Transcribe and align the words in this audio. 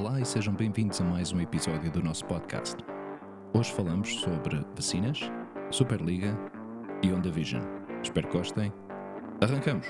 Olá 0.00 0.18
e 0.18 0.24
sejam 0.24 0.54
bem-vindos 0.54 0.98
a 1.02 1.04
mais 1.04 1.30
um 1.30 1.42
episódio 1.42 1.92
do 1.92 2.02
nosso 2.02 2.24
podcast. 2.24 2.74
Hoje 3.52 3.70
falamos 3.70 4.08
sobre 4.20 4.56
vacinas, 4.74 5.20
Superliga 5.70 6.34
e 7.02 7.12
Onda 7.12 7.30
Vision. 7.30 7.62
Espero 8.02 8.26
que 8.26 8.38
gostem. 8.38 8.72
Arrancamos! 9.42 9.86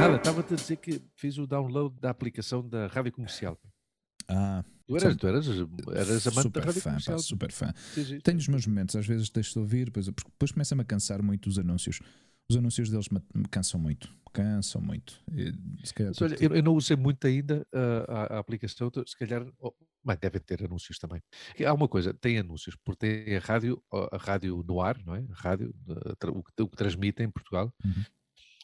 Nada, 0.00 0.16
estava-te 0.16 0.54
a 0.54 0.56
dizer 0.56 0.76
que 0.76 1.02
fiz 1.14 1.36
o 1.36 1.46
download 1.46 1.94
da 2.00 2.08
aplicação 2.08 2.66
da 2.66 2.86
Rádio 2.86 3.12
Comercial. 3.12 3.60
Ah, 4.28 4.64
Tu 4.86 4.96
eras, 4.96 5.16
tu 5.16 5.26
eras, 5.28 5.46
eras 5.48 6.26
amante 6.26 6.42
super 6.42 6.64
da 6.64 6.72
fã, 6.72 6.96
pá, 7.04 7.18
super 7.18 7.52
fã. 7.52 7.74
Sim, 7.92 8.04
sim, 8.04 8.20
Tenho 8.20 8.38
os 8.38 8.48
meus 8.48 8.66
momentos, 8.66 8.96
às 8.96 9.06
vezes 9.06 9.28
deixo 9.28 9.52
de 9.52 9.58
ouvir, 9.58 9.84
depois, 9.86 10.06
depois 10.06 10.50
começa-me 10.52 10.80
a 10.80 10.84
cansar 10.84 11.22
muito 11.22 11.46
os 11.48 11.58
anúncios. 11.58 12.00
Os 12.50 12.56
anúncios 12.56 12.88
deles 12.88 13.10
me, 13.10 13.20
me 13.34 13.44
cansam 13.50 13.78
muito, 13.78 14.08
cansam 14.32 14.80
muito. 14.80 15.22
E, 15.30 15.52
calhar 15.92 16.12
Mas 16.18 16.22
olha, 16.22 16.36
tu- 16.36 16.42
eu, 16.44 16.54
eu 16.56 16.62
não 16.62 16.72
usei 16.74 16.96
muito 16.96 17.26
ainda 17.26 17.66
uh, 17.74 18.10
a, 18.10 18.36
a 18.36 18.38
aplicação, 18.38 18.88
então, 18.88 19.06
se 19.06 19.14
calhar, 19.14 19.46
oh, 19.60 19.74
mas 20.02 20.16
devem 20.18 20.40
ter 20.40 20.64
anúncios 20.64 20.98
também. 20.98 21.20
Há 21.66 21.74
uma 21.74 21.86
coisa, 21.86 22.14
tem 22.14 22.38
anúncios, 22.38 22.74
porque 22.82 23.06
tem 23.06 23.36
a 23.36 23.40
rádio, 23.40 23.82
a 24.10 24.16
rádio 24.16 24.64
no 24.66 24.80
ar, 24.80 24.96
não 25.04 25.14
é? 25.14 25.26
A 25.30 25.34
rádio, 25.34 25.74
tra- 26.18 26.30
o, 26.30 26.42
que, 26.42 26.62
o 26.62 26.68
que 26.68 26.76
transmite 26.78 27.22
em 27.22 27.28
Portugal. 27.30 27.70
Uhum. 27.84 28.04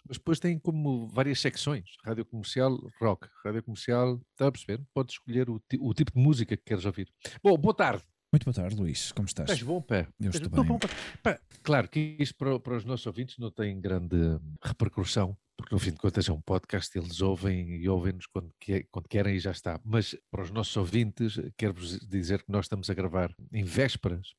Mas 0.06 0.18
depois 0.18 0.38
tem 0.38 0.58
como 0.58 1.06
várias 1.08 1.40
secções. 1.40 1.84
Rádio 2.04 2.24
comercial, 2.26 2.78
rock. 3.00 3.26
Rádio 3.44 3.62
comercial, 3.62 4.20
está 4.32 4.48
a 4.48 4.52
perceber? 4.52 4.82
Podes 4.92 5.14
escolher 5.14 5.48
o, 5.48 5.62
o 5.80 5.94
tipo 5.94 6.12
de 6.12 6.18
música 6.18 6.56
que 6.56 6.62
queres 6.64 6.84
ouvir. 6.84 7.08
Bom, 7.42 7.56
boa 7.56 7.74
tarde. 7.74 8.02
Muito 8.32 8.44
boa 8.44 8.54
tarde, 8.54 8.74
Luís. 8.76 9.12
Como 9.12 9.26
estás? 9.26 9.48
Estás 9.48 9.62
bom, 9.62 9.80
pé? 9.80 10.08
Eu 10.20 10.30
estou 10.30 10.50
bem. 10.50 10.64
bom. 10.64 10.78
Pá, 11.22 11.38
claro 11.62 11.88
que 11.88 12.16
isto 12.18 12.34
para, 12.36 12.58
para 12.58 12.76
os 12.76 12.84
nossos 12.84 13.06
ouvintes 13.06 13.38
não 13.38 13.50
tem 13.50 13.80
grande 13.80 14.16
repercussão, 14.62 15.36
porque 15.56 15.72
no 15.74 15.78
fim 15.78 15.92
de 15.92 15.98
contas 15.98 16.28
é 16.28 16.32
um 16.32 16.40
podcast, 16.40 16.98
eles 16.98 17.20
ouvem 17.20 17.76
e 17.76 17.88
ouvem-nos 17.88 18.26
quando, 18.26 18.50
que- 18.60 18.86
quando 18.90 19.08
querem 19.08 19.36
e 19.36 19.38
já 19.38 19.52
está. 19.52 19.80
Mas 19.84 20.16
para 20.30 20.42
os 20.42 20.50
nossos 20.50 20.76
ouvintes, 20.76 21.40
quero-vos 21.56 21.98
dizer 22.00 22.42
que 22.42 22.50
nós 22.50 22.64
estamos 22.64 22.90
a 22.90 22.94
gravar 22.94 23.32
em 23.52 23.62
vésperas, 23.62 24.34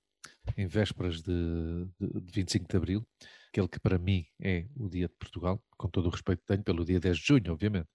em 0.57 0.67
vésperas 0.67 1.21
de, 1.21 1.87
de, 1.99 2.19
de 2.21 2.31
25 2.33 2.67
de 2.69 2.75
Abril, 2.77 3.07
aquele 3.55 3.67
que 3.69 3.79
para 3.79 3.97
mim 3.97 4.25
é 4.41 4.65
o 4.75 4.89
dia 4.89 5.07
de 5.07 5.13
Portugal, 5.15 5.63
com 5.77 5.87
todo 5.87 6.07
o 6.07 6.09
respeito 6.09 6.41
que 6.41 6.45
tenho 6.47 6.61
pelo 6.63 6.83
dia 6.83 6.99
10 6.99 7.17
de 7.17 7.23
junho, 7.25 7.53
obviamente. 7.53 7.87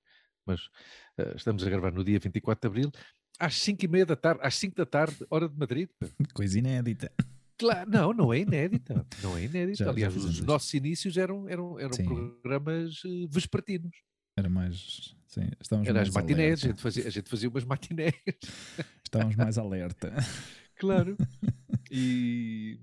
Mas 0.47 0.63
eh, 1.19 1.35
estamos 1.37 1.63
a 1.67 1.69
gravar 1.69 1.93
no 1.93 2.03
dia 2.03 2.19
24 2.19 2.61
de 2.63 2.67
Abril, 2.67 2.93
às 3.39 3.55
5 3.61 3.85
e 3.85 3.89
meia 3.89 4.07
da 4.07 4.17
tarde, 4.17 4.41
às 4.43 4.55
5 4.55 4.75
da 4.75 4.87
tarde, 4.87 5.17
hora 5.29 5.47
de 5.49 5.57
Madrid. 5.59 5.91
Coisa 6.33 6.59
inédita. 6.59 7.13
Claro, 7.59 7.91
não, 7.91 8.13
não 8.15 8.33
é 8.33 8.39
inédita. 8.39 9.07
Não 9.23 9.37
é 9.37 9.45
inédita. 9.45 9.77
Já- 9.77 9.85
já 9.85 9.91
Aliás, 9.91 10.15
fizemos 10.15 10.39
os 10.39 10.47
nossos 10.47 10.73
inícios 10.73 11.17
eram, 11.19 11.47
eram, 11.47 11.79
eram 11.79 11.93
Sim. 11.93 12.05
programas 12.07 13.03
eh, 13.05 13.27
vespertinos. 13.31 13.95
Era 14.39 14.49
mais. 14.49 15.15
Sim, 15.27 15.49
estávamos 15.61 15.89
Eram 15.89 16.01
as 16.01 16.09
mais 16.09 16.25
matinés, 16.27 16.65
a 16.65 16.69
gente, 16.69 16.81
fazia, 16.81 17.07
a 17.07 17.11
gente 17.11 17.29
fazia 17.29 17.49
umas 17.51 17.65
matinés. 17.65 18.15
Estávamos 19.05 19.37
mais 19.37 19.59
alerta. 19.59 20.11
Claro. 20.81 21.15
E, 21.93 22.79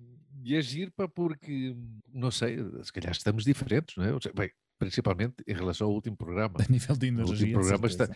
e 0.51 0.55
agir 0.57 0.91
para 0.91 1.07
porque, 1.07 1.75
não 2.13 2.31
sei, 2.31 2.57
se 2.83 2.91
calhar 2.93 3.11
estamos 3.11 3.43
diferentes, 3.43 3.95
não 3.95 4.03
é? 4.05 4.11
Bem, 4.35 4.51
principalmente 4.79 5.35
em 5.47 5.53
relação 5.53 5.87
ao 5.87 5.93
último 5.93 6.15
programa. 6.15 6.53
A 6.67 6.71
nível 6.71 6.95
de 6.95 7.07
energia. 7.07 7.33
último 7.33 7.53
programa 7.53 7.87
está-. 7.87 8.15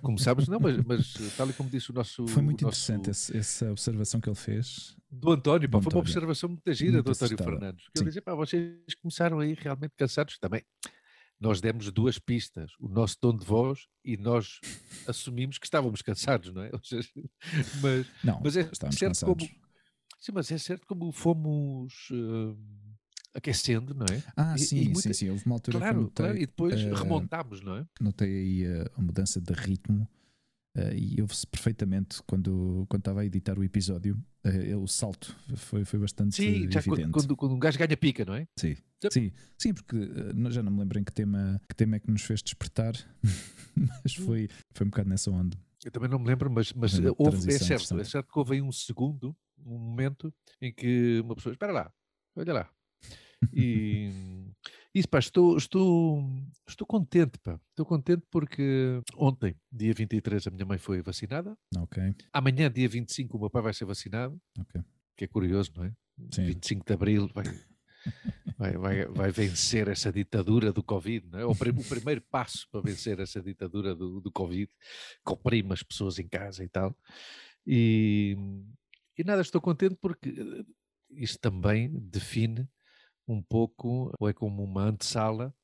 Começámos, 0.00 0.46
não, 0.48 0.58
mas, 0.60 0.76
mas 0.84 1.14
tal 1.36 1.50
e 1.50 1.52
como 1.52 1.68
disse 1.68 1.90
o 1.90 1.94
nosso. 1.94 2.26
Foi 2.28 2.42
muito 2.42 2.62
nosso- 2.64 2.92
interessante 2.92 3.10
esse- 3.10 3.36
essa 3.36 3.70
observação 3.70 4.20
que 4.20 4.28
ele 4.28 4.36
fez. 4.36 4.96
Do 5.10 5.32
António, 5.32 5.68
pá, 5.68 5.78
Do 5.78 5.82
foi 5.82 5.92
uma 5.92 6.00
António. 6.00 6.00
observação 6.00 6.48
muito 6.50 6.72
gira 6.72 6.92
Muito 6.92 7.04
do 7.06 7.12
António. 7.12 7.38
Fernandes. 7.38 7.84
Que. 7.88 7.98
Ele 8.00 8.06
dizia, 8.06 8.22
pá, 8.22 8.34
vocês 8.34 8.94
começaram 9.00 9.40
aí 9.40 9.54
realmente 9.54 9.92
cansados 9.96 10.38
também. 10.38 10.62
Nós 11.38 11.60
demos 11.60 11.90
duas 11.90 12.18
pistas, 12.18 12.72
o 12.80 12.88
nosso 12.88 13.18
tom 13.20 13.36
de 13.36 13.44
voz, 13.44 13.80
e 14.02 14.16
nós 14.16 14.58
assumimos 15.06 15.58
que 15.58 15.66
estávamos 15.66 16.00
cansados, 16.00 16.50
não 16.54 16.62
é? 16.62 16.70
Ou 16.72 16.80
seja, 16.82 17.08
mas, 17.82 18.06
Não, 18.24 18.40
mas 18.42 18.56
é 18.56 18.62
certo 18.62 18.80
cansados. 18.80 19.20
como. 19.20 19.36
Sim, 20.18 20.32
mas 20.34 20.50
é 20.50 20.58
certo 20.58 20.86
como 20.86 21.12
fomos 21.12 22.08
eh, 22.10 22.56
aquecendo, 23.34 23.94
não 23.94 24.06
é? 24.06 24.22
Ah, 24.36 24.54
e- 24.56 24.58
sim, 24.58 24.76
e 24.76 24.84
sim, 24.84 24.92
muita- 24.92 25.12
sim. 25.14 25.30
Houve 25.30 25.46
uma 25.46 25.54
altura 25.56 25.78
que 25.78 25.82
eu 25.84 25.88
Claro, 25.88 26.00
notei, 26.02 26.24
claro, 26.24 26.36
e 26.38 26.46
depois 26.46 26.74
eh, 26.74 26.94
remontámos, 26.94 27.60
não 27.60 27.76
é? 27.76 27.86
notei 28.00 28.28
aí 28.64 28.66
a, 28.66 28.90
a 28.96 29.00
mudança 29.02 29.40
de 29.40 29.52
ritmo 29.52 30.08
eh, 30.74 30.96
e 30.96 31.20
ouve-se 31.22 31.46
perfeitamente 31.46 32.22
quando, 32.26 32.86
quando 32.88 33.00
estava 33.02 33.20
a 33.20 33.26
editar 33.26 33.58
o 33.58 33.64
episódio. 33.64 34.16
eh, 34.44 34.74
o 34.76 34.86
salto 34.86 35.36
foi, 35.56 35.84
foi 35.84 35.98
bastante 36.00 36.34
Sim, 36.36 36.70
já 36.70 36.80
quando, 36.82 36.88
evidente. 36.88 37.12
quando, 37.12 37.36
quando 37.36 37.54
um 37.54 37.58
gajo 37.58 37.78
ganha 37.78 37.96
pica, 37.96 38.24
não 38.24 38.34
é? 38.34 38.48
Sim, 38.58 38.74
Zap. 39.02 39.12
sim, 39.12 39.32
sim, 39.58 39.74
porque 39.74 39.96
eh, 39.96 40.32
não- 40.34 40.50
já 40.50 40.62
não 40.62 40.72
me 40.72 40.80
lembro 40.80 40.98
em 40.98 41.04
que 41.04 41.12
tema, 41.12 41.60
que 41.68 41.74
tema 41.76 41.96
é 41.96 42.00
que 42.00 42.10
nos 42.10 42.22
fez 42.22 42.42
despertar, 42.42 42.94
mas 44.02 44.14
Hum. 44.18 44.24
foi, 44.24 44.48
foi 44.74 44.86
um 44.86 44.90
bocado 44.90 45.08
nessa 45.10 45.30
onda. 45.30 45.56
Eu 45.84 45.90
também 45.90 46.08
não 46.08 46.18
me 46.18 46.26
lembro, 46.26 46.50
mas, 46.50 46.72
mas 46.72 46.98
eh, 46.98 47.02
houve, 47.18 47.52
é 47.54 47.58
certo, 47.58 47.98
é 48.00 48.04
certo 48.04 48.32
que 48.32 48.38
houve 48.38 48.54
aí 48.54 48.62
um 48.62 48.72
segundo, 48.72 49.36
um 49.64 49.78
momento 49.78 50.32
em 50.60 50.72
que 50.72 51.20
uma 51.20 51.34
pessoa, 51.34 51.52
espera 51.52 51.72
lá, 51.72 51.92
olha 52.36 52.52
lá. 52.52 52.70
E 53.52 54.10
isso, 54.94 55.08
pá, 55.08 55.18
estou, 55.18 55.56
estou, 55.56 56.22
estou 56.66 56.86
contente, 56.86 57.38
pá. 57.38 57.60
Estou 57.70 57.84
contente 57.84 58.26
porque 58.30 59.00
ontem, 59.16 59.54
dia 59.70 59.92
23, 59.92 60.46
a 60.46 60.50
minha 60.50 60.64
mãe 60.64 60.78
foi 60.78 61.02
vacinada. 61.02 61.56
Ok, 61.76 62.14
Amanhã, 62.32 62.70
dia 62.70 62.88
25, 62.88 63.36
o 63.36 63.40
meu 63.40 63.50
pai 63.50 63.62
vai 63.62 63.74
ser 63.74 63.84
vacinado, 63.84 64.40
ok. 64.58 64.82
que 65.16 65.24
é 65.24 65.28
curioso, 65.28 65.72
não 65.76 65.84
é? 65.84 65.92
Sim. 66.32 66.46
25 66.46 66.86
de 66.86 66.92
Abril 66.94 67.30
vai, 67.34 67.44
vai, 68.58 68.72
vai, 68.72 69.06
vai 69.06 69.30
vencer 69.30 69.88
essa 69.88 70.10
ditadura 70.10 70.72
do 70.72 70.82
Covid, 70.82 71.26
não 71.30 71.38
é? 71.38 71.44
O, 71.44 71.50
o 71.50 71.84
primeiro 71.88 72.22
passo 72.30 72.66
para 72.70 72.80
vencer 72.80 73.20
essa 73.20 73.42
ditadura 73.42 73.94
do, 73.94 74.20
do 74.20 74.32
Covid, 74.32 74.70
que 75.24 75.32
oprime 75.32 75.72
as 75.72 75.82
pessoas 75.82 76.18
em 76.18 76.26
casa 76.26 76.64
e 76.64 76.68
tal. 76.68 76.96
E, 77.66 78.36
e 79.18 79.24
nada, 79.24 79.42
estou 79.42 79.60
contente 79.60 79.96
porque 80.00 80.30
eh, 80.30 80.64
isso 81.10 81.38
também 81.38 81.90
define 81.92 82.68
um 83.28 83.42
pouco, 83.42 84.12
ou 84.20 84.28
é 84.28 84.32
como 84.32 84.62
uma 84.64 84.84
antessala 84.84 85.54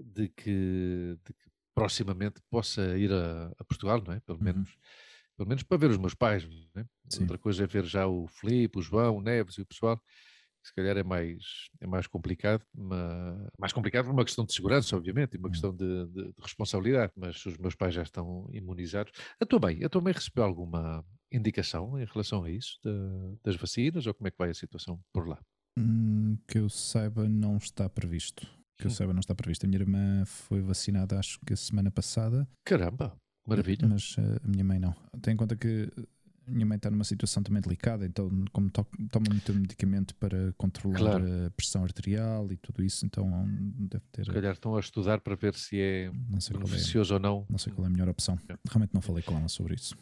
de 0.00 0.28
que, 0.28 1.18
de 1.24 1.32
que 1.34 1.50
proximamente 1.74 2.40
possa 2.50 2.98
ir 2.98 3.12
a, 3.12 3.48
a 3.58 3.64
Portugal, 3.64 4.02
não 4.06 4.14
é? 4.14 4.20
Pelo 4.20 4.40
Uhum. 4.40 4.44
menos, 4.44 4.76
pelo 5.36 5.48
menos 5.48 5.62
para 5.64 5.78
ver 5.78 5.90
os 5.90 5.98
meus 5.98 6.14
pais, 6.14 6.44
é? 6.76 6.84
Outra 7.20 7.38
coisa 7.38 7.64
é 7.64 7.66
ver 7.66 7.84
já 7.84 8.06
o 8.06 8.26
Filipe, 8.28 8.78
o 8.78 8.82
João, 8.82 9.16
o 9.18 9.22
Neves 9.22 9.56
e 9.56 9.62
o 9.62 9.66
pessoal, 9.66 10.00
se 10.68 10.74
calhar 10.74 10.96
é 10.96 11.02
mais, 11.02 11.42
é 11.80 11.86
mais 11.86 12.06
complicado, 12.06 12.64
mas 12.74 13.48
mais 13.58 13.72
complicado 13.72 14.04
por 14.06 14.12
uma 14.12 14.24
questão 14.24 14.44
de 14.44 14.52
segurança, 14.54 14.96
obviamente, 14.96 15.34
e 15.34 15.38
uma 15.38 15.48
Hum. 15.48 15.50
questão 15.52 15.74
de, 15.74 16.06
de- 16.06 16.28
de 16.28 16.34
responsabilidade, 16.40 17.12
mas 17.16 17.44
os 17.46 17.56
meus 17.58 17.74
pais 17.74 17.92
já 17.94 18.02
estão 18.02 18.48
imunizados. 18.52 19.12
A 19.40 19.46
tua 19.46 19.58
mãe, 19.60 19.82
a 19.84 19.88
tua 19.88 20.00
mãe 20.00 20.12
recebeu 20.12 20.44
alguma 20.44 21.04
indicação 21.32 21.98
em 22.00 22.04
relação 22.04 22.44
a 22.44 22.50
isso, 22.50 22.78
da- 22.82 23.34
das 23.44 23.56
vacinas, 23.56 24.06
ou 24.06 24.14
como 24.14 24.28
é 24.28 24.30
que 24.30 24.38
vai 24.38 24.50
a 24.50 24.54
situação 24.54 25.00
por 25.12 25.28
lá? 25.28 25.38
Hum, 25.78 26.36
que 26.48 26.58
eu 26.58 26.68
saiba, 26.68 27.28
não 27.28 27.56
está 27.56 27.88
previsto. 27.88 28.46
Que 28.78 28.86
eu 28.86 28.90
Hum. 28.90 28.94
saiba, 28.94 29.12
não 29.12 29.20
está 29.20 29.34
previsto. 29.34 29.64
A 29.64 29.68
minha 29.68 29.80
irmã 29.80 30.24
foi 30.24 30.60
vacinada, 30.60 31.18
acho 31.18 31.38
que 31.46 31.52
a 31.52 31.56
semana 31.56 31.90
passada. 31.90 32.48
Caramba, 32.64 33.16
maravilha. 33.46 33.88
Mas 33.88 34.14
eh, 34.18 34.38
a 34.44 34.48
minha 34.48 34.64
mãe 34.64 34.78
não. 34.78 34.94
Tem 35.20 35.34
em 35.34 35.36
conta 35.36 35.56
que 35.56 35.90
minha 36.48 36.66
mãe 36.66 36.76
está 36.76 36.90
numa 36.90 37.04
situação 37.04 37.42
também 37.42 37.60
delicada, 37.62 38.04
então, 38.06 38.28
como 38.52 38.70
to- 38.70 38.86
toma 39.10 39.26
muito 39.30 39.52
medicamento 39.54 40.14
para 40.16 40.52
controlar 40.56 40.98
Claro. 41.20 41.46
a 41.46 41.50
pressão 41.50 41.82
arterial 41.84 42.50
e 42.52 42.56
tudo 42.56 42.82
isso, 42.82 43.04
então 43.06 43.28
deve 43.78 44.04
ter. 44.12 44.24
Se 44.24 44.30
calhar 44.32 44.52
estão 44.52 44.76
a 44.76 44.80
estudar 44.80 45.20
para 45.20 45.34
ver 45.36 45.54
se 45.54 45.78
é 45.80 46.04
é, 46.06 46.10
beneficioso 46.52 47.14
ou 47.14 47.20
não. 47.20 47.46
não 47.48 47.58
sei 47.58 47.72
qual 47.72 47.84
é 47.84 47.88
a 47.88 47.90
melhor 47.90 48.08
opção. 48.08 48.38
É. 48.48 48.56
Realmente 48.68 48.94
não 48.94 49.00
falei 49.00 49.22
com 49.22 49.36
ela 49.36 49.48
sobre 49.48 49.74
isso. 49.74 49.96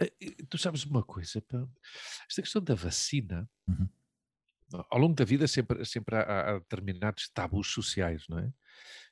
Eh, 0.00 0.12
eh, 0.20 0.30
Tu 0.48 0.56
sabes 0.58 0.84
uma 0.84 1.02
coisa, 1.02 1.42
esta 2.28 2.42
questão 2.42 2.62
da 2.62 2.74
vacina, 2.74 3.48
Uhum. 3.68 3.88
ao 4.90 4.98
longo 4.98 5.14
da 5.14 5.24
vida 5.24 5.46
sempre, 5.46 5.84
sempre 5.84 6.16
há, 6.16 6.50
há 6.50 6.58
determinados 6.58 7.28
tabus 7.28 7.68
sociais, 7.72 8.24
não 8.28 8.38
é? 8.38 8.52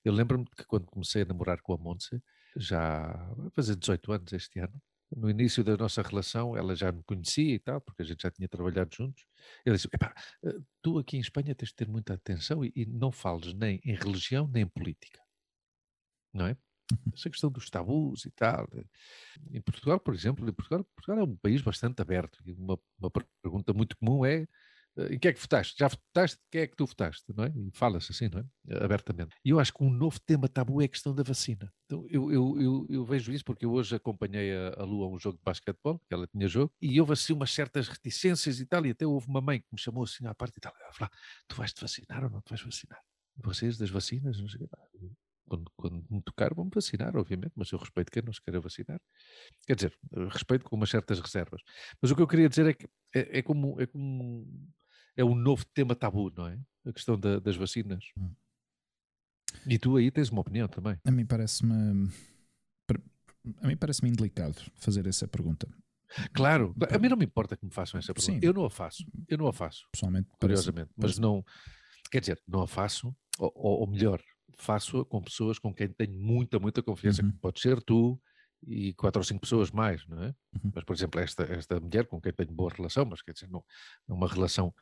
Eu 0.04 0.12
lembro-me 0.12 0.44
que 0.56 0.64
quando 0.64 0.86
comecei 0.86 1.22
a 1.22 1.24
namorar 1.24 1.60
com 1.60 1.72
a 1.74 1.76
Montse, 1.78 2.22
já 2.56 3.12
vai 3.36 3.50
fazer 3.50 3.74
18 3.76 4.12
anos 4.12 4.32
este 4.32 4.58
ano, 4.60 4.80
no 5.16 5.30
início 5.30 5.64
da 5.64 5.76
nossa 5.76 6.02
relação, 6.02 6.56
ela 6.56 6.74
já 6.74 6.92
me 6.92 7.02
conhecia 7.04 7.54
e 7.54 7.58
tal, 7.58 7.80
porque 7.80 8.02
a 8.02 8.04
gente 8.04 8.22
já 8.22 8.30
tinha 8.30 8.48
trabalhado 8.48 8.94
juntos. 8.94 9.24
Ela 9.64 9.76
disse: 9.76 9.88
Epá, 9.92 10.14
eh, 10.44 10.58
tu 10.82 10.98
aqui 10.98 11.16
em 11.16 11.20
Espanha 11.20 11.54
tens 11.54 11.68
de 11.68 11.74
ter 11.74 11.88
muita 11.88 12.14
atenção 12.14 12.64
e, 12.64 12.72
e 12.74 12.86
não 12.86 13.12
fales 13.12 13.54
nem 13.54 13.80
em 13.84 13.94
religião 13.94 14.48
nem 14.48 14.62
em 14.64 14.68
política, 14.68 15.20
não 16.32 16.46
é? 16.46 16.56
Essa 17.14 17.30
questão 17.30 17.50
dos 17.50 17.70
tabus 17.70 18.26
e 18.26 18.30
tal. 18.30 18.68
Em 19.50 19.60
Portugal, 19.62 19.98
por 19.98 20.14
exemplo, 20.14 20.48
em 20.48 20.52
Portugal, 20.52 20.84
Portugal 20.94 21.20
é 21.20 21.24
um 21.24 21.36
país 21.36 21.62
bastante 21.62 22.00
aberto. 22.02 22.38
E 22.44 22.52
uma, 22.52 22.78
uma 22.98 23.10
pergunta 23.42 23.72
muito 23.72 23.96
comum 23.96 24.24
é: 24.24 24.46
em 24.96 25.18
que 25.18 25.28
é 25.28 25.32
que 25.32 25.40
votaste? 25.40 25.74
Já 25.78 25.88
votaste? 25.88 26.38
Quem 26.50 26.62
é 26.62 26.66
que 26.66 26.76
tu 26.76 26.86
votaste? 26.86 27.24
Não 27.34 27.44
é? 27.44 27.52
E 27.56 27.70
fala-se 27.72 28.12
assim, 28.12 28.28
não 28.28 28.40
é? 28.40 28.84
Abertamente. 28.84 29.34
E 29.44 29.50
eu 29.50 29.58
acho 29.58 29.72
que 29.72 29.82
um 29.82 29.90
novo 29.90 30.20
tema 30.20 30.48
tabu 30.48 30.80
é 30.80 30.84
a 30.84 30.88
questão 30.88 31.14
da 31.14 31.22
vacina. 31.22 31.72
Então, 31.86 32.06
eu, 32.08 32.32
eu, 32.32 32.60
eu, 32.60 32.86
eu 32.88 33.04
vejo 33.04 33.32
isso 33.32 33.44
porque 33.44 33.64
eu 33.64 33.72
hoje 33.72 33.96
acompanhei 33.96 34.54
a, 34.54 34.74
a 34.80 34.84
Lu 34.84 35.02
a 35.02 35.08
um 35.08 35.18
jogo 35.18 35.36
de 35.38 35.44
basquetebol, 35.44 35.98
que 35.98 36.14
ela 36.14 36.26
tinha 36.26 36.46
jogo, 36.46 36.72
e 36.80 37.00
houve 37.00 37.12
assim 37.12 37.32
umas 37.32 37.50
certas 37.50 37.88
reticências 37.88 38.60
e 38.60 38.66
tal, 38.66 38.86
e 38.86 38.90
até 38.90 39.06
houve 39.06 39.26
uma 39.26 39.40
mãe 39.40 39.60
que 39.60 39.68
me 39.72 39.78
chamou 39.78 40.04
assim 40.04 40.26
à 40.26 40.34
parte 40.34 40.56
e 40.56 40.60
tal, 40.60 40.72
ela 40.80 40.92
falou, 40.92 41.10
tu 41.48 41.56
vais-te 41.56 41.80
vacinar 41.80 42.24
ou 42.24 42.30
não 42.30 42.40
te 42.40 42.50
vais 42.50 42.62
vacinar? 42.62 43.00
Vocês 43.36 43.76
das 43.76 43.90
vacinas? 43.90 44.40
Não 44.40 44.48
sei, 44.48 44.60
quando, 45.46 45.70
quando 45.76 46.04
me 46.10 46.22
tocar, 46.22 46.54
vão-me 46.54 46.70
vacinar, 46.74 47.16
obviamente, 47.16 47.52
mas 47.54 47.70
eu 47.70 47.78
respeito 47.78 48.10
quem 48.10 48.22
não 48.22 48.32
se 48.32 48.42
queira 48.42 48.60
vacinar. 48.60 49.00
Quer 49.66 49.76
dizer, 49.76 49.98
respeito 50.30 50.64
com 50.64 50.76
umas 50.76 50.90
certas 50.90 51.20
reservas. 51.20 51.60
Mas 52.00 52.10
o 52.10 52.16
que 52.16 52.22
eu 52.22 52.26
queria 52.26 52.48
dizer 52.48 52.66
é 52.66 52.74
que 52.74 52.86
é, 53.14 53.38
é 53.38 53.42
como, 53.42 53.80
é 53.80 53.86
como 53.86 54.46
é 55.16 55.24
um 55.24 55.34
novo 55.34 55.64
tema 55.66 55.94
tabu, 55.94 56.32
não 56.36 56.46
é? 56.46 56.58
A 56.86 56.92
questão 56.92 57.18
da, 57.18 57.38
das 57.38 57.56
vacinas. 57.56 58.04
Hum. 58.16 58.30
E 59.66 59.78
tu 59.78 59.96
aí 59.96 60.10
tens 60.10 60.30
uma 60.30 60.40
opinião 60.40 60.68
também. 60.68 60.98
A 61.04 61.10
mim 61.10 61.24
parece-me. 61.24 62.10
A 63.62 63.66
mim 63.66 63.76
parece-me 63.76 64.10
indelicado 64.10 64.56
fazer 64.76 65.06
essa 65.06 65.28
pergunta. 65.28 65.68
Claro, 66.32 66.74
a 66.90 66.98
mim 66.98 67.08
não 67.08 67.16
me 67.16 67.24
importa 67.24 67.56
que 67.56 67.64
me 67.64 67.72
façam 67.72 67.98
essa 67.98 68.14
pergunta. 68.14 68.32
Sim. 68.32 68.46
Eu 68.46 68.52
não 68.52 68.64
a 68.64 68.70
faço. 68.70 69.04
Eu 69.28 69.38
não 69.38 69.46
a 69.46 69.52
faço. 69.52 69.86
Pessoalmente, 69.92 70.28
curiosamente. 70.40 70.90
Parece, 70.96 71.18
mas 71.18 71.18
não. 71.18 71.44
Quer 72.10 72.20
dizer, 72.20 72.42
não 72.46 72.62
a 72.62 72.66
faço, 72.66 73.14
ou, 73.38 73.80
ou 73.80 73.86
melhor, 73.86 74.22
faço 74.56 75.04
com 75.06 75.22
pessoas 75.22 75.58
com 75.58 75.74
quem 75.74 75.88
tenho 75.88 76.18
muita, 76.18 76.58
muita 76.58 76.82
confiança, 76.82 77.22
uhum. 77.22 77.32
que 77.32 77.38
pode 77.38 77.60
ser 77.60 77.82
tu 77.82 78.20
e 78.66 78.94
quatro 78.94 79.20
ou 79.20 79.24
cinco 79.24 79.40
pessoas 79.40 79.70
mais, 79.70 80.06
não 80.06 80.22
é? 80.22 80.28
Uhum. 80.28 80.72
Mas, 80.74 80.84
por 80.84 80.94
exemplo, 80.94 81.20
esta, 81.20 81.42
esta 81.44 81.80
mulher 81.80 82.06
com 82.06 82.20
quem 82.20 82.32
tenho 82.32 82.52
boa 82.52 82.72
relação, 82.72 83.04
mas 83.04 83.20
quer 83.20 83.32
dizer, 83.32 83.48
não, 83.50 83.64
é 84.08 84.12
uma 84.12 84.28
relação 84.28 84.72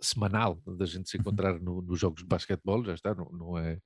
semanal 0.00 0.60
da 0.78 0.86
gente 0.86 1.08
se 1.08 1.16
uhum. 1.16 1.22
encontrar 1.22 1.58
no, 1.60 1.82
nos 1.82 1.98
jogos 1.98 2.22
de 2.22 2.28
basquetebol, 2.28 2.84
já 2.84 2.94
está, 2.94 3.14
não, 3.14 3.28
não, 3.30 3.58
é, 3.58 3.80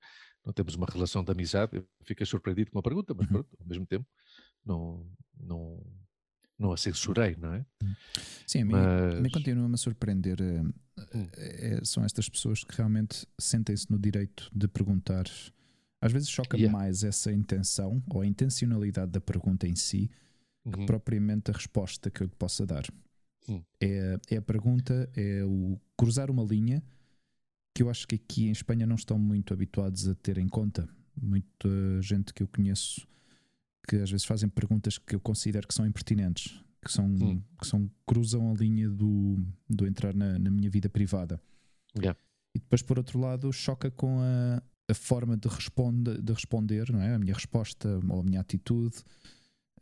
não 0.45 0.53
temos 0.53 0.75
uma 0.75 0.87
relação 0.87 1.25
de 1.25 1.31
amizade, 1.31 1.77
eu 1.77 1.87
fico 2.05 2.25
surpreendido 2.27 2.71
com 2.71 2.79
a 2.79 2.83
pergunta, 2.83 3.15
mas 3.15 3.27
uhum. 3.27 3.33
pronto, 3.33 3.57
ao 3.59 3.67
mesmo 3.67 3.87
tempo 3.87 4.07
não, 4.65 5.07
não, 5.39 5.81
não 6.59 6.73
a 6.73 6.77
censurei, 6.77 7.37
não 7.37 7.55
é? 7.55 7.67
Uhum. 7.83 7.95
Sim, 8.47 8.63
a 8.63 8.65
mim, 8.65 8.73
mas... 8.73 9.15
a 9.15 9.21
mim 9.21 9.31
continua-me 9.31 9.75
a 9.75 9.79
surpreender, 9.79 10.39
é, 11.37 11.85
são 11.85 12.05
estas 12.05 12.29
pessoas 12.29 12.65
que 12.65 12.77
realmente 12.77 13.27
sentem-se 13.39 13.91
no 13.91 13.99
direito 13.99 14.51
de 14.53 14.69
perguntar, 14.69 15.25
às 16.01 16.13
vezes 16.13 16.29
choca-me 16.29 16.65
yeah. 16.65 16.79
mais 16.79 17.05
essa 17.05 17.33
intenção 17.33 18.03
ou 18.11 18.23
a 18.23 18.27
intencionalidade 18.27 19.13
da 19.13 19.21
pergunta 19.21 19.67
em 19.67 19.77
si, 19.77 20.11
que 20.71 20.81
uhum. 20.81 20.87
propriamente 20.87 21.51
a 21.51 21.55
resposta 21.55 22.11
que 22.11 22.23
eu 22.23 22.29
possa 22.31 22.67
dar. 22.67 22.85
Hum. 23.49 23.63
É, 23.81 24.19
é 24.31 24.37
a 24.37 24.43
pergunta, 24.43 25.11
é 25.17 25.45
o 25.45 25.79
cruzar 25.97 26.31
uma 26.31 26.45
linha 26.45 26.83
que 27.75 27.83
eu 27.83 27.91
acho 27.91 28.07
que 28.07 28.17
aqui 28.17 28.47
em 28.47 28.53
Espanha 28.53 28.87
não 28.87 28.97
estão 28.97 29.19
muito 29.19 29.53
habituados 29.53 30.07
a 30.09 30.15
ter 30.15 30.39
em 30.39 30.49
conta. 30.49 30.89
Muita 31.21 31.69
gente 32.01 32.33
que 32.33 32.43
eu 32.43 32.49
conheço 32.49 33.07
que 33.89 33.97
às 33.97 34.11
vezes 34.11 34.25
fazem 34.25 34.49
perguntas 34.49 34.99
que 34.99 35.15
eu 35.15 35.21
considero 35.21 35.67
que 35.67 35.75
são 35.75 35.87
impertinentes, 35.87 36.61
que 36.85 36.93
são, 36.93 37.07
hum. 37.07 37.43
que 37.61 37.67
são 37.67 37.91
cruzam 38.07 38.51
a 38.51 38.55
linha 38.55 38.89
do, 38.89 39.45
do 39.69 39.87
entrar 39.87 40.15
na, 40.15 40.39
na 40.39 40.51
minha 40.51 40.71
vida 40.71 40.89
privada. 40.89 41.41
Yeah. 41.97 42.19
E 42.55 42.59
depois, 42.59 42.83
por 42.83 42.99
outro 42.99 43.19
lado, 43.19 43.53
choca 43.53 43.91
com 43.91 44.21
a, 44.21 44.63
a 44.89 44.95
forma 44.95 45.37
de, 45.37 45.49
responde, 45.49 46.21
de 46.21 46.33
responder, 46.33 46.91
não 46.93 47.01
é? 47.01 47.15
A 47.15 47.19
minha 47.19 47.35
resposta 47.35 48.01
ou 48.09 48.21
a 48.21 48.23
minha 48.23 48.41
atitude. 48.41 48.97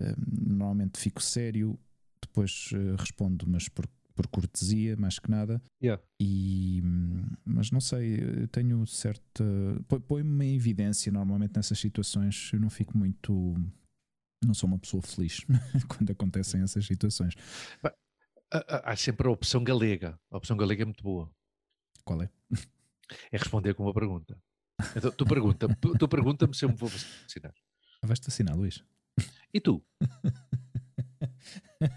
Um, 0.01 0.57
normalmente 0.57 0.99
fico 0.99 1.23
sério, 1.23 1.79
depois 2.23 2.71
uh, 2.73 2.97
respondo, 2.97 3.47
mas 3.49 3.69
por, 3.69 3.87
por 4.15 4.27
cortesia, 4.29 4.97
mais 4.97 5.19
que 5.19 5.31
nada. 5.31 5.63
Yeah. 5.83 6.03
E, 6.21 6.83
mas 7.45 7.71
não 7.71 7.81
sei, 7.81 8.47
tenho 8.49 8.87
certa. 8.87 9.45
Põe-me 10.07 10.47
em 10.47 10.55
evidência 10.57 11.11
normalmente 11.11 11.57
nessas 11.57 11.79
situações. 11.79 12.51
Eu 12.53 12.61
não 12.61 12.71
fico 12.71 12.97
muito. 12.97 13.55
Não 14.45 14.55
sou 14.55 14.69
uma 14.69 14.79
pessoa 14.79 15.03
feliz 15.03 15.45
quando 15.89 16.11
acontecem 16.11 16.63
essas 16.63 16.87
situações. 16.87 17.35
Há 18.51 18.97
sempre 18.97 19.29
a 19.29 19.31
opção 19.31 19.63
galega. 19.63 20.19
A 20.31 20.37
opção 20.37 20.57
galega 20.57 20.83
é 20.83 20.87
muito 20.87 21.03
boa. 21.03 21.31
Qual 22.05 22.23
é? 22.23 22.31
É 23.31 23.37
responder 23.37 23.75
com 23.75 23.85
uma 23.85 23.95
pergunta. 23.95 24.39
Então, 24.97 25.11
tu 25.11 25.27
pergunta, 25.27 25.69
tu 25.99 26.09
pergunta-me 26.09 26.55
se 26.55 26.65
eu 26.65 26.71
me 26.71 26.77
vou 26.77 26.89
vacinar. 26.89 27.55
Vais-te 28.03 28.27
vacinar, 28.27 28.57
Luís? 28.57 28.83
E 29.53 29.61
tu? 29.61 29.85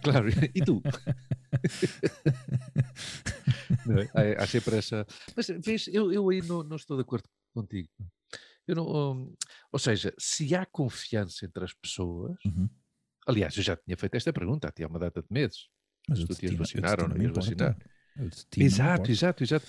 Claro, 0.03 0.29
e 0.29 0.63
tu? 0.63 0.81
é? 4.15 4.41
Há 4.41 4.47
sempre 4.47 4.77
essa. 4.77 5.05
Mas 5.35 5.47
vês, 5.47 5.87
eu, 5.87 6.11
eu 6.11 6.29
aí 6.29 6.41
não, 6.41 6.63
não 6.63 6.75
estou 6.75 6.97
de 6.97 7.03
acordo 7.03 7.27
contigo. 7.53 7.89
Eu 8.67 8.75
não, 8.75 8.87
um, 8.87 9.35
ou 9.71 9.79
seja, 9.79 10.13
se 10.17 10.55
há 10.55 10.65
confiança 10.65 11.45
entre 11.45 11.63
as 11.63 11.73
pessoas, 11.73 12.37
uhum. 12.45 12.69
aliás, 13.27 13.55
eu 13.57 13.63
já 13.63 13.75
tinha 13.75 13.97
feito 13.97 14.15
esta 14.15 14.31
pergunta 14.31 14.67
até 14.67 14.83
há 14.83 14.87
uma 14.87 14.99
data 14.99 15.21
de 15.21 15.27
meses. 15.29 15.67
Mas 16.07 16.19
se 16.19 16.27
tu 16.27 16.35
te 16.35 16.45
ias 16.45 16.55
vacinar 16.55 17.01
ou 17.01 17.09
não 17.09 17.17
ias 17.17 17.33
vacinar. 17.33 17.77
Exato, 18.57 19.11
exato, 19.11 19.43
exato. 19.43 19.65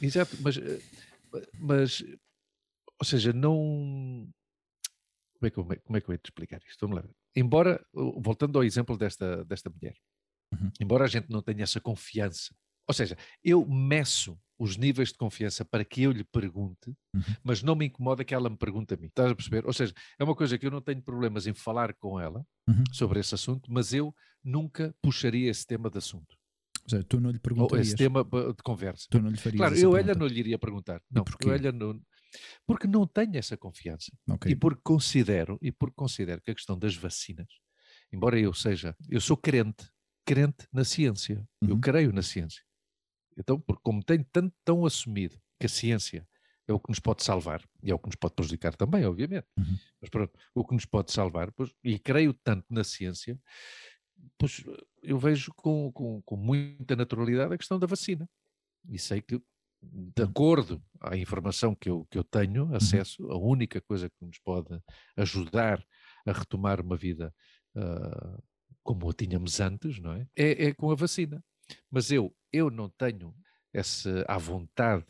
Exato, 0.00 0.36
mas, 0.40 0.56
eh, 0.56 0.80
mas, 1.54 2.02
ou 2.98 3.04
seja, 3.04 3.32
não. 3.32 4.28
Como 5.38 5.46
é 5.46 5.50
que 5.50 5.82
como 5.82 5.96
é 5.96 6.00
que 6.00 6.10
eu 6.10 6.14
ia 6.14 6.18
te 6.18 6.26
explicar 6.26 6.60
isto? 6.66 6.86
Vamos 6.86 7.02
lá 7.02 7.08
embora, 7.36 7.84
voltando 7.92 8.58
ao 8.58 8.64
exemplo 8.64 8.96
desta, 8.96 9.44
desta 9.44 9.70
mulher, 9.70 9.94
uhum. 10.52 10.70
embora 10.80 11.04
a 11.04 11.08
gente 11.08 11.28
não 11.28 11.42
tenha 11.42 11.62
essa 11.62 11.80
confiança, 11.80 12.54
ou 12.88 12.94
seja, 12.94 13.16
eu 13.44 13.66
meço 13.66 14.38
os 14.58 14.76
níveis 14.76 15.10
de 15.10 15.18
confiança 15.18 15.64
para 15.64 15.84
que 15.84 16.02
eu 16.02 16.12
lhe 16.12 16.24
pergunte, 16.24 16.88
uhum. 17.14 17.22
mas 17.42 17.62
não 17.62 17.74
me 17.74 17.86
incomoda 17.86 18.24
que 18.24 18.34
ela 18.34 18.48
me 18.48 18.56
pergunte 18.56 18.94
a 18.94 18.96
mim. 18.96 19.08
Estás 19.08 19.30
a 19.30 19.34
perceber? 19.34 19.66
Ou 19.66 19.72
seja, 19.72 19.92
é 20.18 20.24
uma 20.24 20.34
coisa 20.34 20.56
que 20.56 20.66
eu 20.66 20.70
não 20.70 20.80
tenho 20.80 21.02
problemas 21.02 21.46
em 21.46 21.52
falar 21.52 21.92
com 21.94 22.18
ela 22.18 22.44
uhum. 22.66 22.84
sobre 22.92 23.20
esse 23.20 23.34
assunto, 23.34 23.70
mas 23.70 23.92
eu 23.92 24.14
nunca 24.42 24.94
puxaria 25.02 25.50
esse 25.50 25.66
tema 25.66 25.90
de 25.90 25.98
assunto. 25.98 26.36
Ou 26.84 26.90
seja, 26.90 27.04
tu 27.04 27.20
não 27.20 27.30
lhe 27.30 27.38
perguntarias. 27.38 27.88
Ou 27.88 27.92
esse 27.92 27.96
tema 27.96 28.24
de 28.24 28.62
conversa. 28.62 29.06
Tu 29.10 29.20
não 29.20 29.28
lhe 29.28 29.36
farias 29.36 29.58
Claro, 29.58 29.76
eu 29.76 29.96
ela 29.96 30.14
não 30.14 30.26
lhe 30.26 30.38
iria 30.38 30.58
perguntar. 30.58 31.02
Não, 31.10 31.24
porque 31.24 31.48
ela 31.48 31.72
não, 31.72 32.00
porque 32.66 32.86
não 32.86 33.06
tenho 33.06 33.36
essa 33.36 33.56
confiança. 33.56 34.12
Okay. 34.28 34.52
E 34.52 34.56
porque 34.56 34.80
considero, 34.82 35.58
e 35.60 35.70
porque 35.72 35.94
considero 35.94 36.40
que 36.40 36.50
a 36.50 36.54
questão 36.54 36.78
das 36.78 36.94
vacinas, 36.94 37.48
embora 38.12 38.38
eu 38.38 38.52
seja, 38.52 38.96
eu 39.08 39.20
sou 39.20 39.36
crente, 39.36 39.88
crente 40.24 40.66
na 40.72 40.84
ciência. 40.84 41.46
Uhum. 41.62 41.70
Eu 41.70 41.80
creio 41.80 42.12
na 42.12 42.22
ciência. 42.22 42.62
Então, 43.36 43.60
porque 43.60 43.82
como 43.82 44.02
tenho 44.02 44.24
tanto 44.32 44.54
tão 44.64 44.84
assumido 44.86 45.38
que 45.58 45.66
a 45.66 45.68
ciência 45.68 46.26
é 46.68 46.72
o 46.72 46.80
que 46.80 46.88
nos 46.88 46.98
pode 46.98 47.22
salvar, 47.22 47.62
e 47.82 47.90
é 47.90 47.94
o 47.94 47.98
que 47.98 48.06
nos 48.06 48.16
pode 48.16 48.34
prejudicar 48.34 48.74
também, 48.74 49.04
obviamente. 49.04 49.46
Uhum. 49.56 49.78
Mas 50.00 50.10
pronto, 50.10 50.36
o 50.54 50.64
que 50.64 50.74
nos 50.74 50.84
pode 50.84 51.12
salvar, 51.12 51.52
pois, 51.52 51.72
e 51.84 51.98
creio 51.98 52.34
tanto 52.34 52.66
na 52.68 52.82
ciência, 52.82 53.38
pois 54.36 54.64
eu 55.02 55.18
vejo 55.18 55.52
com, 55.54 55.92
com, 55.92 56.20
com 56.22 56.36
muita 56.36 56.96
naturalidade 56.96 57.54
a 57.54 57.58
questão 57.58 57.78
da 57.78 57.86
vacina. 57.86 58.28
E 58.88 58.98
sei 58.98 59.22
que 59.22 59.40
de 59.92 60.22
acordo 60.22 60.82
à 61.00 61.16
informação 61.16 61.74
que 61.74 61.88
eu, 61.88 62.06
que 62.10 62.18
eu 62.18 62.24
tenho 62.24 62.66
uhum. 62.66 62.74
acesso, 62.76 63.30
a 63.30 63.38
única 63.38 63.80
coisa 63.80 64.08
que 64.08 64.24
nos 64.24 64.38
pode 64.38 64.80
ajudar 65.16 65.84
a 66.26 66.32
retomar 66.32 66.80
uma 66.80 66.96
vida 66.96 67.34
uh, 67.76 68.42
como 68.82 69.08
a 69.10 69.12
tínhamos 69.12 69.60
antes, 69.60 69.98
não 70.00 70.12
é? 70.12 70.26
é? 70.36 70.66
É 70.66 70.74
com 70.74 70.90
a 70.90 70.94
vacina. 70.94 71.42
Mas 71.90 72.10
eu, 72.10 72.34
eu 72.52 72.70
não 72.70 72.88
tenho 72.88 73.34
essa 73.72 74.24
à 74.28 74.38
vontade 74.38 75.04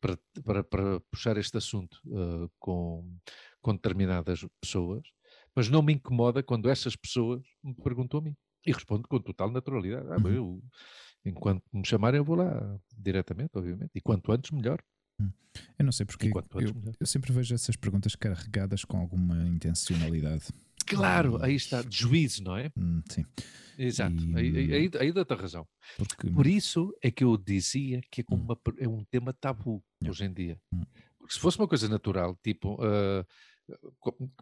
para, 0.00 0.18
para, 0.44 0.64
para 0.64 1.00
puxar 1.00 1.36
este 1.36 1.56
assunto 1.56 1.98
uh, 2.06 2.50
com, 2.58 3.16
com 3.60 3.72
determinadas 3.74 4.44
pessoas, 4.60 5.02
mas 5.54 5.68
não 5.68 5.82
me 5.82 5.92
incomoda 5.92 6.42
quando 6.42 6.68
essas 6.68 6.96
pessoas 6.96 7.42
me 7.62 7.74
perguntam 7.74 8.18
a 8.18 8.22
mim. 8.22 8.36
E 8.64 8.72
respondo 8.72 9.08
com 9.08 9.20
total 9.20 9.50
naturalidade. 9.50 10.06
Ah, 10.10 10.18
uhum. 10.18 10.28
eu, 10.28 10.62
enquanto 11.24 11.62
me 11.72 11.86
chamarem, 11.86 12.18
eu 12.18 12.24
vou 12.24 12.36
lá 12.36 12.78
diretamente, 12.96 13.50
obviamente. 13.54 13.90
E 13.94 14.00
quanto 14.00 14.32
antes, 14.32 14.50
melhor. 14.50 14.82
Hum. 15.20 15.30
Eu 15.78 15.84
não 15.84 15.92
sei 15.92 16.06
porque 16.06 16.26
eu, 16.26 16.94
eu, 16.98 17.06
sempre 17.06 17.32
vejo 17.32 17.54
essas 17.54 17.76
perguntas 17.76 18.14
carregadas 18.14 18.84
com 18.84 18.98
alguma 18.98 19.36
intencionalidade. 19.46 20.46
Claro, 20.86 21.36
hum. 21.36 21.42
aí 21.42 21.54
está, 21.54 21.82
de 21.82 21.96
juízo, 21.96 22.42
não 22.42 22.56
é? 22.56 22.70
Hum, 22.76 23.02
sim. 23.08 23.24
Exato, 23.78 24.16
e... 24.16 24.36
aí, 24.36 24.74
aí, 24.74 24.90
aí 24.98 25.12
dá-te 25.12 25.34
razão. 25.34 25.66
Porque... 25.96 26.30
Por 26.30 26.46
isso 26.46 26.94
é 27.02 27.10
que 27.10 27.24
eu 27.24 27.36
dizia 27.36 28.00
que 28.10 28.22
é, 28.22 28.24
hum. 28.30 28.36
uma, 28.36 28.58
é 28.78 28.88
um 28.88 29.04
tema 29.04 29.32
tabu 29.32 29.82
hoje 30.06 30.24
em 30.24 30.32
dia. 30.32 30.58
Hum. 30.72 30.84
Porque 31.18 31.34
se 31.34 31.40
fosse 31.40 31.58
uma 31.58 31.68
coisa 31.68 31.88
natural, 31.88 32.36
tipo, 32.42 32.74
uh, 32.74 33.24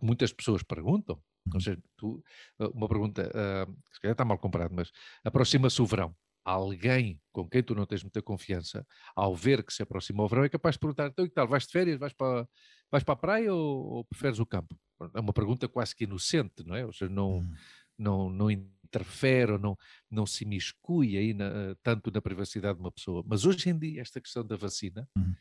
muitas 0.01 0.33
pessoas 0.33 0.63
perguntam, 0.63 1.17
ou 1.47 1.55
uhum. 1.55 1.61
seja, 1.61 1.79
tu, 1.97 2.25
ah, 2.59 2.69
uma 2.69 2.89
pergunta, 2.89 3.29
uh, 3.29 3.77
se 3.93 4.01
calhar 4.01 4.15
está 4.15 4.25
mal 4.25 4.39
comparado, 4.39 4.75
mas 4.75 4.91
aproxima-se 5.23 5.81
o 5.83 5.87
verão 5.87 6.15
alguém 6.45 7.21
com 7.33 7.49
quem 7.49 7.63
tu 7.63 7.75
não 7.75 7.87
tens 7.87 8.03
muita 8.03 8.23
confiança, 8.23 8.87
ao 9.15 9.35
ver 9.35 9.65
que 9.65 9.73
se 9.73 9.83
aproxima 9.83 10.23
o 10.23 10.29
verão, 10.29 10.45
é 10.45 10.49
capaz 10.49 10.75
de 10.75 10.81
perguntar: 10.81 11.09
então 11.09 11.25
e 11.25 11.31
tal, 11.31 11.47
vais 11.47 11.67
de 11.67 11.73
férias, 11.73 11.99
vais 11.99 12.13
para, 12.13 12.49
vais 12.91 13.05
para 13.05 13.15
a 13.15 13.17
praia 13.17 13.55
ou, 13.55 13.87
ou 13.87 14.05
preferes 14.05 14.39
o 14.39 14.47
campo? 14.47 14.79
É 15.15 15.21
uma 15.21 15.33
pergunta 15.33 15.69
quase 15.69 15.95
que 15.95 16.05
inocente, 16.05 16.65
não 16.65 16.75
é? 16.75 16.85
Ou 16.85 16.93
seja, 16.93 17.11
não, 17.11 17.39
hum. 17.39 17.55
não, 17.99 18.31
não 18.31 18.51
interfere 18.51 19.53
ou 19.53 19.59
não, 19.59 19.79
não 20.11 20.27
se 20.27 20.45
imiscui 20.45 21.17
aí 21.17 21.33
na, 21.33 21.75
tanto 21.83 22.11
na 22.11 22.21
privacidade 22.21 22.77
de 22.77 22.81
uma 22.81 22.93
pessoa. 22.93 23.23
Mas 23.27 23.45
hoje 23.45 23.71
em 23.71 23.79
dia, 23.79 24.03
esta 24.03 24.21
questão 24.21 24.45
da 24.45 24.57
vacina 24.57 25.09
uhum. 25.17 25.35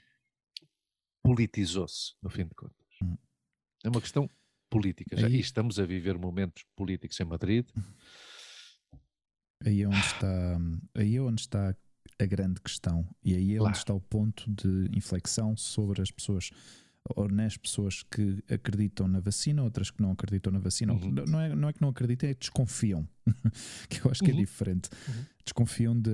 politizou-se, 1.22 2.13
no 2.22 2.29
fim 2.29 2.46
de 2.46 2.56
contas. 2.56 2.88
Uhum. 3.01 3.18
É 3.84 3.89
uma 3.89 4.01
questão 4.01 4.29
política. 4.70 5.18
Já, 5.18 5.27
e 5.27 5.39
estamos 5.39 5.79
a 5.79 5.86
viver 5.86 6.18
momentos 6.18 6.63
políticos 6.75 7.20
em 7.20 7.25
Madrid. 7.25 7.68
Aí 9.65 9.81
é 9.81 9.87
onde 9.87 9.97
está, 9.97 10.57
aí 10.95 11.15
é 11.15 11.21
onde 11.21 11.41
está 11.41 11.75
a 12.19 12.25
grande 12.25 12.61
questão. 12.61 13.07
E 13.23 13.35
aí 13.35 13.53
é 13.53 13.57
claro. 13.57 13.69
onde 13.69 13.77
está 13.77 13.93
o 13.93 14.01
ponto 14.01 14.49
de 14.49 14.89
inflexão 14.95 15.55
sobre 15.55 16.01
as 16.01 16.11
pessoas 16.11 16.51
ou 17.15 17.27
nas 17.27 17.57
pessoas 17.57 18.03
que 18.03 18.43
acreditam 18.49 19.07
na 19.07 19.19
vacina, 19.19 19.63
outras 19.63 19.89
que 19.89 20.01
não 20.01 20.11
acreditam 20.11 20.51
na 20.51 20.59
vacina. 20.59 20.93
Uhum. 20.93 21.11
Não, 21.27 21.39
é, 21.39 21.55
não 21.55 21.69
é 21.69 21.73
que 21.73 21.81
não 21.81 21.89
acreditem, 21.89 22.29
é 22.29 22.33
que 22.33 22.41
desconfiam. 22.41 23.07
que 23.89 24.05
eu 24.05 24.11
acho 24.11 24.21
que 24.21 24.29
é 24.29 24.33
uhum. 24.33 24.39
é 24.39 24.43
diferente. 24.43 24.89
Uhum. 25.07 25.25
Desconfiam 25.43 25.99
de. 25.99 26.11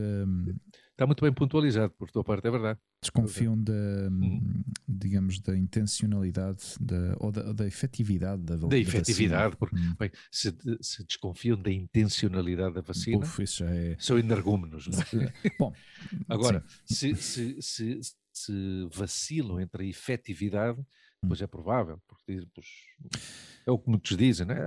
Está 0.92 1.06
muito 1.06 1.22
bem 1.22 1.34
pontualizado, 1.34 1.94
por 1.98 2.10
tua 2.10 2.24
parte, 2.24 2.48
é 2.48 2.52
verdade. 2.52 2.80
Desconfiam 3.06 3.62
da, 3.62 3.74
uhum. 3.74 4.64
digamos, 4.88 5.40
da 5.40 5.56
intencionalidade 5.56 6.64
da, 6.80 7.16
ou 7.20 7.32
da, 7.32 7.54
da 7.54 7.68
efetividade 7.68 8.42
da, 8.42 8.56
da, 8.56 8.68
da 8.68 8.78
efetividade, 8.78 9.56
porque 9.58 9.76
uhum. 9.76 9.96
bem, 10.00 10.12
se, 10.32 10.56
se, 10.82 11.06
desconfiam 11.06 11.62
da 11.62 11.72
intencionalidade 11.72 12.76
da 12.76 12.82
vacina, 12.82 13.24
Uf, 13.24 13.44
é... 13.64 13.96
são 14.00 14.18
energúmenos. 14.18 14.88
Não 14.88 15.00
é? 15.22 15.34
Bom, 15.60 15.74
Agora, 16.28 16.64
se, 16.86 17.16
se, 17.16 17.62
se, 17.62 18.00
se 18.32 18.88
vacilam 18.92 19.60
entre 19.60 19.84
a 19.84 19.88
efetividade, 19.88 20.80
hum. 20.80 21.28
pois 21.28 21.42
é 21.42 21.48
provável, 21.48 22.02
porque 22.08 22.46
pois, 22.54 22.68
é 23.66 23.72
o 23.72 23.80
que 23.80 23.90
muitos 23.90 24.18
dizem, 24.18 24.48
né? 24.48 24.66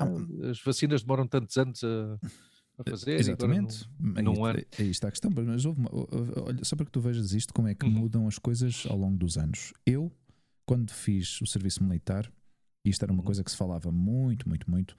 as 0.51 0.61
vacinas 0.63 1.03
demoram 1.03 1.27
tantos 1.27 1.57
anos 1.57 1.83
a, 1.85 2.19
a 2.79 2.91
fazer. 2.91 3.19
Exatamente. 3.19 3.89
Num, 3.99 4.45
aí, 4.45 4.67
aí, 4.79 4.91
está 4.91 5.09
a 5.09 5.11
questão. 5.11 5.31
Mas 5.35 5.65
houve 5.65 5.81
uma, 5.81 5.91
olha, 5.93 6.65
só 6.65 6.77
para 6.77 6.87
que 6.87 6.93
tu 6.93 7.01
vejas 7.01 7.33
isto, 7.33 7.53
como 7.53 7.69
é 7.69 7.75
que 7.75 7.85
uhum. 7.87 7.93
mudam 7.93 8.27
as 8.27 8.39
coisas 8.39 8.85
ao 8.89 8.97
longo 8.97 9.17
dos 9.17 9.37
anos. 9.37 9.73
Eu, 9.85 10.13
quando 10.65 10.91
fiz 10.91 11.41
o 11.41 11.47
serviço 11.47 11.83
militar, 11.83 12.31
e 12.85 12.91
isto 12.91 13.03
era 13.03 13.13
uma 13.13 13.21
uhum. 13.21 13.27
coisa 13.27 13.43
que 13.43 13.51
se 13.51 13.57
falava 13.57 13.91
muito, 13.91 14.49
muito, 14.49 14.71
muito, 14.71 14.97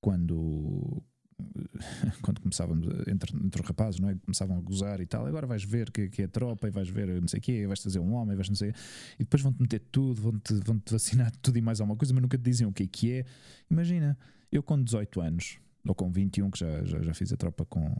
quando, 0.00 1.02
quando 2.22 2.40
começávamos 2.40 2.86
entre, 3.06 3.36
entre 3.36 3.60
os 3.60 3.66
rapazes, 3.66 4.00
não 4.00 4.08
é? 4.08 4.14
Começavam 4.14 4.56
a 4.56 4.60
gozar 4.60 5.00
e 5.00 5.06
tal. 5.06 5.26
Agora 5.26 5.46
vais 5.46 5.64
ver 5.64 5.90
que, 5.90 6.08
que 6.08 6.22
é 6.22 6.28
tropa 6.28 6.68
e 6.68 6.70
vais 6.70 6.88
ver 6.88 7.20
não 7.20 7.28
sei 7.28 7.38
o 7.38 7.42
quê, 7.42 7.66
vais 7.66 7.80
fazer 7.80 7.98
um 7.98 8.12
homem, 8.14 8.36
vais 8.36 8.48
não 8.48 8.56
sei. 8.56 8.70
E 9.14 9.24
depois 9.24 9.42
vão-te 9.42 9.60
meter 9.60 9.80
tudo, 9.90 10.20
vão-te 10.20 10.54
vão 10.54 10.78
-te 10.78 10.92
vacinar 10.92 11.32
tudo 11.42 11.58
e 11.58 11.60
mais 11.60 11.80
alguma 11.80 11.96
coisa, 11.96 12.14
mas 12.14 12.22
nunca 12.22 12.38
te 12.38 12.42
dizem 12.42 12.66
o 12.66 12.72
que 12.72 12.84
é 12.84 12.86
que 12.86 13.12
é. 13.12 13.24
Imagina, 13.70 14.16
eu 14.50 14.62
com 14.62 14.82
18 14.82 15.20
anos, 15.20 15.58
ou 15.86 15.94
com 15.94 16.10
21, 16.10 16.50
que 16.50 16.58
já, 16.58 16.84
já, 16.84 17.02
já 17.02 17.14
fiz 17.14 17.32
a 17.32 17.36
tropa 17.36 17.64
com 17.64 17.94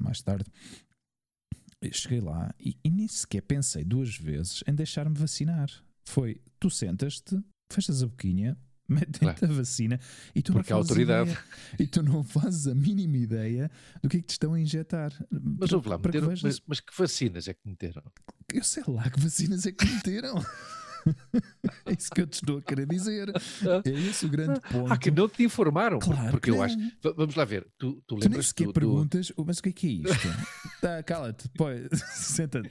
mais 0.00 0.22
tarde, 0.22 0.44
cheguei 1.92 2.20
lá 2.20 2.54
e, 2.58 2.76
e 2.84 2.90
nem 2.90 3.08
sequer 3.08 3.42
pensei 3.42 3.84
duas 3.84 4.16
vezes 4.16 4.62
em 4.66 4.74
deixar-me 4.74 5.16
vacinar. 5.16 5.70
Foi, 6.04 6.40
tu 6.60 6.70
sentas-te, 6.70 7.38
fechas 7.72 8.02
a 8.02 8.06
boquinha, 8.06 8.56
metem-te 8.88 9.20
claro. 9.20 9.38
a 9.42 9.48
vacina 9.48 9.98
e 10.34 10.42
tu 10.42 10.52
Porque 10.52 10.72
não 10.72 10.78
fazes 10.78 10.90
autoridade. 10.90 11.30
Ideia, 11.30 11.44
e 11.78 11.86
tu 11.86 12.02
não 12.02 12.22
fazes 12.22 12.66
a 12.66 12.74
mínima 12.74 13.16
ideia 13.16 13.70
do 14.02 14.08
que 14.08 14.18
é 14.18 14.20
que 14.20 14.26
te 14.26 14.32
estão 14.32 14.54
a 14.54 14.60
injetar. 14.60 15.12
Mas 15.30 15.72
ouve 15.72 15.88
lá, 15.88 15.98
meteram, 15.98 16.28
mas, 16.42 16.60
mas, 16.66 16.80
que 16.80 16.96
vacinas 16.96 17.48
é 17.48 17.54
que 17.54 17.66
meteram? 17.66 18.02
Eu 18.52 18.62
sei 18.62 18.84
lá 18.86 19.08
que 19.10 19.20
vacinas 19.20 19.66
é 19.66 19.72
que 19.72 19.84
meteram. 19.86 20.34
é 21.86 21.92
isso 21.92 22.10
que 22.10 22.20
eu 22.20 22.26
te 22.26 22.34
estou 22.34 22.58
a 22.58 22.62
querer 22.62 22.86
dizer. 22.86 23.30
É 23.84 23.90
esse 23.90 24.26
o 24.26 24.28
grande 24.28 24.60
ponto. 24.60 24.92
Ah, 24.92 24.96
que 24.96 25.10
não 25.10 25.28
te 25.28 25.42
informaram. 25.44 25.98
Claro 25.98 26.30
porque 26.30 26.50
eu 26.50 26.62
acho. 26.62 26.76
Vamos 27.16 27.34
lá 27.34 27.44
ver. 27.44 27.66
Tu, 27.78 28.02
tu 28.06 28.14
lembras. 28.14 28.30
Tu 28.30 28.30
nem 28.30 28.42
sequer 28.42 28.72
perguntas, 28.72 29.32
oh, 29.36 29.44
mas 29.44 29.58
o 29.58 29.62
que 29.62 29.68
é 29.68 29.72
que 29.72 29.86
é 29.86 29.90
isto? 29.90 30.28
tá, 30.80 31.02
cala-te, 31.02 31.50
senta-te. 32.14 32.70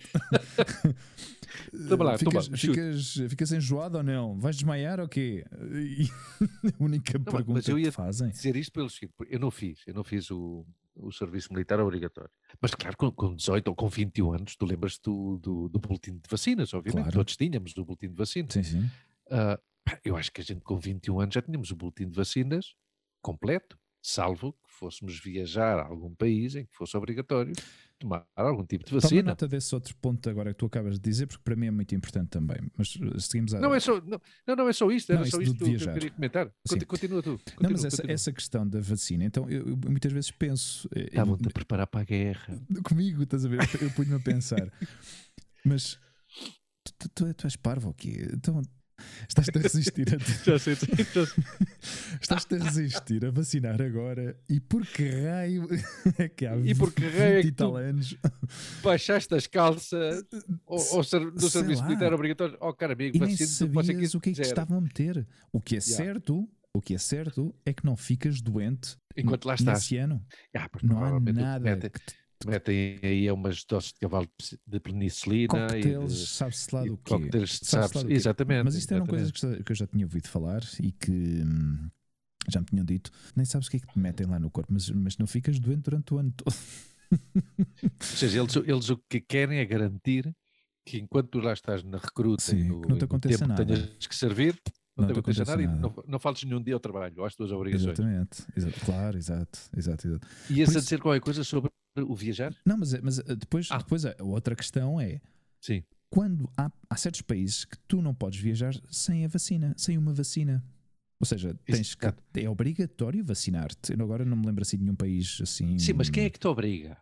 Toma 1.87 2.03
lá, 2.03 2.17
ficas, 2.17 2.47
toma, 2.47 2.57
ficas, 2.57 3.13
ficas 3.29 3.51
enjoado 3.51 3.97
ou 3.97 4.03
não? 4.03 4.39
Vais 4.39 4.55
desmaiar 4.55 4.99
ou 4.99 5.07
quê? 5.07 5.45
a 5.51 6.83
única 6.83 7.17
não, 7.17 7.25
pergunta 7.25 7.53
mas 7.53 7.67
eu 7.67 7.77
ia 7.77 7.85
que 7.85 7.91
fazem. 7.91 8.29
dizer 8.29 8.55
isto 8.55 8.71
pelo 8.71 8.89
seguinte: 8.89 9.13
eu 9.29 9.39
não 9.39 9.51
fiz, 9.51 9.79
eu 9.85 9.93
não 9.93 10.03
fiz 10.03 10.31
o, 10.31 10.65
o 10.95 11.11
serviço 11.11 11.51
militar 11.51 11.79
obrigatório. 11.79 12.31
Mas 12.61 12.73
claro, 12.75 12.95
com, 12.97 13.11
com 13.11 13.35
18 13.35 13.67
ou 13.67 13.75
com 13.75 13.89
21 13.89 14.33
anos, 14.33 14.55
tu 14.55 14.65
lembras 14.65 14.97
do, 14.99 15.37
do, 15.37 15.69
do 15.69 15.79
boletim 15.79 16.13
de 16.13 16.29
vacinas, 16.29 16.73
obviamente. 16.73 17.03
Claro. 17.05 17.17
Todos 17.17 17.35
tínhamos 17.35 17.75
o 17.75 17.85
boletim 17.85 18.09
de 18.09 18.15
vacinas. 18.15 18.53
Sim, 18.53 18.63
sim. 18.63 18.79
Uh, 19.27 19.59
eu 20.03 20.15
acho 20.15 20.31
que 20.31 20.41
a 20.41 20.43
gente 20.43 20.61
com 20.61 20.77
21 20.77 21.19
anos 21.19 21.35
já 21.35 21.41
tínhamos 21.41 21.71
o 21.71 21.75
boletim 21.75 22.09
de 22.09 22.15
vacinas 22.15 22.75
completo, 23.21 23.77
salvo 24.01 24.53
que 24.53 24.71
fôssemos 24.71 25.19
viajar 25.19 25.79
a 25.79 25.87
algum 25.87 26.13
país 26.13 26.55
em 26.55 26.65
que 26.65 26.75
fosse 26.75 26.95
obrigatório 26.97 27.53
tomar 28.03 28.27
algum 28.35 28.65
tipo 28.65 28.85
de 28.85 28.93
vacina. 28.93 29.21
Toma 29.21 29.31
nota 29.31 29.47
desse 29.47 29.73
outro 29.73 29.95
ponto 29.97 30.29
agora 30.29 30.53
que 30.53 30.59
tu 30.59 30.65
acabas 30.65 30.99
de 30.99 31.09
dizer, 31.09 31.25
porque 31.27 31.41
para 31.43 31.55
mim 31.55 31.67
é 31.67 31.71
muito 31.71 31.95
importante 31.95 32.29
também. 32.29 32.57
Mas 32.77 32.97
eh, 33.01 33.19
seguimos 33.19 33.53
a... 33.53 33.59
Não 33.59 33.73
é 33.73 33.79
só, 33.79 33.99
não, 34.01 34.55
não 34.55 34.67
é 34.67 34.73
só 34.73 34.91
isto, 34.91 35.11
era 35.11 35.21
não, 35.21 35.27
só 35.27 35.41
isto 35.41 35.55
que 35.55 35.63
eu 35.63 35.93
queria 35.93 36.11
comentar. 36.11 36.51
Sim. 36.67 36.79
Continua 36.81 37.23
tu. 37.23 37.31
Continua, 37.31 37.61
não, 37.61 37.71
mas 37.71 37.85
essa, 37.85 38.11
essa, 38.11 38.31
questão 38.31 38.67
da 38.67 38.79
vacina, 38.79 39.23
então 39.23 39.49
eu, 39.49 39.69
eu 39.69 39.77
muitas 39.89 40.11
vezes 40.11 40.31
penso. 40.31 40.87
Eh, 40.95 41.05
Estavam-te 41.05 41.47
a 41.47 41.51
preparar 41.51 41.87
para 41.87 42.01
a 42.01 42.03
guerra. 42.03 42.61
Comigo, 42.83 43.23
estás 43.23 43.45
a 43.45 43.49
ver? 43.49 43.59
Eu 43.81 43.89
punho-me 43.91 44.15
a 44.15 44.19
pensar. 44.19 44.71
mas 45.65 45.97
tu, 46.99 47.09
tu, 47.09 47.33
tu 47.33 47.47
és 47.47 47.55
parvo 47.55 47.89
aqui. 47.89 48.27
Então 48.33 48.61
Estás-te 49.27 49.57
a 49.57 49.61
resistir 49.61 50.07
a. 50.13 50.17
já 50.45 50.59
sei, 50.59 50.75
já 50.75 51.25
sei. 51.25 51.43
Estás-te 52.21 52.55
a 52.55 52.63
resistir 52.63 53.25
a 53.25 53.31
vacinar 53.31 53.81
agora 53.81 54.37
e 54.49 54.59
por 54.59 54.85
que 54.85 55.09
raio 55.09 55.67
é 56.17 56.29
que 56.29 56.45
há 56.45 56.57
e 56.57 56.75
por 56.75 56.91
que 56.93 57.05
raio 57.07 57.39
é 57.39 57.41
que 57.41 57.51
tal 57.51 57.75
anos 57.75 58.15
baixaste 58.83 59.33
as 59.35 59.47
calças 59.47 60.23
ou, 60.65 60.79
ou 60.97 61.31
do 61.31 61.49
serviço 61.49 61.81
lá. 61.81 61.87
militar 61.87 62.13
obrigatório? 62.13 62.57
Oh, 62.59 62.73
cara 62.73 62.93
amigo, 62.93 63.17
e 63.17 63.19
nem 63.19 63.35
sabias 63.35 64.13
o 64.13 64.19
que 64.19 64.29
é 64.29 64.33
que 64.33 64.41
estavam 64.41 64.77
a 64.77 64.81
meter. 64.81 65.27
O 65.51 65.61
que 65.61 65.75
é 65.75 65.79
yeah. 65.79 66.03
certo, 66.03 66.49
o 66.73 66.81
que 66.81 66.95
é 66.95 66.97
certo 66.97 67.53
é 67.65 67.73
que 67.73 67.85
não 67.85 67.95
ficas 67.95 68.41
doente 68.41 68.97
enquanto 69.15 69.45
lá 69.45 69.55
estás. 69.55 69.79
Nesse 69.79 69.97
ano. 69.97 70.23
Ah, 70.55 70.69
não 70.81 71.03
há 71.03 71.19
nada 71.19 71.89
que 71.89 71.99
te 71.99 72.22
metem 72.45 72.99
aí 73.03 73.31
umas 73.31 73.63
doses 73.63 73.93
de 73.93 73.99
cavalo 73.99 74.27
de 74.67 74.79
penicilina 74.79 75.47
coquetéis, 75.47 76.11
e 76.11 76.27
sabe-se 76.27 76.75
lá 76.75 76.83
do 76.83 76.97
quê. 76.97 77.13
Coquetéis, 77.13 77.59
sabe 77.63 77.93
sabe 77.93 78.13
exatamente. 78.13 78.63
Mas 78.63 78.75
isto 78.75 78.93
eram 78.93 79.05
coisas 79.05 79.31
que 79.31 79.71
eu 79.71 79.75
já 79.75 79.87
tinha 79.87 80.05
ouvido 80.05 80.27
falar 80.27 80.61
e 80.81 80.91
que 80.91 81.11
hum, 81.11 81.89
já 82.49 82.59
me 82.59 82.65
tinham 82.65 82.85
dito. 82.85 83.11
Nem 83.35 83.45
sabes 83.45 83.67
o 83.67 83.71
que 83.71 83.77
é 83.77 83.79
que 83.79 83.87
te 83.87 83.99
metem 83.99 84.27
lá 84.27 84.39
no 84.39 84.49
corpo, 84.49 84.71
mas, 84.73 84.89
mas 84.89 85.17
não 85.17 85.27
ficas 85.27 85.59
doente 85.59 85.83
durante 85.83 86.13
o 86.13 86.17
ano 86.17 86.31
todo. 86.31 86.55
Ou 87.13 87.89
seja, 87.99 88.39
eles, 88.41 88.55
eles 88.55 88.89
o 88.89 88.97
que 89.09 89.21
querem 89.21 89.59
é 89.59 89.65
garantir 89.65 90.33
que 90.85 90.97
enquanto 90.97 91.29
tu 91.29 91.39
lá 91.39 91.53
estás 91.53 91.83
na 91.83 91.97
recruta 91.97 92.43
Sim, 92.43 92.59
e 92.59 92.63
no, 92.63 92.81
não 92.81 92.97
te 92.97 93.05
aconteça 93.05 93.47
nada. 93.47 93.65
tenhas 93.65 94.07
que 94.07 94.15
servir, 94.15 94.59
não, 94.97 95.05
não 95.05 95.13
te 95.13 95.19
aconteça 95.19 95.45
nada, 95.45 95.61
nada. 95.61 95.77
e 95.77 95.81
não, 95.81 96.03
não 96.07 96.19
faltes 96.19 96.43
nenhum 96.43 96.61
dia 96.61 96.73
ao 96.73 96.79
trabalho, 96.79 97.23
às 97.23 97.35
tuas 97.35 97.51
obrigações. 97.51 97.97
Exatamente, 97.97 98.45
exato, 98.55 98.85
claro, 98.85 99.17
exato, 99.17 99.59
exato, 99.77 100.07
exato. 100.07 100.27
Ias 100.49 100.69
isso... 100.69 100.77
a 100.77 100.81
dizer 100.81 101.01
qualquer 101.01 101.21
coisa 101.21 101.43
sobre 101.43 101.71
o 102.01 102.15
viajar? 102.15 102.55
Não, 102.65 102.77
mas, 102.77 102.93
mas 103.01 103.19
eh, 103.19 103.35
depois, 103.35 103.67
ah. 103.71 103.77
depois 103.77 104.05
a 104.05 104.15
outra 104.21 104.55
questão 104.55 104.99
é 104.99 105.21
Sim. 105.61 105.83
quando 106.09 106.49
há, 106.57 106.71
há 106.89 106.97
certos 106.97 107.21
países 107.21 107.65
que 107.65 107.77
tu 107.87 108.01
não 108.01 108.13
podes 108.13 108.39
viajar 108.39 108.73
sem 108.89 109.25
a 109.25 109.27
vacina, 109.27 109.73
sem 109.77 109.97
uma 109.97 110.13
vacina. 110.13 110.63
Ou 111.19 111.25
seja, 111.25 111.57
tens 111.65 111.95
que, 111.95 112.05
é 112.41 112.49
obrigatório 112.49 113.23
vacinar-te. 113.23 113.93
Eu 113.93 114.03
agora 114.03 114.25
não 114.25 114.35
me 114.35 114.45
lembro 114.45 114.61
assim 114.61 114.77
de 114.77 114.83
nenhum 114.83 114.95
país 114.95 115.39
assim. 115.41 115.79
Sim, 115.79 115.93
mas 115.93 116.09
quem 116.09 116.25
é 116.25 116.29
que 116.29 116.39
te 116.39 116.47
obriga? 116.47 116.97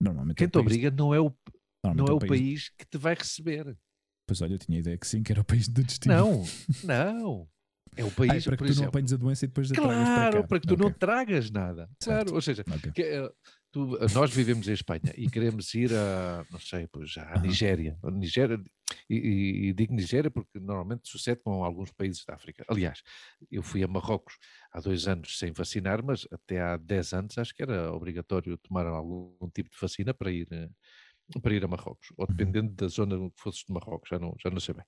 Normalmente 0.00 0.36
quem 0.36 0.44
é 0.44 0.48
te 0.48 0.52
país... 0.52 0.66
obriga 0.66 0.90
não 0.90 1.12
é 1.12 1.20
o, 1.20 1.34
não 1.94 2.06
é 2.06 2.12
o 2.12 2.18
país... 2.18 2.28
país 2.28 2.68
que 2.78 2.86
te 2.86 2.96
vai 2.96 3.14
receber. 3.14 3.76
Pois 4.26 4.40
olha, 4.40 4.54
eu 4.54 4.58
tinha 4.58 4.78
a 4.78 4.80
ideia 4.80 4.96
que 4.96 5.06
sim, 5.06 5.24
que 5.24 5.32
era 5.32 5.40
o 5.40 5.44
país 5.44 5.66
do 5.66 5.82
destino. 5.82 6.14
Não, 6.14 6.44
não. 6.84 7.48
É 7.96 8.04
o 8.04 8.10
país, 8.12 8.30
ah, 8.30 8.36
é 8.36 8.40
para 8.42 8.56
que 8.56 8.62
tu 8.62 8.70
exemplo, 8.70 8.82
não 8.82 8.88
apanhes 8.88 9.12
a 9.12 9.16
doença 9.16 9.44
e 9.44 9.48
depois 9.48 9.72
claro, 9.72 9.90
tragas 9.90 10.30
para 10.30 10.46
para 10.46 10.60
que 10.60 10.66
tu 10.68 10.74
okay. 10.74 10.86
não 10.86 10.92
tragas 10.92 11.50
nada. 11.50 11.90
Certo. 12.00 12.26
Claro, 12.26 12.34
ou 12.34 12.40
seja, 12.40 12.64
okay. 12.66 12.92
que, 12.92 13.20
uh, 13.20 13.32
tu, 13.70 13.98
nós 14.14 14.32
vivemos 14.32 14.68
em 14.68 14.72
Espanha 14.72 15.12
e 15.16 15.28
queremos 15.28 15.72
ir 15.74 15.92
a, 15.94 16.44
não 16.50 16.58
sei, 16.58 16.86
pois, 16.86 17.16
à 17.16 17.38
Nigéria. 17.40 17.98
A 18.02 18.10
Nigéria 18.10 18.60
e, 19.08 19.16
e, 19.16 19.68
e, 19.68 19.72
digo 19.72 19.94
Nigéria 19.94 20.30
porque 20.30 20.58
normalmente 20.58 21.08
sucede 21.08 21.40
com 21.42 21.64
alguns 21.64 21.90
países 21.92 22.24
da 22.24 22.34
África. 22.34 22.64
Aliás, 22.68 23.02
eu 23.50 23.62
fui 23.62 23.82
a 23.82 23.88
Marrocos 23.88 24.36
há 24.72 24.80
dois 24.80 25.06
anos 25.06 25.38
sem 25.38 25.52
vacinar, 25.52 26.02
mas 26.02 26.26
até 26.30 26.60
há 26.60 26.76
dez 26.76 27.12
anos 27.12 27.36
acho 27.38 27.54
que 27.54 27.62
era 27.62 27.92
obrigatório 27.92 28.58
tomar 28.58 28.86
algum 28.86 29.48
tipo 29.54 29.70
de 29.70 29.76
vacina 29.80 30.12
para 30.12 30.30
ir, 30.30 30.48
para 31.42 31.54
ir 31.54 31.64
a 31.64 31.68
Marrocos, 31.68 32.08
ou 32.16 32.26
uhum. 32.26 32.34
dependendo 32.34 32.72
da 32.74 32.88
zona 32.88 33.16
que 33.30 33.40
fosses 33.40 33.64
de 33.64 33.72
Marrocos, 33.72 34.08
já 34.08 34.18
não, 34.18 34.34
já 34.40 34.50
não 34.50 34.60
sei 34.60 34.74
bem. 34.74 34.84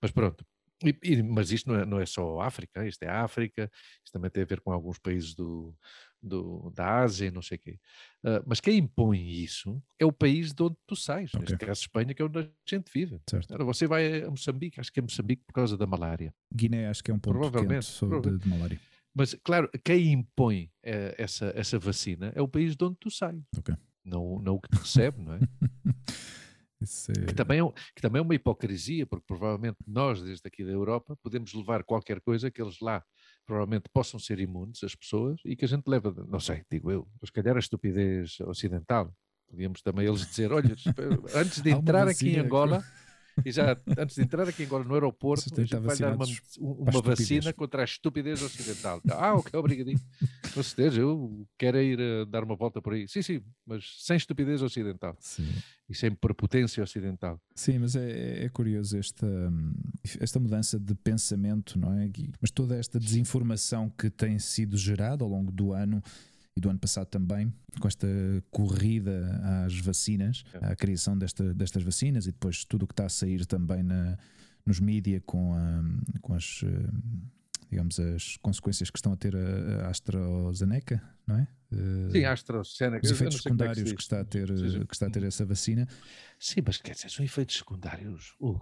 Mas 0.00 0.10
pronto, 0.10 0.44
e, 0.84 0.98
e, 1.02 1.22
mas 1.22 1.50
isto 1.52 1.70
não 1.70 1.78
é, 1.78 1.86
não 1.86 2.00
é 2.00 2.06
só 2.06 2.40
África, 2.40 2.86
isto 2.86 3.02
é 3.02 3.08
África, 3.08 3.70
isto 4.04 4.12
também 4.12 4.30
tem 4.30 4.42
a 4.42 4.46
ver 4.46 4.60
com 4.60 4.72
alguns 4.72 4.98
países 4.98 5.34
do, 5.34 5.74
do, 6.22 6.70
da 6.74 7.00
Ásia, 7.00 7.30
não 7.30 7.42
sei 7.42 7.56
o 7.56 7.60
quê. 7.60 7.78
Uh, 8.24 8.42
mas 8.46 8.60
quem 8.60 8.78
impõe 8.78 9.20
isso 9.20 9.82
é 9.98 10.06
o 10.06 10.12
país 10.12 10.52
de 10.52 10.62
onde 10.62 10.76
tu 10.86 10.94
sais, 10.94 11.32
okay. 11.34 11.40
neste 11.40 11.56
caso 11.56 11.80
Espanha, 11.80 12.14
que 12.14 12.22
é 12.22 12.24
onde 12.24 12.38
a 12.38 12.48
gente 12.66 12.90
vive. 12.92 13.20
Certo. 13.28 13.64
você 13.64 13.86
vai 13.86 14.22
a 14.22 14.30
Moçambique, 14.30 14.80
acho 14.80 14.92
que 14.92 15.00
é 15.00 15.02
Moçambique 15.02 15.42
por 15.46 15.52
causa 15.52 15.76
da 15.76 15.86
malária. 15.86 16.34
Guiné, 16.54 16.88
acho 16.88 17.02
que 17.02 17.10
é 17.10 17.14
um 17.14 17.18
ponto 17.18 17.38
provavelmente, 17.38 17.88
de, 18.22 18.38
de 18.38 18.48
malária. 18.48 18.80
Mas, 19.14 19.34
claro, 19.44 19.68
quem 19.84 20.12
impõe 20.12 20.70
é, 20.82 21.14
essa, 21.18 21.52
essa 21.54 21.78
vacina 21.78 22.32
é 22.34 22.40
o 22.40 22.48
país 22.48 22.74
de 22.74 22.84
onde 22.84 22.96
tu 22.98 23.10
sai. 23.10 23.42
Okay. 23.58 23.74
Não, 24.04 24.38
não 24.40 24.54
o 24.54 24.60
que 24.60 24.70
te 24.70 24.78
recebe, 24.78 25.22
não 25.22 25.34
é? 25.34 25.40
É... 27.10 27.26
Que, 27.26 27.34
também 27.34 27.60
é, 27.60 27.72
que 27.94 28.02
também 28.02 28.20
é 28.20 28.22
uma 28.22 28.34
hipocrisia, 28.34 29.06
porque 29.06 29.24
provavelmente 29.26 29.78
nós, 29.86 30.22
desde 30.22 30.46
aqui 30.46 30.64
da 30.64 30.72
Europa, 30.72 31.16
podemos 31.22 31.52
levar 31.54 31.84
qualquer 31.84 32.20
coisa 32.20 32.50
que 32.50 32.60
eles 32.60 32.78
lá 32.80 33.02
provavelmente 33.46 33.88
possam 33.92 34.20
ser 34.20 34.38
imunes, 34.38 34.82
as 34.84 34.94
pessoas, 34.94 35.40
e 35.44 35.56
que 35.56 35.64
a 35.64 35.68
gente 35.68 35.86
leva, 35.88 36.14
não 36.28 36.38
sei, 36.38 36.62
digo 36.70 36.90
eu, 36.90 37.08
mas 37.20 37.30
calhar 37.30 37.56
a 37.56 37.58
estupidez 37.58 38.38
ocidental. 38.40 39.12
Podíamos 39.48 39.82
também 39.82 40.06
eles 40.06 40.26
dizer, 40.26 40.52
olha, 40.52 40.74
antes 41.34 41.60
de 41.60 41.70
entrar 41.70 42.08
aqui 42.08 42.30
em 42.30 42.38
Angola, 42.38 42.82
e 43.44 43.50
já 43.50 43.76
antes 43.98 44.16
de 44.16 44.22
entrar 44.22 44.48
aqui 44.48 44.64
agora 44.64 44.84
no 44.84 44.94
aeroporto, 44.94 45.44
a 45.52 45.64
gente 45.64 45.76
vai 45.76 45.96
dar 45.96 46.14
uma, 46.14 46.26
uma 46.58 47.02
vacina 47.02 47.52
contra 47.52 47.82
a 47.82 47.84
estupidez 47.84 48.42
ocidental. 48.42 49.00
Ah, 49.10 49.34
ok, 49.34 49.58
obrigadinho. 49.58 50.00
Com 50.54 50.62
certeza, 50.62 51.00
eu 51.00 51.46
quero 51.58 51.80
ir 51.80 51.98
uh, 51.98 52.26
dar 52.26 52.44
uma 52.44 52.56
volta 52.56 52.80
por 52.80 52.94
aí. 52.94 53.08
Sim, 53.08 53.22
sim, 53.22 53.42
mas 53.66 53.84
sem 53.98 54.16
estupidez 54.16 54.62
ocidental. 54.62 55.16
Sim. 55.20 55.48
E 55.88 55.94
sem 55.94 56.10
prepotência 56.14 56.82
ocidental. 56.82 57.40
Sim, 57.54 57.78
mas 57.78 57.96
é, 57.96 58.44
é 58.44 58.48
curioso 58.48 58.96
esta, 58.96 59.26
esta 60.20 60.40
mudança 60.40 60.78
de 60.78 60.94
pensamento, 60.94 61.78
não 61.78 61.92
é? 61.92 62.10
Mas 62.40 62.50
toda 62.50 62.76
esta 62.76 62.98
desinformação 62.98 63.90
que 63.90 64.08
tem 64.08 64.38
sido 64.38 64.76
gerada 64.76 65.24
ao 65.24 65.30
longo 65.30 65.52
do 65.52 65.72
ano 65.72 66.02
e 66.56 66.60
do 66.60 66.68
ano 66.68 66.78
passado 66.78 67.06
também, 67.06 67.52
com 67.80 67.88
esta 67.88 68.06
corrida 68.50 69.40
às 69.64 69.78
vacinas, 69.78 70.44
é. 70.54 70.72
à 70.72 70.76
criação 70.76 71.16
desta, 71.16 71.54
destas 71.54 71.82
vacinas 71.82 72.26
e 72.26 72.32
depois 72.32 72.64
tudo 72.64 72.84
o 72.84 72.86
que 72.86 72.92
está 72.92 73.06
a 73.06 73.08
sair 73.08 73.46
também 73.46 73.82
na, 73.82 74.18
nos 74.66 74.78
mídias 74.78 75.22
com, 75.24 75.54
a, 75.54 75.82
com 76.20 76.34
as 76.34 76.62
digamos, 77.72 77.98
as 77.98 78.36
consequências 78.36 78.90
que 78.90 78.98
estão 78.98 79.14
a 79.14 79.16
ter 79.16 79.34
a, 79.34 79.86
a 79.86 79.88
AstraZeneca, 79.88 81.02
não 81.26 81.36
é? 81.36 81.48
Sim, 82.10 82.24
a 82.24 82.32
AstraZeneca. 82.32 83.06
Os 83.06 83.10
efeitos 83.10 83.36
é 83.36 83.42
secundários 83.42 83.90
que, 83.90 83.96
que, 83.96 84.02
está 84.02 84.20
a 84.20 84.24
ter, 84.24 84.46
que 84.86 84.94
está 84.94 85.06
a 85.06 85.10
ter 85.10 85.22
essa 85.22 85.46
vacina. 85.46 85.88
Sim, 86.38 86.60
mas 86.66 86.76
quer 86.76 86.92
dizer, 86.92 87.10
são 87.10 87.24
efeitos 87.24 87.56
secundários. 87.56 88.34
Uh, 88.38 88.60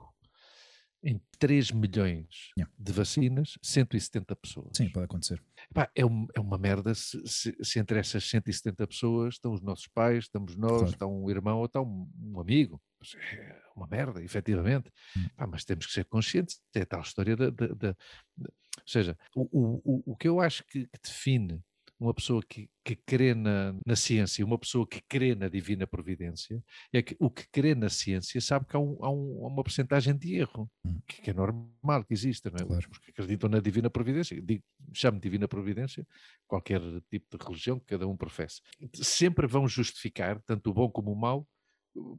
em 1.02 1.21
3 1.38 1.71
milhões 1.71 2.50
yeah. 2.57 2.73
de 2.78 2.92
vacinas, 2.92 3.59
170 3.62 4.37
pessoas. 4.37 4.71
Sim, 4.76 4.90
pode 4.90 5.04
acontecer. 5.04 5.42
Epá, 5.71 5.90
é, 5.95 6.04
um, 6.04 6.26
é, 6.35 6.40
uma 6.40 6.59
merda 6.59 6.95
se, 6.95 7.21
se, 7.26 7.57
se, 7.62 7.78
entre 7.78 7.99
essas 7.99 8.25
170 8.28 8.87
pessoas 8.87 9.35
estão 9.35 9.52
os 9.52 9.62
nossos 9.62 9.87
pais, 9.88 10.25
estamos 10.25 10.57
nós, 10.57 10.73
claro. 10.73 10.92
está 10.92 11.07
um 11.07 11.30
irmão 11.30 11.59
ou 11.59 11.66
está 11.66 11.80
um, 11.80 12.11
um 12.23 12.40
amigo. 12.40 12.80
É 13.16 13.57
uma 13.75 13.87
merda, 13.87 14.23
efetivamente. 14.23 14.90
Hum. 15.16 15.25
Epá, 15.25 15.47
mas 15.47 15.64
temos 15.64 15.87
que 15.87 15.92
ser 15.92 16.04
conscientes. 16.04 16.61
É 16.75 16.85
tal 16.85 17.00
história 17.00 17.37
da. 17.37 17.50
da, 17.50 17.66
da, 17.69 17.97
da 18.37 18.50
ou 18.78 18.88
seja, 18.92 19.16
o, 19.35 19.42
o, 19.52 20.12
o, 20.12 20.16
que 20.16 20.28
eu 20.28 20.40
acho 20.40 20.64
que, 20.64 20.87
que 20.87 21.00
define 21.02 21.62
uma 22.00 22.14
pessoa 22.14 22.42
que, 22.42 22.71
que 22.83 22.97
crê 22.97 23.35
na, 23.35 23.75
na 23.87 23.95
ciência, 23.95 24.45
uma 24.45 24.59
pessoa 24.59 24.87
que 24.87 25.02
crê 25.02 25.35
na 25.35 25.49
divina 25.49 25.87
providência, 25.87 26.64
é 26.92 27.02
que 27.02 27.14
o 27.21 27.30
que 27.30 27.47
crê 27.50 27.75
na 27.75 27.90
ciência 27.90 28.40
sabe 28.40 28.64
que 28.66 28.75
há, 28.75 28.78
um, 28.80 28.97
há, 29.04 29.11
um, 29.11 29.47
uma 29.47 29.62
porcentagem 29.62 30.16
de 30.16 30.37
erro, 30.37 30.71
hum. 30.83 30.99
que, 31.07 31.21
que, 31.21 31.30
é 31.30 31.35
normal 31.35 32.04
que 32.04 32.14
exista, 32.14 32.50
não 32.50 32.57
é? 32.57 32.66
Claro. 32.66 32.88
Os 32.90 32.99
que 32.99 33.11
acreditam 33.11 33.50
na 33.50 33.61
divina 33.61 33.90
providência, 33.90 34.40
digo, 34.40 34.64
chamo 34.95 35.21
divina 35.21 35.47
providência 35.47 36.07
qualquer 36.49 36.80
tipo 37.11 37.37
de 37.37 37.45
religião 37.45 37.78
que 37.78 37.87
cada 37.87 38.09
um 38.09 38.16
professe, 38.16 38.62
sempre 38.95 39.47
vão 39.47 39.69
justificar, 39.69 40.40
tanto 40.40 40.71
o 40.71 40.75
bom 40.75 40.90
como 40.90 41.12
o 41.12 41.16
mau, 41.16 41.47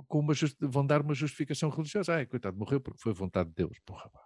com 0.07 0.19
uma 0.19 0.33
just, 0.33 0.55
vão 0.59 0.85
dar 0.85 1.01
uma 1.01 1.13
justificação 1.13 1.69
religiosa. 1.69 2.15
Ai, 2.15 2.25
coitado, 2.25 2.57
morreu 2.57 2.79
porque 2.79 3.01
foi 3.01 3.13
vontade 3.13 3.49
de 3.49 3.55
Deus. 3.55 3.77
Porra, 3.85 4.09
pá. 4.09 4.19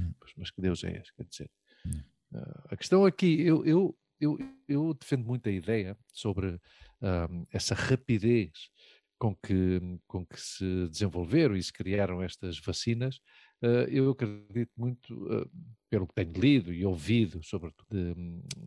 Hum. 0.00 0.12
Mas 0.36 0.50
que 0.50 0.60
Deus 0.60 0.84
é 0.84 1.00
esse? 1.00 1.12
Quer 1.14 1.24
dizer, 1.24 1.50
hum. 1.86 2.02
uh, 2.34 2.64
a 2.70 2.76
questão 2.76 3.04
aqui, 3.04 3.40
eu, 3.40 3.64
eu 3.64 3.96
eu, 4.24 4.38
eu 4.68 4.94
defendo 4.94 5.24
muito 5.24 5.48
a 5.48 5.52
ideia 5.52 5.96
sobre 6.12 6.60
um, 7.02 7.46
essa 7.50 7.74
rapidez 7.74 8.70
com 9.18 9.34
que, 9.36 9.80
com 10.06 10.26
que 10.26 10.40
se 10.40 10.88
desenvolveram 10.88 11.56
e 11.56 11.62
se 11.62 11.72
criaram 11.72 12.22
estas 12.22 12.58
vacinas. 12.58 13.16
Uh, 13.62 13.88
eu 13.88 14.10
acredito 14.10 14.72
muito, 14.76 15.14
uh, 15.14 15.50
pelo 15.88 16.06
que 16.06 16.14
tenho 16.14 16.32
lido 16.32 16.72
e 16.72 16.84
ouvido, 16.84 17.42
sobretudo 17.42 17.86
de, 17.90 18.14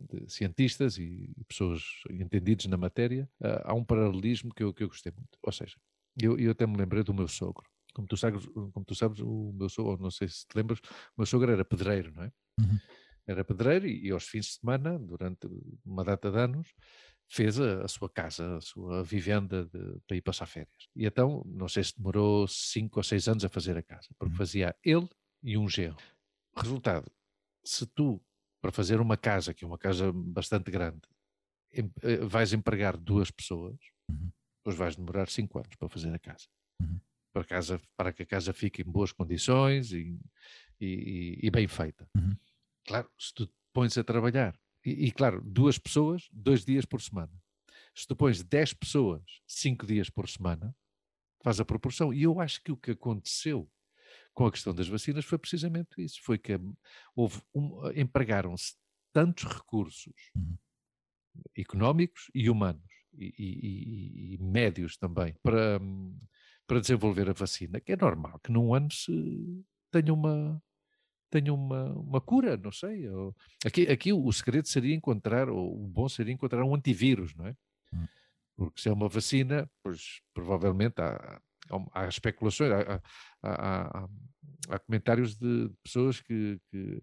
de 0.08 0.32
cientistas 0.32 0.98
e 0.98 1.30
pessoas 1.46 1.82
entendidas 2.10 2.66
na 2.66 2.76
matéria, 2.76 3.28
uh, 3.40 3.62
há 3.64 3.74
um 3.74 3.84
paralelismo 3.84 4.52
que 4.54 4.62
eu, 4.62 4.72
que 4.72 4.82
eu 4.82 4.88
gostei 4.88 5.12
muito. 5.12 5.38
Ou 5.42 5.52
seja, 5.52 5.76
eu, 6.20 6.38
eu 6.38 6.50
até 6.50 6.66
me 6.66 6.76
lembrei 6.76 7.02
do 7.02 7.14
meu 7.14 7.28
sogro. 7.28 7.68
Como 7.94 8.08
tu 8.08 8.16
sabes, 8.16 8.46
como 8.46 8.84
tu 8.84 8.94
sabes 8.94 9.20
o 9.20 9.52
meu 9.52 9.68
sogro, 9.68 10.02
não 10.02 10.10
sei 10.10 10.28
se 10.28 10.46
te 10.46 10.56
lembras, 10.56 10.78
o 10.78 11.18
meu 11.18 11.26
sogro 11.26 11.50
era 11.50 11.64
pedreiro, 11.64 12.12
não 12.14 12.24
é? 12.24 12.32
Uhum 12.60 12.78
era 13.28 13.44
pedreiro 13.44 13.86
e, 13.86 14.06
e, 14.06 14.10
aos 14.10 14.24
fins 14.24 14.46
de 14.46 14.52
semana, 14.54 14.98
durante 14.98 15.48
uma 15.84 16.04
data 16.04 16.30
de 16.30 16.38
anos, 16.38 16.74
fez 17.28 17.60
a, 17.60 17.84
a 17.84 17.88
sua 17.88 18.08
casa, 18.08 18.56
a 18.56 18.60
sua 18.60 19.04
vivenda 19.04 19.66
de, 19.66 20.00
para 20.06 20.16
ir 20.16 20.22
passar 20.22 20.46
férias. 20.46 20.88
E 20.96 21.06
então, 21.06 21.42
não 21.46 21.68
sei 21.68 21.84
se 21.84 21.96
demorou 21.96 22.48
cinco 22.48 22.98
ou 22.98 23.02
seis 23.02 23.28
anos 23.28 23.44
a 23.44 23.48
fazer 23.48 23.76
a 23.76 23.82
casa, 23.82 24.08
porque 24.18 24.32
uhum. 24.32 24.38
fazia 24.38 24.74
ele 24.82 25.08
e 25.42 25.56
um 25.58 25.68
genro. 25.68 25.98
Resultado, 26.56 27.10
se 27.64 27.86
tu, 27.86 28.20
para 28.60 28.72
fazer 28.72 29.00
uma 29.00 29.16
casa, 29.16 29.52
que 29.52 29.64
é 29.64 29.68
uma 29.68 29.78
casa 29.78 30.10
bastante 30.12 30.70
grande, 30.70 31.02
em, 31.72 31.92
eh, 32.02 32.16
vais 32.24 32.52
empregar 32.52 32.96
duas 32.96 33.30
pessoas, 33.30 33.78
uhum. 34.10 34.30
depois 34.58 34.76
vais 34.76 34.96
demorar 34.96 35.28
cinco 35.28 35.58
anos 35.58 35.76
para 35.76 35.88
fazer 35.88 36.12
a 36.14 36.18
casa. 36.18 36.46
Uhum. 36.80 36.98
Para, 37.32 37.44
casa 37.44 37.80
para 37.96 38.12
que 38.12 38.22
a 38.22 38.26
casa 38.26 38.52
fique 38.54 38.82
em 38.82 38.84
boas 38.86 39.12
condições 39.12 39.92
e, 39.92 40.18
e, 40.80 41.38
e 41.42 41.50
bem 41.50 41.68
feita. 41.68 42.08
Uhum. 42.16 42.34
Claro, 42.88 43.10
se 43.18 43.34
tu 43.34 43.48
pões 43.72 43.96
a 43.98 44.02
trabalhar, 44.02 44.58
e, 44.84 45.06
e, 45.06 45.12
claro, 45.12 45.42
duas 45.44 45.78
pessoas, 45.78 46.26
dois 46.32 46.64
dias 46.64 46.86
por 46.86 47.02
semana. 47.02 47.32
Se 47.94 48.06
tu 48.06 48.16
pões 48.16 48.42
dez 48.42 48.72
pessoas, 48.72 49.22
cinco 49.46 49.86
dias 49.86 50.08
por 50.08 50.28
semana, 50.28 50.74
faz 51.42 51.60
a 51.60 51.64
proporção. 51.64 52.12
E 52.12 52.22
eu 52.22 52.40
acho 52.40 52.62
que 52.62 52.72
o 52.72 52.76
que 52.76 52.92
aconteceu 52.92 53.70
com 54.32 54.46
a 54.46 54.52
questão 54.52 54.74
das 54.74 54.88
vacinas 54.88 55.24
foi 55.24 55.36
precisamente 55.36 56.02
isso. 56.02 56.20
Foi 56.22 56.38
que 56.38 56.58
houve 57.14 57.42
um, 57.54 57.90
empregaram-se 57.94 58.74
tantos 59.12 59.44
recursos 59.44 60.14
uhum. 60.34 60.56
económicos 61.56 62.30
e 62.34 62.48
humanos 62.48 62.88
e, 63.12 63.34
e, 63.38 64.34
e, 64.34 64.38
médios 64.38 64.96
também 64.96 65.34
para, 65.42 65.80
para 66.66 66.80
desenvolver 66.80 67.28
a 67.28 67.32
vacina, 67.32 67.80
que 67.80 67.92
é 67.92 67.96
normal 67.96 68.38
que 68.40 68.52
num 68.52 68.72
ano 68.72 68.90
se 68.92 69.64
tenha 69.90 70.14
uma, 70.14 70.62
tenha 71.30 71.52
uma, 71.52 71.92
uma 71.94 72.20
cura, 72.20 72.56
não 72.56 72.72
sei. 72.72 73.08
Ou... 73.08 73.34
Aqui, 73.64 73.82
aqui 73.82 74.12
o 74.12 74.32
segredo 74.32 74.68
seria 74.68 74.94
encontrar, 74.94 75.48
ou 75.48 75.84
o 75.84 75.88
bom 75.88 76.08
seria 76.08 76.32
encontrar 76.32 76.64
um 76.64 76.74
antivírus, 76.74 77.34
não 77.34 77.46
é? 77.46 77.54
Hum. 77.92 78.06
Porque 78.56 78.80
se 78.80 78.88
é 78.88 78.92
uma 78.92 79.08
vacina, 79.08 79.70
pois 79.82 80.20
provavelmente 80.34 81.00
há, 81.00 81.40
há 81.92 82.08
especulações, 82.08 82.72
há, 82.72 83.02
há, 83.42 84.02
há, 84.02 84.08
há 84.68 84.78
comentários 84.80 85.36
de 85.36 85.70
pessoas 85.82 86.20
que, 86.20 86.58
que, 86.70 87.02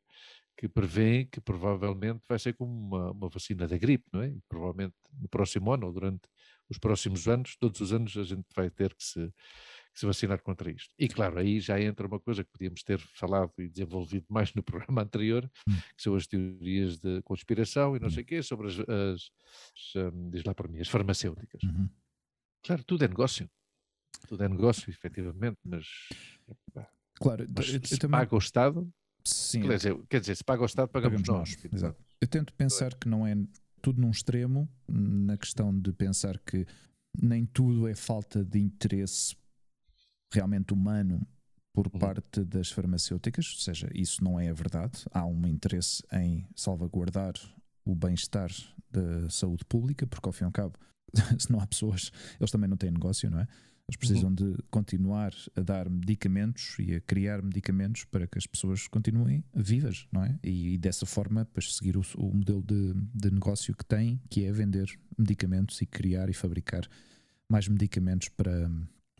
que 0.57 0.67
prevêem 0.67 1.27
que 1.27 1.39
provavelmente 1.39 2.21
vai 2.27 2.39
ser 2.39 2.53
como 2.53 2.71
uma, 2.71 3.11
uma 3.11 3.29
vacina 3.29 3.67
da 3.67 3.77
gripe, 3.77 4.05
não 4.11 4.21
é? 4.21 4.33
provavelmente 4.49 4.95
no 5.19 5.29
próximo 5.29 5.71
ano 5.71 5.87
ou 5.87 5.93
durante 5.93 6.27
os 6.69 6.77
próximos 6.77 7.27
anos, 7.27 7.55
todos 7.57 7.79
os 7.79 7.93
anos 7.93 8.15
a 8.17 8.23
gente 8.23 8.45
vai 8.55 8.69
ter 8.69 8.93
que 8.93 9.03
se 9.03 9.31
se 9.95 10.05
vacinar 10.05 10.41
contra 10.41 10.69
isto. 10.69 10.93
E 10.99 11.07
claro, 11.07 11.39
aí 11.39 11.59
já 11.59 11.79
entra 11.79 12.05
uma 12.05 12.19
coisa 12.19 12.43
que 12.43 12.51
podíamos 12.51 12.83
ter 12.83 12.99
falado 12.99 13.51
e 13.57 13.69
desenvolvido 13.69 14.25
mais 14.29 14.53
no 14.53 14.61
programa 14.63 15.01
anterior, 15.01 15.49
hum. 15.67 15.73
que 15.95 16.03
são 16.03 16.15
as 16.15 16.27
teorias 16.27 16.97
de 16.99 17.21
conspiração 17.23 17.95
e 17.95 17.99
não 17.99 18.07
hum. 18.07 18.11
sei 18.11 18.23
o 18.23 18.25
quê, 18.25 18.43
sobre 18.43 18.67
as, 18.67 18.79
as, 18.79 18.87
as 18.87 20.13
hum, 20.13 20.29
diz 20.29 20.43
lá 20.43 20.53
para 20.53 20.67
mim, 20.67 20.79
as 20.79 20.89
farmacêuticas. 20.89 21.63
Uhum. 21.63 21.89
Claro, 22.63 22.83
tudo 22.83 23.05
é 23.05 23.07
negócio. 23.07 23.49
Tudo 24.27 24.43
é 24.43 24.49
negócio, 24.49 24.89
efetivamente, 24.89 25.57
mas, 25.63 25.85
claro, 27.15 27.45
mas 27.55 27.73
eu, 27.73 27.81
se 27.83 28.03
eu 28.03 28.09
paga 28.09 28.33
o 28.33 28.37
Estado, 28.39 28.91
Sim, 29.23 29.61
quer, 29.61 29.77
dizer, 29.77 29.97
quer 30.07 30.19
dizer, 30.19 30.35
se 30.35 30.43
paga 30.43 30.61
o 30.61 30.65
Estado, 30.65 30.87
pagamos, 30.87 31.21
pagamos 31.21 31.49
nós. 31.51 31.63
nós. 31.63 31.73
Exato. 31.73 32.03
Eu 32.21 32.27
tento 32.27 32.53
pensar 32.53 32.93
que 32.95 33.07
não 33.07 33.25
é 33.27 33.35
tudo 33.81 34.01
num 34.01 34.09
extremo, 34.09 34.69
na 34.87 35.37
questão 35.37 35.77
de 35.77 35.91
pensar 35.93 36.39
que 36.39 36.65
nem 37.21 37.45
tudo 37.45 37.87
é 37.87 37.93
falta 37.93 38.43
de 38.43 38.59
interesse 38.59 39.35
realmente 40.35 40.73
humano 40.73 41.25
por 41.73 41.87
uhum. 41.87 41.99
parte 41.99 42.43
das 42.43 42.71
farmacêuticas, 42.71 43.53
ou 43.53 43.59
seja, 43.59 43.89
isso 43.93 44.23
não 44.23 44.39
é 44.39 44.49
a 44.49 44.53
verdade. 44.53 45.03
Há 45.11 45.25
um 45.25 45.45
interesse 45.45 46.03
em 46.13 46.45
salvaguardar 46.55 47.33
o 47.83 47.93
bem-estar 47.93 48.49
da 48.89 49.29
saúde 49.29 49.65
pública, 49.65 50.07
porque 50.07 50.27
ao 50.27 50.33
fim 50.33 50.45
e 50.45 50.47
ao 50.47 50.51
cabo, 50.51 50.73
se 51.37 51.51
não 51.51 51.59
há 51.59 51.67
pessoas, 51.67 52.11
eles 52.39 52.51
também 52.51 52.69
não 52.69 52.77
têm 52.77 52.91
negócio, 52.91 53.29
não 53.29 53.39
é? 53.39 53.47
Eles 53.87 53.97
precisam 53.97 54.29
uhum. 54.29 54.35
de 54.35 54.63
continuar 54.71 55.31
a 55.55 55.61
dar 55.61 55.87
medicamentos 55.87 56.75
e 56.79 56.95
a 56.95 57.01
criar 57.01 57.43
medicamentos 57.43 58.03
para 58.05 58.25
que 58.25 58.37
as 58.37 58.47
pessoas 58.47 58.87
continuem 58.87 59.43
vivas, 59.53 60.07
não 60.11 60.23
é? 60.23 60.39
E, 60.43 60.73
e 60.73 60.77
dessa 60.77 61.05
forma, 61.05 61.43
depois 61.43 61.75
seguir 61.75 61.95
o, 61.95 62.01
o 62.17 62.33
modelo 62.33 62.63
de, 62.63 62.93
de 63.13 63.31
negócio 63.31 63.75
que 63.75 63.85
têm, 63.85 64.19
que 64.27 64.43
é 64.43 64.51
vender 64.51 64.87
medicamentos 65.15 65.79
e 65.81 65.85
criar 65.85 66.29
e 66.29 66.33
fabricar 66.33 66.87
mais 67.47 67.67
medicamentos 67.67 68.29
para, 68.29 68.71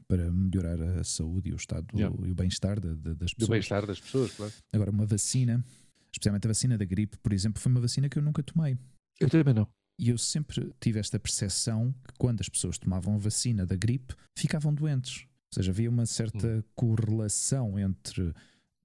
para 0.08 0.32
melhorar 0.32 0.80
a 0.82 1.04
saúde 1.04 1.50
e 1.50 1.54
o 1.54 1.56
estado 1.56 1.88
yeah. 1.96 2.16
e 2.26 2.32
o 2.32 2.36
bem-estar 2.36 2.80
das 2.80 3.34
pessoas. 3.34 3.34
E 3.40 3.44
o 3.44 3.48
bem-estar 3.48 3.86
das 3.86 4.00
pessoas, 4.00 4.32
claro. 4.32 4.54
Agora, 4.74 4.92
uma 4.92 5.06
vacina, 5.06 5.64
especialmente 6.12 6.46
a 6.46 6.50
vacina 6.50 6.78
da 6.78 6.86
gripe, 6.86 7.18
por 7.18 7.34
exemplo, 7.34 7.62
foi 7.62 7.72
uma 7.72 7.82
vacina 7.82 8.10
que 8.10 8.18
eu 8.18 8.24
nunca 8.24 8.44
tomei. 8.44 8.78
Eu 9.20 9.30
também 9.30 9.54
não. 9.54 9.68
E 9.98 10.10
eu 10.10 10.18
sempre 10.18 10.74
tive 10.80 11.00
esta 11.00 11.18
percepção 11.18 11.94
que 12.06 12.14
quando 12.18 12.42
as 12.42 12.50
pessoas 12.50 12.78
tomavam 12.78 13.16
a 13.16 13.18
vacina 13.18 13.66
da 13.66 13.76
gripe, 13.76 14.14
ficavam 14.38 14.74
doentes. 14.74 15.22
Ou 15.24 15.56
seja, 15.56 15.72
havia 15.72 15.90
uma 15.90 16.06
certa 16.06 16.48
hum. 16.48 16.64
correlação 16.76 17.80
entre 17.80 18.34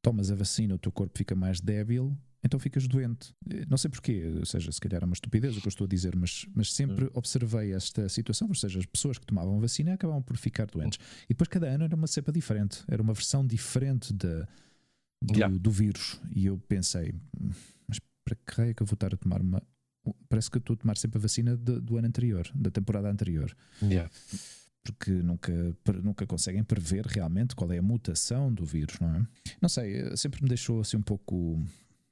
tomas 0.02 0.30
a 0.30 0.34
vacina, 0.34 0.74
o 0.74 0.78
teu 0.78 0.92
corpo 0.92 1.18
fica 1.18 1.34
mais 1.34 1.60
débil, 1.60 2.16
então 2.42 2.58
ficas 2.58 2.86
doente. 2.88 3.34
Não 3.68 3.76
sei 3.76 3.90
porquê, 3.90 4.32
ou 4.38 4.46
seja, 4.46 4.72
se 4.72 4.80
calhar 4.80 5.02
é 5.02 5.04
uma 5.04 5.12
estupidez 5.12 5.56
o 5.56 5.60
que 5.60 5.66
eu 5.66 5.70
estou 5.70 5.84
a 5.84 5.88
dizer, 5.88 6.16
mas, 6.16 6.46
mas 6.54 6.72
sempre 6.72 7.04
hum. 7.04 7.10
observei 7.14 7.72
esta 7.74 8.08
situação, 8.08 8.48
ou 8.48 8.54
seja, 8.54 8.78
as 8.78 8.86
pessoas 8.86 9.18
que 9.18 9.26
tomavam 9.26 9.60
vacina 9.60 9.94
acabavam 9.94 10.22
por 10.22 10.36
ficar 10.36 10.66
doentes. 10.66 10.98
E 11.24 11.28
depois 11.28 11.48
cada 11.48 11.68
ano 11.68 11.84
era 11.84 11.94
uma 11.94 12.06
cepa 12.06 12.32
diferente, 12.32 12.82
era 12.88 13.02
uma 13.02 13.12
versão 13.12 13.46
diferente 13.46 14.12
de, 14.12 14.46
do, 15.22 15.34
yeah. 15.34 15.58
do 15.58 15.70
vírus. 15.70 16.20
E 16.34 16.46
eu 16.46 16.58
pensei, 16.66 17.14
mas 17.86 18.00
para 18.24 18.34
que 18.34 18.54
raio 18.54 18.70
é 18.70 18.74
que 18.74 18.82
eu 18.82 18.86
vou 18.86 18.94
estar 18.94 19.12
a 19.12 19.16
tomar 19.16 19.40
uma. 19.40 19.62
Parece 20.28 20.50
que 20.50 20.56
eu 20.56 20.60
estou 20.60 20.74
a 20.74 20.76
tomar 20.78 20.96
sempre 20.96 21.18
a 21.18 21.20
vacina 21.20 21.56
de, 21.56 21.78
do 21.78 21.98
ano 21.98 22.08
anterior, 22.08 22.50
da 22.54 22.70
temporada 22.70 23.10
anterior. 23.10 23.54
Yeah. 23.82 24.10
Porque 24.82 25.10
nunca, 25.10 25.52
nunca 26.02 26.26
conseguem 26.26 26.64
prever 26.64 27.04
realmente 27.04 27.54
qual 27.54 27.70
é 27.70 27.76
a 27.76 27.82
mutação 27.82 28.52
do 28.52 28.64
vírus, 28.64 28.98
não 28.98 29.14
é? 29.14 29.26
Não 29.60 29.68
sei, 29.68 29.96
eh, 29.96 30.16
sempre 30.16 30.42
me 30.42 30.48
deixou 30.48 30.80
assim 30.80 30.96
um 30.96 31.02
pouco 31.02 31.62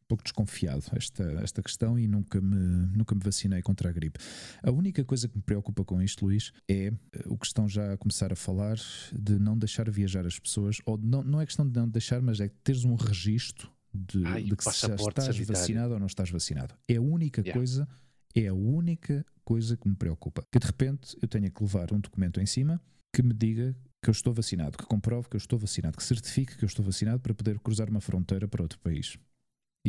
pouco 0.09 0.25
desconfiado 0.25 0.85
esta, 0.97 1.23
esta 1.43 1.63
questão 1.63 1.99
e 1.99 2.09
nunca 2.09 2.41
me, 2.41 2.57
nunca 2.97 3.15
me 3.15 3.21
vacinei 3.23 3.61
contra 3.61 3.91
a 3.91 3.93
gripe. 3.93 4.19
A 4.63 4.71
única 4.71 5.05
coisa 5.05 5.29
que 5.29 5.37
me 5.37 5.43
preocupa 5.43 5.85
com 5.85 6.01
isto, 6.01 6.25
Luís, 6.25 6.51
é 6.67 6.87
eh, 6.87 6.93
o 7.27 7.37
que 7.37 7.47
estão 7.47 7.69
já 7.69 7.93
a 7.93 7.97
começar 7.99 8.33
a 8.33 8.37
falar 8.37 8.79
de 9.13 9.39
não 9.39 9.57
deixar 9.57 9.89
viajar 9.91 10.27
as 10.27 10.39
pessoas, 10.39 10.79
ou 10.87 10.97
não, 10.97 11.23
não 11.23 11.41
é 11.41 11.47
questão 11.47 11.69
de 11.69 11.79
não 11.79 11.89
deixar, 11.89 12.23
mas 12.23 12.41
é 12.41 12.49
teres 12.65 12.85
um 12.85 12.95
registro 12.95 13.71
de, 13.93 14.25
Ai, 14.25 14.45
de 14.45 14.57
que 14.57 14.65
se 14.65 14.87
já 14.87 14.95
estás 14.95 15.27
sanitário. 15.27 15.47
vacinado 15.47 15.93
ou 15.95 16.01
não 16.01 16.07
estás 16.07 16.31
vacinado. 16.31 16.75
É 16.89 16.97
a 16.97 17.03
única 17.03 17.43
yeah. 17.43 17.59
coisa, 17.59 17.87
é 18.35 18.47
a 18.47 18.55
única 18.55 19.25
coisa 19.45 19.77
que 19.77 19.89
me 19.89 19.95
preocupa. 19.95 20.43
Que 20.51 20.59
de 20.59 20.67
repente 20.67 21.17
eu 21.21 21.29
tenha 21.29 21.51
que 21.51 21.63
levar 21.63 21.93
um 21.93 22.01
documento 22.01 22.41
em 22.41 22.47
cima 22.47 22.81
que 23.13 23.23
me 23.23 23.35
diga 23.35 23.77
que 24.03 24.09
eu 24.09 24.13
estou 24.13 24.33
vacinado, 24.33 24.79
que 24.79 24.87
comprove 24.87 25.29
que 25.29 25.37
eu 25.37 25.39
estou 25.39 25.59
vacinado, 25.59 25.97
que 25.97 26.05
certifique 26.05 26.57
que 26.57 26.65
eu 26.65 26.69
estou 26.69 26.85
vacinado 26.85 27.21
para 27.21 27.35
poder 27.35 27.59
cruzar 27.59 27.91
uma 27.91 28.01
fronteira 28.01 28.47
para 28.47 28.63
outro 28.63 28.79
país. 28.79 29.19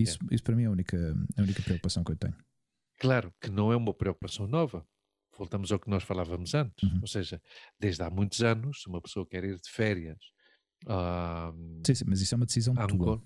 Isso, 0.02 0.20
é. 0.30 0.36
isso 0.36 0.44
para 0.44 0.56
mim 0.56 0.64
é 0.64 0.66
a 0.68 0.72
única, 0.72 0.98
a 1.38 1.42
única 1.42 1.62
preocupação 1.62 2.04
que 2.04 2.12
eu 2.12 2.16
tenho. 2.16 2.36
Claro 2.98 3.34
que 3.40 3.50
não 3.50 3.72
é 3.72 3.76
uma 3.76 3.94
preocupação 3.94 4.48
nova. 4.48 4.86
Voltamos 5.38 5.72
ao 5.72 5.80
que 5.80 5.90
nós 5.90 6.04
falávamos 6.04 6.54
antes. 6.54 6.84
Uhum. 6.84 7.00
Ou 7.02 7.08
seja, 7.08 7.42
desde 7.80 8.04
há 8.04 8.10
muitos 8.10 8.42
anos, 8.42 8.82
se 8.82 8.90
uma 8.90 9.02
pessoa 9.02 9.26
quer 9.26 9.44
ir 9.44 9.56
de 9.56 9.70
férias. 9.70 10.20
Sim, 11.86 11.96
sim, 11.96 12.06
mas 12.08 12.22
isso 12.22 12.36
é 12.36 12.38
uma 12.38 12.46
decisão 12.46 12.76
tua. 12.76 13.24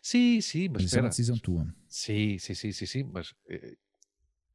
Sim, 0.00 0.40
sim, 0.40 0.68
mas, 0.68 0.74
mas 0.74 0.84
isso 0.84 0.98
é 0.98 1.00
uma 1.00 1.08
decisão 1.08 1.38
tua. 1.38 1.74
Sim, 1.88 2.38
sim, 2.38 2.54
sim, 2.54 2.72
sim, 2.72 2.86
sim, 2.86 3.02
mas 3.04 3.34
eh, 3.48 3.76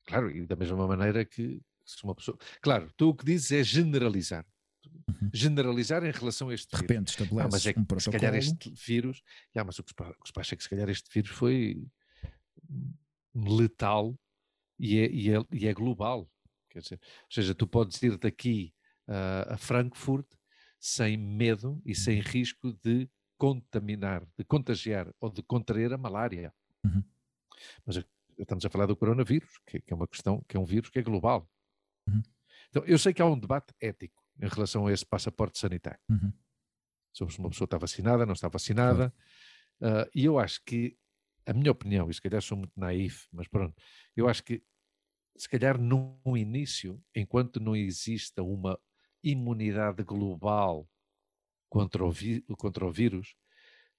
claro, 0.05 0.31
e 0.31 0.45
da 0.45 0.55
mesma 0.55 0.87
maneira 0.87 1.25
que 1.25 1.61
se 1.85 2.03
uma 2.03 2.15
pessoa. 2.15 2.37
Claro, 2.61 2.89
tu 2.95 3.09
o 3.09 3.15
que 3.15 3.25
dizes 3.25 3.51
é 3.51 3.63
generalizar. 3.63 4.45
Uhum. 5.07 5.29
Generalizar 5.33 6.03
em 6.03 6.11
relação 6.11 6.49
a 6.49 6.53
este 6.53 6.69
de 6.69 6.81
repente 6.81 6.97
vírus. 6.97 7.11
estabelece 7.11 7.47
ah, 7.47 7.49
mas 7.51 7.65
é 7.65 7.73
que, 7.73 7.79
um 7.79 7.85
protocolo. 7.85 8.13
Se 8.13 8.19
calhar 8.19 8.35
este 8.35 8.69
vírus, 8.71 9.23
ah, 9.55 9.63
mas 9.63 9.79
o 9.79 9.83
que 9.83 9.91
se 9.91 10.33
passa 10.33 10.53
é 10.53 10.57
que 10.57 10.63
se 10.63 10.69
calhar 10.69 10.89
este 10.89 11.09
vírus 11.13 11.31
foi 11.31 11.87
letal 13.33 14.17
e 14.79 14.99
é, 14.99 15.09
e 15.09 15.31
é, 15.31 15.45
e 15.51 15.67
é 15.67 15.73
global. 15.73 16.29
Quer 16.69 16.79
dizer, 16.79 16.99
ou 17.01 17.31
seja, 17.31 17.55
tu 17.55 17.65
podes 17.65 18.01
ir 18.03 18.17
daqui 18.17 18.73
uh, 19.07 19.53
a 19.53 19.57
Frankfurt 19.57 20.27
sem 20.79 21.17
medo 21.17 21.81
e 21.85 21.95
sem 21.95 22.17
uhum. 22.17 22.27
risco 22.27 22.73
de 22.83 23.09
contaminar, 23.37 24.27
de 24.37 24.43
contagiar 24.43 25.13
ou 25.19 25.29
de 25.29 25.41
contrair 25.41 25.93
a 25.93 25.97
malária. 25.97 26.53
Uhum. 26.83 27.03
Mas 27.85 28.03
estamos 28.37 28.65
a 28.65 28.69
falar 28.69 28.85
do 28.85 28.95
coronavírus, 28.95 29.59
que, 29.65 29.79
que, 29.79 29.93
é 29.93 29.95
uma 29.95 30.07
questão, 30.07 30.43
que 30.47 30.57
é 30.57 30.59
um 30.59 30.65
vírus 30.65 30.89
que 30.89 30.99
é 30.99 31.01
global. 31.01 31.49
Uhum. 32.07 32.21
Então, 32.69 32.83
eu 32.85 32.97
sei 32.97 33.13
que 33.13 33.21
há 33.21 33.25
um 33.25 33.39
debate 33.39 33.73
ético 33.79 34.26
em 34.41 34.47
relação 34.47 34.87
a 34.87 34.93
esse 34.93 35.05
passaporte 35.05 35.57
sanitário. 35.57 35.99
Uhum. 36.09 36.31
Sobre 37.13 37.37
uma 37.37 37.49
pessoa 37.49 37.65
está 37.65 37.77
vacinada, 37.77 38.25
não 38.25 38.33
está 38.33 38.47
vacinada. 38.47 39.13
Uh, 39.81 40.09
e 40.13 40.25
eu 40.25 40.37
acho 40.37 40.61
que, 40.65 40.97
a 41.45 41.53
minha 41.53 41.71
opinião, 41.71 42.09
e 42.09 42.13
se 42.13 42.21
calhar 42.21 42.41
sou 42.41 42.57
muito 42.57 42.73
naif, 42.75 43.27
mas 43.31 43.47
pronto, 43.47 43.75
eu 44.15 44.27
acho 44.27 44.43
que 44.43 44.61
se 45.35 45.47
calhar 45.47 45.79
no 45.79 46.19
início, 46.35 47.01
enquanto 47.15 47.59
não 47.59 47.75
exista 47.75 48.41
uma 48.41 48.79
imunidade 49.23 50.03
global 50.03 50.89
contra 51.69 52.03
o, 52.05 52.13
contra 52.57 52.85
o 52.85 52.91
vírus, 52.91 53.35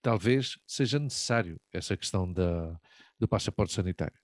talvez 0.03 0.59
seja 0.67 0.99
necessário 0.99 1.61
essa 1.73 1.97
questão 1.97 2.31
da, 2.33 2.79
do 3.19 3.29
passaporte 3.29 3.73
sanitário. 3.73 4.19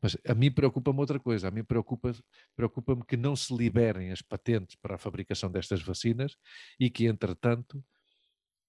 Mas 0.00 0.16
a 0.26 0.34
mim 0.34 0.50
preocupa-me 0.50 0.98
outra 1.00 1.18
coisa. 1.18 1.48
A 1.48 1.50
mim 1.50 1.64
preocupa-me 1.64 2.18
preocupa 2.54 2.96
que 3.04 3.16
não 3.16 3.34
se 3.34 3.54
liberem 3.54 4.12
as 4.12 4.22
patentes 4.22 4.76
para 4.76 4.94
a 4.94 4.98
fabricação 4.98 5.50
destas 5.50 5.82
vacinas 5.82 6.36
e 6.78 6.88
que, 6.88 7.06
entretanto, 7.06 7.84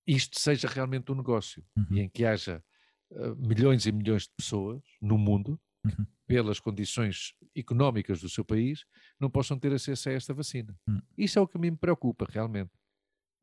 isto 0.08 0.40
seja 0.40 0.68
realmente 0.68 1.12
um 1.12 1.16
negócio 1.16 1.64
uhum. 1.78 1.86
e 1.92 2.00
em 2.00 2.10
que 2.10 2.26
haja 2.26 2.64
uh, 3.12 3.36
milhões 3.36 3.86
e 3.86 3.92
milhões 3.92 4.24
de 4.24 4.32
pessoas 4.36 4.82
no 5.00 5.18
mundo, 5.18 5.60
uhum. 5.86 6.06
pelas 6.26 6.60
condições 6.60 7.36
económicas 7.56 8.20
do 8.20 8.30
seu 8.30 8.44
país, 8.44 8.86
não 9.20 9.30
possam 9.30 9.58
ter 9.60 9.72
acesso 9.72 10.10
a 10.10 10.14
esta 10.14 10.34
vacina. 10.34 10.76
Uhum. 10.88 11.02
Isso 11.16 11.38
é 11.38 11.42
o 11.42 11.48
que 11.48 11.58
a 11.58 11.60
mim 11.60 11.72
me 11.72 11.78
preocupa, 11.78 12.26
realmente. 12.28 12.72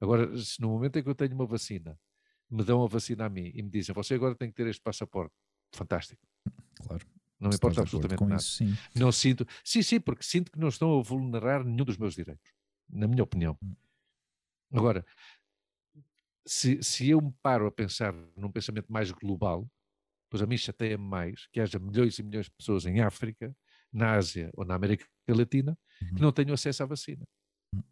Agora, 0.00 0.36
se 0.36 0.60
no 0.60 0.68
momento 0.68 0.98
em 0.98 1.02
que 1.02 1.08
eu 1.08 1.14
tenho 1.14 1.34
uma 1.34 1.46
vacina, 1.46 1.98
me 2.50 2.64
dão 2.64 2.82
a 2.82 2.88
vacina 2.88 3.26
a 3.26 3.28
mim 3.28 3.50
e 3.54 3.62
me 3.62 3.70
dizem, 3.70 3.94
você 3.94 4.14
agora 4.14 4.34
tem 4.34 4.48
que 4.48 4.54
ter 4.54 4.66
este 4.66 4.82
passaporte, 4.82 5.34
fantástico. 5.72 6.20
Claro. 6.82 7.06
Não 7.38 7.50
importa 7.50 7.82
absolutamente 7.82 8.22
nada. 8.22 8.36
Isso, 8.36 8.56
sim. 8.56 8.76
Não 8.94 9.12
sinto. 9.12 9.46
Sim, 9.62 9.82
sim, 9.82 10.00
porque 10.00 10.22
sinto 10.22 10.50
que 10.50 10.58
não 10.58 10.68
estão 10.68 10.98
a 10.98 11.02
vulnerar 11.02 11.64
nenhum 11.64 11.84
dos 11.84 11.98
meus 11.98 12.14
direitos, 12.14 12.52
na 12.88 13.06
minha 13.06 13.22
opinião. 13.22 13.56
Hum. 13.62 13.74
Agora, 14.72 15.04
se, 16.46 16.82
se 16.82 17.10
eu 17.10 17.20
me 17.20 17.32
paro 17.42 17.66
a 17.66 17.72
pensar 17.72 18.14
num 18.36 18.50
pensamento 18.50 18.90
mais 18.90 19.10
global, 19.10 19.68
pois 20.30 20.42
a 20.42 20.46
mim 20.46 20.56
chateia 20.56 20.96
mais 20.96 21.46
que 21.48 21.60
haja 21.60 21.78
milhões 21.78 22.18
e 22.18 22.22
milhões 22.22 22.46
de 22.46 22.52
pessoas 22.52 22.86
em 22.86 23.00
África, 23.00 23.54
na 23.92 24.14
Ásia 24.14 24.50
ou 24.54 24.64
na 24.64 24.74
América 24.74 25.06
Latina 25.28 25.76
uhum. 26.02 26.14
que 26.14 26.22
não 26.22 26.32
tenham 26.32 26.54
acesso 26.54 26.82
à 26.82 26.86
vacina. 26.86 27.24
Uhum. 27.74 27.82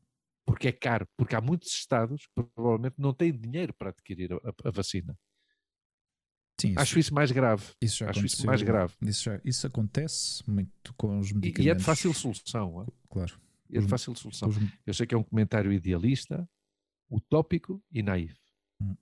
Porque 0.47 0.69
é 0.69 0.73
caro, 0.73 1.07
porque 1.17 1.35
há 1.35 1.41
muitos 1.41 1.73
estados 1.73 2.27
que 2.27 2.43
provavelmente 2.55 2.97
não 2.99 3.13
têm 3.13 3.33
dinheiro 3.33 3.73
para 3.75 3.91
adquirir 3.91 4.33
a, 4.33 4.39
a 4.65 4.71
vacina. 4.71 5.17
Sim, 6.65 6.71
isso, 6.71 6.81
Acho 6.81 6.99
isso 6.99 7.15
mais 7.15 7.31
grave. 7.31 7.65
Isso 7.81 7.99
já 7.99 8.11
Acho 8.11 8.25
isso 8.25 8.47
mais 8.47 8.63
grave. 8.63 8.95
Isso, 9.03 9.25
já, 9.25 9.41
isso 9.45 9.67
acontece 9.67 10.43
muito 10.49 10.95
com 10.97 11.19
os 11.19 11.31
medicamentos. 11.31 11.65
E, 11.65 11.69
e 11.69 11.71
é 11.71 11.75
de 11.75 11.85
fácil 11.85 12.15
solução. 12.15 12.83
É? 12.83 12.87
Claro. 13.09 13.41
É 13.71 13.81
de 13.81 13.89
fácil 13.89 14.15
solução. 14.17 14.49
Os... 14.49 14.57
Eu 14.87 14.95
sei 14.95 15.07
que 15.07 15.15
é 15.15 15.19
um 15.19 15.23
comentário 15.23 15.73
idealista, 15.73 16.49
utópico 17.11 17.83
e 17.91 18.03
naif. 18.03 18.39
Hum. 18.81 18.97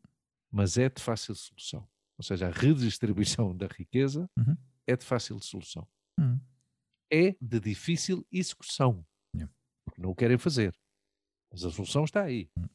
Mas 0.50 0.76
é 0.76 0.88
de 0.88 1.00
fácil 1.00 1.34
solução. 1.34 1.88
Ou 2.18 2.24
seja, 2.24 2.48
a 2.48 2.50
redistribuição 2.50 3.56
da 3.56 3.66
riqueza 3.66 4.28
uhum. 4.38 4.56
é 4.86 4.96
de 4.96 5.04
fácil 5.04 5.38
solução. 5.40 5.86
Uhum. 6.18 6.40
É 7.10 7.36
de 7.40 7.60
difícil 7.60 8.26
execução. 8.30 9.06
Yeah. 9.34 9.52
Porque 9.84 10.00
não 10.00 10.10
o 10.10 10.14
querem 10.14 10.38
fazer. 10.38 10.74
Mas 11.52 11.64
a 11.64 11.70
solução 11.70 12.04
está 12.04 12.22
aí. 12.22 12.50
Uhum 12.56 12.68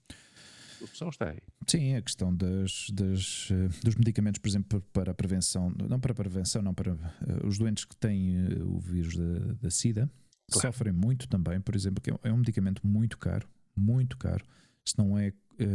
opção 0.81 1.09
está 1.09 1.29
aí. 1.29 1.39
Sim, 1.67 1.95
a 1.95 2.01
questão 2.01 2.35
das, 2.35 2.87
das, 2.91 3.49
eh, 3.51 3.69
dos 3.83 3.95
medicamentos, 3.95 4.39
por 4.39 4.47
exemplo, 4.47 4.81
para 4.93 5.11
a 5.11 5.13
prevenção, 5.13 5.73
não 5.89 5.99
para 5.99 6.11
a 6.11 6.15
prevenção, 6.15 6.61
não 6.61 6.73
para 6.73 6.93
uh, 6.93 6.99
os 7.45 7.57
doentes 7.57 7.85
que 7.85 7.95
têm 7.95 8.45
uh, 8.45 8.75
o 8.75 8.79
vírus 8.79 9.15
da, 9.15 9.53
da 9.61 9.69
SIDA, 9.69 10.09
claro. 10.51 10.67
sofrem 10.67 10.93
muito 10.93 11.27
também, 11.27 11.59
por 11.59 11.75
exemplo, 11.75 12.01
que 12.01 12.11
é 12.11 12.31
um 12.31 12.37
medicamento 12.37 12.85
muito 12.85 13.17
caro, 13.17 13.47
muito 13.75 14.17
caro, 14.17 14.45
se 14.85 14.97
não 14.97 15.17
é 15.17 15.33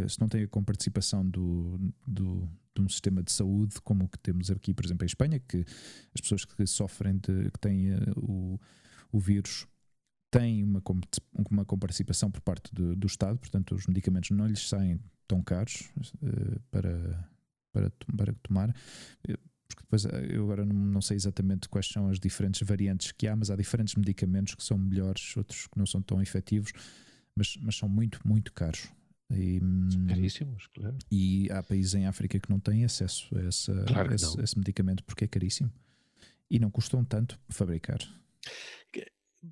se 0.09 0.21
não 0.21 0.29
tem 0.29 0.45
a 0.45 0.49
comparticipação 0.49 1.29
do, 1.29 1.77
do, 2.07 2.49
de 2.73 2.81
um 2.81 2.89
sistema 2.89 3.21
de 3.21 3.33
saúde 3.33 3.81
como 3.83 4.05
o 4.05 4.09
que 4.09 4.17
temos 4.17 4.49
aqui, 4.49 4.73
por 4.73 4.85
exemplo, 4.85 5.05
em 5.05 5.07
Espanha, 5.07 5.41
que 5.41 5.65
as 6.15 6.21
pessoas 6.21 6.45
que 6.45 6.65
sofrem 6.69 7.17
de, 7.17 7.51
que 7.51 7.59
têm 7.59 7.89
o, 8.17 8.61
o 9.11 9.19
vírus 9.19 9.67
tem 10.33 10.65
uma, 10.65 10.83
uma 11.51 11.65
comparticipação 11.65 12.31
por 12.31 12.41
parte 12.41 12.75
do, 12.75 12.97
do 12.97 13.07
Estado, 13.07 13.39
portanto, 13.39 13.75
os 13.75 13.87
medicamentos 13.87 14.31
não 14.31 14.47
lhes 14.47 14.67
saem 14.67 14.99
tão 15.29 15.43
caros 15.43 15.91
uh, 16.23 16.59
para, 16.71 17.29
para, 17.71 17.93
para 18.17 18.33
tomar. 18.43 18.75
Eh, 19.29 19.37
porque 19.69 19.83
depois 19.83 20.07
eh, 20.07 20.29
eu 20.31 20.45
agora 20.45 20.65
não, 20.65 20.75
não, 20.75 21.03
sei 21.03 21.17
exatamente 21.17 21.69
quais 21.69 21.87
são 21.87 22.09
as 22.09 22.19
diferentes 22.19 22.67
variantes 22.67 23.13
que 23.13 23.29
há, 23.29 23.37
mas 23.37 23.51
há 23.51 23.57
diferentes 23.57 23.95
medicamentos 23.95 24.55
que 24.55 24.65
são 24.65 24.79
melhores, 24.79 25.37
outros 25.37 25.67
que 25.67 25.79
não 25.79 25.85
são 25.85 26.01
tão 26.01 26.21
efetivos, 26.21 26.73
mas, 27.37 27.55
mas 27.61 27.77
são 27.77 27.89
muito, 27.89 28.19
muito 28.27 28.55
caros. 28.55 28.89
E, 29.31 29.61
são 29.91 30.07
caríssimos, 30.07 30.67
claro. 30.69 30.97
E 31.11 31.51
há 31.51 31.63
países 31.63 31.95
em 31.95 32.07
África 32.07 32.41
que 32.41 32.51
não 32.51 32.59
têm 32.59 32.85
acesso 32.85 33.29
a, 33.37 33.43
essa, 33.43 33.85
claro 33.85 34.11
a 34.11 34.15
esse, 34.15 34.41
esse, 34.41 34.59
medicamento 34.59 35.05
porque 35.05 35.25
é 35.25 35.29
caríssimo 35.29 35.71
e 36.51 36.59
não 36.59 36.71
custam 36.71 37.05
tanto 37.05 37.39
fabricar. 37.51 37.99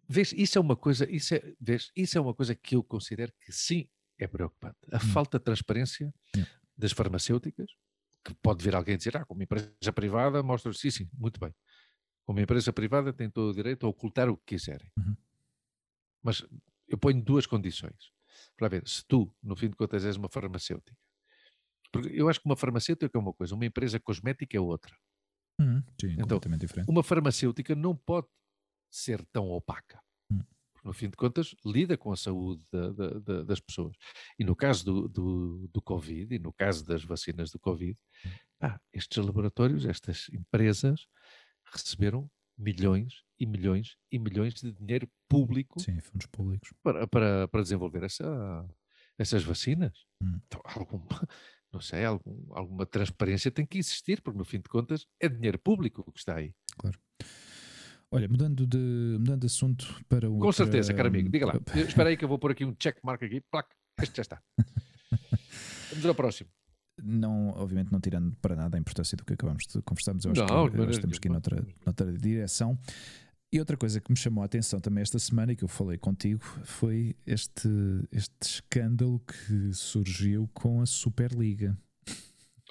Vês, 0.08 0.32
isso 0.32 0.56
é 0.56 0.60
uma 0.60 0.76
coisa, 0.76 1.10
isso 1.10 1.34
é, 1.34 1.54
vês, 1.60 1.90
isso 1.96 2.16
é 2.16 2.20
uma 2.20 2.34
coisa 2.34 2.54
que 2.54 2.76
eu 2.76 2.82
considero 2.82 3.32
que 3.40 3.52
sim 3.52 3.88
é 4.18 4.26
preocupante. 4.26 4.78
A 4.92 4.96
hum. 4.96 5.00
falta 5.00 5.38
de 5.38 5.44
transparência 5.44 6.14
das 6.76 6.92
farmacêuticas 6.92 7.70
que 8.24 8.34
pode 8.34 8.62
vir 8.62 8.74
alguém 8.74 8.96
dizer, 8.96 9.16
ah, 9.16 9.24
como 9.24 9.42
empresa 9.42 9.92
privada, 9.92 10.42
mostra 10.42 10.72
sim, 10.72 10.90
sim, 10.90 11.10
muito 11.12 11.40
bem. 11.40 11.54
Como 12.24 12.38
empresa 12.38 12.72
privada 12.72 13.12
tem 13.12 13.30
todo 13.30 13.50
o 13.50 13.54
direito 13.54 13.86
a 13.86 13.88
ocultar 13.88 14.28
o 14.28 14.36
que 14.36 14.54
quiserem. 14.54 14.90
Uhum. 14.96 15.16
Mas 16.22 16.46
eu 16.86 16.98
ponho 16.98 17.22
duas 17.22 17.46
condições. 17.46 18.12
Para 18.56 18.68
ver, 18.68 18.86
se 18.86 19.04
tu, 19.06 19.34
no 19.42 19.56
fim 19.56 19.68
de 19.68 19.76
contas, 19.76 20.04
és 20.04 20.16
uma 20.16 20.28
farmacêutica. 20.28 20.96
Porque 21.90 22.08
eu 22.08 22.28
acho 22.28 22.40
que 22.40 22.46
uma 22.46 22.56
farmacêutica 22.56 23.10
é 23.12 23.20
uma 23.20 23.32
coisa, 23.32 23.54
uma 23.54 23.66
empresa 23.66 23.98
cosmética 23.98 24.56
é 24.56 24.60
outra. 24.60 24.94
Uhum. 25.58 25.82
Sim, 26.00 26.12
então, 26.12 26.22
completamente 26.22 26.60
diferente. 26.60 26.88
Uma 26.88 27.02
farmacêutica 27.02 27.74
não 27.74 27.96
pode 27.96 28.28
ser 28.90 29.24
tão 29.26 29.48
opaca. 29.50 30.00
Uhum. 30.30 30.44
No 30.84 30.92
fim 30.92 31.08
de 31.08 31.16
contas, 31.16 31.54
lida 31.64 31.96
com 31.96 32.10
a 32.12 32.16
saúde 32.16 32.64
da, 32.72 32.90
da, 32.90 33.08
da, 33.18 33.42
das 33.42 33.60
pessoas. 33.60 33.96
E 34.38 34.44
no 34.44 34.56
caso 34.56 34.84
do, 34.84 35.08
do, 35.08 35.68
do, 35.68 35.82
Covid, 35.82 36.34
e 36.34 36.38
no 36.38 36.52
caso 36.52 36.84
das 36.84 37.04
vacinas 37.04 37.50
do 37.50 37.58
Covid, 37.58 37.98
hum. 38.24 38.68
estes 38.92 39.24
laboratórios, 39.24 39.84
estas 39.84 40.28
empresas, 40.30 41.06
receberam 41.64 42.30
milhões 42.56 43.22
e 43.38 43.46
milhões 43.46 43.96
e 44.12 44.18
milhões 44.18 44.54
de 44.54 44.72
dinheiro 44.72 45.08
público 45.28 45.80
Sim, 45.80 45.98
fundos 46.00 46.26
públicos. 46.26 46.72
Para, 46.82 47.06
para, 47.06 47.48
para 47.48 47.62
desenvolver 47.62 48.02
essa, 48.02 48.68
essas 49.18 49.42
vacinas. 49.42 50.06
Hum. 50.22 50.38
Então, 50.46 50.60
algum, 50.64 51.00
não 51.72 51.80
sei, 51.80 52.04
algum, 52.04 52.54
alguma 52.54 52.86
transparência 52.86 53.50
tem 53.50 53.66
que 53.66 53.78
existir, 53.78 54.20
porque 54.22 54.38
no 54.38 54.44
fim 54.44 54.58
de 54.58 54.68
contas 54.68 55.06
é 55.18 55.28
dinheiro 55.28 55.58
público 55.58 56.10
que 56.12 56.18
está 56.18 56.36
aí. 56.36 56.54
Claro. 56.78 56.98
Olha, 58.12 58.28
mudando 58.28 58.66
de, 58.66 59.16
mudando 59.18 59.40
de 59.40 59.46
assunto 59.46 60.02
para 60.08 60.28
o. 60.28 60.38
Com 60.38 60.52
certeza, 60.52 60.92
caro 60.92 61.08
amigo, 61.08 61.28
diga 61.28 61.46
lá. 61.46 61.54
Espera 61.76 62.08
aí 62.08 62.16
que 62.16 62.24
eu 62.24 62.28
vou 62.28 62.38
pôr 62.38 62.50
aqui 62.52 62.64
um 62.64 62.74
check 62.74 62.98
mark 63.04 63.22
aqui. 63.22 63.40
Plac, 63.50 63.68
este 64.02 64.16
já 64.16 64.22
está. 64.22 64.42
Vamos 65.90 66.06
ao 66.06 66.14
próximo 66.14 66.50
não, 67.02 67.48
obviamente 67.50 67.90
não 67.90 68.00
tirando 68.00 68.34
para 68.36 68.54
nada 68.54 68.76
a 68.76 68.80
importância 68.80 69.16
do 69.16 69.24
que 69.24 69.32
acabamos 69.32 69.64
de 69.66 69.80
conversar, 69.82 70.14
mas 70.14 70.24
eu 70.24 70.32
acho 70.32 70.46
não, 70.46 70.68
que 70.68 70.76
nós 70.76 70.98
temos 70.98 71.18
que 71.18 71.28
ir 71.28 71.30
noutra, 71.30 71.66
noutra 71.84 72.12
direção. 72.12 72.78
E 73.52 73.58
outra 73.58 73.76
coisa 73.76 74.00
que 74.00 74.12
me 74.12 74.16
chamou 74.16 74.42
a 74.42 74.44
atenção 74.46 74.78
também 74.78 75.02
esta 75.02 75.18
semana 75.18 75.52
e 75.52 75.56
que 75.56 75.64
eu 75.64 75.68
falei 75.68 75.98
contigo 75.98 76.44
foi 76.64 77.16
este, 77.26 77.68
este 78.12 78.42
escândalo 78.42 79.20
que 79.20 79.72
surgiu 79.72 80.48
com 80.54 80.80
a 80.80 80.86
Superliga. 80.86 81.76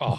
Oh, 0.01 0.17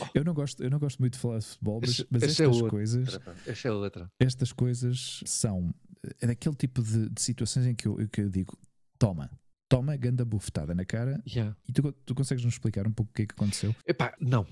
oh. 0.00 0.06
Eu, 0.14 0.24
não 0.24 0.34
gosto, 0.34 0.62
eu 0.62 0.70
não 0.70 0.78
gosto 0.78 0.98
muito 0.98 1.14
de 1.14 1.18
falar 1.20 1.38
de 1.38 1.46
futebol, 1.46 1.80
mas, 1.80 2.04
mas 2.10 2.22
é 2.22 2.26
estas 2.26 2.56
é 2.56 2.68
coisas. 2.68 3.20
Essa 3.46 3.68
é 3.68 3.70
outra. 3.70 4.10
Estas 4.18 4.52
coisas 4.52 5.22
são 5.24 5.72
é 6.20 6.26
daquele 6.26 6.54
tipo 6.54 6.82
de, 6.82 7.08
de 7.08 7.20
situações 7.20 7.66
em 7.66 7.74
que 7.74 7.86
eu, 7.86 7.96
que 8.08 8.22
eu 8.22 8.28
digo: 8.28 8.58
toma, 8.98 9.30
toma 9.68 9.96
ganda 9.96 10.24
bufetada 10.24 10.74
na 10.74 10.84
cara 10.84 11.22
yeah. 11.26 11.56
e 11.68 11.72
tu, 11.72 11.92
tu 11.92 12.14
consegues 12.14 12.44
nos 12.44 12.54
explicar 12.54 12.86
um 12.86 12.92
pouco 12.92 13.10
o 13.10 13.14
que 13.14 13.22
é 13.22 13.26
que 13.26 13.34
aconteceu? 13.34 13.74
Epá, 13.86 14.14
não. 14.20 14.46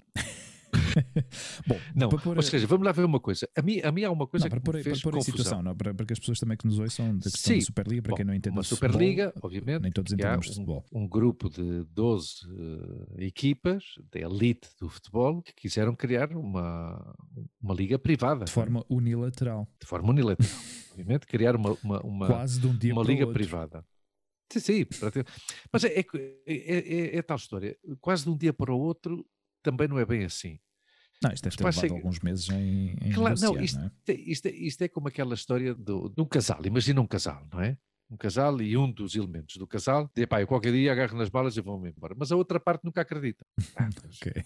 Bom, 1.67 1.79
não, 1.95 2.09
pôr, 2.09 2.37
ou 2.37 2.43
seja, 2.43 2.67
vamos 2.67 2.85
lá 2.85 2.93
ver 2.93 3.05
uma 3.05 3.21
coisa. 3.21 3.49
A 3.57 3.63
mim, 3.63 3.81
a 3.81 3.93
mim 3.93 4.05
há 4.05 4.11
uma 4.11 4.27
coisa 4.27 4.47
não, 4.47 4.51
para 4.51 4.61
que 4.61 4.65
pôr, 4.65 4.75
me 4.77 4.83
fez 4.83 5.01
para 5.01 5.13
pôr 5.13 5.23
situação, 5.23 5.63
não, 5.63 5.77
para, 5.77 5.95
para 5.95 6.07
que 6.07 6.13
as 6.13 6.19
pessoas 6.19 6.39
também 6.39 6.57
que 6.57 6.67
nos 6.67 6.79
ouçam 6.79 7.17
da 7.17 7.31
questão 7.31 7.53
Sim. 7.55 7.59
da 7.59 7.65
Superliga, 7.65 8.03
para 8.03 8.11
Bom, 8.11 8.17
quem 8.17 8.25
não 8.25 8.35
entende 8.35 8.57
uma 8.57 8.63
Superliga, 8.63 9.33
obviamente, 9.43 9.83
nem 9.83 9.93
todos 9.93 10.13
entendemos 10.13 10.47
um, 10.47 10.53
futebol. 10.53 10.85
Um 10.93 11.09
grupo 11.09 11.49
de 11.49 11.85
12 11.85 12.29
uh, 12.47 13.15
equipas 13.19 13.85
da 14.11 14.21
elite 14.21 14.69
do 14.81 14.89
futebol 14.89 15.43
que 15.43 15.55
quiseram 15.55 15.95
criar 15.95 16.33
uma, 16.33 17.15
uma 17.61 17.75
liga 17.75 17.99
privada. 17.99 18.45
De 18.45 18.53
forma 18.53 18.85
unilateral. 18.89 19.69
De 19.81 19.87
forma 19.87 20.11
unilateral, 20.11 20.51
obviamente, 20.93 21.27
criar 21.27 21.57
uma, 21.57 21.77
uma, 21.83 22.01
uma, 22.01 22.27
Quase 22.27 22.61
de 22.61 22.67
um 22.67 22.77
dia 22.77 22.93
uma 22.93 23.03
liga 23.03 23.27
outro. 23.27 23.35
privada. 23.35 23.85
Sim, 24.51 24.61
sim. 24.61 24.87
Mas 25.71 25.85
é, 25.85 25.99
é, 25.99 26.05
é, 26.47 27.17
é, 27.17 27.23
tal 27.23 27.37
história. 27.37 27.77
Quase 28.01 28.25
de 28.25 28.31
um 28.31 28.37
dia 28.37 28.53
para 28.53 28.73
o 28.73 28.79
outro 28.79 29.27
também 29.63 29.89
não 29.89 29.99
é 29.99 30.07
bem 30.07 30.25
assim. 30.25 30.59
Não, 31.23 31.33
isto 31.33 31.45
deve 31.45 31.57
ter 31.57 31.65
levado 31.65 31.95
alguns 31.95 32.21
meses 32.21 32.49
em, 32.51 32.97
em 33.03 33.13
claro, 33.13 33.41
não, 33.41 33.61
isto, 33.61 33.79
não 33.79 33.87
é? 33.87 34.13
Isto, 34.13 34.47
é, 34.47 34.51
isto, 34.53 34.83
é 34.83 34.89
como 34.89 35.09
aquela 35.09 35.35
história 35.35 35.75
do, 35.75 36.09
de 36.09 36.23
um 36.23 36.25
casal. 36.25 36.65
Imagina 36.65 37.01
um 37.01 37.07
casal, 37.07 37.47
não 37.53 37.61
é? 37.61 37.77
Um 38.11 38.17
casal 38.17 38.63
e 38.63 38.77
um 38.77 38.91
dos 38.91 39.17
elementos 39.17 39.57
do 39.57 39.67
casal 39.67 40.11
diz, 40.15 40.27
pá, 40.27 40.41
eu 40.41 40.47
qualquer 40.47 40.73
dia 40.73 40.93
agarro 40.93 41.19
nas 41.19 41.29
balas 41.29 41.57
e 41.57 41.61
vou-me 41.61 41.91
embora. 41.91 42.15
Mas 42.17 42.31
a 42.31 42.37
outra 42.37 42.61
parte 42.61 42.85
nunca 42.85 43.01
acredita. 43.01 43.45
Ah, 43.77 43.89
ok. 44.23 44.45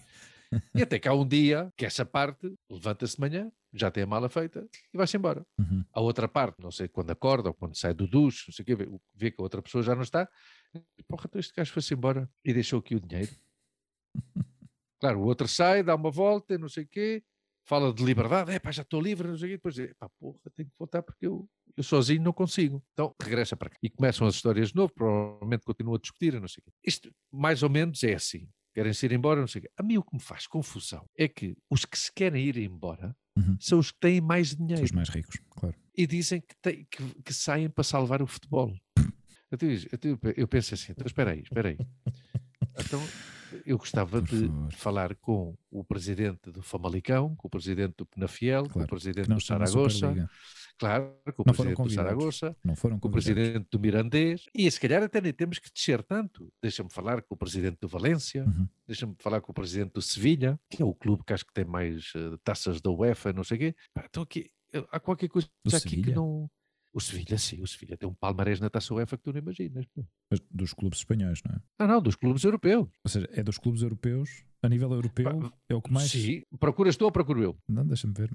E 0.75 0.81
até 0.81 0.99
que 0.99 1.07
há 1.07 1.13
um 1.13 1.27
dia 1.27 1.71
que 1.77 1.85
essa 1.85 2.05
parte 2.05 2.53
levanta-se 2.69 3.15
de 3.15 3.21
manhã, 3.21 3.51
já 3.73 3.89
tem 3.89 4.03
a 4.03 4.07
mala 4.07 4.29
feita 4.29 4.67
e 4.93 4.97
vai-se 4.97 5.17
embora. 5.17 5.45
Uhum. 5.57 5.83
A 5.91 6.01
outra 6.01 6.27
parte, 6.27 6.61
não 6.61 6.71
sei 6.71 6.87
quando 6.87 7.11
acorda 7.11 7.49
ou 7.49 7.53
quando 7.53 7.75
sai 7.75 7.93
do 7.93 8.07
duche, 8.07 8.45
não 8.47 8.53
sei 8.53 8.63
o 8.63 8.65
quê, 8.65 8.75
vê, 8.75 8.89
vê 9.15 9.31
que 9.31 9.39
a 9.39 9.43
outra 9.43 9.61
pessoa 9.61 9.83
já 9.83 9.95
não 9.95 10.03
está. 10.03 10.27
Porra, 11.07 11.25
então 11.27 11.39
este 11.39 11.53
gajo 11.55 11.71
foi-se 11.71 11.93
embora 11.93 12.29
e 12.43 12.53
deixou 12.53 12.79
aqui 12.79 12.95
o 12.95 12.99
dinheiro. 12.99 13.31
claro, 15.03 15.19
o 15.19 15.25
outro 15.25 15.49
sai, 15.49 15.83
dá 15.83 15.93
uma 15.95 16.09
volta, 16.09 16.57
não 16.57 16.69
sei 16.69 16.85
o 16.85 16.87
quê, 16.87 17.21
fala 17.65 17.93
de 17.93 18.01
liberdade, 18.01 18.51
é 18.51 18.59
pá, 18.59 18.71
já 18.71 18.83
estou 18.83 19.01
livre, 19.01 19.27
não 19.27 19.37
sei 19.37 19.47
o 19.47 19.49
quê, 19.49 19.57
depois 19.57 19.75
diz, 19.75 19.93
pá, 19.99 20.07
porra, 20.17 20.39
tenho 20.55 20.69
que 20.69 20.75
voltar 20.79 21.03
porque 21.03 21.27
eu, 21.27 21.45
eu 21.75 21.83
sozinho 21.83 22.23
não 22.23 22.31
consigo. 22.31 22.81
Então 22.93 23.13
regressa 23.21 23.57
para 23.57 23.69
cá. 23.69 23.77
E 23.83 23.89
começam 23.89 24.25
as 24.25 24.35
histórias 24.35 24.69
de 24.69 24.75
novo, 24.77 24.93
provavelmente 24.93 25.65
continuam 25.65 25.95
a 25.95 25.99
discutir, 25.99 26.39
não 26.39 26.47
sei 26.47 26.61
o 26.61 26.63
quê. 26.63 26.71
Isto, 26.85 27.11
mais 27.29 27.63
ou 27.63 27.69
menos, 27.69 28.01
é 28.01 28.13
assim 28.13 28.47
querem-se 28.73 29.05
ir 29.05 29.11
embora, 29.11 29.39
não 29.39 29.47
sei 29.47 29.59
o 29.59 29.61
quê. 29.63 29.71
A 29.77 29.83
mim 29.83 29.97
o 29.97 30.03
que 30.03 30.15
me 30.15 30.19
faz 30.19 30.47
confusão 30.47 31.05
é 31.15 31.27
que 31.27 31.55
os 31.69 31.85
que 31.85 31.97
se 31.97 32.11
querem 32.11 32.43
ir 32.43 32.57
embora 32.57 33.15
uhum. 33.37 33.55
são 33.59 33.77
os 33.77 33.91
que 33.91 33.99
têm 33.99 34.19
mais 34.19 34.55
dinheiro. 34.55 34.77
São 34.77 34.85
os 34.85 34.91
mais 34.91 35.09
ricos, 35.09 35.39
claro. 35.51 35.75
E 35.95 36.07
dizem 36.07 36.41
que, 36.41 36.55
tem, 36.59 36.87
que, 36.89 37.21
que 37.21 37.33
saem 37.33 37.69
para 37.69 37.83
salvar 37.83 38.21
o 38.23 38.25
futebol. 38.25 38.73
eu, 39.51 39.59
eu, 40.01 40.33
eu 40.37 40.47
penso 40.47 40.73
assim, 40.73 40.91
então 40.91 41.05
espera 41.05 41.31
aí, 41.31 41.41
espera 41.41 41.69
aí. 41.69 41.77
Então, 42.79 42.99
eu 43.65 43.77
gostava 43.77 44.21
Por 44.21 44.27
de 44.27 44.47
favor. 44.47 44.71
falar 44.73 45.15
com 45.15 45.55
o 45.71 45.83
presidente 45.83 46.51
do 46.51 46.61
Famalicão, 46.61 47.35
com 47.35 47.47
o 47.47 47.51
presidente 47.51 47.95
do 47.97 48.05
Penafiel, 48.05 48.63
claro, 48.63 48.73
com 48.73 48.81
o 48.81 48.87
presidente 48.87 49.27
do 49.27 49.41
Saragossa, 49.41 50.29
claro, 50.77 51.13
com 51.35 51.43
o 51.43 51.45
não 51.45 51.53
presidente 51.53 51.81
do 51.81 51.89
Saragossa, 51.89 52.55
não 52.63 52.75
foram 52.75 52.99
com 52.99 53.07
o 53.07 53.11
presidente 53.11 53.67
do 53.71 53.79
Mirandês, 53.79 54.45
e 54.53 54.69
se 54.69 54.79
calhar 54.79 55.03
até 55.03 55.21
nem 55.21 55.33
temos 55.33 55.59
que 55.59 55.71
descer 55.71 56.03
tanto. 56.03 56.51
Deixa-me 56.61 56.89
falar 56.91 57.21
com 57.21 57.35
o 57.35 57.37
presidente 57.37 57.77
do 57.79 57.87
Valência, 57.87 58.43
uhum. 58.45 58.67
deixa-me 58.87 59.15
falar 59.19 59.41
com 59.41 59.51
o 59.51 59.55
presidente 59.55 59.93
do 59.93 60.01
Sevilha, 60.01 60.59
que 60.69 60.81
é 60.81 60.85
o 60.85 60.93
clube 60.93 61.23
que 61.25 61.33
acho 61.33 61.45
que 61.45 61.53
tem 61.53 61.65
mais 61.65 62.13
uh, 62.15 62.37
taças 62.43 62.81
da 62.81 62.89
UEFA, 62.89 63.33
não 63.33 63.43
sei 63.43 63.57
o 63.57 63.59
quê. 63.59 63.75
Então 63.97 64.23
aqui, 64.23 64.49
há 64.91 64.99
qualquer 64.99 65.29
coisa 65.29 65.47
aqui 65.73 66.01
que 66.01 66.11
não 66.11 66.49
o 66.93 67.01
Sevilha, 67.01 67.37
sim, 67.39 67.61
o 67.61 67.67
Sevilha 67.67 67.97
tem 67.97 68.07
um 68.07 68.13
palmarés 68.13 68.59
na 68.59 68.69
taça 68.69 68.93
UEFA 68.93 69.17
que 69.17 69.23
tu 69.23 69.33
não 69.33 69.39
imaginas. 69.39 69.85
Mas 70.29 70.39
dos 70.51 70.73
clubes 70.73 70.99
espanhóis, 70.99 71.41
não 71.43 71.55
é? 71.55 71.59
Não, 71.79 71.95
não, 71.95 72.01
dos 72.01 72.15
clubes 72.15 72.43
europeus. 72.43 72.87
Ou 73.03 73.09
seja, 73.09 73.27
é 73.31 73.41
dos 73.41 73.57
clubes 73.57 73.81
europeus, 73.81 74.45
a 74.61 74.69
nível 74.69 74.91
europeu, 74.91 75.51
é 75.67 75.73
o 75.73 75.81
que 75.81 75.91
mais. 75.91 76.11
Sim, 76.11 76.43
procuras 76.59 76.95
tu 76.95 77.05
ou 77.05 77.11
procuro 77.11 77.41
eu? 77.41 77.57
Não, 77.67 77.85
deixa-me 77.85 78.13
ver. 78.13 78.29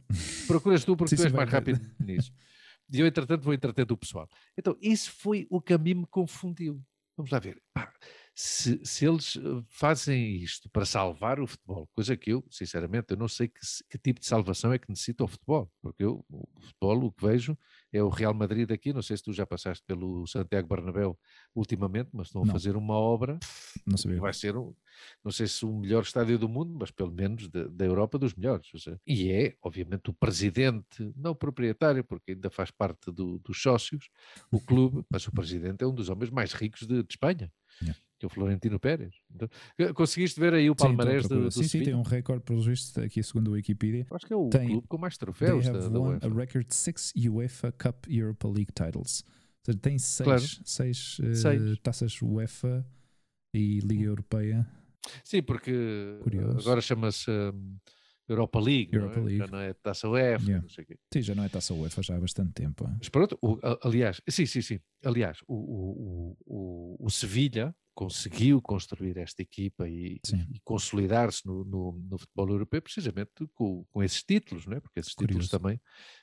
Procuras 0.48 0.84
tu 0.84 0.96
porque 0.96 1.16
sim, 1.16 1.22
tu 1.22 1.26
és 1.26 1.32
mais 1.32 1.48
rápido 1.48 1.80
nisso. 2.00 2.32
E 2.92 3.00
eu, 3.00 3.06
entretanto, 3.06 3.42
vou 3.42 3.54
entreter 3.54 3.90
o 3.92 3.96
pessoal. 3.96 4.28
Então, 4.56 4.76
isso 4.80 5.12
foi 5.12 5.46
o 5.50 5.60
que 5.60 5.74
a 5.74 5.78
mim 5.78 5.94
me 5.94 6.06
confundiu. 6.06 6.82
Vamos 7.16 7.30
lá 7.30 7.38
ver. 7.38 7.60
Pá, 7.72 7.92
se, 8.40 8.78
se, 8.84 9.04
eles 9.04 9.36
eh, 9.36 9.64
fazem 9.68 10.36
isto 10.36 10.70
para 10.70 10.86
salvar 10.86 11.40
o 11.40 11.46
futebol, 11.46 11.88
coisa 11.92 12.16
que 12.16 12.30
eu, 12.30 12.44
sinceramente, 12.48 13.06
eu 13.10 13.16
não 13.16 13.26
sei 13.26 13.48
que, 13.48 13.58
que, 13.90 13.98
tipo 13.98 14.20
de 14.20 14.26
salvação 14.26 14.72
é 14.72 14.78
que 14.78 14.88
necessita 14.88 15.24
o 15.24 15.26
futebol, 15.26 15.68
porque 15.82 16.04
eu, 16.04 16.24
o 16.30 16.60
futebol, 16.60 17.06
o 17.06 17.10
que 17.10 17.26
vejo 17.26 17.58
é 17.92 18.00
o 18.00 18.08
Real 18.08 18.32
Madrid 18.32 18.70
aqui, 18.70 18.92
não 18.92 19.02
sei 19.02 19.16
se 19.16 19.24
tu 19.24 19.32
já 19.32 19.44
passaste 19.44 19.82
pelo 19.84 20.24
Santiago 20.28 20.68
Bernabéu 20.68 21.18
ultimamente, 21.52 22.10
mas 22.12 22.28
estão 22.28 22.44
não. 22.44 22.50
a 22.50 22.52
fazer 22.52 22.76
uma 22.76 22.94
obra 22.94 23.40
não 23.84 23.96
sabia. 23.96 24.20
vai 24.20 24.32
ser, 24.32 24.56
um, 24.56 24.72
não 25.24 25.32
sei 25.32 25.48
se 25.48 25.66
o 25.66 25.76
melhor 25.76 26.04
estádio 26.04 26.38
do 26.38 26.48
mundo, 26.48 26.76
mas 26.78 26.92
pelo 26.92 27.10
menos 27.10 27.48
de, 27.48 27.68
da 27.70 27.84
Europa 27.84 28.20
dos 28.20 28.34
melhores. 28.36 28.68
Seja, 28.70 29.00
e 29.04 29.32
é, 29.32 29.56
obviamente, 29.60 30.10
o 30.10 30.12
presidente, 30.12 31.12
não 31.16 31.32
o 31.32 31.34
proprietário, 31.34 32.04
porque 32.04 32.32
ainda 32.32 32.50
faz 32.50 32.70
parte 32.70 33.10
do, 33.10 33.40
dos 33.40 33.60
sócios, 33.60 34.08
o 34.48 34.60
clube, 34.60 35.04
mas 35.10 35.26
o 35.26 35.32
presidente 35.32 35.82
é 35.82 35.86
um 35.88 35.94
dos 35.94 36.08
homens 36.08 36.30
mais 36.30 36.52
ricos 36.52 36.86
de, 36.86 37.02
de 37.02 37.12
Espanha. 37.12 37.52
Yeah 37.82 37.98
que 38.18 38.24
é 38.24 38.26
o 38.26 38.30
Florentino 38.30 38.80
Pérez. 38.80 39.14
Então, 39.32 39.48
conseguiste 39.94 40.40
ver 40.40 40.52
aí 40.54 40.68
o 40.68 40.74
palmarés 40.74 41.22
sim, 41.22 41.28
do, 41.28 41.50
Sim, 41.50 41.62
sim, 41.62 41.82
tem 41.82 41.94
um 41.94 42.02
recorde, 42.02 42.42
pelos 42.42 42.66
vistos, 42.66 42.96
aqui 42.98 43.22
segundo 43.22 43.50
a 43.50 43.52
Wikipedia. 43.54 44.06
Acho 44.10 44.26
que 44.26 44.32
é 44.32 44.36
o 44.36 44.48
tem, 44.48 44.68
clube 44.68 44.88
com 44.88 44.98
mais 44.98 45.16
troféus 45.16 45.66
da, 45.66 45.88
da 45.88 46.00
UEFA. 46.00 46.26
a 46.26 46.34
record 46.34 46.70
six 46.70 47.12
UEFA 47.16 47.72
Cup 47.72 48.06
Europa 48.08 48.48
League 48.48 48.72
titles. 48.72 49.22
Ou 49.22 49.64
seja, 49.66 49.78
tem 49.78 49.98
seis, 49.98 50.24
claro. 50.24 50.42
seis, 50.64 51.18
uh, 51.20 51.34
seis. 51.34 51.78
taças 51.78 52.20
UEFA 52.20 52.84
e 53.54 53.78
Liga 53.80 54.04
Europeia. 54.04 54.66
Sim, 55.22 55.42
porque 55.42 56.18
Curioso. 56.22 56.58
agora 56.58 56.80
chama-se... 56.80 57.30
Um, 57.30 57.76
Europa 58.28 58.60
League, 58.60 58.94
Europa 58.94 59.20
não 59.20 59.22
é? 59.22 59.26
League. 59.26 59.38
já 59.38 59.46
não 59.46 59.58
é 59.58 59.72
Taça 59.72 60.08
UEFA, 60.08 60.44
yeah. 60.44 60.62
não 60.62 60.68
sei 60.68 60.84
o 60.84 60.86
quê. 60.86 60.98
Sim, 61.12 61.22
já 61.22 61.34
não 61.34 61.44
é 61.44 61.48
Taça 61.48 61.72
UEFA 61.72 62.02
já 62.02 62.14
há 62.14 62.20
bastante 62.20 62.52
tempo. 62.52 62.86
Mas 62.98 63.08
pronto, 63.08 63.38
o, 63.40 63.58
aliás, 63.82 64.20
sim, 64.28 64.44
sim, 64.44 64.60
sim. 64.60 64.78
Aliás, 65.02 65.38
o, 65.48 65.54
o, 65.54 66.36
o, 66.44 67.06
o 67.06 67.10
Sevilha 67.10 67.74
conseguiu 67.98 68.62
construir 68.62 69.16
esta 69.16 69.42
equipa 69.42 69.88
e, 69.88 70.20
e 70.54 70.60
consolidar-se 70.62 71.44
no, 71.44 71.64
no, 71.64 72.00
no, 72.08 72.16
futebol 72.16 72.48
europeu 72.50 72.80
precisamente 72.80 73.44
com, 73.56 73.84
com 73.90 74.00
esses 74.04 74.22
títulos, 74.22 74.66
não 74.66 74.76
é? 74.76 74.80
porque 74.80 75.00
esses 75.00 75.14
Curioso. 75.14 75.48
títulos 75.48 75.48
também 75.48 75.80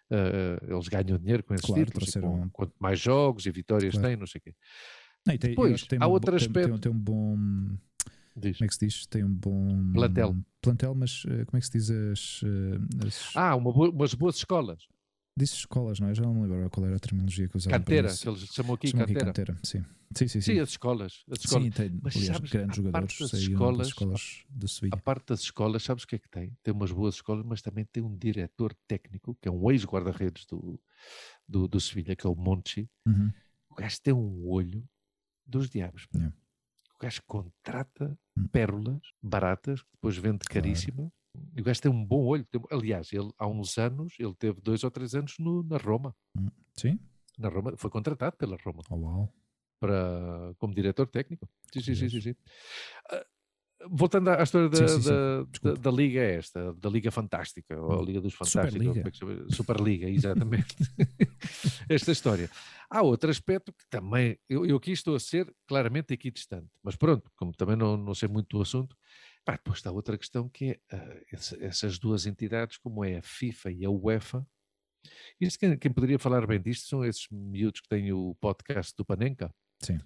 uh, 0.10 0.74
eles 0.74 0.88
ganham 0.88 1.18
dinheiro 1.18 1.44
com 1.44 1.54
esses 1.54 1.66
claro, 1.66 1.86
títulos, 1.86 2.14
com, 2.14 2.50
quanto 2.52 2.74
mais 2.80 2.98
jogos 2.98 3.46
e 3.46 3.52
vitórias 3.52 3.94
claro. 3.94 4.08
têm, 4.08 4.16
não 4.16 4.26
sei 4.26 4.40
o 4.40 4.42
quê. 4.42 4.56
Não, 5.28 5.38
tem, 5.38 5.50
Depois, 5.50 5.84
tem 5.84 6.00
há 6.02 6.08
um, 6.08 6.12
outro 6.12 6.34
aspecto... 6.34 6.80
Tem, 6.80 6.80
tem, 6.80 6.92
um 6.94 6.98
bom... 6.98 7.38
Diz. 8.38 8.58
Como 8.58 8.66
é 8.66 8.68
que 8.70 8.74
se 8.74 8.86
diz? 8.86 9.06
Tem 9.08 9.24
um 9.26 9.34
bom. 9.34 9.92
Plantel. 9.94 10.36
plantel, 10.62 10.96
mas 10.96 11.24
uh, 11.26 11.46
como 11.46 11.58
é 11.58 11.60
que 11.60 11.66
se 11.68 11.72
diz 11.72 11.90
as. 11.90 12.42
Uh, 12.42 13.08
as... 13.08 13.36
Ah, 13.36 13.56
uma 13.56 13.72
umas 13.72 14.14
boas 14.14 14.36
escolas. 14.36 14.88
Disse 15.38 15.56
escolas, 15.56 16.00
não 16.00 16.08
é? 16.08 16.16
Já 16.16 16.24
não 16.24 16.34
me 16.34 16.48
lembro 16.48 16.70
qual 16.70 16.86
era 16.86 16.96
a 16.96 17.00
terminologia 17.00 17.50
que 17.50 17.58
usavam. 17.58 17.78
Canteira, 17.78 18.08
que 18.16 18.28
eles 18.30 18.46
chamam 18.46 18.74
aqui 18.74 18.88
chamam 18.88 19.06
canteira. 19.06 19.26
Canteira. 19.26 19.58
Sim. 19.64 19.84
Sim, 20.16 20.28
sim, 20.30 20.40
sim. 20.40 20.54
sim 20.54 20.60
as 20.60 20.70
escolas. 20.70 21.26
As 21.30 21.40
escolas. 21.40 21.66
Sim, 21.66 21.72
tem 21.72 22.00
Mas, 22.02 22.16
aliás, 22.16 22.38
sabes, 22.38 22.52
grandes 22.52 22.78
jogadores 22.78 23.18
das 23.20 23.34
escolas, 23.34 23.88
escolas 23.88 24.46
de 24.50 24.68
Sevilha. 24.70 24.94
A 24.94 24.98
parte 24.98 25.26
das 25.28 25.42
escolas, 25.42 25.84
sabes 25.84 26.04
o 26.04 26.08
que 26.08 26.16
é 26.16 26.20
que 26.20 26.30
tem? 26.30 26.58
Tem 26.64 26.74
umas 26.74 26.92
boas 26.92 27.16
escolas, 27.16 27.46
mas 27.46 27.62
também 27.62 27.84
tem 27.84 28.02
um 28.02 28.16
diretor 28.16 28.74
técnico, 28.88 29.38
que 29.42 29.50
é 29.50 29.52
um 29.52 29.70
ex-guarda-redes 29.72 30.46
do, 30.46 30.80
do, 31.46 31.68
do 31.68 31.82
Sevilha, 31.82 32.16
que 32.16 32.26
é 32.26 32.30
o 32.30 32.36
Monchi. 32.36 32.90
Uhum. 33.06 33.30
O 33.70 33.76
gajo 33.76 34.02
tem 34.02 34.14
um 34.14 34.48
olho 34.48 34.88
dos 35.46 35.70
diabos. 35.70 36.08
Yeah. 36.14 36.34
O 36.96 37.04
gajo 37.04 37.22
contrata 37.28 38.18
uhum. 38.38 38.48
pérolas 38.48 39.02
baratas, 39.22 39.82
que 39.82 39.92
depois 39.96 40.16
vende 40.16 40.46
claro. 40.46 40.54
caríssimas 40.62 41.12
o 41.58 41.64
gajo 41.64 41.82
tem 41.82 41.92
um 41.92 42.06
bom 42.06 42.26
olho. 42.26 42.46
Aliás, 42.72 43.12
ele, 43.14 43.32
há 43.38 43.48
uns 43.48 43.78
anos, 43.78 44.14
ele 44.20 44.34
teve 44.36 44.62
dois 44.62 44.84
ou 44.84 44.92
três 44.92 45.16
anos 45.16 45.36
no, 45.40 45.64
na 45.64 45.78
Roma. 45.78 46.16
Hum, 46.38 46.50
sim? 46.76 47.00
Na 47.38 47.50
Roma, 47.50 47.74
foi 47.78 47.90
contratado 47.90 48.36
pela 48.38 48.58
Roma. 48.64 48.82
Oh, 48.90 48.96
uau. 48.96 49.34
Para, 49.80 50.54
como 50.58 50.74
diretor 50.74 51.08
técnico. 51.08 51.48
Sim, 51.74 51.82
sim, 51.82 51.96
sim, 51.96 52.10
sim, 52.10 52.22
sim. 52.22 52.32
Uh, 53.12 53.26
voltando 53.90 54.30
à 54.30 54.42
história 54.42 54.70
da, 54.70 54.88
sim, 54.88 55.02
sim, 55.02 55.10
da, 55.10 55.44
da, 55.62 55.74
da, 55.74 55.92
Liga 55.92 56.22
esta, 56.22 56.74
da 56.74 56.90
Liga 56.90 57.12
Fantástica, 57.12 57.80
ou 57.80 58.00
a 58.00 58.04
Liga 58.04 58.22
dos 58.22 58.34
Fantásticos, 58.34 59.18
Superliga, 59.18 59.48
é 59.48 59.54
Superliga 59.54 60.10
exatamente. 60.10 60.76
Esta 61.90 62.12
história. 62.12 62.50
Há 62.90 63.02
outro 63.02 63.30
aspecto 63.30 63.74
que 63.74 63.86
também, 63.90 64.38
eu, 64.50 64.66
eu 64.66 64.78
aqui 64.78 64.92
estou 64.92 65.16
a 65.16 65.20
ser 65.20 65.54
claramente 65.68 66.14
aqui 66.14 66.32
distante, 66.32 66.70
mas 66.84 66.96
pronto, 66.96 67.30
como 67.36 67.52
também 67.52 67.76
não, 67.76 67.98
não 67.98 68.14
sei 68.14 68.30
muito 68.30 68.56
do 68.56 68.62
assunto, 68.62 68.96
Pá, 69.46 69.54
depois 69.54 69.78
está 69.78 69.92
outra 69.92 70.18
questão 70.18 70.50
que 70.50 70.72
é 70.90 70.96
uh, 70.96 71.26
essas 71.62 72.00
duas 72.00 72.26
entidades, 72.26 72.78
como 72.78 73.06
é 73.06 73.18
a 73.18 73.22
FIFA 73.22 73.72
e 73.72 73.86
a 73.86 73.92
UEFA. 73.92 74.46
Isto, 75.40 75.60
quem, 75.60 75.78
quem, 75.78 75.94
poderia 75.94 76.18
falar 76.18 76.48
bem 76.48 76.60
disto 76.60 76.88
são 76.88 77.06
esses 77.06 77.28
miúdos 77.30 77.80
que 77.80 77.88
têm 77.88 78.12
o 78.12 78.36
podcast 78.42 78.96
do 78.98 79.06
Panenka. 79.06 79.54
Sim. 79.80 80.00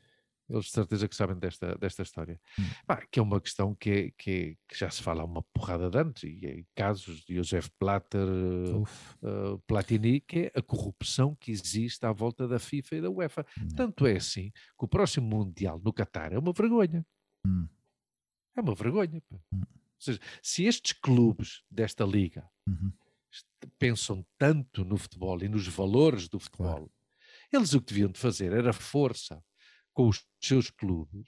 Eles 0.49 0.65
de 0.65 0.71
certeza 0.71 1.07
que 1.07 1.15
sabem 1.15 1.37
desta, 1.37 1.77
desta 1.77 2.01
história. 2.01 2.41
Hum. 2.59 2.63
Pá, 2.85 3.05
que 3.09 3.19
é 3.19 3.21
uma 3.21 3.39
questão 3.39 3.75
que, 3.75 3.89
é, 3.89 4.11
que, 4.17 4.31
é, 4.31 4.55
que, 4.67 4.77
já 4.77 4.89
se 4.89 5.01
fala 5.01 5.23
uma 5.23 5.43
porrada 5.53 5.89
de 5.89 5.97
anos, 5.97 6.23
e 6.23 6.45
em 6.45 6.67
casos 6.75 7.23
de 7.23 7.35
Josef 7.35 7.69
Platter, 7.79 8.27
uh, 8.27 9.59
Platini, 9.67 10.19
que 10.19 10.51
é 10.53 10.59
a 10.59 10.61
corrupção 10.61 11.35
que 11.35 11.51
existe 11.51 12.03
à 12.05 12.11
volta 12.11 12.47
da 12.47 12.57
FIFA 12.57 12.95
e 12.95 13.01
da 13.01 13.09
UEFA. 13.09 13.45
Hum. 13.57 13.67
Tanto 13.75 14.07
é 14.07 14.17
assim 14.17 14.49
que 14.49 14.85
o 14.85 14.87
próximo 14.87 15.27
Mundial 15.27 15.79
no 15.79 15.93
Qatar 15.93 16.33
é 16.33 16.39
uma 16.39 16.51
vergonha. 16.51 17.05
Hum. 17.45 17.67
É 18.59 18.61
uma 18.61 18.75
vergonha. 18.75 19.21
Hum. 19.53 19.61
Ou 19.61 20.01
seja, 20.01 20.19
se 20.41 20.65
estes 20.65 20.93
clubes 20.93 21.63
desta 21.69 22.05
liga 22.05 22.49
uhum. 22.67 22.91
pensam 23.77 24.25
tanto 24.37 24.85
no 24.85 24.97
futebol 24.97 25.41
e 25.41 25.49
nos 25.49 25.67
valores 25.67 26.27
do 26.27 26.39
futebol, 26.39 26.75
claro. 26.75 26.91
eles 27.51 27.73
o 27.73 27.81
que 27.81 27.93
deviam 27.93 28.11
de 28.11 28.19
fazer 28.19 28.53
era 28.53 28.71
força 28.71 29.43
com 29.93 30.07
os 30.07 30.25
seus 30.41 30.69
clubes 30.69 31.27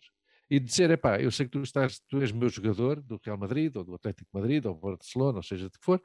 e 0.50 0.60
dizer, 0.60 0.90
epá, 0.90 1.20
eu 1.20 1.32
sei 1.32 1.46
que 1.46 1.52
tu, 1.52 1.62
estás, 1.62 2.02
tu 2.10 2.22
és 2.22 2.32
meu 2.32 2.50
jogador 2.50 3.02
do 3.02 3.20
Real 3.24 3.38
Madrid, 3.38 3.74
ou 3.76 3.86
do 3.86 3.96
Atlético 3.96 4.30
Madrid, 4.34 4.66
ou 4.66 4.74
do 4.74 4.80
Barcelona, 4.82 5.38
ou 5.38 5.44
seja, 5.44 5.70
de 5.70 5.80
que 5.80 5.86
for, 5.86 6.02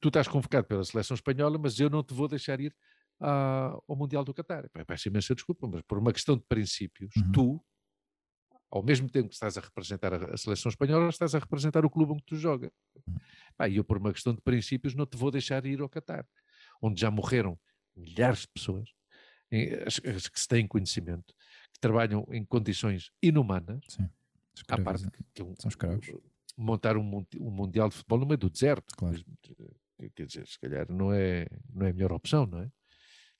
tu 0.00 0.08
estás 0.08 0.26
convocado 0.26 0.66
pela 0.66 0.84
seleção 0.84 1.14
espanhola, 1.14 1.58
mas 1.58 1.78
eu 1.78 1.90
não 1.90 2.02
te 2.02 2.14
vou 2.14 2.26
deixar 2.26 2.60
ir 2.60 2.74
uh, 3.20 3.82
ao 3.86 3.96
Mundial 3.96 4.24
do 4.24 4.32
Qatar. 4.32 4.70
Peço 4.86 5.08
imensa 5.08 5.34
desculpa, 5.34 5.68
mas 5.68 5.82
por 5.82 5.98
uma 5.98 6.12
questão 6.12 6.36
de 6.36 6.44
princípios, 6.48 7.14
uhum. 7.16 7.32
tu, 7.32 7.64
ao 8.70 8.82
mesmo 8.82 9.08
tempo 9.08 9.28
que 9.28 9.34
estás 9.34 9.56
a 9.56 9.60
representar 9.60 10.12
a, 10.14 10.36
seleção 10.36 10.68
espanhola, 10.68 11.08
estás 11.08 11.34
a 11.34 11.38
representar 11.38 11.84
o 11.84 11.90
clube 11.90 12.12
onde 12.12 12.24
tu 12.24 12.36
jogas. 12.36 12.70
Hum. 13.08 13.16
E 13.68 13.76
eu, 13.76 13.84
por 13.84 13.98
uma 13.98 14.12
questão 14.12 14.34
de 14.34 14.40
princípios, 14.40 14.94
não 14.94 15.06
te 15.06 15.16
vou 15.16 15.30
deixar 15.30 15.64
ir 15.64 15.80
ao 15.80 15.88
Qatar, 15.88 16.26
onde 16.82 17.00
já 17.00 17.10
morreram 17.10 17.58
milhares 17.96 18.40
de 18.40 18.48
pessoas, 18.48 18.88
as, 19.86 20.00
as 20.04 20.28
que 20.28 20.40
se 20.40 20.48
têm 20.48 20.66
conhecimento, 20.66 21.34
que 21.72 21.80
trabalham 21.80 22.26
em 22.30 22.44
condições 22.44 23.10
inumanas, 23.22 23.84
Sim. 23.88 24.08
à 24.68 24.78
parte 24.80 25.08
que, 25.10 25.24
que 25.34 25.42
um, 25.42 25.54
são 25.58 25.68
escravos. 25.68 26.10
montar 26.56 26.96
um, 26.96 27.24
um 27.40 27.50
mundial 27.50 27.88
de 27.88 27.96
futebol 27.96 28.18
no 28.18 28.26
meio 28.26 28.38
do 28.38 28.50
deserto. 28.50 28.94
Claro. 28.96 29.22
Quer 30.14 30.26
dizer, 30.26 30.46
se 30.46 30.58
calhar 30.58 30.90
não 30.90 31.12
é, 31.12 31.46
não 31.72 31.86
é 31.86 31.90
a 31.90 31.92
melhor 31.92 32.12
opção, 32.12 32.46
não 32.46 32.60
é? 32.60 32.70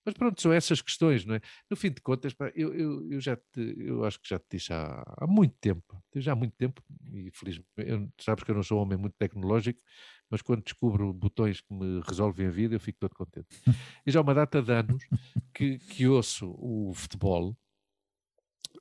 Mas 0.04 0.14
pronto, 0.14 0.40
são 0.40 0.52
essas 0.52 0.82
questões, 0.82 1.24
não 1.24 1.34
é? 1.34 1.40
No 1.70 1.76
fim 1.76 1.90
de 1.90 2.00
contas, 2.00 2.34
pá, 2.34 2.52
eu, 2.54 2.74
eu, 2.74 3.10
eu, 3.10 3.20
já 3.20 3.36
te, 3.36 3.74
eu 3.78 4.04
acho 4.04 4.20
que 4.20 4.28
já 4.28 4.38
te 4.38 4.44
disse 4.52 4.72
há, 4.72 5.02
há 5.18 5.26
muito 5.26 5.56
tempo, 5.60 6.02
já 6.16 6.32
há 6.32 6.36
muito 6.36 6.54
tempo, 6.56 6.82
e 7.12 7.30
felizmente, 7.32 7.68
eu, 7.78 8.08
sabes 8.20 8.44
que 8.44 8.50
eu 8.50 8.54
não 8.54 8.62
sou 8.62 8.78
um 8.78 8.82
homem 8.82 8.98
muito 8.98 9.14
tecnológico, 9.18 9.80
mas 10.30 10.42
quando 10.42 10.62
descubro 10.62 11.12
botões 11.12 11.60
que 11.60 11.72
me 11.72 12.00
resolvem 12.00 12.46
a 12.46 12.50
vida, 12.50 12.74
eu 12.74 12.80
fico 12.80 12.98
todo 12.98 13.14
contente. 13.14 13.48
e 14.06 14.10
já 14.10 14.20
há 14.20 14.22
uma 14.22 14.34
data 14.34 14.62
de 14.62 14.72
anos 14.72 15.02
que, 15.54 15.78
que 15.78 16.06
ouço 16.06 16.54
o 16.58 16.92
futebol, 16.94 17.56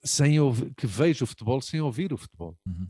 sem 0.03 0.39
ouvir, 0.39 0.73
que 0.75 0.85
vejo 0.85 1.23
o 1.23 1.27
futebol 1.27 1.61
sem 1.61 1.79
ouvir 1.79 2.11
o 2.11 2.17
futebol. 2.17 2.57
Uhum. 2.65 2.87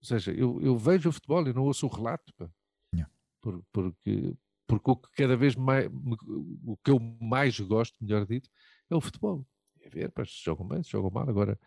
Ou 0.00 0.06
seja, 0.06 0.32
eu, 0.32 0.60
eu 0.60 0.76
vejo 0.78 1.08
o 1.08 1.12
futebol 1.12 1.46
e 1.46 1.52
não 1.52 1.64
ouço 1.64 1.86
o 1.86 1.90
relato, 1.90 2.32
pá. 2.34 2.48
Yeah. 2.94 3.12
Por, 3.40 3.62
porque, 3.72 4.34
porque 4.66 4.90
o 4.90 4.96
que 4.96 5.08
cada 5.16 5.36
vez 5.36 5.54
mais, 5.54 5.90
o 6.64 6.76
que 6.76 6.90
eu 6.90 6.98
mais 7.20 7.58
gosto, 7.60 7.96
melhor 8.00 8.26
dito, 8.26 8.48
é 8.90 8.94
o 8.94 9.00
futebol. 9.00 9.46
É 9.82 9.88
ver, 9.88 10.10
pá, 10.10 10.24
se 10.24 10.42
jogam 10.42 10.66
bem, 10.66 10.82
se 10.82 10.90
jogam 10.90 11.10
mal, 11.10 11.28
agora 11.28 11.58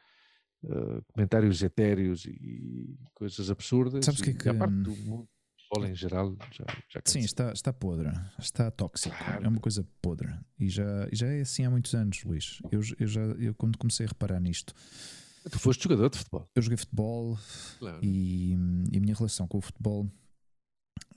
uh, 0.63 1.03
comentários 1.13 1.62
etéreos 1.62 2.25
e 2.25 2.97
coisas 3.13 3.49
absurdas. 3.49 4.05
Sabes 4.05 4.21
que, 4.21 4.31
é 4.31 4.33
que... 4.33 4.49
a 4.49 4.53
parte 4.53 4.75
do 4.75 4.95
mundo 4.95 5.29
futebol 5.69 5.86
em 5.86 5.95
geral 5.95 6.36
já, 6.51 6.65
já 6.89 7.01
Sim, 7.03 7.19
está, 7.19 7.51
está 7.51 7.73
podre, 7.73 8.10
está 8.39 8.71
tóxico, 8.71 9.15
claro. 9.15 9.45
é 9.45 9.47
uma 9.49 9.60
coisa 9.60 9.86
podre 10.01 10.33
e 10.57 10.69
já, 10.69 11.10
já 11.12 11.27
é 11.27 11.41
assim 11.41 11.65
há 11.65 11.69
muitos 11.69 11.93
anos, 11.93 12.23
Luís. 12.23 12.62
Eu, 12.71 12.79
eu 12.97 13.07
já, 13.07 13.21
eu 13.21 13.53
quando 13.53 13.77
comecei 13.77 14.05
a 14.05 14.10
reparar 14.10 14.39
nisto, 14.39 14.73
Tu 15.49 15.60
foste 15.60 15.83
jogador 15.83 16.10
de 16.10 16.17
futebol? 16.17 16.49
Eu 16.53 16.62
joguei 16.62 16.77
futebol 16.77 17.39
claro. 17.79 17.99
e, 18.01 18.53
e, 18.91 18.97
a 18.97 18.99
minha 18.99 19.15
relação 19.15 19.47
com 19.47 19.57
o 19.57 19.62
futebol 19.62 20.10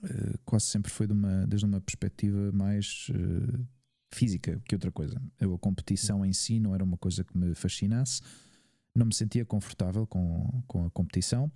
uh, 0.03 0.39
quase 0.45 0.65
sempre 0.65 0.91
foi 0.91 1.07
de 1.07 1.13
uma, 1.13 1.45
desde 1.47 1.65
uma 1.65 1.81
perspectiva 1.81 2.51
mais 2.51 3.07
uh, 3.09 3.65
física 4.13 4.61
que 4.65 4.75
outra 4.75 4.91
coisa. 4.91 5.21
Eu, 5.39 5.53
a 5.53 5.59
competição 5.59 6.25
em 6.25 6.33
si 6.33 6.59
não 6.59 6.75
era 6.75 6.83
uma 6.83 6.97
coisa 6.97 7.23
que 7.23 7.37
me 7.37 7.55
fascinasse, 7.55 8.21
não 8.95 9.05
me 9.05 9.13
sentia 9.13 9.45
confortável 9.45 10.05
com, 10.05 10.63
com 10.67 10.85
a 10.85 10.91
competição 10.91 11.51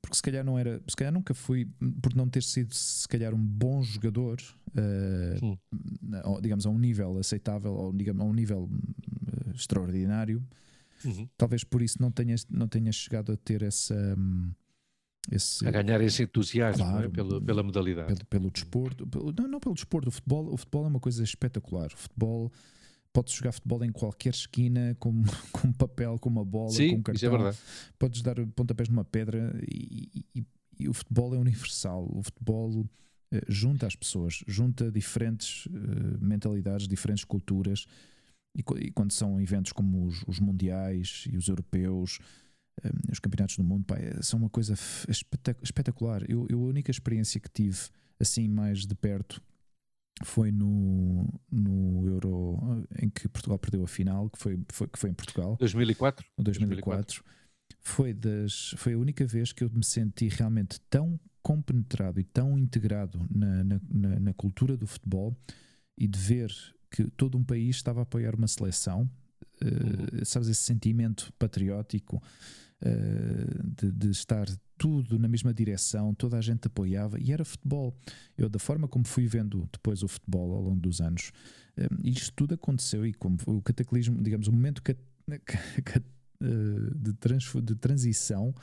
porque 0.00 0.16
se 0.16 0.22
calhar 0.22 0.44
não 0.44 0.58
era, 0.58 0.80
se 0.86 0.96
calhar 0.96 1.12
nunca 1.12 1.34
fui, 1.34 1.68
por 2.02 2.14
não 2.14 2.28
ter 2.28 2.42
sido 2.42 2.74
se 2.74 3.06
calhar 3.08 3.34
um 3.34 3.44
bom 3.44 3.82
jogador, 3.82 4.40
uh, 4.70 6.40
digamos 6.40 6.66
a 6.66 6.70
um 6.70 6.78
nível 6.78 7.18
aceitável 7.18 7.72
ou 7.72 7.92
digamos 7.92 8.22
a 8.22 8.24
um 8.24 8.32
nível 8.32 8.64
uh, 8.64 9.50
extraordinário, 9.54 10.42
uhum. 11.04 11.28
talvez 11.36 11.64
por 11.64 11.82
isso 11.82 12.00
não 12.00 12.10
tenha, 12.10 12.36
não 12.50 12.68
tenha 12.68 12.92
chegado 12.92 13.32
a 13.32 13.36
ter 13.36 13.62
essa. 13.62 13.94
Um, 14.18 14.52
esse, 15.30 15.66
a 15.66 15.70
ganhar 15.70 16.00
esse 16.00 16.22
entusiasmo 16.22 16.84
claro, 16.84 17.06
é? 17.06 17.08
pela, 17.08 17.40
pela 17.40 17.62
modalidade, 17.62 18.14
pelo, 18.14 18.26
pelo 18.26 18.50
desporto, 18.50 19.06
pelo, 19.06 19.32
não, 19.32 19.48
não 19.48 19.60
pelo 19.60 19.74
desporto, 19.74 20.08
o 20.08 20.12
futebol, 20.12 20.52
o 20.52 20.56
futebol 20.56 20.84
é 20.84 20.88
uma 20.88 21.00
coisa 21.00 21.22
espetacular. 21.22 21.90
O 21.92 21.96
futebol 21.96 22.52
podes 23.14 23.32
jogar 23.32 23.52
futebol 23.52 23.84
em 23.84 23.92
qualquer 23.92 24.30
esquina, 24.30 24.96
com, 24.98 25.22
com 25.52 25.72
papel, 25.72 26.18
com 26.18 26.28
uma 26.28 26.44
bola, 26.44 26.70
Sim, 26.70 26.90
com 26.90 26.96
um 26.96 27.02
cartão. 27.02 27.14
Isso 27.14 27.26
é 27.26 27.30
verdade. 27.30 27.58
Podes 27.98 28.22
dar 28.22 28.34
pontapés 28.48 28.88
numa 28.88 29.04
pedra 29.04 29.56
e, 29.66 30.26
e, 30.34 30.46
e, 30.80 30.88
o 30.88 30.92
futebol 30.92 31.34
é 31.34 31.38
universal. 31.38 32.10
O 32.12 32.22
futebol 32.22 32.80
uh, 32.80 32.86
junta 33.48 33.86
as 33.86 33.94
pessoas, 33.94 34.42
junta 34.46 34.90
diferentes 34.90 35.66
uh, 35.66 35.70
mentalidades, 36.20 36.88
diferentes 36.88 37.24
culturas. 37.24 37.86
E, 38.56 38.60
e, 38.78 38.90
quando 38.90 39.12
são 39.12 39.40
eventos 39.40 39.72
como 39.72 40.06
os, 40.06 40.24
os 40.26 40.40
mundiais 40.40 41.24
e 41.30 41.36
os 41.36 41.48
europeus, 41.48 42.18
um, 42.84 43.12
os 43.12 43.18
campeonatos 43.18 43.56
do 43.56 43.64
mundo, 43.64 43.84
pá, 43.84 43.96
são 44.20 44.38
uma 44.38 44.50
coisa 44.50 44.74
espetacular. 45.62 46.22
Eu, 46.28 46.46
eu, 46.48 46.60
a 46.60 46.66
única 46.66 46.90
experiência 46.90 47.40
que 47.40 47.50
tive 47.50 47.78
assim 48.18 48.48
mais 48.48 48.86
de 48.86 48.94
perto 48.94 49.42
foi 50.22 50.52
no, 50.52 51.28
no 51.50 52.06
Euro 52.06 52.86
em 53.02 53.10
que 53.10 53.28
Portugal 53.28 53.58
perdeu 53.58 53.82
a 53.82 53.88
final, 53.88 54.30
que 54.30 54.38
foi, 54.38 54.60
foi, 54.70 54.86
que 54.86 54.98
foi 54.98 55.10
em 55.10 55.14
Portugal. 55.14 55.56
2004? 55.58 56.24
2004. 56.38 57.22
2004. 57.22 57.24
Foi, 57.80 58.14
das, 58.14 58.74
foi 58.76 58.94
a 58.94 58.98
única 58.98 59.26
vez 59.26 59.52
que 59.52 59.64
eu 59.64 59.70
me 59.70 59.84
senti 59.84 60.28
realmente 60.28 60.80
tão 60.88 61.18
compenetrado 61.42 62.20
e 62.20 62.24
tão 62.24 62.58
integrado 62.58 63.26
na, 63.30 63.64
na, 63.64 63.80
na, 63.90 64.20
na 64.20 64.34
cultura 64.34 64.76
do 64.76 64.86
futebol 64.86 65.36
e 65.98 66.06
de 66.06 66.18
ver 66.18 66.50
que 66.90 67.10
todo 67.10 67.36
um 67.36 67.44
país 67.44 67.76
estava 67.76 68.00
a 68.00 68.02
apoiar 68.04 68.34
uma 68.34 68.46
seleção, 68.46 69.10
uh, 69.62 70.24
sabes, 70.24 70.48
esse 70.48 70.62
sentimento 70.62 71.32
patriótico 71.38 72.22
de, 73.76 73.90
de, 73.90 74.10
estar 74.10 74.46
tudo 74.76 75.18
na 75.18 75.28
mesma 75.28 75.54
direção, 75.54 76.14
toda 76.14 76.36
a 76.36 76.40
gente 76.40 76.66
apoiava 76.66 77.18
e 77.18 77.32
era 77.32 77.44
futebol. 77.44 77.96
Eu, 78.36 78.48
da 78.48 78.58
forma 78.58 78.86
como 78.86 79.06
fui 79.06 79.26
vendo 79.26 79.68
depois 79.72 80.02
o 80.02 80.08
futebol 80.08 80.52
ao 80.52 80.62
longo 80.62 80.80
dos 80.80 81.00
anos, 81.00 81.32
um, 81.78 82.08
isto 82.08 82.32
tudo 82.34 82.54
aconteceu 82.54 83.06
e 83.06 83.14
como 83.14 83.38
o 83.46 83.62
cataclismo, 83.62 84.22
digamos, 84.22 84.48
o 84.48 84.52
momento 84.52 84.80
uh, 84.80 86.94
de, 86.94 87.12
trans, 87.14 87.52
de 87.62 87.74
transição 87.74 88.54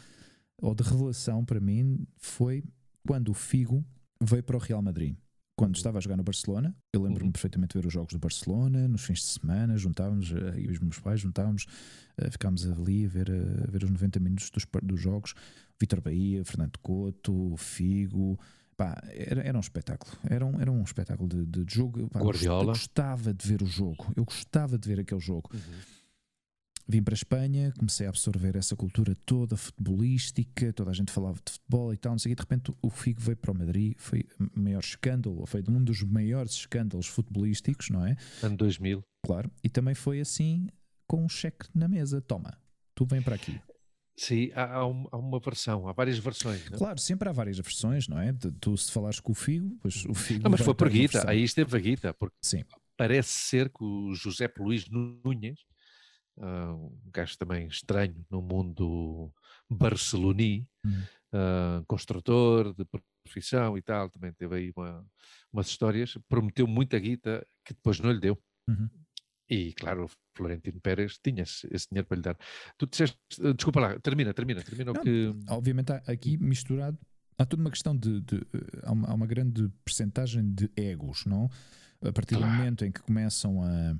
ou 0.62 0.76
de 0.76 0.84
revelação 0.84 1.44
para 1.44 1.60
mim 1.60 2.06
foi 2.18 2.64
quando 3.06 3.30
o 3.30 3.34
Figo 3.34 3.84
veio 4.22 4.44
para 4.44 4.58
o 4.58 4.60
Real 4.60 4.82
Madrid. 4.82 5.16
Quando 5.56 5.76
estava 5.76 5.98
a 5.98 6.02
jogar 6.02 6.18
no 6.18 6.24
Barcelona, 6.24 6.76
eu 6.94 7.04
lembro-me 7.04 7.28
uhum. 7.28 7.32
perfeitamente 7.32 7.74
de 7.74 7.82
ver 7.82 7.88
os 7.88 7.94
jogos 7.94 8.14
do 8.14 8.20
Barcelona, 8.20 8.88
nos 8.88 9.04
fins 9.04 9.20
de 9.20 9.26
semana, 9.26 9.78
juntávamos, 9.78 10.32
eh, 10.32 10.60
e 10.60 10.68
os 10.68 10.80
meus 10.80 10.98
pais 10.98 11.20
juntávamos, 11.20 11.66
uh, 12.20 12.32
ficámos 12.32 12.66
ali 12.66 13.06
a 13.06 13.10
ver, 13.10 13.30
uh, 13.30 13.68
a 13.68 13.72
ver 13.72 13.84
os 13.84 13.92
90 13.92 14.20
minutos 14.20 14.50
dos, 14.50 14.66
dos 14.82 15.00
jogos. 15.00 15.36
Vitor 15.80 16.02
Bahia, 16.02 16.44
Fernando 16.46 16.78
Couto, 16.80 17.56
Figo, 17.58 18.40
pá, 18.76 19.00
era, 19.10 19.42
era 19.42 19.58
um 19.58 19.62
espetáculo. 19.62 20.12
Era 20.28 20.46
um, 20.46 20.60
era 20.60 20.72
um 20.72 20.84
espetáculo 20.84 21.30
de, 21.30 21.46
de 21.46 21.76
jogo. 21.76 22.08
Pá, 22.10 22.20
Guardiola. 22.20 22.64
Eu 22.64 22.68
gostava 22.68 23.34
de 23.34 23.48
ver 23.48 23.62
o 23.62 23.66
jogo. 23.66 24.12
Eu 24.16 24.26
gostava 24.26 24.78
de 24.78 24.88
ver 24.88 25.00
aquele 25.00 25.22
jogo. 25.22 25.50
Uhum. 25.54 26.01
Vim 26.92 27.02
para 27.02 27.14
a 27.14 27.16
Espanha, 27.16 27.72
comecei 27.80 28.06
a 28.06 28.10
absorver 28.10 28.58
essa 28.58 28.76
cultura 28.76 29.16
toda 29.26 29.56
futebolística, 29.56 30.74
toda 30.74 30.92
a 30.92 30.94
gente 30.94 31.10
falava 31.10 31.40
de 31.46 31.54
futebol 31.54 31.94
e 31.94 31.98
tal, 31.98 32.12
não 32.12 32.20
sei, 32.20 32.34
e 32.34 32.36
de 32.36 32.42
repente 32.42 32.74
o 32.82 32.90
Figo 32.90 33.22
veio 33.22 33.38
para 33.38 33.52
o 33.52 33.58
Madrid, 33.58 33.96
foi 33.98 34.26
o 34.38 34.60
maior 34.60 34.82
escândalo, 34.82 35.46
foi 35.46 35.64
um 35.70 35.82
dos 35.82 36.04
maiores 36.04 36.52
escândalos 36.52 37.08
futebolísticos, 37.08 37.90
não 37.90 38.06
é? 38.06 38.18
Ano 38.44 38.58
2000. 38.58 39.02
Claro, 39.26 39.50
e 39.64 39.70
também 39.70 39.96
foi 39.96 40.20
assim 40.20 40.68
com 41.08 41.24
um 41.24 41.30
cheque 41.30 41.66
na 41.74 41.88
mesa, 41.88 42.20
toma, 42.20 42.58
tu 42.94 43.06
vem 43.06 43.22
para 43.22 43.36
aqui. 43.36 43.58
Sim, 44.18 44.52
há, 44.54 44.80
há, 44.80 44.86
uma 44.86 45.40
versão, 45.40 45.88
há 45.88 45.94
várias 45.94 46.20
versões. 46.20 46.70
Não? 46.70 46.76
É? 46.76 46.78
Claro, 46.78 47.00
sempre 47.00 47.30
há 47.30 47.32
várias 47.32 47.58
versões, 47.58 48.10
não 48.10 48.20
é? 48.20 48.34
Tu 48.60 48.78
se 48.78 48.92
falares 48.92 49.22
com 49.22 49.32
o 49.32 49.36
Figo, 49.36 49.78
pois 49.82 50.04
o 50.06 50.14
Figo. 50.14 50.44
Não, 50.44 50.52
mas 50.52 50.60
foi 50.60 50.76
por 50.76 50.90
Guita, 50.90 51.24
aí 51.30 51.42
esteve 51.42 51.78
a 51.78 51.80
Guita, 51.80 52.14
porque 52.14 52.36
Sim. 52.42 52.66
parece 52.98 53.30
ser 53.30 53.70
que 53.70 53.82
o 53.82 54.14
José 54.14 54.52
Luís 54.60 54.90
Núñez, 54.90 55.62
uh, 56.42 56.76
um 56.76 57.12
gajo 57.12 57.38
também 57.38 57.68
estranho 57.68 58.26
no 58.30 58.42
mundo 58.42 59.32
barceloni, 59.70 60.68
uhum. 60.84 61.04
uh, 61.34 61.86
construtor 61.88 62.74
de 62.74 62.86
profissão 63.24 63.78
e 63.78 63.82
tal, 63.82 64.10
também 64.10 64.34
teve 64.34 64.56
aí 64.56 64.74
uma, 64.76 65.06
umas 65.54 65.68
histórias, 65.68 66.18
prometeu 66.28 66.68
muita 66.68 67.00
guita 67.00 67.46
que 67.64 67.74
depois 67.74 68.00
não 68.00 68.12
lhe 68.12 68.20
deu. 68.20 68.38
Uhum. 68.68 68.90
E 69.50 69.74
claro, 69.74 70.10
Florentino 70.34 70.80
Pérez 70.80 71.20
tinha 71.22 71.44
esse, 71.44 71.68
esse, 71.72 71.88
dinheiro 71.90 72.08
para 72.08 72.16
lhe 72.16 72.24
dar. 72.24 72.38
Tu 72.78 72.88
disseste, 72.88 73.18
eh, 73.42 73.54
desculpa 73.54 73.82
lá, 73.82 74.00
termina, 74.00 74.34
termina, 74.34 74.62
termina 74.62 74.94
não, 74.94 75.02
que. 75.02 75.36
Obviamente 75.50 75.92
aqui 75.92 76.38
misturado, 76.38 76.98
há 77.38 77.46
toda 77.46 77.62
uma 77.62 77.70
questão 77.70 77.96
de. 77.96 78.22
de 78.22 78.42
há, 78.84 78.94
uma, 78.94 79.10
há 79.10 79.14
uma 79.14 79.28
grande 79.28 79.70
percentagem 79.84 80.54
de 80.54 80.72
egos, 80.74 81.26
não? 81.26 81.50
A 82.02 82.14
partir 82.14 82.38
claro. 82.38 82.50
do 82.50 82.58
momento 82.58 82.86
em 82.86 82.92
que 82.92 83.02
começam 83.02 83.62
a 83.62 83.94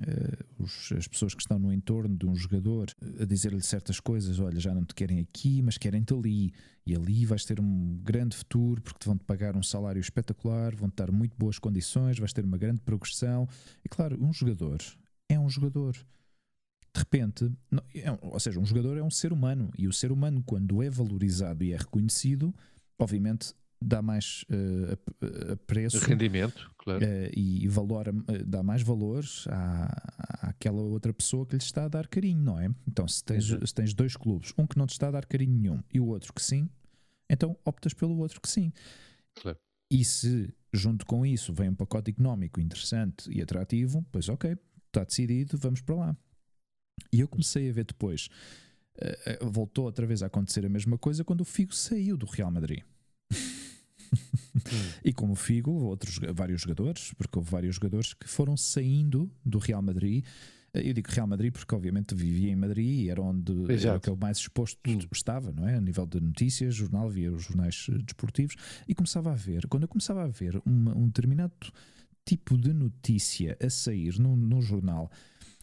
Uh, 0.00 0.62
os, 0.62 0.90
as 0.92 1.06
pessoas 1.06 1.34
que 1.34 1.42
estão 1.42 1.58
no 1.58 1.70
entorno 1.70 2.16
de 2.16 2.26
um 2.26 2.34
jogador 2.34 2.90
a 3.20 3.26
dizer-lhe 3.26 3.60
certas 3.60 4.00
coisas, 4.00 4.38
olha, 4.40 4.58
já 4.58 4.74
não 4.74 4.84
te 4.84 4.94
querem 4.94 5.20
aqui, 5.20 5.60
mas 5.60 5.76
querem-te 5.76 6.14
ali, 6.14 6.54
e 6.86 6.94
ali 6.94 7.26
vais 7.26 7.44
ter 7.44 7.60
um 7.60 8.00
grande 8.02 8.34
futuro 8.34 8.80
porque 8.80 9.00
te 9.00 9.06
vão-te 9.06 9.24
pagar 9.24 9.54
um 9.54 9.62
salário 9.62 10.00
espetacular, 10.00 10.74
vão-te 10.74 10.96
dar 10.96 11.12
muito 11.12 11.36
boas 11.36 11.58
condições, 11.58 12.18
vais 12.18 12.32
ter 12.32 12.44
uma 12.44 12.56
grande 12.56 12.80
progressão. 12.80 13.46
E 13.84 13.88
claro, 13.88 14.18
um 14.18 14.32
jogador 14.32 14.80
é 15.28 15.38
um 15.38 15.48
jogador. 15.48 15.92
De 15.92 16.98
repente, 16.98 17.50
não, 17.70 17.82
é, 17.94 18.10
ou 18.22 18.40
seja, 18.40 18.58
um 18.60 18.66
jogador 18.66 18.96
é 18.96 19.02
um 19.02 19.10
ser 19.10 19.32
humano, 19.32 19.70
e 19.76 19.86
o 19.86 19.92
ser 19.92 20.10
humano, 20.10 20.42
quando 20.44 20.82
é 20.82 20.88
valorizado 20.88 21.64
e 21.64 21.72
é 21.72 21.76
reconhecido, 21.76 22.54
obviamente 22.98 23.54
dá 23.82 24.02
mais 24.02 24.44
uh, 24.50 25.56
preço 25.66 25.98
rendimento 25.98 26.70
claro. 26.78 27.04
Uh, 27.04 27.30
e, 27.34 27.68
valor 27.68 28.08
uh, 28.08 28.44
dá 28.44 28.62
mais 28.62 28.82
valor 28.82 29.24
à, 29.48 30.48
àquela 30.48 30.80
outra 30.80 31.12
pessoa 31.12 31.46
que 31.46 31.56
lhe 31.56 31.62
está 31.62 31.84
a 31.84 31.88
dar 31.88 32.06
carinho 32.06 32.42
não 32.42 32.58
é? 32.58 32.68
Então 32.86 33.06
se 33.06 33.24
tens, 33.24 33.46
se 33.46 33.74
tens 33.74 33.94
dois 33.94 34.16
clubes 34.16 34.52
um 34.56 34.66
que 34.66 34.78
não 34.78 34.86
te 34.86 34.92
está 34.92 35.08
a 35.08 35.10
dar 35.10 35.26
carinho 35.26 35.52
nenhum 35.52 35.82
e 35.92 36.00
o 36.00 36.06
outro 36.06 36.32
que 36.32 36.42
sim 36.42 36.68
então 37.30 37.56
optas 37.64 37.94
pelo 37.94 38.16
outro 38.18 38.40
que 38.40 38.48
sim. 38.48 38.72
Claro. 39.34 39.58
e 39.90 40.04
se 40.04 40.52
junto 40.74 41.06
com 41.06 41.24
isso 41.24 41.52
vem 41.54 41.70
um 41.70 41.74
pacote 41.74 42.10
económico 42.10 42.60
interessante 42.60 43.30
e 43.30 43.40
atrativo 43.40 44.04
pois 44.12 44.28
ok 44.28 44.56
está 44.86 45.04
decidido 45.04 45.56
vamos 45.56 45.80
para 45.80 45.94
lá. 45.94 46.16
E 47.12 47.20
eu 47.20 47.28
comecei 47.28 47.68
a 47.68 47.72
ver 47.72 47.84
depois 47.84 48.28
voltou 49.40 49.86
outra 49.86 50.06
vez 50.06 50.22
a 50.22 50.26
acontecer 50.26 50.64
a 50.66 50.68
mesma 50.68 50.98
coisa 50.98 51.24
quando 51.24 51.40
o 51.40 51.46
Figo 51.46 51.74
saiu 51.74 52.16
do 52.16 52.26
Real 52.26 52.50
Madrid 52.50 52.82
e 55.04 55.12
como 55.12 55.34
Figo, 55.34 55.70
outros 55.70 56.18
vários 56.34 56.62
jogadores, 56.62 57.12
porque 57.16 57.38
houve 57.38 57.50
vários 57.50 57.76
jogadores 57.76 58.14
que 58.14 58.28
foram 58.28 58.56
saindo 58.56 59.30
do 59.44 59.58
Real 59.58 59.82
Madrid. 59.82 60.24
Eu 60.74 60.94
digo 60.94 61.10
Real 61.10 61.26
Madrid 61.26 61.52
porque, 61.52 61.74
obviamente, 61.74 62.14
vivia 62.14 62.50
em 62.50 62.56
Madrid 62.56 63.00
e 63.00 63.10
era 63.10 63.20
onde 63.20 63.52
era 63.86 63.96
o 63.96 64.00
que 64.00 64.08
eu 64.08 64.16
mais 64.16 64.38
exposto 64.38 64.78
hum. 64.88 64.98
estava, 65.12 65.52
não 65.52 65.68
é? 65.68 65.76
A 65.76 65.80
nível 65.80 66.06
de 66.06 66.18
notícias, 66.18 66.74
jornal, 66.74 67.10
via 67.10 67.30
os 67.30 67.44
jornais 67.44 67.86
eh, 67.90 67.98
desportivos 67.98 68.56
e 68.88 68.94
começava 68.94 69.32
a 69.32 69.34
ver, 69.34 69.66
quando 69.68 69.82
eu 69.82 69.88
começava 69.88 70.24
a 70.24 70.28
ver 70.28 70.60
uma, 70.64 70.96
um 70.96 71.06
determinado 71.06 71.52
tipo 72.24 72.56
de 72.56 72.72
notícia 72.72 73.56
a 73.62 73.68
sair 73.68 74.18
num, 74.18 74.36
num 74.36 74.62
jornal 74.62 75.10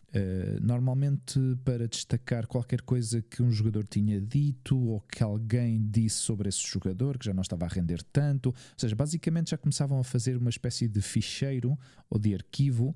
Uh, 0.10 0.60
normalmente 0.60 1.40
para 1.64 1.88
destacar 1.88 2.48
qualquer 2.48 2.82
coisa 2.82 3.22
que 3.22 3.44
um 3.44 3.52
jogador 3.52 3.86
tinha 3.86 4.20
dito 4.20 4.76
ou 4.76 5.02
que 5.02 5.22
alguém 5.22 5.88
disse 5.88 6.16
sobre 6.16 6.50
esse 6.50 6.68
jogador 6.68 7.16
que 7.16 7.28
já 7.28 7.34
não 7.34 7.44
estava 7.44 7.66
a 7.66 7.68
render 7.68 8.02
tanto. 8.12 8.50
Ou 8.50 8.56
seja, 8.76 8.96
basicamente 8.96 9.52
já 9.52 9.58
começavam 9.58 10.00
a 10.00 10.04
fazer 10.04 10.36
uma 10.36 10.50
espécie 10.50 10.88
de 10.88 11.00
ficheiro 11.00 11.78
ou 12.10 12.18
de 12.18 12.34
arquivo 12.34 12.96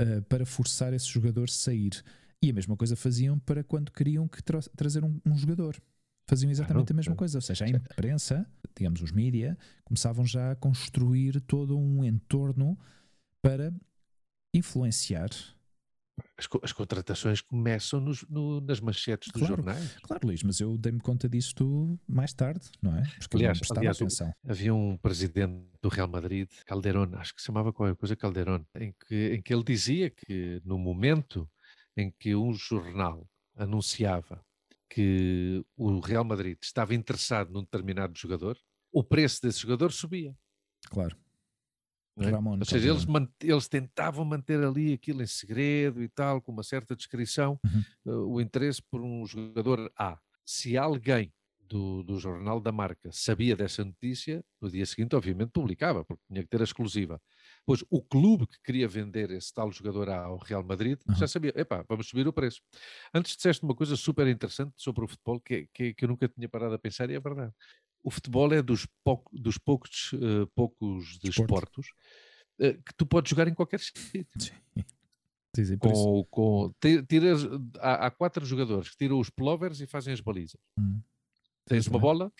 uh, 0.00 0.22
para 0.28 0.46
forçar 0.46 0.92
esse 0.94 1.06
jogador 1.06 1.44
a 1.44 1.52
sair. 1.52 2.04
E 2.40 2.50
a 2.50 2.52
mesma 2.52 2.76
coisa 2.76 2.94
faziam 2.94 3.36
para 3.40 3.64
quando 3.64 3.90
queriam 3.90 4.28
que 4.28 4.40
tra 4.40 4.60
trazer 4.76 5.04
um, 5.04 5.20
um, 5.26 5.36
jogador. 5.36 5.76
Faziam 6.28 6.52
exatamente 6.52 6.92
a 6.92 6.94
mesma 6.94 7.16
coisa. 7.16 7.38
Ou 7.38 7.42
seja, 7.42 7.64
a 7.64 7.68
imprensa, 7.68 8.46
digamos 8.76 9.02
os 9.02 9.10
mídia, 9.10 9.58
começavam 9.84 10.24
já 10.24 10.52
a 10.52 10.54
construir 10.54 11.40
todo 11.40 11.76
um 11.76 12.04
entorno 12.04 12.78
para 13.42 13.72
influenciar 14.54 15.30
as, 16.36 16.48
as, 16.62 16.72
contratações 16.72 17.40
começam 17.40 18.00
nos, 18.00 18.24
no, 18.28 18.60
nas 18.60 18.80
manchetes 18.80 19.30
dos 19.32 19.42
claro, 19.42 19.56
jornais. 19.56 19.96
Claro, 20.02 20.26
Luís, 20.26 20.42
mas 20.42 20.60
eu 20.60 20.76
dei-me 20.76 21.00
conta 21.00 21.28
disto 21.28 21.98
mais 22.06 22.32
tarde, 22.32 22.68
não 22.82 22.96
é? 22.96 23.02
Porque 23.18 23.36
aliás, 23.36 23.60
aliás 23.70 23.96
atenção. 23.96 24.32
havia 24.46 24.74
um 24.74 24.96
presidente 24.96 25.64
do 25.82 25.88
Real 25.88 26.08
Madrid, 26.08 26.48
Calderón, 26.66 27.14
acho 27.14 27.34
que 27.34 27.40
se 27.40 27.46
chamava 27.46 27.72
qualquer 27.72 27.96
coisa 27.96 28.16
Calderón, 28.16 28.64
em 28.74 28.94
que, 29.06 29.34
em 29.34 29.42
que 29.42 29.52
ele 29.52 29.64
dizia 29.64 30.10
que 30.10 30.60
no 30.64 30.78
momento 30.78 31.48
em 31.96 32.10
que 32.10 32.34
um 32.34 32.52
jornal 32.52 33.28
anunciava 33.56 34.44
que 34.88 35.64
o 35.76 36.00
Real 36.00 36.24
Madrid 36.24 36.56
estava 36.62 36.94
interessado 36.94 37.52
num 37.52 37.62
determinado 37.62 38.16
jogador, 38.16 38.56
o 38.92 39.04
preço 39.04 39.42
desse 39.42 39.60
jogador 39.60 39.92
subia. 39.92 40.34
Claro. 40.88 41.16
É? 42.20 42.30
Ramon, 42.30 42.58
Ou 42.58 42.64
seja, 42.64 42.88
eles, 42.88 43.06
eles, 43.42 43.68
tentavam 43.68 44.24
manter 44.24 44.62
ali 44.62 44.92
aquilo 44.92 45.22
em 45.22 45.26
segredo 45.26 46.02
e 46.02 46.08
tal, 46.08 46.40
com 46.40 46.52
uma 46.52 46.62
certa 46.62 46.96
descrição, 46.96 47.58
uhum. 47.64 48.12
uh, 48.12 48.34
o 48.34 48.40
interesse 48.40 48.82
por 48.82 49.00
um 49.00 49.24
jogador 49.26 49.90
A. 49.96 50.18
Se 50.44 50.76
alguém 50.76 51.32
do, 51.68 52.02
do, 52.02 52.18
jornal 52.18 52.60
da 52.60 52.72
marca 52.72 53.10
sabia 53.12 53.54
dessa 53.54 53.84
notícia, 53.84 54.42
no 54.60 54.70
dia 54.70 54.86
seguinte, 54.86 55.14
obviamente, 55.14 55.50
publicava, 55.50 56.04
porque 56.04 56.22
tinha 56.26 56.42
que 56.42 56.48
ter 56.48 56.60
a 56.60 56.64
exclusiva. 56.64 57.20
Pois 57.66 57.84
o 57.90 58.02
clube 58.02 58.46
que 58.46 58.58
queria 58.64 58.88
vender 58.88 59.30
esse 59.30 59.52
tal 59.52 59.70
jogador 59.70 60.08
ao 60.08 60.38
Real 60.38 60.64
Madrid 60.64 60.98
uhum. 61.06 61.14
já 61.14 61.28
sabia, 61.28 61.52
epá, 61.54 61.84
vamos 61.86 62.08
subir 62.08 62.26
o 62.26 62.32
preço. 62.32 62.62
Antes 63.12 63.36
disseste 63.36 63.62
uma 63.62 63.74
coisa 63.74 63.96
super 63.96 64.26
interessante 64.26 64.72
sobre 64.76 65.04
o 65.04 65.08
futebol 65.08 65.38
que, 65.40 65.68
que, 65.74 65.92
que 65.92 66.04
eu 66.04 66.08
nunca 66.08 66.26
tinha 66.28 66.48
parado 66.48 66.74
a 66.74 66.78
pensar 66.78 67.10
e 67.10 67.14
é 67.14 67.20
verdade 67.20 67.52
o 68.02 68.10
futebol 68.10 68.52
é 68.52 68.62
dos, 68.62 68.86
pouco, 69.04 69.36
dos 69.38 69.58
poucos, 69.58 70.12
uh, 70.14 70.46
poucos 70.54 71.18
desportos 71.18 71.88
uh, 72.60 72.82
que 72.82 72.94
tu 72.96 73.06
podes 73.06 73.30
jogar 73.30 73.48
em 73.48 73.54
qualquer 73.54 73.80
sítio. 73.80 74.26
Sim. 74.38 74.54
com, 75.80 76.24
com, 76.30 76.74
tiras, 77.08 77.42
há, 77.80 78.06
há, 78.06 78.10
quatro 78.10 78.44
jogadores 78.44 78.90
que 78.90 78.96
tiram 78.96 79.18
os 79.18 79.30
plovers 79.30 79.80
e 79.80 79.86
fazem 79.86 80.12
as 80.12 80.20
balizas. 80.20 80.60
Hum. 80.78 81.00
Tens 81.66 81.86
uma 81.86 81.98
bola 81.98 82.32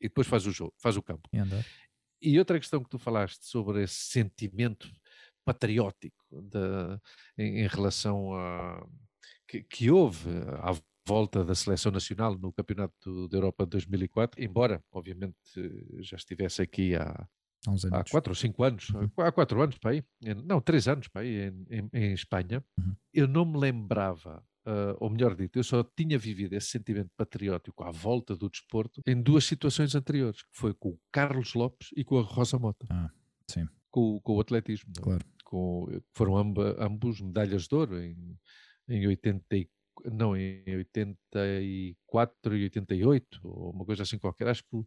e 0.00 0.08
depois 0.08 0.26
faz 0.26 0.46
o 0.46 0.50
jogo, 0.50 0.74
faz 0.78 0.96
o 0.96 1.02
campo. 1.02 1.28
E, 2.20 2.32
e 2.32 2.38
outra 2.38 2.58
questão 2.58 2.82
que 2.82 2.90
tu 2.90 2.98
falaste 2.98 3.44
sobre 3.46 3.82
esse 3.82 3.94
sentimento 3.94 4.90
patriótico 5.44 6.42
de, 6.42 6.58
em, 7.38 7.60
em, 7.60 7.66
relação 7.66 8.34
a 8.34 8.86
que, 9.46 9.62
que 9.62 9.90
houve 9.90 10.28
à 10.62 10.78
volta 11.08 11.42
da 11.42 11.54
seleção 11.54 11.90
nacional 11.90 12.36
no 12.36 12.52
Campeonato 12.52 13.28
da 13.28 13.38
Europa 13.38 13.64
de 13.64 13.70
2004, 13.70 14.42
embora, 14.42 14.84
obviamente, 14.92 15.34
já 16.00 16.16
estivesse 16.16 16.60
aqui 16.60 16.94
há, 16.94 17.26
há 17.92 18.04
quatro 18.04 18.30
ou 18.30 18.34
cinco 18.34 18.62
anos, 18.62 18.90
uhum. 18.90 19.08
há 19.16 19.32
quatro 19.32 19.62
anos 19.62 19.78
para 19.78 19.92
aí, 19.92 20.04
não, 20.44 20.60
três 20.60 20.86
anos 20.86 21.08
para 21.08 21.22
aí, 21.22 21.48
em, 21.48 21.66
em, 21.70 21.90
em 21.94 22.12
Espanha, 22.12 22.62
uhum. 22.78 22.94
eu 23.14 23.26
não 23.26 23.46
me 23.46 23.58
lembrava, 23.58 24.44
uh, 24.66 24.96
ou 25.00 25.08
melhor 25.08 25.34
dito, 25.34 25.58
eu 25.58 25.64
só 25.64 25.82
tinha 25.82 26.18
vivido 26.18 26.52
esse 26.52 26.68
sentimento 26.68 27.10
patriótico 27.16 27.82
à 27.84 27.90
volta 27.90 28.36
do 28.36 28.50
desporto 28.50 29.00
em 29.06 29.20
duas 29.20 29.44
situações 29.44 29.94
anteriores, 29.94 30.42
que 30.42 30.50
foi 30.52 30.74
com 30.74 30.90
o 30.90 31.00
Carlos 31.10 31.54
Lopes 31.54 31.88
e 31.96 32.04
com 32.04 32.18
a 32.18 32.22
Rosa 32.22 32.58
Mota. 32.58 32.86
Ah, 32.90 33.10
sim. 33.50 33.66
Com, 33.90 34.20
com 34.20 34.36
o 34.36 34.40
atletismo. 34.40 34.92
Claro. 35.00 35.24
Com, 35.42 35.86
foram 36.12 36.36
amba, 36.36 36.76
ambos 36.78 37.22
medalhas 37.22 37.66
de 37.66 37.74
ouro 37.74 37.98
em, 37.98 38.38
em 38.86 39.06
84 39.06 39.77
não, 40.04 40.36
em 40.36 40.76
84 40.76 42.56
e 42.56 42.62
88, 42.64 43.40
ou 43.42 43.70
uma 43.70 43.84
coisa 43.84 44.02
assim 44.02 44.18
qualquer. 44.18 44.48
Acho 44.48 44.62
que, 44.64 44.76
o, 44.76 44.86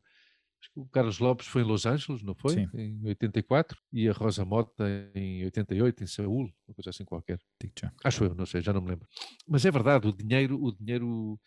acho 0.62 0.72
que 0.74 0.80
o 0.80 0.86
Carlos 0.88 1.20
Lopes 1.20 1.48
foi 1.48 1.62
em 1.62 1.66
Los 1.66 1.86
Angeles, 1.86 2.24
não 2.24 2.36
foi? 2.36 2.54
Sim. 2.54 2.70
Em 2.74 3.08
84, 3.08 3.78
e 3.92 4.08
a 4.08 4.14
Rosa 4.14 4.46
Mota 4.46 4.86
em 5.16 5.44
88, 5.46 6.04
em 6.04 6.08
Seul, 6.08 6.52
uma 6.68 6.76
coisa 6.76 6.90
assim 6.90 7.06
qualquer. 7.06 7.40
Acho 8.04 8.24
eu, 8.24 8.36
não 8.36 8.46
sei, 8.46 8.62
já 8.62 8.74
não 8.74 8.82
me 8.82 8.90
lembro. 8.90 9.08
Mas 9.48 9.66
é 9.66 9.72
verdade, 9.72 10.08
o 10.08 10.12
dinheiro, 10.12 10.62
o 10.62 10.72
dinheiro 10.72 11.40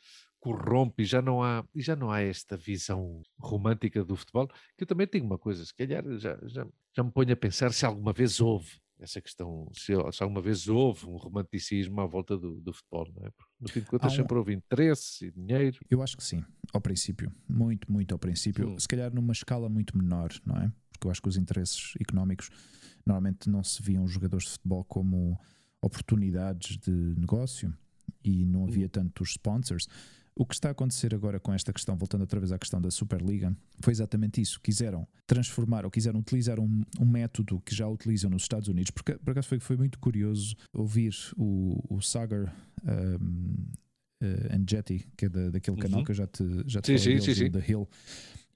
corrompe 0.44 1.02
e 1.02 1.06
já 1.06 1.22
não 1.22 1.42
há 1.42 1.64
e 1.74 1.80
já 1.80 1.96
não 1.96 2.10
há 2.10 2.20
esta 2.20 2.54
visão 2.54 3.22
romântica 3.38 4.04
do 4.04 4.14
futebol 4.14 4.46
que 4.76 4.82
eu 4.82 4.86
também 4.86 5.06
tenho 5.06 5.24
uma 5.24 5.38
coisa 5.38 5.64
se 5.64 5.74
calhar 5.74 6.04
já, 6.18 6.38
já, 6.42 6.66
já 6.94 7.02
me 7.02 7.10
ponho 7.10 7.32
a 7.32 7.36
pensar 7.36 7.72
se 7.72 7.86
alguma 7.86 8.12
vez 8.12 8.42
houve 8.42 8.70
essa 9.04 9.20
questão, 9.20 9.70
se, 9.72 9.92
se, 10.12 10.22
alguma 10.22 10.40
vez 10.40 10.68
houve 10.68 11.06
um 11.06 11.16
romanticismo 11.16 12.00
à 12.00 12.06
volta 12.06 12.36
do, 12.36 12.60
do 12.60 12.72
futebol, 12.72 13.06
não 13.14 13.26
é? 13.26 13.30
Porque, 13.30 13.52
no 13.60 13.68
fim 13.68 13.80
de 13.80 13.86
contas 13.86 14.12
um... 14.12 14.16
sempre 14.16 14.36
houve 14.36 14.52
interesse 14.52 15.26
e 15.26 15.30
dinheiro. 15.30 15.78
Eu 15.88 16.02
acho 16.02 16.16
que 16.16 16.24
sim, 16.24 16.42
ao 16.72 16.80
princípio, 16.80 17.30
muito, 17.48 17.90
muito 17.90 18.12
ao 18.12 18.18
princípio, 18.18 18.68
hum. 18.68 18.78
se 18.78 18.88
calhar 18.88 19.14
numa 19.14 19.32
escala 19.32 19.68
muito 19.68 19.96
menor, 19.96 20.30
não 20.44 20.56
é? 20.56 20.72
Porque 20.90 21.06
eu 21.06 21.10
acho 21.10 21.22
que 21.22 21.28
os 21.28 21.36
interesses 21.36 21.92
económicos 22.00 22.50
normalmente 23.06 23.48
não 23.48 23.62
se 23.62 23.82
viam 23.82 24.04
os 24.04 24.12
jogadores 24.12 24.46
de 24.46 24.52
futebol 24.52 24.84
como 24.84 25.38
oportunidades 25.82 26.78
de 26.78 26.90
negócio 26.90 27.76
e 28.24 28.44
não 28.44 28.64
havia 28.64 28.86
hum. 28.86 28.90
tantos 28.90 29.30
sponsors. 29.30 29.86
O 30.36 30.44
que 30.44 30.54
está 30.54 30.68
a 30.68 30.72
acontecer 30.72 31.14
agora 31.14 31.38
com 31.38 31.52
esta 31.52 31.72
questão, 31.72 31.96
voltando 31.96 32.22
outra 32.22 32.40
vez 32.40 32.50
à 32.50 32.58
questão 32.58 32.80
da 32.80 32.90
Superliga, 32.90 33.56
foi 33.80 33.92
exatamente 33.92 34.40
isso. 34.40 34.60
Quiseram 34.60 35.06
transformar 35.26 35.84
ou 35.84 35.90
quiseram 35.90 36.18
utilizar 36.18 36.58
um, 36.58 36.82
um 36.98 37.04
método 37.04 37.60
que 37.60 37.74
já 37.74 37.86
utilizam 37.86 38.28
nos 38.30 38.42
Estados 38.42 38.68
Unidos, 38.68 38.90
porque 38.90 39.14
por 39.14 39.30
acaso 39.30 39.46
foi, 39.46 39.60
foi 39.60 39.76
muito 39.76 39.98
curioso 39.98 40.56
ouvir 40.72 41.14
o, 41.36 41.78
o 41.88 42.00
Sagar 42.00 42.52
um, 42.84 43.64
uh, 44.22 44.64
Jetty, 44.68 45.06
que 45.16 45.26
é 45.26 45.28
da, 45.28 45.50
daquele 45.50 45.76
canal 45.76 46.00
uhum. 46.00 46.04
que 46.04 46.10
eu 46.10 46.16
já 46.16 46.26
te, 46.26 46.44
já 46.66 46.80
te 46.80 46.98
sim, 46.98 47.04
falei 47.04 47.20
sim, 47.20 47.34
sim, 47.34 47.50
da 47.50 47.60
Hill. 47.60 47.88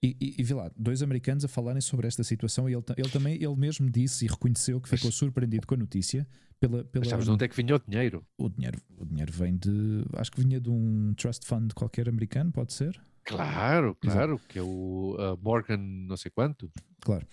E, 0.02 0.16
e, 0.20 0.34
e 0.38 0.42
vi 0.42 0.54
lá, 0.54 0.70
dois 0.76 1.02
americanos 1.02 1.44
a 1.44 1.48
falarem 1.48 1.80
sobre 1.80 2.06
esta 2.06 2.22
situação 2.22 2.68
e 2.68 2.72
ele, 2.72 2.84
ele 2.96 3.08
também, 3.08 3.34
ele 3.34 3.56
mesmo 3.56 3.90
disse 3.90 4.24
e 4.24 4.28
reconheceu 4.28 4.80
que 4.80 4.88
ficou 4.88 5.10
surpreendido 5.10 5.66
com 5.66 5.74
a 5.74 5.78
notícia 5.78 6.26
pela, 6.60 6.84
pela... 6.84 7.04
Mas 7.04 7.08
sabes 7.08 7.24
de 7.24 7.30
onde 7.30 7.44
é 7.44 7.48
que 7.48 7.56
vinha 7.56 7.74
o 7.74 7.78
dinheiro? 7.78 8.24
O 8.36 8.48
dinheiro, 8.48 8.80
o 8.96 9.04
dinheiro 9.04 9.32
vem 9.32 9.56
de. 9.56 10.04
Acho 10.14 10.30
que 10.30 10.40
vinha 10.40 10.60
de 10.60 10.70
um 10.70 11.14
trust 11.14 11.46
fund 11.46 11.72
qualquer 11.74 12.08
americano, 12.08 12.52
pode 12.52 12.72
ser? 12.72 13.00
Claro, 13.24 13.94
claro, 13.96 14.34
Exato. 14.34 14.48
que 14.48 14.58
é 14.58 14.62
o 14.62 15.16
uh, 15.16 15.38
Morgan, 15.42 15.76
não 15.76 16.16
sei 16.16 16.30
quanto. 16.30 16.70
Claro. 17.00 17.26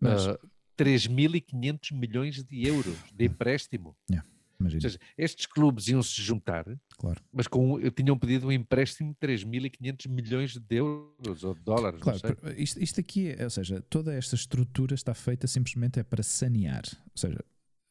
Mas... 0.00 0.26
Uh, 0.26 0.38
3.500 0.76 1.96
milhões 1.96 2.44
de 2.44 2.68
euros 2.68 2.98
de 3.14 3.24
empréstimo. 3.24 3.96
Yeah. 4.10 4.28
Imagina. 4.58 4.78
Ou 4.78 4.90
seja, 4.90 4.98
estes 5.16 5.46
clubes 5.46 5.88
iam 5.88 6.02
se 6.02 6.20
juntar, 6.22 6.64
claro. 6.96 7.20
mas 7.32 7.46
com, 7.46 7.78
tinham 7.90 8.18
pedido 8.18 8.46
um 8.46 8.52
empréstimo 8.52 9.14
de 9.20 9.26
3.500 9.26 10.08
milhões 10.08 10.56
de 10.56 10.76
euros 10.76 11.44
ou 11.44 11.54
de 11.54 11.60
dólares. 11.60 12.00
Claro, 12.00 12.18
isto, 12.56 12.82
isto, 12.82 13.00
aqui 13.00 13.30
é, 13.30 13.44
ou 13.44 13.50
seja, 13.50 13.82
toda 13.82 14.14
esta 14.14 14.34
estrutura 14.34 14.94
está 14.94 15.14
feita 15.14 15.46
simplesmente 15.46 16.00
é 16.00 16.02
para 16.02 16.22
sanear. 16.22 16.84
Ou 16.86 17.16
seja, 17.16 17.44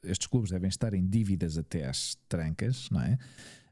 estes 0.04 0.28
clubes 0.28 0.52
devem 0.52 0.70
estar 0.70 0.94
em 0.94 1.06
dívidas 1.06 1.58
até 1.58 1.86
às 1.86 2.16
trancas, 2.28 2.90
não 2.90 3.02
é? 3.02 3.18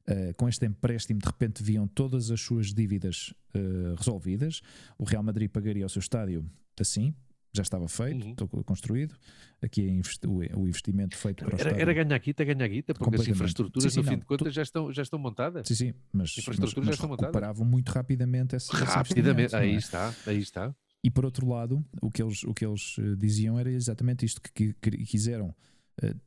Uh, 0.06 0.34
com 0.36 0.50
este 0.50 0.66
empréstimo, 0.66 1.20
de 1.20 1.26
repente, 1.26 1.64
viam 1.64 1.88
todas 1.88 2.30
as 2.30 2.42
suas 2.42 2.74
dívidas 2.74 3.34
uh, 3.56 3.96
resolvidas. 3.98 4.62
O 4.98 5.06
Real 5.06 5.24
Madrid 5.24 5.50
pagaria 5.50 5.86
o 5.86 5.90
seu 5.90 6.02
estádio 6.02 6.46
assim, 6.80 7.16
já 7.54 7.62
estava 7.62 7.88
feito, 7.88 8.26
uhum. 8.26 8.64
construído. 8.64 9.16
Aqui 9.62 9.88
é 9.88 10.58
o 10.58 10.68
investimento 10.68 11.16
feito 11.16 11.46
para 11.46 11.56
o 11.56 11.60
era. 11.60 11.80
Era 11.80 11.94
ganhar 11.94 12.18
guita, 12.18 12.44
ganhar 12.44 12.68
guita, 12.68 12.94
porque 12.94 13.16
as 13.16 13.28
infraestruturas, 13.28 13.94
sim, 13.94 14.02
sim, 14.02 14.06
no 14.06 14.12
fim 14.12 14.20
de 14.20 14.26
contas, 14.26 14.48
tu... 14.48 14.52
já, 14.52 14.62
estão, 14.62 14.92
já 14.92 15.04
estão 15.04 15.20
montadas. 15.20 15.68
Sim, 15.68 15.76
sim, 15.76 15.94
mas, 16.12 16.38
infraestruturas 16.38 16.74
mas, 16.74 16.86
mas 16.86 16.86
já 16.88 16.92
estão 16.94 17.10
recuperavam 17.10 17.66
muito 17.66 17.90
rapidamente 17.90 18.56
essa 18.56 18.76
Rapidamente, 18.76 19.56
aí 19.56 19.74
é? 19.74 19.76
está, 19.76 20.14
aí 20.26 20.40
está. 20.40 20.76
E 21.04 21.12
por 21.12 21.26
outro 21.26 21.48
lado, 21.48 21.86
o 22.02 22.10
que 22.10 22.24
eles, 22.24 22.44
o 22.44 22.54
que 22.54 22.66
eles 22.66 22.96
eh, 22.98 23.16
diziam 23.18 23.60
era 23.60 23.70
exatamente 23.70 24.26
isto: 24.26 24.42
que, 24.42 24.74
que 24.74 24.92
quiseram 25.06 25.54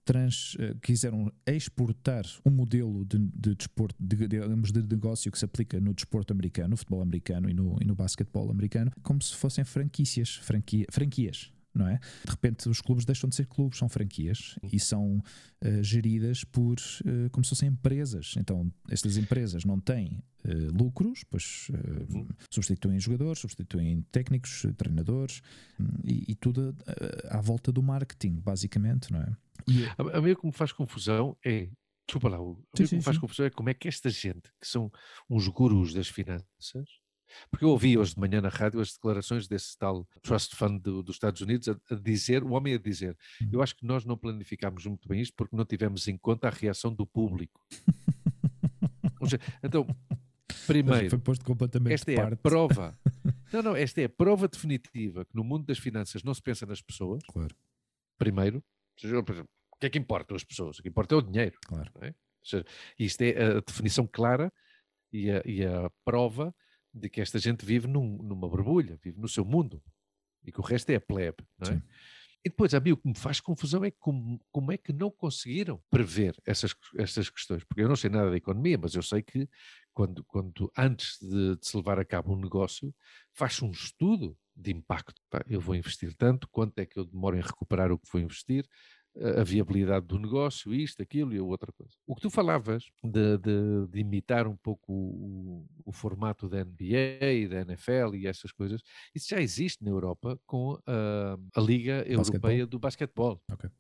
trans, 0.05 0.57
eh, 0.59 0.75
quiseram 0.83 1.33
exportar 1.47 2.25
um 2.45 2.51
modelo 2.51 3.05
de, 3.05 3.19
de 3.19 3.55
desporto, 3.55 3.97
de, 3.99 4.29
digamos, 4.29 4.73
de 4.73 4.83
negócio 4.83 5.31
que 5.31 5.39
se 5.39 5.45
aplica 5.45 5.81
no 5.81 5.93
desporto 5.93 6.33
americano, 6.33 6.71
no 6.71 6.77
futebol 6.77 7.03
americano 7.03 7.51
e 7.51 7.55
no, 7.55 7.77
e 7.81 7.85
no 7.85 7.95
basquetebol 7.95 8.51
americano, 8.51 8.93
como 9.03 9.21
se 9.21 9.35
fossem 9.35 9.65
franquícias, 9.65 10.37
franquia, 10.37 10.87
franquias 10.91 11.53
não 11.77 11.89
é? 11.89 11.99
De 12.25 12.31
repente 12.31 12.69
os 12.69 12.81
clubes 12.81 13.05
deixam 13.05 13.29
de 13.29 13.37
ser 13.37 13.47
clubes, 13.47 13.79
são 13.79 13.89
franquias 13.89 14.57
e 14.73 14.81
são 14.81 15.19
uh, 15.19 15.83
geridas 15.83 16.43
por 16.45 16.75
uh, 16.75 17.31
como 17.31 17.45
se 17.45 17.51
fossem 17.51 17.69
empresas. 17.69 18.35
Então 18.37 18.73
estas 18.91 19.17
empresas 19.17 19.65
não 19.65 19.79
têm 19.79 20.23
uh, 20.45 20.77
lucros, 20.77 21.25
pois 21.31 21.69
uhum. 21.71 22.27
substituem 22.51 22.99
jogadores, 22.99 23.41
substituem 23.41 24.03
técnicos, 24.11 24.67
treinadores 24.77 25.43
um, 25.79 25.87
e, 26.05 26.33
e, 26.33 26.35
tudo 26.35 26.75
à 27.29 27.41
volta 27.41 27.71
do 27.71 27.83
marketing, 27.83 28.41
basicamente, 28.41 29.13
não 29.13 29.21
é? 29.21 29.37
E, 29.69 29.85
a, 29.85 30.19
a 30.19 30.21
mim 30.21 30.33
o 30.33 30.37
que 30.37 30.47
me 30.47 30.53
faz 30.53 30.73
confusão 30.73 31.37
é 31.45 31.69
Desculpa 32.09 32.29
lá, 32.29 32.41
o 32.41 32.57
que 32.73 32.95
me 32.95 33.03
faz 33.03 33.19
confusão 33.19 33.47
é 33.47 33.51
como 33.51 33.69
é 33.69 33.75
que 33.75 33.89
esta 33.89 34.09
gente, 34.09 34.49
que 34.61 34.69
são 34.69 34.93
uns 35.29 35.49
gurus 35.49 35.93
das 35.93 36.07
finanças, 36.07 36.89
porque 37.51 37.65
eu 37.65 37.71
ouvi 37.71 37.97
hoje 37.99 38.15
de 38.15 38.21
manhã 38.21 38.41
na 38.41 38.49
rádio 38.49 38.81
as 38.81 38.93
declarações 38.93 39.47
desse 39.47 39.77
tal 39.79 40.07
Trust 40.23 40.57
Fund 40.57 40.81
do, 40.83 41.03
dos 41.03 41.17
Estados 41.17 41.41
Unidos 41.41 41.69
a, 41.69 41.77
a, 41.91 41.95
dizer, 41.95 42.43
o 42.43 42.51
homem 42.51 42.75
a 42.75 42.79
dizer, 42.79 43.17
eu 43.53 43.63
acho 43.63 43.77
que 43.77 43.85
nós 43.87 44.05
não 44.05 44.17
planificámos 44.17 44.85
muito 44.87 45.09
bem 45.09 45.21
isto 45.21 45.35
porque 45.37 45.57
não 45.57 45.65
tivemos 45.65 46.07
em 46.09 46.17
conta 46.17 46.49
a 46.49 46.51
reação 46.51 46.93
do 46.93 47.07
público. 47.07 47.61
então, 49.63 49.87
primeiro, 50.67 51.11
foi 51.11 51.19
posto 51.19 51.45
completamente 51.45 51.93
esta 51.93 52.13
é 52.13 52.21
a 52.21 52.37
prova. 52.37 52.99
Não, 53.53 53.63
não, 53.63 53.77
esta 53.77 54.01
é 54.01 54.05
a 54.05 54.09
prova 54.09 54.49
definitiva 54.49 55.25
que 55.25 55.35
no 55.35 55.45
mundo 55.45 55.67
das 55.67 55.79
finanças 55.79 56.25
não 56.25 56.35
se 56.35 56.43
pensa 56.43 56.67
nas 56.67 56.83
pessoas. 56.83 57.23
Claro. 57.29 57.55
Primeiro, 58.19 58.59
o 59.05 59.79
que 59.79 59.87
é 59.87 59.91
que 59.91 59.99
importa 59.99 60.35
as 60.35 60.43
pessoas? 60.43 60.79
O 60.79 60.83
que 60.83 60.89
importa 60.89 61.15
é 61.15 61.19
o 61.19 61.23
dinheiro. 61.23 61.57
Claro. 61.65 61.91
É? 62.01 62.13
Seja, 62.43 62.65
isto 62.99 63.23
é 63.23 63.57
a 63.57 63.61
definição 63.61 64.07
clara 64.07 64.53
e 65.13 65.31
a, 65.31 65.43
e 65.45 65.65
a 65.65 65.91
prova 66.05 66.55
de 66.97 67.09
que 67.09 67.21
esta 67.21 67.39
gente 67.39 67.65
vive 67.65 67.87
num, 67.87 68.17
numa 68.23 68.49
borbulha, 68.49 68.99
vive 69.03 69.21
no 69.21 69.29
seu 69.29 69.45
mundo 69.45 69.83
e 70.45 70.51
que 70.51 70.61
o 70.61 70.65
resto 70.65 70.91
é 70.91 70.97
a 70.97 71.01
plebe, 71.01 71.45
não 71.59 71.69
é? 71.69 71.75
Sim. 71.75 71.83
E 72.45 72.49
depois, 72.49 72.73
a 72.75 72.79
mim, 72.79 72.93
o 72.93 72.97
que 72.97 73.09
me 73.09 73.19
faz 73.19 73.41
confusão 73.41 73.85
é 73.85 73.91
como, 73.91 74.41
como 74.53 74.71
é 74.71 74.77
que 74.77 74.93
não 74.93 75.11
conseguiram 75.11 75.83
prever 75.91 76.41
essas, 76.47 76.73
essas 76.97 77.29
questões. 77.29 77.65
Porque 77.65 77.83
eu 77.83 77.89
não 77.89 77.97
sei 77.97 78.09
nada 78.09 78.31
da 78.31 78.37
economia, 78.37 78.79
mas 78.79 78.95
eu 78.95 79.03
sei 79.03 79.21
que 79.21 79.49
quando, 79.93 80.25
quando 80.25 80.71
antes 80.79 81.19
de, 81.21 81.57
de 81.57 81.67
se 81.67 81.77
levar 81.77 81.99
a 81.99 82.05
cabo 82.05 82.33
um 82.33 82.41
negócio, 82.41 82.95
faz 83.35 83.61
um 83.61 83.73
estudo 83.73 84.39
de 84.55 84.71
impacto. 84.71 85.21
Eu 85.49 85.61
vou 85.61 85.75
investir 85.75 86.15
tanto, 86.15 86.49
quanto 86.49 86.79
é 86.79 86.87
que 86.87 86.97
eu 87.01 87.05
demoro 87.05 87.37
em 87.37 87.43
recuperar 87.43 87.91
o 87.91 87.99
que 87.99 88.09
vou 88.13 88.23
investir, 88.23 88.65
a 89.39 89.43
viabilidade 89.43 90.07
do 90.07 90.19
negócio, 90.19 90.75
isto, 90.75 91.03
aquilo 91.03 91.35
e 91.35 91.39
a 91.39 91.43
outra 91.43 91.73
coisa. 91.73 91.95
O 92.07 92.15
que 92.15 92.21
tu 92.21 92.31
falavas 92.31 92.85
de, 93.03 93.39
de, 93.39 93.87
de 93.89 94.01
imitar 94.01 94.47
um 94.47 94.57
pouco 94.57 94.93
o, 94.93 95.67
o, 95.85 95.93
formato 95.93 96.49
da 96.49 96.65
NBA 96.65 97.33
e 97.33 97.49
da 97.49 97.61
NFL 97.63 98.15
e 98.15 98.27
essas 98.27 98.53
coisas, 98.53 98.83
isso 99.15 99.29
já 99.29 99.41
existe 99.41 99.83
na 99.83 99.91
Europa 99.91 100.39
com 100.47 100.79
a, 100.87 101.39
a 101.55 101.61
Liga 101.61 102.05
Europeia 102.07 102.67
do 102.67 102.79
Basquetebol. 102.79 103.41
Okay. 103.51 103.71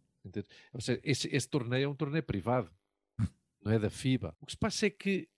Ou 0.73 0.81
seja, 0.81 1.01
esse, 1.05 1.29
esse 1.29 1.49
torneio 1.49 1.85
é 1.85 1.89
um 1.89 1.95
torneio 1.95 2.23
privado, 2.23 2.71
não 3.63 3.73
é 3.73 3.79
da 3.79 3.91
FIBA. 3.91 4.35
O 4.41 4.47
que 4.47 4.53
se 4.53 4.59
passa 4.59 4.87
é 4.87 4.91
que 4.91 5.29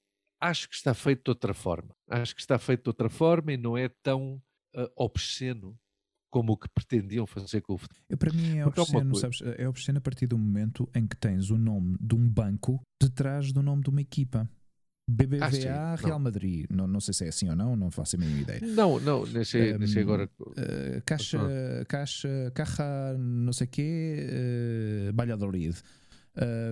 acho 0.41 0.69
que 0.69 0.75
está 0.75 0.95
feito 0.95 1.25
de 1.25 1.31
outra 1.31 1.53
forma. 1.53 1.95
Acho 2.09 2.35
que 2.35 2.41
está 2.41 2.59
feito 2.59 2.85
de 2.85 2.91
outra 2.91 3.09
forma 3.09 3.53
e 3.53 3.57
não 3.57 3.77
é 3.77 3.89
tão 3.89 4.41
uh, 4.77 4.91
obsceno 4.97 5.79
como 6.31 6.53
o 6.53 6.57
que 6.57 6.69
pretendiam 6.69 7.27
fazer 7.27 7.61
com 7.61 7.75
o 7.75 7.79
futebol. 7.79 8.03
Eu, 8.09 8.19
para 8.19 8.33
mim 8.33 8.59
é 8.59 8.67
obsceno, 8.67 9.15
sabes, 9.17 9.41
é 9.43 9.69
obsceno 9.69 9.99
a 9.99 10.01
partir 10.01 10.27
do 10.27 10.39
momento 10.39 10.89
em 10.95 11.07
que 11.07 11.17
tens 11.17 11.51
o 11.51 11.59
nome 11.59 11.97
de 12.01 12.15
um 12.15 12.29
banco 12.29 12.81
detrás 13.01 13.53
do 13.53 13.63
nome 13.63 13.83
de 13.83 13.91
uma 13.91 14.01
equipa. 14.01 14.49
BBVA 15.11 15.47
ah, 15.71 15.95
Real 15.95 16.19
Madrid, 16.19 16.67
não, 16.69 16.87
não 16.87 17.01
sei 17.01 17.15
se 17.15 17.25
é 17.25 17.29
assim 17.29 17.49
ou 17.49 17.57
não, 17.57 17.75
não 17.75 17.91
faço 17.91 18.17
a 18.17 18.19
mínima 18.19 18.41
ideia. 18.43 18.61
Não, 18.61 19.01
não, 19.01 19.25
deixei, 19.25 19.75
um, 19.75 19.79
deixei 19.79 20.03
agora. 20.03 20.29
Uh, 20.39 21.01
caixa, 21.07 21.39
caixa, 21.89 22.53
Caja, 22.55 23.17
não 23.19 23.53
sei 23.55 23.67
quê, 23.67 24.29
uh, 25.09 25.17
Valladolid. 25.17 25.79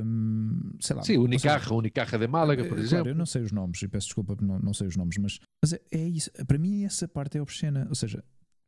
Um, 0.04 0.74
sei 0.78 0.94
lá, 0.94 1.02
Sim, 1.02 1.16
Unicarra, 1.16 1.74
Unicarra 1.74 2.18
de 2.18 2.26
Málaga, 2.28 2.64
por 2.64 2.78
exemplo. 2.78 3.04
Claro, 3.04 3.08
eu 3.08 3.14
não 3.14 3.26
sei 3.26 3.42
os 3.42 3.52
nomes 3.52 3.82
e 3.82 3.88
peço 3.88 4.08
desculpa, 4.08 4.36
não, 4.40 4.58
não 4.58 4.74
sei 4.74 4.86
os 4.86 4.96
nomes, 4.96 5.16
mas, 5.16 5.40
mas 5.62 5.72
é, 5.72 5.80
é 5.90 6.06
isso. 6.06 6.30
Para 6.46 6.58
mim, 6.58 6.84
essa 6.84 7.08
parte 7.08 7.38
é 7.38 7.42
obscena. 7.42 7.86
Ou 7.88 7.94
seja, 7.94 8.22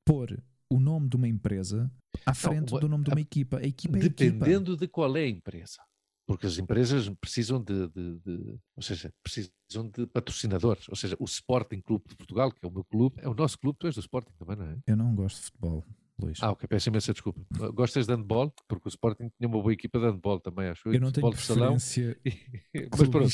pôr 0.04 0.42
o 0.70 0.78
nome 0.78 1.08
de 1.08 1.16
uma 1.16 1.28
empresa 1.28 1.90
à 2.26 2.34
frente 2.34 2.72
não, 2.72 2.80
do 2.80 2.88
nome 2.88 3.04
de 3.04 3.10
uma 3.10 3.20
equipa. 3.20 3.58
A 3.58 3.66
equipa 3.66 3.96
é 3.98 4.00
Dependendo 4.00 4.72
equipa. 4.72 4.76
de 4.76 4.88
qual 4.88 5.16
é 5.16 5.22
a 5.22 5.28
empresa. 5.28 5.78
Porque 6.26 6.46
as 6.46 6.58
empresas 6.58 7.08
precisam 7.20 7.62
de, 7.62 7.88
de, 7.88 8.18
de, 8.18 8.58
ou 8.76 8.82
seja, 8.82 9.10
precisam 9.22 9.88
de 9.90 10.06
patrocinadores. 10.08 10.86
Ou 10.88 10.96
seja, 10.96 11.16
o 11.18 11.24
Sporting 11.24 11.80
Clube 11.80 12.04
de 12.06 12.16
Portugal, 12.16 12.52
que 12.52 12.58
é 12.62 12.68
o 12.68 12.70
meu 12.70 12.84
clube, 12.84 13.16
é 13.18 13.28
o 13.28 13.34
nosso 13.34 13.58
clube, 13.58 13.78
tu 13.78 13.86
és 13.86 13.94
do 13.94 14.00
Sporting 14.00 14.32
também, 14.38 14.56
não 14.56 14.66
é? 14.66 14.78
Eu 14.86 14.96
não 14.96 15.14
gosto 15.14 15.38
de 15.38 15.44
futebol. 15.44 15.86
Luís. 16.20 16.38
Ah, 16.42 16.50
ok, 16.50 16.66
peço 16.68 16.88
imensa 16.88 17.12
desculpa. 17.12 17.40
Gostas 17.72 18.06
de 18.06 18.14
handball? 18.14 18.52
Porque 18.66 18.88
o 18.88 18.90
Sporting 18.90 19.30
tinha 19.36 19.48
uma 19.48 19.60
boa 19.60 19.72
equipa 19.72 19.98
de 19.98 20.06
handball 20.06 20.40
também, 20.40 20.68
acho. 20.68 20.88
Eu 20.88 21.00
não 21.00 21.12
tenho 21.12 21.30
preferência 21.30 22.18
Mas 22.90 23.08
pronto, 23.08 23.28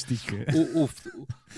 o, 0.55 0.85
o, 0.85 0.89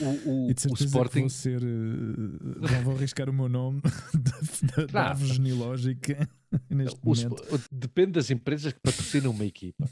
o, 0.05 0.47
o, 0.49 0.75
Sporting... 0.75 1.21
Vou 1.21 1.31
ser, 1.31 1.63
uh, 1.63 1.67
não 1.67 2.83
vou 2.83 2.95
arriscar 2.95 3.29
o 3.29 3.33
meu 3.33 3.49
nome 3.49 3.83
da, 4.93 5.09
árvore 5.09 5.33
genealógica 5.35 6.29
neste 6.71 7.01
momento. 7.05 7.43
Depende 7.73 8.13
das 8.13 8.31
empresas 8.31 8.73
que 8.73 8.81
patrocinam 8.81 9.33
uma 9.33 9.45
equipa. 9.45 9.85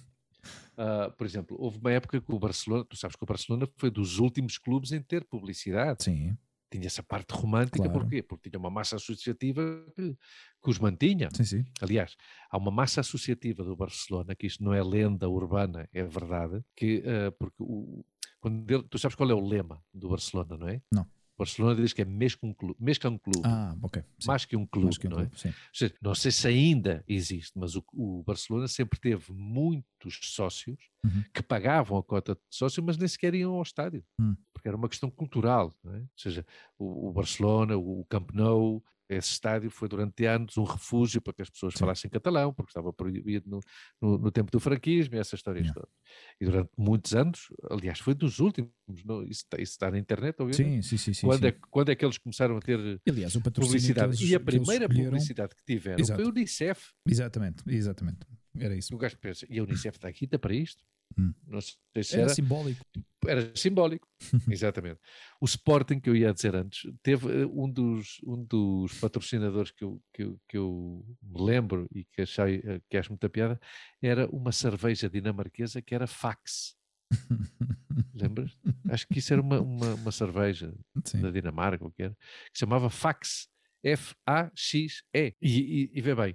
Uh, 0.76 1.10
por 1.16 1.26
exemplo, 1.26 1.56
houve 1.58 1.78
uma 1.78 1.92
época 1.92 2.20
que 2.20 2.32
o 2.32 2.38
Barcelona, 2.38 2.84
tu 2.84 2.96
sabes 2.96 3.16
que 3.16 3.22
o 3.22 3.26
Barcelona 3.26 3.68
foi 3.76 3.90
dos 3.90 4.18
últimos 4.18 4.58
clubes 4.58 4.92
em 4.92 5.00
ter 5.00 5.24
publicidade. 5.24 6.04
Sim 6.04 6.36
tinha 6.74 6.86
essa 6.86 7.02
parte 7.04 7.32
romântica, 7.32 7.84
claro. 7.84 8.00
porquê? 8.00 8.22
Porque 8.22 8.50
tinha 8.50 8.58
uma 8.58 8.70
massa 8.70 8.96
associativa 8.96 9.62
que, 9.94 10.16
que 10.62 10.70
os 10.70 10.78
mantinha. 10.80 11.28
Sim, 11.32 11.44
sim. 11.44 11.64
Aliás, 11.80 12.16
há 12.50 12.58
uma 12.58 12.70
massa 12.72 13.00
associativa 13.00 13.62
do 13.62 13.76
Barcelona, 13.76 14.34
que 14.34 14.48
isto 14.48 14.62
não 14.64 14.74
é 14.74 14.82
lenda 14.82 15.28
urbana, 15.28 15.88
é 15.92 16.02
verdade, 16.02 16.64
que, 16.76 16.98
uh, 16.98 17.30
porque 17.38 17.56
o, 17.60 18.04
quando 18.40 18.68
ele, 18.68 18.82
tu 18.90 18.98
sabes 18.98 19.14
qual 19.14 19.30
é 19.30 19.34
o 19.34 19.46
lema 19.46 19.80
do 19.92 20.08
Barcelona, 20.08 20.56
não 20.56 20.68
é? 20.68 20.82
Não. 20.92 21.06
Barcelona 21.36 21.80
diz 21.80 21.92
que 21.92 22.02
é 22.02 22.04
mais 22.04 22.34
que 22.34 22.46
um 22.46 22.52
clube, 22.52 22.76
mais 22.78 22.96
que 22.96 23.06
um 23.06 23.18
clube. 23.18 23.42
Ah, 23.44 23.76
ok. 23.82 24.02
Sim. 24.18 24.28
Mais 24.28 24.44
que 24.44 24.56
um 24.56 24.66
clube, 24.66 24.98
que 24.98 25.06
um 25.06 25.10
não 25.10 25.20
é? 25.20 25.30
Sim. 25.34 25.52
Seja, 25.72 25.94
não 26.00 26.14
sei 26.14 26.30
se 26.30 26.46
ainda 26.46 27.04
existe, 27.08 27.58
mas 27.58 27.74
o, 27.74 27.84
o 27.92 28.22
Barcelona 28.22 28.68
sempre 28.68 29.00
teve 29.00 29.32
muitos 29.32 30.20
sócios 30.22 30.78
uhum. 31.04 31.24
que 31.32 31.42
pagavam 31.42 31.98
a 31.98 32.02
cota 32.02 32.34
de 32.34 32.40
sócio, 32.50 32.82
mas 32.82 32.96
nem 32.96 33.08
sequer 33.08 33.34
iam 33.34 33.54
ao 33.54 33.62
estádio, 33.62 34.04
uhum. 34.18 34.36
porque 34.52 34.68
era 34.68 34.76
uma 34.76 34.88
questão 34.88 35.10
cultural, 35.10 35.74
não 35.82 35.94
é? 35.94 35.98
Ou 35.98 36.08
seja, 36.16 36.46
o, 36.78 37.08
o 37.08 37.12
Barcelona, 37.12 37.76
o 37.76 38.04
Camp 38.08 38.30
Nou, 38.32 38.82
esse 39.08 39.30
estádio 39.30 39.70
foi 39.70 39.88
durante 39.88 40.24
anos 40.24 40.56
um 40.56 40.64
refúgio 40.64 41.20
para 41.20 41.32
que 41.32 41.42
as 41.42 41.50
pessoas 41.50 41.74
Sim. 41.74 41.80
falassem 41.80 42.10
catalão, 42.10 42.52
porque 42.52 42.70
estava 42.70 42.92
proibido 42.92 43.48
no, 43.48 43.60
no, 44.00 44.18
no 44.18 44.30
tempo 44.30 44.50
do 44.50 44.58
franquismo 44.58 45.14
e 45.14 45.18
essas 45.18 45.38
histórias 45.38 45.66
yeah. 45.66 45.74
todas. 45.74 45.94
E 46.40 46.44
durante 46.44 46.70
muitos 46.76 47.14
anos, 47.14 47.48
aliás, 47.70 47.98
foi 48.00 48.14
dos 48.14 48.38
últimos, 48.40 48.70
no, 49.04 49.22
isso, 49.22 49.42
está, 49.42 49.60
isso, 49.60 49.72
está, 49.72 49.90
na 49.90 49.98
internet, 49.98 50.36
obviamente. 50.40 50.86
Sim, 50.86 50.96
sim, 50.96 51.12
sim. 51.12 51.26
Quando, 51.26 51.40
sim. 51.40 51.48
É, 51.48 51.56
quando 51.70 51.88
é 51.90 51.94
que 51.94 52.04
eles 52.04 52.18
começaram 52.18 52.56
a 52.56 52.60
ter 52.60 53.00
aliás, 53.08 53.36
publicidade? 53.36 54.08
Eles, 54.08 54.30
e 54.30 54.34
a 54.34 54.40
primeira 54.40 54.88
publicidade 54.88 55.54
que 55.54 55.64
tiveram 55.64 56.00
Exato. 56.00 56.20
foi 56.20 56.28
o 56.28 56.32
Unicef. 56.32 56.92
Exatamente, 57.06 57.62
exatamente. 57.66 58.20
Era 58.56 58.74
isso. 58.74 58.94
O 58.94 58.98
gajo 58.98 59.18
pensa, 59.18 59.46
e 59.50 59.58
a 59.58 59.62
Unicef 59.62 59.96
está 59.96 60.08
aqui, 60.08 60.24
está 60.24 60.38
para 60.38 60.54
isto? 60.54 60.82
Hum. 61.18 61.34
Não 61.46 61.60
sei 61.60 62.02
se 62.02 62.14
era, 62.14 62.22
era 62.24 62.34
simbólico. 62.34 62.86
Era 63.26 63.56
simbólico, 63.56 64.08
exatamente. 64.50 65.00
O 65.40 65.44
Sporting, 65.44 66.00
que 66.00 66.10
eu 66.10 66.16
ia 66.16 66.32
dizer 66.32 66.54
antes, 66.54 66.90
teve 67.02 67.42
eh, 67.42 67.46
um 67.46 67.70
dos, 67.70 68.20
um 68.24 68.44
dos 68.44 68.92
patrocinadores 69.00 69.70
que 69.70 69.84
eu, 69.84 70.02
que, 70.12 70.22
eu, 70.22 70.40
que 70.48 70.56
eu 70.58 71.04
me 71.22 71.42
lembro 71.42 71.88
e 71.94 72.04
que 72.04 72.22
achei 72.22 72.62
eh, 72.64 72.80
que 72.88 72.96
acho 72.96 73.10
muita 73.10 73.28
piada, 73.28 73.60
era 74.02 74.28
uma 74.28 74.52
cerveja 74.52 75.08
dinamarquesa 75.08 75.80
que 75.80 75.94
era 75.94 76.06
Fax. 76.06 76.76
Lembras? 78.14 78.56
Acho 78.88 79.06
que 79.06 79.18
isso 79.18 79.32
era 79.32 79.40
uma, 79.40 79.60
uma, 79.60 79.94
uma 79.94 80.12
cerveja 80.12 80.74
Sim. 81.04 81.20
da 81.20 81.30
Dinamarca, 81.30 81.86
o 81.86 81.92
que 81.92 82.02
era, 82.02 82.14
que 82.14 82.58
se 82.58 82.60
chamava 82.60 82.90
Fax. 82.90 83.48
F-A-X-E. 83.84 85.02
E, 85.14 85.36
e, 85.42 85.90
e 85.92 86.00
vê 86.00 86.14
bem, 86.14 86.34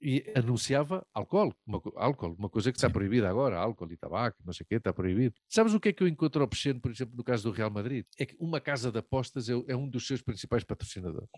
e 0.00 0.32
anunciava 0.34 1.06
álcool, 1.12 1.54
uma, 1.66 1.80
álcool, 1.96 2.34
uma 2.38 2.48
coisa 2.48 2.72
que 2.72 2.78
está 2.78 2.88
proibida 2.88 3.28
agora, 3.28 3.58
álcool 3.58 3.92
e 3.92 3.96
tabaco, 3.96 4.38
não 4.44 4.52
sei 4.52 4.64
o 4.64 4.66
quê, 4.66 4.76
está 4.76 4.92
proibido. 4.92 5.34
Sabes 5.48 5.74
o 5.74 5.80
que 5.80 5.90
é 5.90 5.92
que 5.92 6.02
eu 6.02 6.08
encontro 6.08 6.42
obsceno, 6.42 6.80
por 6.80 6.90
exemplo, 6.90 7.16
no 7.16 7.22
caso 7.22 7.44
do 7.44 7.50
Real 7.50 7.70
Madrid? 7.70 8.04
É 8.18 8.24
que 8.24 8.36
uma 8.40 8.60
casa 8.60 8.90
de 8.90 8.98
apostas 8.98 9.48
é, 9.48 9.52
é 9.68 9.76
um 9.76 9.88
dos 9.88 10.06
seus 10.06 10.22
principais 10.22 10.64
patrocinadores. 10.64 11.28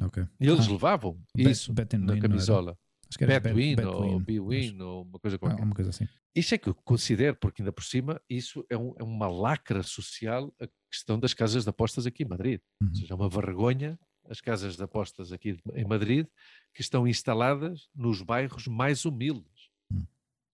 Ok. 0.00 0.24
E 0.40 0.46
eles 0.46 0.66
ah, 0.66 0.72
levavam 0.72 1.20
isso 1.36 1.72
Bet, 1.72 1.96
na 1.96 2.18
camisola. 2.18 2.76
Acho 3.08 3.18
que 3.18 3.24
era 3.24 3.40
Betwin 3.40 3.76
Bet, 3.76 3.86
ou 3.86 4.20
Bwin 4.20 4.80
ou 4.80 5.02
uma 5.02 5.18
coisa 5.18 5.38
qualquer. 5.38 5.62
Ah, 5.62 5.66
uma 5.66 5.74
coisa 5.74 5.90
assim. 5.90 6.08
Isso 6.34 6.54
é 6.54 6.58
que 6.58 6.68
eu 6.68 6.74
considero, 6.74 7.36
porque 7.36 7.60
ainda 7.60 7.72
por 7.72 7.84
cima, 7.84 8.20
isso 8.28 8.64
é, 8.70 8.76
um, 8.76 8.94
é 8.98 9.02
uma 9.02 9.28
lacra 9.28 9.82
social 9.82 10.52
a 10.58 10.66
questão 10.90 11.18
das 11.18 11.34
casas 11.34 11.64
de 11.64 11.70
apostas 11.70 12.06
aqui 12.06 12.22
em 12.22 12.28
Madrid. 12.28 12.60
Uhum. 12.80 12.88
Ou 12.88 12.94
seja, 12.94 13.12
é 13.12 13.16
uma 13.16 13.28
vergonha 13.28 13.98
as 14.28 14.40
casas 14.40 14.76
de 14.76 14.82
apostas 14.82 15.32
aqui 15.32 15.58
em 15.74 15.84
Madrid 15.84 16.26
que 16.74 16.80
estão 16.80 17.06
instaladas 17.06 17.88
nos 17.94 18.22
bairros 18.22 18.66
mais 18.66 19.04
humildes. 19.04 19.70
Hum. 19.90 20.04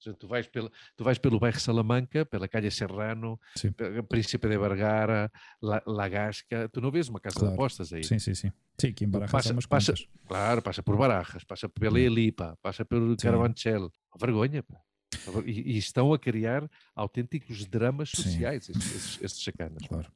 Seja, 0.01 0.17
tu, 0.17 0.29
vais 0.29 0.47
pela, 0.47 0.71
tu 0.97 1.05
vais 1.05 1.19
pelo 1.19 1.39
bairro 1.39 1.61
Salamanca, 1.61 2.25
pela 2.25 2.49
Calha 2.49 2.71
Serrano, 2.71 3.39
sim. 3.57 3.73
Príncipe 4.09 4.49
de 4.49 4.59
Vergara, 4.59 5.31
La, 5.61 5.83
Lagasca, 5.87 6.69
tu 6.69 6.81
não 6.81 6.91
vês 6.91 7.09
uma 7.09 7.21
casa 7.21 7.37
claro. 7.37 7.51
de 7.51 7.55
apostas 7.55 7.93
aí. 7.93 8.05
Sim, 8.05 8.19
sim, 8.19 8.35
sim. 8.35 8.53
Sim, 8.81 8.89
aqui 8.89 9.05
em 9.05 9.09
Barajas 9.09 9.33
passa, 9.33 9.69
passa, 9.69 9.95
Claro, 10.27 10.63
passa 10.63 10.83
por 10.83 10.97
Barajas, 10.97 11.45
passa 11.45 11.69
pela 11.69 11.95
hum. 11.95 11.99
Elipa, 11.99 12.57
passa 12.63 12.85
pelo 12.85 13.17
Carabanchel. 13.17 13.91
Vergonha, 14.19 14.63
pá. 14.63 14.81
E, 15.45 15.75
e, 15.75 15.79
estão 15.79 16.13
a 16.13 16.19
criar 16.19 16.69
autênticos 16.95 17.65
dramas 17.67 18.11
sociais, 18.11 18.69
estes, 18.69 19.19
estes 19.23 19.43
sacanas. 19.43 19.87
Claro. 19.87 20.13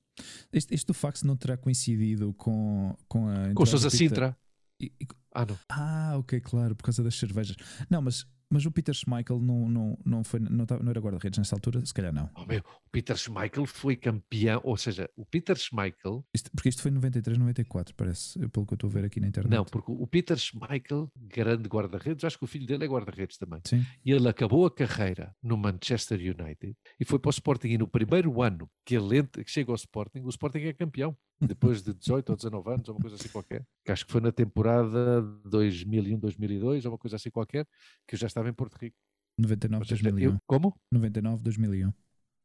Este, 0.53 0.75
este 0.75 0.87
do 0.87 0.95
fax 0.95 1.23
não 1.23 1.37
terá 1.37 1.57
coincidido 1.57 2.35
com, 2.35 2.97
com 3.09 3.29
a. 3.29 3.55
Com 3.55 3.67
Sousa 3.67 3.91
Sintra. 3.91 4.37
E, 4.81 4.93
e, 5.01 5.07
ah, 5.35 5.47
não. 5.47 5.59
Ah, 5.69 6.15
ok, 6.19 6.41
claro, 6.41 6.75
por 6.75 6.85
causa 6.85 7.03
das 7.03 7.15
cervejas. 7.15 7.57
Não, 7.89 8.03
mas 8.03 8.27
mas 8.53 8.67
o 8.67 8.71
Peter 8.71 8.95
Schmeichel 8.95 9.41
não, 9.41 9.69
não, 9.69 9.99
não, 10.05 10.25
foi, 10.25 10.39
não, 10.39 10.67
não 10.83 10.91
era 10.91 11.01
guarda-redes 11.01 11.39
nessa 11.39 11.57
altura? 11.57 11.85
Se 11.87 11.95
calhar 11.95 12.13
não. 12.13 12.29
Oh, 12.35 12.45
meu, 12.45 12.61
o 12.61 12.91
Peter 12.91 13.17
Schmeichel 13.17 13.65
foi 13.65 13.97
campeão, 13.97 14.61
ou 14.63 14.77
seja, 14.77 15.09
o 15.17 15.25
Peter 15.25 15.57
Schmeichel... 15.57 16.25
Isto, 16.35 16.51
porque 16.51 16.69
isto 16.69 16.83
foi 16.83 16.91
em 16.91 16.95
93, 16.95 17.39
94, 17.39 17.95
parece, 17.95 18.39
pelo 18.49 18.67
que 18.67 18.75
eu 18.75 18.77
estou 18.77 18.91
a 18.91 18.93
ver 18.93 19.05
aqui 19.05 19.21
na 19.21 19.29
internet. 19.29 19.51
Não, 19.51 19.65
porque 19.65 19.91
o 19.91 20.07
Peter 20.07 20.37
Schmeichel, 20.37 21.11
grande 21.17 21.69
guarda-redes, 21.69 22.25
acho 22.25 22.39
que 22.39 22.45
o 22.45 22.47
filho 22.47 22.67
dele 22.67 22.85
é 22.85 22.89
guarda-redes 22.89 23.39
também. 23.39 23.61
Sim. 23.65 23.85
E 24.05 24.13
ele 24.13 24.29
acabou 24.29 24.67
a 24.67 24.71
carreira 24.71 25.35
no 25.43 25.57
Manchester 25.57 26.19
United 26.19 26.77
e 27.01 27.05
foi 27.05 27.19
para 27.19 27.29
o 27.29 27.31
Sporting 27.31 27.69
e 27.69 27.79
no 27.79 27.89
primeiro 27.89 28.43
ano 28.43 28.69
que 28.85 28.95
ele 28.95 29.23
que 29.23 29.51
chega 29.51 29.71
ao 29.71 29.77
Sporting, 29.77 30.21
o 30.21 30.29
Sporting 30.29 30.59
é 30.59 30.73
campeão 30.73 31.17
depois 31.47 31.83
de 31.83 31.93
18 31.95 32.31
ou 32.31 32.37
19 32.37 32.71
anos, 32.71 32.89
ou 32.89 32.95
uma 32.95 33.01
coisa 33.01 33.17
assim 33.17 33.29
qualquer, 33.29 33.67
que 33.85 33.93
acho 33.93 34.07
que 34.07 34.13
foi 34.13 34.21
na 34.21 34.33
temporada 34.33 35.23
2001, 35.45 36.19
2002, 36.19 36.85
ou 36.85 36.93
uma 36.93 36.99
coisa 36.99 37.17
assim 37.17 37.31
qualquer, 37.31 37.67
que 38.07 38.15
eu 38.15 38.19
já 38.19 38.27
estava 38.27 38.49
em 38.49 38.53
Porto 38.53 38.77
Rico. 38.77 38.97
99, 39.39 39.87
seja, 39.87 40.03
2001. 40.03 40.33
Eu, 40.33 40.41
como? 40.47 40.79
99, 40.91 41.43
2001. 41.43 41.93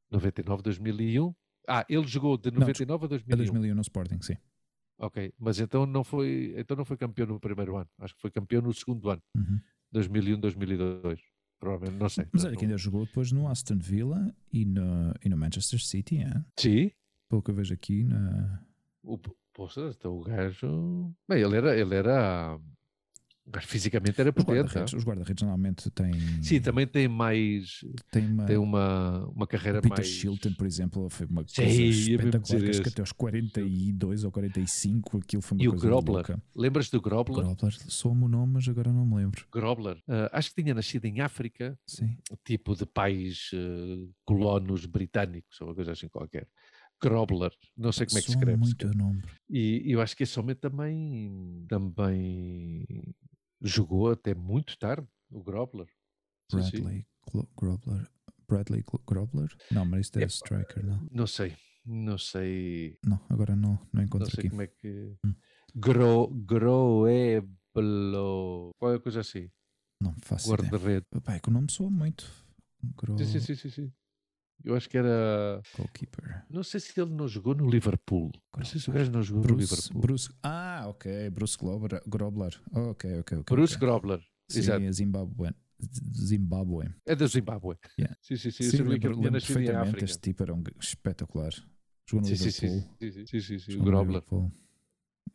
99, 0.10 0.64
2001. 0.64 1.36
Ah, 1.68 1.86
ele 1.89 2.08
jogou 2.08 2.38
de 2.38 2.50
99 2.50 2.88
não, 2.88 3.06
a 3.06 3.10
2001. 3.10 3.34
A 3.34 3.38
2001 3.38 3.76
no 3.76 3.82
Sporting, 3.82 4.22
sim. 4.22 4.38
Ok, 5.00 5.32
mas 5.38 5.60
então 5.60 5.86
não 5.86 6.04
foi, 6.04 6.56
então 6.58 6.76
não 6.76 6.86
foi 6.86 6.98
campeão 6.98 7.28
no 7.28 7.39
primeiro 7.39 7.76
ano, 7.76 7.88
acho 8.00 8.16
que 8.16 8.22
foi 8.22 8.32
campeão 8.32 8.64
no 8.64 8.74
segundo 8.74 9.12
ano, 9.12 9.22
uhum. 9.36 9.60
2001, 9.91 10.39
2002. 10.39 11.22
Provavelmente, 11.60 12.00
não 12.00 12.10
sei. 12.10 12.26
Mas 12.32 12.45
olha 12.45 12.56
que 12.56 12.66
ainda 12.66 12.78
jogou 12.78 13.06
depois 13.06 13.32
no 13.32 13.48
Aston 13.48 13.80
Villa 13.80 14.34
e 14.54 14.64
no, 14.64 15.14
e 15.24 15.30
no 15.30 15.38
Manchester 15.38 15.80
City, 15.80 16.20
é? 16.20 16.43
Sim. 16.60 16.91
Pelo 17.30 17.41
que 17.41 17.50
eu 17.50 17.56
vejo 17.56 17.74
aqui 17.74 18.04
na, 18.04 18.64
o, 19.14 19.20
poxa, 19.53 19.89
então 19.97 20.18
o 20.18 20.22
gajo. 20.22 21.14
Bem, 21.28 21.41
ele 21.41 21.55
era. 21.55 21.78
Ele 21.78 21.95
era 21.95 22.60
mas 23.53 23.64
fisicamente 23.64 24.20
era 24.20 24.34
potente. 24.34 24.78
Os 24.95 25.05
guarda-redes 25.05 25.41
guarda 25.41 25.45
normalmente 25.45 25.89
têm. 25.91 26.12
Sim, 26.41 26.60
também 26.60 26.86
tem 26.86 27.08
mais. 27.08 27.80
Tem 28.12 28.26
uma, 28.26 28.45
tem 28.45 28.58
uma, 28.58 29.26
uma 29.28 29.47
carreira 29.47 29.82
Peter 29.82 29.99
mais. 29.99 30.08
Shilton, 30.08 30.51
por 30.53 30.68
exemplo, 30.68 31.10
foi 31.10 31.26
uma 31.28 31.45
Sim, 31.47 31.64
coisa 31.64 31.82
espetacular. 31.82 32.70
Acho 32.70 32.82
que 32.82 32.89
até 32.89 33.01
aos 33.01 33.14
42 33.14 34.26
ou 34.26 34.32
45 34.32 35.18
aquilo 35.20 35.41
foi 35.41 35.58
uma 35.58 35.64
e 35.64 35.68
coisa. 35.70 35.86
E 35.86 35.88
o 35.88 35.89
Grobler. 35.89 36.39
Lembras 36.53 36.89
do 36.89 36.99
Grobler? 36.99 37.45
Grobler, 37.45 37.74
sou-me 37.89 38.26
o 38.26 38.28
nome, 38.28 38.53
mas 38.53 38.68
agora 38.68 38.91
não 38.91 39.05
me 39.05 39.16
lembro. 39.16 39.45
Grobler. 39.49 39.95
Uh, 39.99 40.28
acho 40.34 40.53
que 40.53 40.62
tinha 40.62 40.74
nascido 40.74 41.05
em 41.05 41.22
África, 41.22 41.80
Sim. 41.88 42.18
tipo 42.43 42.76
de 42.76 42.86
pais 42.86 43.51
uh, 43.53 44.10
colonos 44.26 44.86
britânicos, 44.86 45.62
ou 45.62 45.70
uma 45.70 45.76
coisa 45.76 45.93
assim 45.93 46.10
qualquer. 46.10 46.47
Grobler, 47.02 47.52
não 47.76 47.91
sei 47.91 48.06
como 48.08 48.18
é 48.18 48.22
que 48.22 48.28
se 48.28 48.34
escreve. 48.34 48.58
muito 48.58 48.98
nome. 48.98 49.22
E 49.50 49.84
eu 49.86 50.02
acho 50.02 50.16
que 50.16 50.24
esse 50.24 50.39
homem 50.39 50.56
também, 50.56 51.66
também 51.68 52.86
jogou 53.62 54.12
até 54.12 54.34
muito 54.34 54.78
tarde, 54.78 55.08
o 55.30 55.43
Grobler. 55.43 55.88
Bradley 56.52 57.06
Grobler. 57.56 58.10
Bradley 58.48 58.84
Grobler? 59.06 59.50
Não, 59.72 59.86
mas 59.86 60.08
isso 60.08 60.20
é, 60.20 60.24
é 60.24 60.26
striker, 60.28 60.86
não? 60.86 61.08
Não 61.12 61.28
sei, 61.28 61.56
não 61.86 62.18
sei. 62.18 62.98
Não, 63.04 63.20
agora 63.30 63.56
não, 63.56 63.78
não 63.91 64.04
encontro 64.04 64.28
não 64.28 64.32
sei 64.32 64.39
aqui. 64.39 64.50
como 64.50 64.62
é 64.62 64.68
que. 64.68 65.16
Hum. 65.26 65.36
Gro, 65.76 66.30
Groeblo. 66.30 67.06
Qualquer 68.80 69.02
coisa 69.02 69.20
assim. 69.20 69.50
Não 70.02 70.16
faço 70.24 70.50
Guarda-rede. 70.50 71.06
É 71.28 71.39
que 71.39 71.50
o 71.50 71.52
nome 71.52 71.72
soa 71.72 71.89
muito. 71.89 72.32
Gro... 72.95 73.18
Sim, 73.18 73.39
sim, 73.39 73.56
sim, 73.56 73.70
sim. 73.70 73.93
Eu 74.64 74.76
acho 74.76 74.89
que 74.89 74.97
era. 74.97 75.62
Goalkeeper. 75.76 76.45
Não 76.49 76.64
sei 76.64 76.80
se 76.80 76.99
ele 76.99 77.12
não 77.12 77.28
jogou 77.28 77.55
no 77.55 77.70
Liverpool. 77.70 78.32
Não 78.58 78.66
sei 78.66 78.82
se 78.82 78.89
o 78.89 78.93
gajo 78.93 79.12
não 79.12 79.22
jogou 79.22 79.43
Bruce, 79.43 79.55
no 79.55 79.62
Liverpool. 79.62 80.01
Bruce, 80.01 80.30
ah, 80.43 80.86
ok. 80.88 81.30
Bruce 81.30 81.58
Grobler. 81.58 82.01
Grobler. 82.08 82.62
Oh, 82.74 82.89
ok, 82.89 83.20
ok, 83.20 83.38
ok. 83.39 83.55
Bruce 83.55 83.76
okay. 83.76 83.88
Grobler. 83.88 84.20
Sim, 84.49 84.60
Exato. 84.60 84.93
Zimbabwe. 84.93 85.53
Zimbabwe. 86.14 86.93
É 87.05 87.16
da 87.16 87.28
Zimbabwe. 87.28 87.78
Yeah. 87.99 88.18
Sim, 88.22 88.36
sim, 88.36 88.51
sim. 88.51 88.64
sim 88.64 88.78
eu 88.78 88.86
lembro, 88.86 89.10
lembro 89.12 89.32
perfeitamente. 89.32 90.03
Este 90.03 90.20
tipo 90.20 90.43
era 90.43 90.53
um 90.53 90.64
espetacular. 90.80 91.53
Jogou 92.10 92.28
no 92.28 92.36
sim, 92.36 92.45
Liverpool. 92.45 92.95
Sim, 92.99 93.12
sim, 93.12 93.26
sim. 93.26 93.41
sim, 93.41 93.60
sim. 93.60 93.80
O 93.80 93.84
Grobler. 93.84 94.24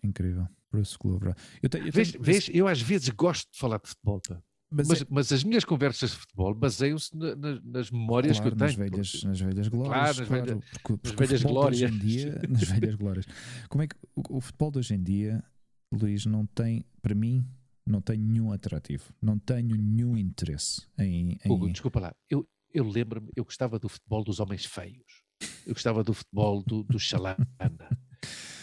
incrível. 0.02 0.48
Bruce 0.70 0.96
Glover. 0.98 1.36
Eu, 1.62 1.68
tenho, 1.68 1.86
eu, 1.86 1.92
tenho... 1.92 2.22
Vês, 2.22 2.50
eu 2.52 2.66
às 2.66 2.80
vezes 2.80 3.10
gosto 3.10 3.52
de 3.52 3.58
falar 3.58 3.78
de 3.78 3.88
futebol, 3.88 4.20
pá. 4.26 4.42
Mas, 4.72 4.88
mas, 4.88 5.02
é... 5.02 5.06
mas, 5.10 5.32
as 5.32 5.44
minhas 5.44 5.64
conversas 5.64 6.10
de 6.10 6.16
futebol 6.16 6.54
baseiam-se 6.54 7.16
na, 7.16 7.36
na, 7.36 7.60
nas 7.62 7.90
memórias 7.90 8.38
claro, 8.38 8.56
que 8.56 8.62
eu 8.62 8.68
tenho. 8.68 8.78
Nas 8.78 8.90
velhas, 8.90 9.10
porque... 9.12 9.26
nas 9.26 9.40
velhas 9.40 9.68
glórias. 9.68 9.92
Claro, 9.92 10.18
nas, 10.18 10.28
claro, 10.28 10.44
velhas, 10.46 10.64
porque, 10.64 10.96
porque 10.96 11.08
nas 11.08 11.28
velhas 11.28 11.42
glórias. 11.42 11.82
Hoje 11.82 11.94
em 11.94 11.98
dia, 11.98 12.40
nas 12.48 12.62
velhas 12.62 12.94
glórias. 12.94 13.26
Como 13.68 13.82
é 13.82 13.86
que 13.86 13.96
o, 14.16 14.36
o, 14.36 14.40
futebol 14.40 14.70
de 14.70 14.78
hoje 14.78 14.94
em 14.94 15.02
dia, 15.02 15.44
Luís, 15.92 16.26
não 16.26 16.46
tem, 16.46 16.84
para 17.02 17.14
mim, 17.14 17.46
não 17.86 18.00
tem 18.00 18.18
nenhum 18.18 18.52
atrativo. 18.52 19.12
Não 19.20 19.38
tenho 19.38 19.76
nenhum 19.76 20.16
interesse 20.16 20.86
em. 20.98 21.38
em... 21.44 21.52
Hugo, 21.52 21.70
desculpa 21.70 22.00
lá. 22.00 22.14
Eu, 22.30 22.48
eu 22.72 22.88
lembro-me, 22.88 23.30
eu 23.36 23.44
gostava 23.44 23.78
do 23.78 23.88
futebol 23.88 24.24
dos 24.24 24.40
homens 24.40 24.64
feios. 24.64 25.22
Eu 25.66 25.74
gostava 25.74 26.02
do 26.02 26.14
futebol 26.14 26.62
do, 26.62 26.82
do 26.84 26.98
Chalana 26.98 27.46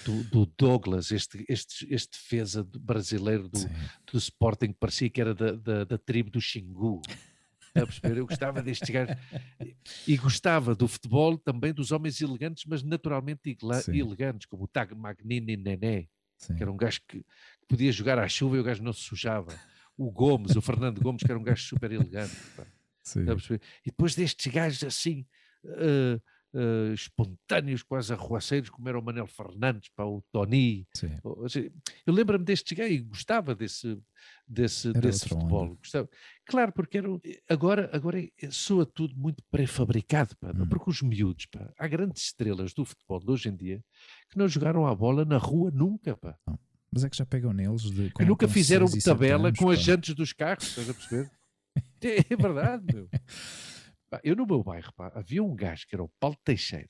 do, 0.05 0.23
do, 0.25 0.45
Douglas, 0.57 1.11
este, 1.11 1.45
este, 1.47 1.87
este 1.93 2.11
defesa 2.11 2.63
brasileiro 2.63 3.49
do, 3.49 3.59
do 4.11 4.17
Sporting, 4.17 4.67
que 4.67 4.79
parecia 4.79 5.09
que 5.09 5.21
era 5.21 5.33
da, 5.33 5.51
da, 5.51 5.83
da 5.83 5.97
tribo 5.97 6.29
do 6.29 6.41
Xingu. 6.41 7.01
A 7.75 7.85
perceber? 7.85 8.17
Eu 8.17 8.27
gostava 8.27 8.61
destes 8.61 8.89
gajos 8.89 9.15
e 10.07 10.17
gostava 10.17 10.73
do 10.73 10.87
futebol 10.87 11.37
também 11.37 11.73
dos 11.73 11.91
homens 11.91 12.19
elegantes, 12.19 12.65
mas 12.65 12.81
naturalmente 12.83 13.55
elegantes, 13.93 14.47
como 14.47 14.63
o 14.63 14.67
Tag 14.67 14.95
Magnini 14.95 15.55
Nené, 15.55 16.07
Sim. 16.37 16.55
que 16.55 16.63
era 16.63 16.71
um 16.71 16.77
gajo 16.77 16.99
que 17.07 17.23
podia 17.67 17.91
jogar 17.91 18.17
à 18.17 18.27
chuva 18.27 18.57
e 18.57 18.59
o 18.59 18.63
gajo 18.63 18.83
não 18.83 18.93
se 18.93 19.01
sujava. 19.01 19.53
O 19.95 20.11
Gomes, 20.11 20.55
o 20.55 20.61
Fernando 20.61 21.01
Gomes, 21.01 21.21
que 21.21 21.31
era 21.31 21.39
um 21.39 21.43
gajo 21.43 21.63
super 21.63 21.91
elegante. 21.91 22.35
E 23.85 23.89
depois 23.91 24.15
destes 24.15 24.51
gajos 24.51 24.83
assim. 24.83 25.25
Uh, 25.63 26.21
uh, 26.53 26.93
espontâneos, 26.93 27.83
quase 27.83 28.13
arruaceiros, 28.13 28.69
como 28.69 28.87
era 28.89 28.99
o 28.99 29.01
Manel 29.01 29.27
Fernandes, 29.27 29.89
para 29.95 30.05
o 30.05 30.23
Tony. 30.31 30.87
Seja, 30.93 31.71
eu 32.05 32.13
lembro-me 32.13 32.45
deste 32.45 32.75
gay 32.75 32.93
e 32.93 32.99
gostava 32.99 33.55
desse, 33.55 33.97
desse, 34.47 34.91
desse 34.93 35.27
futebol. 35.27 35.75
Gostava. 35.75 36.09
Claro, 36.45 36.71
porque 36.71 36.97
era, 36.97 37.07
agora, 37.47 37.89
agora 37.93 38.19
é, 38.21 38.51
soa 38.51 38.85
tudo 38.85 39.15
muito 39.15 39.43
pré-fabricado, 39.51 40.35
hum. 40.43 40.67
porque 40.67 40.89
os 40.89 41.01
miúdos, 41.01 41.45
pá, 41.45 41.71
há 41.77 41.87
grandes 41.87 42.23
estrelas 42.23 42.73
do 42.73 42.85
futebol 42.85 43.19
de 43.19 43.31
hoje 43.31 43.49
em 43.49 43.55
dia 43.55 43.83
que 44.29 44.37
não 44.37 44.47
jogaram 44.47 44.85
a 44.85 44.95
bola 44.95 45.25
na 45.25 45.37
rua 45.37 45.71
nunca. 45.71 46.15
Pá. 46.17 46.37
Mas 46.91 47.03
é 47.03 47.09
que 47.09 47.17
já 47.17 47.25
pegam 47.25 47.53
neles. 47.53 47.83
De, 47.83 48.09
com, 48.11 48.25
nunca 48.25 48.47
fizeram 48.47 48.87
tabela 49.03 49.49
anos, 49.49 49.59
com 49.59 49.65
pá. 49.65 49.73
as 49.73 49.81
jantes 49.81 50.15
dos 50.15 50.33
carros, 50.33 50.67
estás 50.67 50.89
a 50.89 50.93
perceber? 50.93 51.31
é, 52.01 52.33
é 52.33 52.35
verdade, 52.35 52.83
meu. 52.93 53.07
Eu 54.23 54.35
no 54.35 54.45
meu 54.45 54.63
bairro, 54.63 54.93
pá, 54.93 55.11
havia 55.15 55.43
um 55.43 55.55
gajo 55.55 55.85
que 55.87 55.95
era 55.95 56.03
o 56.03 56.09
Paulo 56.19 56.37
Teixeira. 56.43 56.89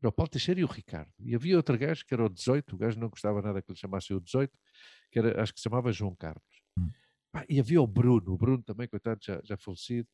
Era 0.00 0.08
o 0.08 0.12
Paulo 0.12 0.30
Teixeira 0.30 0.60
e 0.60 0.64
o 0.64 0.68
Ricardo. 0.68 1.10
E 1.18 1.34
havia 1.34 1.56
outro 1.56 1.78
gajo 1.78 2.04
que 2.04 2.12
era 2.12 2.24
o 2.24 2.28
18, 2.28 2.74
o 2.74 2.78
gajo 2.78 2.98
não 2.98 3.08
gostava 3.08 3.40
nada 3.40 3.62
que 3.62 3.72
lhe 3.72 3.78
chamasse 3.78 4.12
o 4.12 4.20
18, 4.20 4.52
que 5.10 5.18
era, 5.18 5.42
acho 5.42 5.52
que 5.52 5.60
se 5.60 5.64
chamava 5.64 5.92
João 5.92 6.14
Carlos. 6.14 6.62
Hum. 6.78 6.90
Pá, 7.32 7.44
e 7.48 7.58
havia 7.58 7.80
o 7.80 7.86
Bruno, 7.86 8.32
o 8.32 8.36
Bruno 8.36 8.62
também, 8.62 8.86
coitado, 8.86 9.20
já, 9.22 9.40
já 9.42 9.56
falecido, 9.56 10.08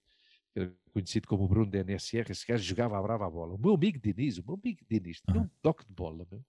que 0.53 0.61
era 0.61 0.75
conhecido 0.93 1.27
como 1.29 1.45
o 1.45 1.49
Bruno 1.49 1.71
da 1.71 1.79
NSR, 1.79 2.31
esse 2.31 2.47
gajo 2.47 2.63
jogava 2.63 2.99
a 2.99 3.03
brava 3.03 3.27
a 3.27 3.31
bola. 3.31 3.55
O 3.55 3.59
meu 3.59 3.75
amigo 3.75 3.99
Diniz, 3.99 4.39
o 4.39 4.45
meu 4.45 4.55
amigo 4.55 4.85
Diniz, 4.89 5.21
tinha 5.21 5.41
um 5.41 5.49
toque 5.61 5.85
de 5.87 5.93
bola, 5.93 6.27
meu. 6.31 6.45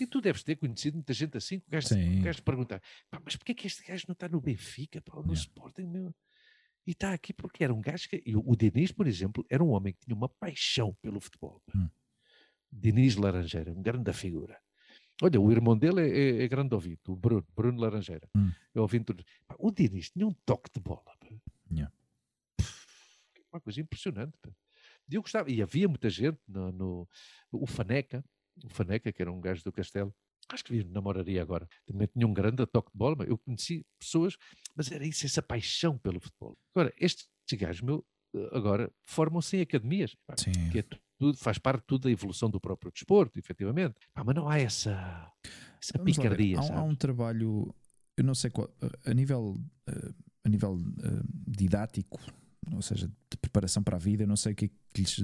E 0.00 0.06
tu 0.06 0.20
deves 0.20 0.42
ter 0.42 0.56
conhecido 0.56 0.94
muita 0.94 1.12
gente 1.12 1.36
assim, 1.36 1.60
que 1.60 1.68
o 1.68 1.70
gajo, 1.70 1.94
o 1.94 2.22
gajo 2.22 2.42
perguntar, 2.42 2.82
mas 3.22 3.36
porquê 3.36 3.54
que 3.54 3.66
este 3.66 3.84
gajo 3.84 4.04
não 4.08 4.14
está 4.14 4.28
no 4.28 4.40
Benfica, 4.40 5.02
pá, 5.02 5.16
no 5.16 5.22
yeah. 5.22 5.40
Sporting, 5.40 5.84
meu? 5.84 6.14
E 6.86 6.90
está 6.90 7.12
aqui 7.12 7.32
porque 7.32 7.64
era 7.64 7.72
um 7.72 7.80
gajo 7.80 8.08
que. 8.08 8.22
O 8.36 8.54
Diniz, 8.56 8.92
por 8.92 9.06
exemplo, 9.06 9.44
era 9.48 9.62
um 9.62 9.70
homem 9.70 9.92
que 9.92 10.00
tinha 10.00 10.16
uma 10.16 10.28
paixão 10.28 10.94
pelo 11.00 11.20
futebol. 11.20 11.62
Hum. 11.74 11.88
Diniz 12.70 13.16
Laranjeira, 13.16 13.72
um 13.72 13.82
grande 13.82 14.12
figura. 14.12 14.60
Olha, 15.22 15.40
o 15.40 15.50
irmão 15.50 15.78
dele 15.78 16.00
é, 16.00 16.40
é, 16.40 16.44
é 16.44 16.48
grande 16.48 16.74
ouvido, 16.74 17.00
o 17.12 17.16
Bruno, 17.16 17.46
Bruno 17.54 17.80
Laranjeira. 17.80 18.28
Hum. 18.36 18.50
É 18.74 18.80
ouvido 18.80 19.06
tudo. 19.06 19.24
O 19.58 19.70
Diniz 19.70 20.10
tinha 20.10 20.26
um 20.26 20.34
toque 20.44 20.70
de 20.74 20.80
bola. 20.80 21.04
Yeah. 21.70 21.92
Uma 23.52 23.60
coisa 23.60 23.80
impressionante. 23.80 24.36
E 25.08 25.14
eu 25.14 25.22
gostava, 25.22 25.50
e 25.50 25.62
havia 25.62 25.88
muita 25.88 26.10
gente 26.10 26.40
no, 26.48 26.72
no, 26.72 27.08
o 27.52 27.66
Faneca, 27.66 28.24
o 28.64 28.68
Faneca, 28.68 29.12
que 29.12 29.22
era 29.22 29.30
um 29.30 29.40
gajo 29.40 29.62
do 29.62 29.72
Castelo, 29.72 30.14
acho 30.50 30.64
que 30.64 30.72
vive 30.72 30.90
namoraria 30.90 31.40
agora. 31.40 31.68
Também 31.86 32.08
tinha 32.08 32.26
um 32.26 32.34
grande 32.34 32.66
toque 32.66 32.90
de 32.92 32.98
bola, 32.98 33.16
eu 33.24 33.38
conheci 33.38 33.84
pessoas, 33.98 34.36
mas 34.74 34.90
era 34.90 35.06
isso, 35.06 35.24
essa 35.26 35.42
paixão 35.42 35.98
pelo 35.98 36.20
futebol. 36.20 36.56
Agora, 36.74 36.92
estes 36.98 37.28
gajos, 37.52 37.82
meu, 37.82 38.04
agora 38.52 38.90
formam-se 39.04 39.56
em 39.56 39.60
academias, 39.60 40.14
pá, 40.26 40.34
que 40.72 40.78
é 40.78 40.84
tudo, 41.18 41.38
faz 41.38 41.58
parte 41.58 41.84
tudo 41.86 42.02
da 42.02 42.10
evolução 42.10 42.50
do 42.50 42.60
próprio 42.60 42.92
desporto, 42.92 43.38
efetivamente. 43.38 43.94
Pá, 44.12 44.24
mas 44.24 44.34
não 44.34 44.48
há 44.48 44.58
essa, 44.58 45.32
essa 45.80 45.98
picardia. 45.98 46.58
Há, 46.58 46.78
há, 46.78 46.82
um 46.82 46.94
trabalho, 46.94 47.74
eu 48.16 48.24
não 48.24 48.34
sei 48.34 48.50
qual, 48.50 48.68
a 49.04 49.14
nível, 49.14 49.56
eh, 49.86 50.14
a 50.44 50.48
nível 50.48 50.78
eh, 51.02 51.22
didático, 51.46 52.20
ou 52.72 52.82
seja, 52.82 53.06
de 53.06 53.36
preparação 53.36 53.82
para 53.82 53.96
a 53.96 53.98
vida, 53.98 54.22
eu 54.22 54.26
não 54.26 54.36
sei 54.36 54.54
que, 54.54 54.68
que, 54.92 55.02
lhes, 55.02 55.16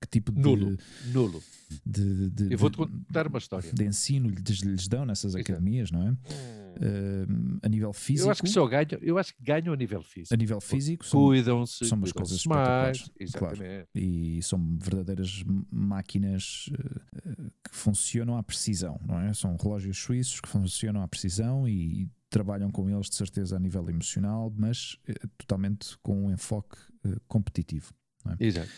que 0.00 0.08
tipo 0.10 0.32
de. 0.32 0.40
Nulo. 0.40 0.76
Nulo. 1.12 1.42
De, 1.84 2.30
de, 2.30 2.52
eu 2.52 2.58
vou-te 2.58 2.76
contar 2.76 3.26
uma 3.26 3.38
história. 3.38 3.72
De 3.72 3.84
ensino 3.84 4.28
lhes, 4.28 4.60
lhes 4.60 4.88
dão 4.88 5.04
nessas 5.04 5.34
academias, 5.34 5.90
não 5.90 6.08
é? 6.08 6.10
Uh, 6.10 7.58
a 7.62 7.68
nível 7.68 7.92
físico. 7.92 8.28
Eu 8.28 8.30
acho 8.30 8.42
que 8.42 8.50
só 8.50 8.66
ganham, 8.66 9.00
eu 9.00 9.18
acho 9.18 9.34
que 9.34 9.42
ganham 9.42 9.72
a 9.72 9.76
nível 9.76 10.02
físico. 10.02 10.34
A 10.34 10.36
nível 10.36 10.60
físico, 10.60 11.04
cuidam-se, 11.10 11.86
são 11.86 11.96
umas 11.96 12.12
coisas 12.12 12.44
mais, 12.44 13.10
claro. 13.34 13.58
E 13.94 14.42
são 14.42 14.78
verdadeiras 14.78 15.42
máquinas 15.70 16.68
uh, 16.72 17.50
que 17.64 17.74
funcionam 17.74 18.36
à 18.36 18.42
precisão, 18.42 19.00
não 19.06 19.18
é? 19.20 19.32
São 19.32 19.56
relógios 19.56 19.98
suíços 19.98 20.40
que 20.40 20.48
funcionam 20.48 21.02
à 21.02 21.08
precisão 21.08 21.66
e 21.66 22.08
trabalham 22.30 22.70
com 22.70 22.88
eles 22.88 23.08
de 23.08 23.16
certeza 23.16 23.56
a 23.56 23.60
nível 23.60 23.88
emocional, 23.88 24.52
mas 24.56 24.98
eh, 25.06 25.14
totalmente 25.38 25.96
com 26.02 26.26
um 26.26 26.30
enfoque 26.30 26.76
eh, 27.04 27.16
competitivo. 27.26 27.92
É? 28.26 28.44
Exato. 28.44 28.70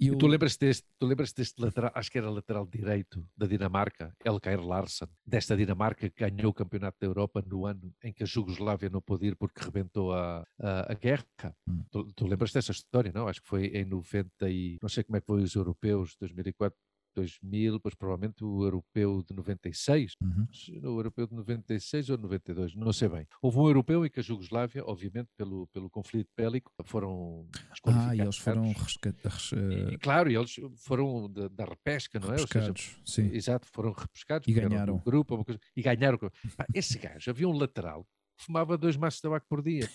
Eu... 0.00 0.16
tu 0.16 0.26
lembras 0.26 0.56
deste, 0.56 0.86
tu 0.98 1.06
lembras 1.06 1.30
deste 1.34 1.60
lateral, 1.60 1.92
acho 1.94 2.10
que 2.10 2.16
era 2.16 2.30
lateral 2.30 2.66
direito 2.66 3.22
da 3.36 3.46
Dinamarca, 3.46 4.16
Elkair 4.24 4.58
Larsson, 4.58 5.06
desta 5.26 5.54
Dinamarca 5.54 6.08
que 6.08 6.26
ganhou 6.26 6.50
o 6.50 6.54
Campeonato 6.54 6.96
da 6.98 7.06
Europa 7.06 7.44
no 7.46 7.66
ano 7.66 7.94
em 8.02 8.10
que 8.10 8.22
a 8.22 8.26
Jugoslávia 8.26 8.88
não 8.88 9.02
pôde 9.02 9.26
ir 9.26 9.36
porque 9.36 9.62
rebentou 9.62 10.14
a, 10.14 10.42
a, 10.58 10.92
a 10.92 10.94
guerra. 10.94 11.54
Hum. 11.68 11.84
Tu, 11.90 12.12
tu, 12.14 12.26
lembras 12.26 12.50
dessa 12.50 12.72
história, 12.72 13.12
não? 13.14 13.28
Acho 13.28 13.42
que 13.42 13.48
foi 13.48 13.66
em 13.66 13.84
90 13.84 14.48
e 14.48 14.78
não 14.80 14.88
sei 14.88 15.04
como 15.04 15.18
é 15.18 15.20
que 15.20 15.26
foi 15.26 15.42
os 15.42 15.54
europeus 15.54 16.16
2004, 16.18 16.78
2000, 17.14 17.74
depois 17.74 17.94
provavelmente 17.94 18.44
o 18.44 18.64
europeu 18.64 19.22
de 19.22 19.34
96, 19.34 20.14
uhum. 20.20 20.46
o 20.82 20.98
europeu 20.98 21.26
de 21.26 21.34
96 21.34 22.10
ou 22.10 22.18
92, 22.18 22.74
não 22.74 22.92
sei 22.92 23.08
bem. 23.08 23.26
Houve 23.42 23.58
um 23.58 23.66
europeu 23.66 24.04
em 24.04 24.10
que 24.10 24.20
a 24.20 24.22
Jugoslávia, 24.22 24.84
obviamente 24.84 25.28
pelo, 25.36 25.66
pelo 25.68 25.90
conflito 25.90 26.30
bélico, 26.36 26.72
foram 26.84 27.46
Ah, 27.86 28.14
e 28.14 28.20
eles 28.20 28.36
foram 28.36 28.72
rescatados. 28.72 29.52
Uh... 29.52 29.98
Claro, 30.00 30.30
e 30.30 30.36
eles 30.36 30.54
foram 30.78 31.30
da, 31.30 31.48
da 31.48 31.64
repesca, 31.64 32.18
não 32.18 32.28
é? 32.28 32.40
Ou 32.40 32.46
seja, 32.46 32.72
sim. 33.04 33.30
Exato, 33.32 33.66
foram 33.68 33.92
repescados. 33.92 34.48
E 34.48 34.52
ganharam. 34.52 34.96
Um 34.96 34.98
grupo, 34.98 35.44
coisa, 35.44 35.60
e 35.76 35.82
ganharam. 35.82 36.18
Esse 36.74 36.98
gajo, 36.98 37.30
havia 37.30 37.48
um 37.48 37.56
lateral 37.56 38.04
que 38.36 38.44
fumava 38.44 38.76
dois 38.78 38.96
maços 38.96 39.18
de 39.18 39.22
tabaco 39.22 39.46
por 39.48 39.62
dia 39.62 39.88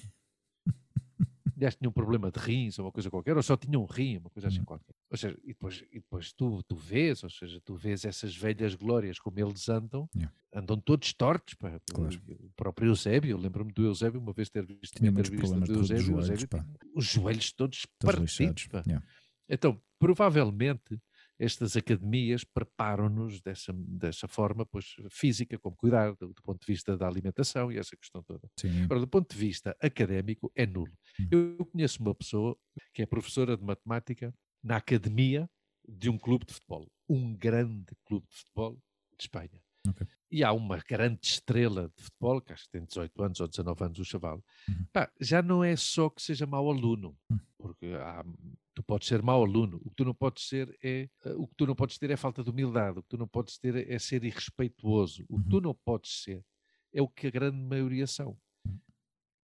aliás, 1.55 1.75
tinha 1.75 1.89
um 1.89 1.93
problema 1.93 2.31
de 2.31 2.39
rins 2.39 2.77
ou 2.77 2.85
uma 2.85 2.91
coisa 2.91 3.09
qualquer, 3.09 3.35
ou 3.35 3.43
só 3.43 3.55
tinha 3.55 3.79
um 3.79 3.85
rim, 3.85 4.17
uma 4.17 4.29
coisa 4.29 4.47
assim 4.47 4.59
uhum. 4.59 4.65
qualquer. 4.65 4.93
Ou 5.09 5.17
seja, 5.17 5.37
e 5.43 5.47
depois, 5.47 5.83
e 5.91 5.95
depois 5.95 6.33
tu, 6.33 6.61
tu 6.63 6.75
vês, 6.75 7.23
ou 7.23 7.29
seja, 7.29 7.61
tu 7.63 7.75
vês 7.75 8.05
essas 8.05 8.35
velhas 8.35 8.75
glórias 8.75 9.19
como 9.19 9.39
eles 9.39 9.67
andam, 9.69 10.09
yeah. 10.15 10.33
andam 10.53 10.77
todos 10.77 11.13
tortos. 11.13 11.53
Pá, 11.55 11.79
claro. 11.91 12.21
O 12.39 12.51
próprio 12.55 12.89
Eusébio, 12.89 13.31
eu 13.31 13.37
lembro-me 13.37 13.71
do 13.71 13.85
Eusébio 13.85 14.19
uma 14.19 14.33
vez 14.33 14.49
ter 14.49 14.65
visto 14.65 14.97
tinha 14.97 15.09
entrevista 15.09 15.59
do 15.59 15.73
Eusébio, 15.73 16.03
joelhos, 16.03 16.29
Eusébio 16.29 16.65
os 16.93 17.05
joelhos 17.05 17.51
todos, 17.51 17.87
todos 17.99 18.37
partidos. 18.37 18.67
Yeah. 18.85 19.05
Então, 19.47 19.81
provavelmente 19.99 20.99
estas 21.37 21.75
academias 21.75 22.43
preparam-nos 22.43 23.41
dessa, 23.41 23.73
dessa 23.73 24.27
forma 24.27 24.65
pois, 24.65 24.95
física, 25.09 25.57
como 25.57 25.75
cuidar 25.75 26.15
do, 26.15 26.33
do, 26.33 26.41
ponto 26.41 26.59
de 26.59 26.71
vista 26.71 26.97
da 26.97 27.07
alimentação 27.07 27.71
e 27.71 27.77
essa 27.77 27.95
questão 27.95 28.23
toda. 28.23 28.47
Sim. 28.57 28.83
Agora, 28.83 29.01
do 29.01 29.07
ponto 29.07 29.33
de 29.33 29.37
vista 29.37 29.75
académico, 29.81 30.51
é 30.55 30.65
nulo. 30.65 30.93
Hum. 31.19 31.27
Eu 31.31 31.65
conheço 31.65 32.01
uma 32.01 32.15
pessoa 32.15 32.57
que 32.93 33.01
é 33.01 33.05
professora 33.05 33.57
de 33.57 33.63
matemática 33.63 34.33
na 34.63 34.77
academia 34.77 35.49
de 35.87 36.09
um 36.09 36.17
clube 36.17 36.45
de 36.45 36.53
futebol, 36.53 36.87
um 37.07 37.35
grande 37.35 37.95
clube 38.05 38.27
de 38.27 38.35
futebol 38.35 38.73
de 39.17 39.23
Espanha. 39.23 39.61
Okay. 39.87 40.07
E 40.31 40.43
há 40.43 40.51
uma 40.51 40.79
grande 40.79 41.19
estrela 41.23 41.91
de 41.95 42.03
futebol, 42.03 42.41
que 42.41 42.51
acho 42.51 42.65
que 42.65 42.71
tem 42.71 42.83
18 42.83 43.23
anos 43.23 43.39
ou 43.39 43.47
19 43.47 43.83
anos, 43.83 43.99
o 43.99 44.05
chaval. 44.05 44.43
Uhum. 44.67 44.85
Pá, 44.91 45.11
já 45.21 45.41
não 45.41 45.63
é 45.63 45.75
só 45.75 46.09
que 46.09 46.21
seja 46.21 46.45
mau 46.45 46.69
aluno, 46.69 47.15
uhum. 47.29 47.39
porque 47.57 47.85
há, 47.87 48.25
tu 48.73 48.83
podes 48.83 49.07
ser 49.07 49.21
mau 49.21 49.43
aluno. 49.43 49.79
O 49.85 49.89
que 49.89 49.95
tu 49.95 50.05
não 50.05 50.13
podes 50.13 50.47
ser 50.47 50.75
é 50.83 51.07
uh, 51.25 51.41
o 51.41 51.47
que 51.47 51.55
tu 51.55 51.67
não 51.67 51.75
podes 51.75 51.97
ter 51.97 52.09
é 52.09 52.17
falta 52.17 52.43
de 52.43 52.49
humildade. 52.49 52.99
O 52.99 53.03
que 53.03 53.09
tu 53.09 53.17
não 53.17 53.27
podes 53.27 53.57
ter 53.57 53.89
é 53.89 53.99
ser 53.99 54.23
irrespeituoso. 54.23 55.23
O 55.29 55.41
que 55.41 55.49
tu 55.49 55.57
uhum. 55.57 55.61
não 55.61 55.75
podes 55.75 56.23
ser 56.23 56.43
é 56.91 57.01
o 57.01 57.07
que 57.07 57.27
a 57.27 57.31
grande 57.31 57.57
maioria 57.57 58.07
são. 58.07 58.37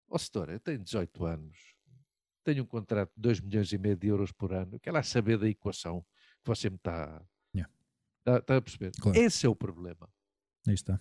Ó 0.09 0.15
oh, 0.15 0.19
setora, 0.19 0.53
eu 0.53 0.59
tenho 0.59 0.79
18 0.79 1.25
anos, 1.25 1.57
tenho 2.43 2.63
um 2.63 2.65
contrato 2.65 3.11
de 3.15 3.21
2 3.21 3.39
milhões 3.41 3.71
e 3.71 3.77
meio 3.77 3.95
de 3.95 4.07
euros 4.07 4.31
por 4.31 4.53
ano, 4.53 4.79
quero 4.79 4.95
lá 4.95 5.03
saber 5.03 5.37
da 5.37 5.47
equação 5.47 6.01
que 6.41 6.47
você 6.47 6.69
me 6.69 6.77
está. 6.77 7.23
Yeah. 7.53 7.71
Está, 8.19 8.37
está 8.39 8.57
a 8.57 8.61
perceber? 8.61 8.91
Claro. 8.99 9.17
Esse 9.17 9.45
é 9.45 9.49
o 9.49 9.55
problema. 9.55 10.09
Aí 10.67 10.73
está 10.73 10.99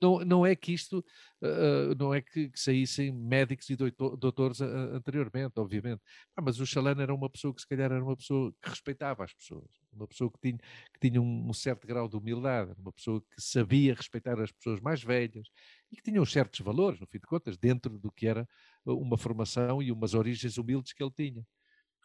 não, 0.00 0.18
não 0.20 0.46
é 0.46 0.54
que 0.54 0.72
isto, 0.72 1.04
uh, 1.42 1.94
não 1.98 2.12
é 2.12 2.20
que, 2.20 2.48
que, 2.48 2.60
saíssem 2.60 3.12
médicos 3.12 3.68
e 3.70 3.76
doutor, 3.76 4.16
doutores 4.16 4.60
uh, 4.60 4.64
anteriormente, 4.94 5.54
obviamente. 5.56 6.00
Ah, 6.36 6.42
mas 6.42 6.60
o 6.60 6.66
Chalana 6.66 7.02
era 7.02 7.14
uma 7.14 7.30
pessoa 7.30 7.54
que 7.54 7.60
se 7.60 7.68
calhar 7.68 7.90
era 7.92 8.02
uma 8.02 8.16
pessoa 8.16 8.52
que 8.60 8.68
respeitava 8.68 9.24
as 9.24 9.32
pessoas, 9.32 9.68
uma 9.92 10.06
pessoa 10.06 10.30
que 10.30 10.38
tinha, 10.40 10.58
que 10.92 11.08
tinha 11.08 11.20
um, 11.20 11.48
um 11.48 11.52
certo 11.52 11.86
grau 11.86 12.08
de 12.08 12.16
humildade, 12.16 12.74
uma 12.78 12.92
pessoa 12.92 13.20
que 13.20 13.40
sabia 13.40 13.94
respeitar 13.94 14.40
as 14.40 14.52
pessoas 14.52 14.80
mais 14.80 15.02
velhas 15.02 15.48
e 15.90 15.96
que 15.96 16.02
tinha 16.02 16.20
uns 16.20 16.32
certos 16.32 16.60
valores, 16.60 16.98
no 17.00 17.06
fim 17.06 17.18
de 17.18 17.26
contas, 17.26 17.56
dentro 17.56 17.98
do 17.98 18.10
que 18.10 18.26
era 18.26 18.48
uma 18.84 19.16
formação 19.16 19.82
e 19.82 19.92
umas 19.92 20.14
origens 20.14 20.58
humildes 20.58 20.92
que 20.92 21.02
ele 21.02 21.12
tinha. 21.12 21.46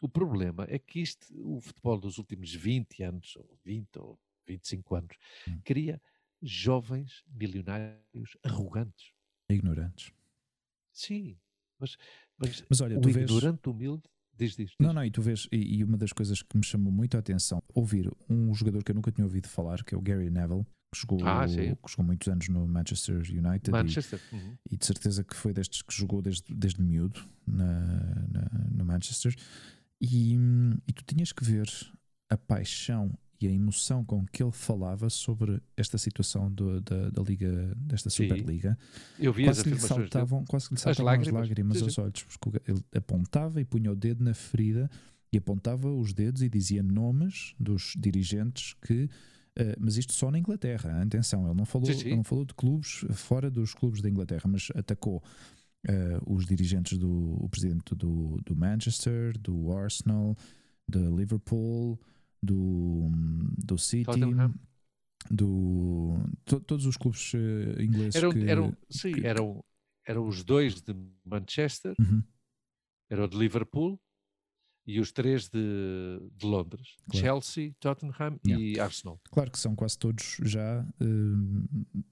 O 0.00 0.08
problema 0.08 0.66
é 0.68 0.78
que 0.78 1.00
isto, 1.00 1.26
o 1.32 1.60
futebol 1.60 1.98
dos 1.98 2.18
últimos 2.18 2.52
20 2.52 3.02
anos, 3.02 3.36
ou 3.36 3.58
20 3.64 3.98
ou 3.98 4.18
25 4.46 4.94
anos, 4.96 5.16
hum. 5.48 5.60
cria 5.64 6.00
jovens 6.42 7.22
milionários 7.28 8.36
arrogantes. 8.42 9.12
Ignorantes. 9.48 10.12
Sim, 10.92 11.38
mas, 11.78 11.96
mas, 12.36 12.64
mas 12.68 12.80
olha, 12.80 12.98
o 12.98 13.00
tu 13.00 13.10
ignorante 13.10 13.60
vês... 13.64 13.74
humilde 13.74 14.02
diz 14.36 14.56
disto. 14.56 14.76
Não, 14.80 14.92
não, 14.92 15.04
e 15.04 15.10
tu 15.10 15.22
vês, 15.22 15.46
e, 15.52 15.78
e, 15.78 15.84
uma 15.84 15.96
das 15.96 16.12
coisas 16.12 16.42
que 16.42 16.56
me 16.56 16.64
chamou 16.64 16.92
muito 16.92 17.16
a 17.16 17.20
atenção, 17.20 17.62
ouvir 17.74 18.10
um 18.28 18.52
jogador 18.54 18.82
que 18.82 18.90
eu 18.90 18.94
nunca 18.94 19.12
tinha 19.12 19.24
ouvido 19.24 19.48
falar, 19.48 19.84
que 19.84 19.94
é 19.94 19.98
o 19.98 20.00
Gary 20.00 20.30
Neville, 20.30 20.66
que 20.92 21.00
jogou, 21.00 21.26
ah, 21.26 21.46
que 21.46 21.90
jogou 21.90 22.04
muitos 22.04 22.28
anos 22.28 22.48
no 22.48 22.66
Manchester 22.68 23.16
United 23.16 23.70
Manchester. 23.70 24.20
E, 24.30 24.34
uhum. 24.34 24.56
e, 24.70 24.76
de 24.76 24.84
certeza 24.84 25.24
que 25.24 25.34
foi 25.34 25.52
destes 25.54 25.80
que 25.80 25.94
jogou 25.94 26.20
desde, 26.20 26.54
desde 26.54 26.82
miúdo 26.82 27.18
na, 27.46 27.80
na, 28.30 28.50
no 28.70 28.84
Manchester. 28.84 29.34
E, 30.00 30.34
e 30.86 30.92
tu 30.92 31.02
tinhas 31.04 31.32
que 31.32 31.42
ver 31.42 31.66
a 32.28 32.36
paixão 32.36 33.16
e 33.40 33.48
a 33.48 33.50
emoção 33.50 34.04
com 34.04 34.24
que 34.26 34.42
ele 34.42 34.52
falava 34.52 35.10
sobre 35.10 35.60
esta 35.76 35.98
situação 35.98 36.50
do, 36.50 36.80
da, 36.80 37.10
da 37.10 37.22
liga, 37.22 37.74
desta 37.76 38.08
Superliga, 38.08 38.78
eu 39.18 39.32
vi 39.32 39.44
quase, 39.44 39.64
que 39.64 39.70
lhe 39.70 39.80
saltavam, 39.80 40.44
quase 40.44 40.68
que 40.68 40.74
lhe 40.74 40.80
saltavam 40.80 41.08
as 41.08 41.18
lágrimas, 41.18 41.42
as 41.42 41.48
lágrimas 41.48 41.82
aos 41.82 41.98
olhos, 41.98 42.24
porque 42.38 42.60
ele 42.70 42.84
apontava 42.94 43.60
e 43.60 43.64
punha 43.64 43.90
o 43.90 43.96
dedo 43.96 44.22
na 44.22 44.32
ferida 44.32 44.88
e 45.32 45.38
apontava 45.38 45.90
os 45.90 46.12
dedos 46.12 46.42
e 46.42 46.48
dizia 46.48 46.82
nomes 46.82 47.54
dos 47.58 47.94
dirigentes 47.98 48.74
que 48.86 49.08
Uh, 49.58 49.76
mas 49.78 49.98
isto 49.98 50.14
só 50.14 50.30
na 50.30 50.38
Inglaterra, 50.38 51.02
atenção, 51.02 51.44
ele 51.46 51.54
não 51.54 51.66
falou, 51.66 51.86
sim, 51.86 51.94
sim. 51.94 52.06
Ele 52.06 52.16
não 52.16 52.24
falou 52.24 52.44
de 52.44 52.54
clubes 52.54 53.04
fora 53.12 53.50
dos 53.50 53.74
clubes 53.74 54.00
da 54.00 54.08
Inglaterra, 54.08 54.44
mas 54.46 54.68
atacou 54.74 55.22
uh, 55.88 56.34
os 56.34 56.46
dirigentes 56.46 56.96
do 56.96 57.34
o 57.42 57.48
presidente 57.48 57.94
do, 57.94 58.40
do 58.44 58.56
Manchester, 58.56 59.36
do 59.38 59.70
Arsenal, 59.72 60.34
do 60.88 61.16
Liverpool, 61.16 62.00
do, 62.42 63.10
do 63.58 63.76
City, 63.76 64.04
Tottenham. 64.04 64.54
do 65.30 66.18
to, 66.46 66.60
todos 66.60 66.86
os 66.86 66.96
clubes 66.96 67.34
uh, 67.34 67.80
ingleses 67.80 68.14
eram, 68.14 68.32
que, 68.32 68.48
eram, 68.48 68.76
sim, 68.90 69.12
que, 69.12 69.26
eram, 69.26 69.64
eram 70.06 70.26
os 70.26 70.42
dois 70.42 70.80
de 70.80 70.94
Manchester, 71.24 71.94
uhum. 72.00 72.22
era 73.10 73.24
o 73.24 73.28
de 73.28 73.36
Liverpool 73.36 74.00
e 74.86 74.98
os 74.98 75.12
três 75.12 75.48
de, 75.48 76.20
de 76.36 76.46
Londres, 76.46 76.96
claro. 77.10 77.26
Chelsea, 77.26 77.74
Tottenham 77.78 78.38
yeah. 78.46 78.64
e 78.64 78.80
Arsenal. 78.80 79.20
Claro 79.30 79.50
que 79.50 79.58
são 79.58 79.74
quase 79.76 79.98
todos 79.98 80.38
já 80.42 80.84
uh, 81.00 82.04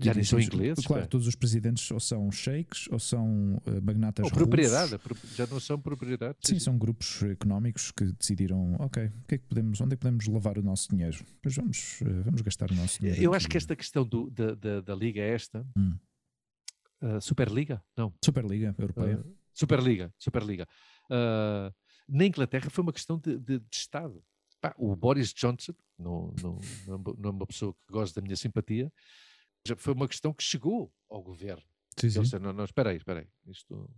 já 0.00 0.14
nem 0.14 0.24
são 0.24 0.38
ingleses. 0.40 0.84
Claro, 0.86 1.06
todos 1.06 1.26
os 1.26 1.34
presidentes 1.34 1.90
ou 1.90 2.00
são 2.00 2.30
sheiks 2.30 2.88
ou 2.90 2.98
são 2.98 3.56
uh, 3.56 3.82
magnatas 3.82 4.24
ou 4.24 4.30
propriedade, 4.30 4.98
já 5.34 5.46
não 5.46 5.60
são 5.60 5.78
propriedade. 5.80 6.36
Sim, 6.42 6.58
são 6.58 6.76
grupos 6.78 7.22
económicos 7.22 7.90
que 7.90 8.04
decidiram, 8.12 8.74
ok, 8.78 9.10
que 9.26 9.34
é 9.34 9.38
que 9.38 9.46
podemos, 9.46 9.80
onde 9.80 9.94
é 9.94 9.96
que 9.96 10.00
podemos 10.00 10.26
lavar 10.26 10.58
o 10.58 10.62
nosso 10.62 10.88
dinheiro? 10.90 11.18
Pois 11.42 11.56
vamos, 11.56 12.00
uh, 12.02 12.22
vamos 12.24 12.40
gastar 12.42 12.70
o 12.70 12.74
nosso 12.74 13.00
dinheiro. 13.00 13.22
Eu 13.22 13.34
acho 13.34 13.48
que 13.48 13.56
esta 13.56 13.74
questão 13.74 14.04
do, 14.04 14.30
da, 14.30 14.54
da, 14.54 14.80
da 14.80 14.94
liga 14.94 15.20
é 15.20 15.34
esta, 15.34 15.66
hum. 15.76 15.96
uh, 17.02 17.20
Superliga? 17.20 17.82
Não. 17.96 18.12
Superliga 18.24 18.74
Europeia. 18.78 19.24
Superliga, 19.54 20.12
Superliga. 20.18 20.66
Na 22.08 22.26
Inglaterra 22.26 22.70
foi 22.70 22.82
uma 22.82 22.92
questão 22.92 23.18
de, 23.18 23.38
de, 23.38 23.58
de 23.58 23.76
Estado. 23.76 24.22
Pá, 24.60 24.74
o 24.78 24.94
Boris 24.94 25.32
Johnson, 25.32 25.74
não, 25.98 26.32
não, 26.40 26.58
não 27.18 27.30
é 27.30 27.32
uma 27.32 27.46
pessoa 27.46 27.74
que 27.74 27.92
gosta 27.92 28.20
da 28.20 28.24
minha 28.24 28.36
simpatia, 28.36 28.92
foi 29.76 29.92
uma 29.92 30.08
questão 30.08 30.32
que 30.32 30.42
chegou 30.42 30.92
ao 31.10 31.22
governo. 31.22 31.64
Sim, 31.98 32.10
sim. 32.10 32.22
Disse, 32.22 32.38
não, 32.38 32.52
não, 32.52 32.64
espera 32.64 32.90
aí, 32.90 32.96
espera 32.96 33.20
aí. 33.20 33.28
Isto... 33.46 33.90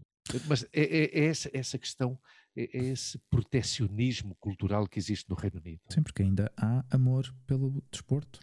Mas 0.48 0.64
é, 0.72 0.82
é, 0.82 1.20
é 1.20 1.24
essa, 1.26 1.50
essa, 1.52 1.78
questão, 1.78 2.18
é, 2.56 2.62
é, 2.62 2.84
esse 2.84 3.18
protecionismo 3.30 4.34
cultural 4.36 4.88
que 4.88 4.98
existe 4.98 5.28
no 5.28 5.36
Reino 5.36 5.58
Unido. 5.58 5.82
Sim, 5.90 6.02
porque 6.02 6.22
ainda 6.22 6.50
há 6.56 6.82
amor 6.90 7.32
pelo 7.46 7.82
desporto. 7.90 8.40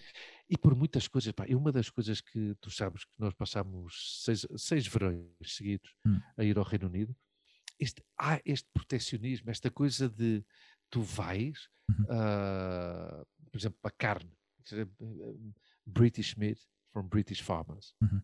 E 0.47 0.57
por 0.57 0.75
muitas 0.75 1.07
coisas, 1.07 1.31
pá, 1.31 1.45
e 1.47 1.55
uma 1.55 1.71
das 1.71 1.89
coisas 1.89 2.21
que 2.21 2.55
tu 2.61 2.69
sabes 2.69 3.03
que 3.03 3.19
nós 3.19 3.33
passámos 3.33 4.21
seis, 4.23 4.45
seis 4.57 4.85
verões 4.85 5.25
seguidos 5.43 5.95
hum. 6.05 6.19
a 6.37 6.43
ir 6.43 6.57
ao 6.57 6.63
Reino 6.63 6.87
Unido, 6.87 7.15
este, 7.81 8.03
há 8.17 8.39
este 8.45 8.69
protecionismo, 8.71 9.49
esta 9.49 9.71
coisa 9.71 10.07
de 10.07 10.45
tu 10.89 11.01
vais, 11.01 11.67
uh, 11.89 13.25
por 13.49 13.57
exemplo, 13.57 13.79
para 13.81 13.89
a 13.89 13.97
carne, 13.97 14.31
British 15.85 16.35
meat, 16.35 16.61
from 16.93 17.07
British 17.07 17.41
farmers. 17.41 17.95
Uhum. 18.01 18.21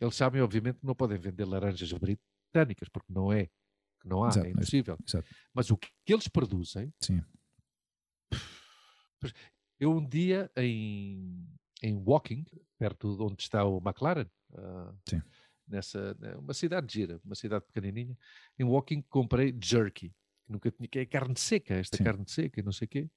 Eles 0.00 0.14
sabem, 0.14 0.40
obviamente, 0.40 0.78
que 0.78 0.86
não 0.86 0.94
podem 0.94 1.18
vender 1.18 1.44
laranjas 1.44 1.92
britânicas, 1.92 2.88
porque 2.88 3.12
não 3.12 3.32
é, 3.32 3.46
que 3.46 4.06
não 4.06 4.22
há, 4.22 4.28
exato, 4.28 4.46
é 4.46 4.50
impossível. 4.50 4.96
Exato. 5.06 5.28
Mas 5.52 5.70
o 5.70 5.76
que 5.76 5.90
eles 6.06 6.28
produzem. 6.28 6.94
Sim. 7.00 7.20
Eu 9.78 9.92
um 9.92 10.06
dia 10.06 10.50
em, 10.56 11.44
em 11.82 11.96
Woking, 11.96 12.44
perto 12.78 13.16
de 13.16 13.22
onde 13.22 13.42
está 13.42 13.64
o 13.64 13.78
McLaren, 13.78 14.28
uh, 14.52 14.96
Sim. 15.08 15.22
Nessa 15.70 16.14
né, 16.18 16.34
uma 16.36 16.52
cidade 16.52 16.92
gira, 16.92 17.20
uma 17.24 17.34
cidade 17.34 17.64
pequenininha, 17.64 18.16
em 18.58 18.64
Woking 18.64 19.02
comprei 19.08 19.56
jerky, 19.60 20.08
que 20.44 20.52
nunca 20.52 20.70
tinha, 20.70 20.88
que 20.88 20.98
é 20.98 21.06
carne 21.06 21.34
seca, 21.36 21.74
esta 21.74 21.96
Sim. 21.96 22.04
carne 22.04 22.24
seca 22.26 22.60
e 22.60 22.62
não 22.62 22.72
sei 22.72 22.86
o 22.86 22.88
quê. 22.88 23.08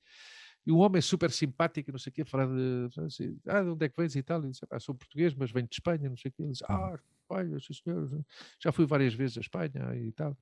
E 0.65 0.71
um 0.71 0.77
homem 0.77 1.01
super 1.01 1.29
simpático, 1.29 1.91
não 1.91 1.99
sei 1.99 2.09
o 2.09 2.13
quê, 2.13 2.23
falar 2.23 2.47
de, 2.47 2.87
assim, 3.01 3.37
ah, 3.47 3.61
de 3.61 3.69
onde 3.69 3.85
é 3.85 3.89
que 3.89 3.97
vens 3.97 4.15
e 4.15 4.23
tal, 4.23 4.43
e 4.45 4.49
disse, 4.49 4.65
ah, 4.69 4.79
sou 4.79 4.95
português, 4.95 5.33
mas 5.33 5.51
venho 5.51 5.67
de 5.67 5.75
Espanha, 5.75 6.09
não 6.09 6.15
sei 6.15 6.29
o 6.29 6.31
quê. 6.31 6.41
Ele 6.43 6.51
disse, 6.51 6.63
ah, 6.69 6.97
Espanha, 7.21 7.59
sim 7.59 7.73
senhor, 7.73 8.25
já 8.59 8.71
fui 8.71 8.85
várias 8.85 9.13
vezes 9.13 9.37
a 9.37 9.41
Espanha 9.41 9.93
e 9.95 10.11
tal. 10.13 10.37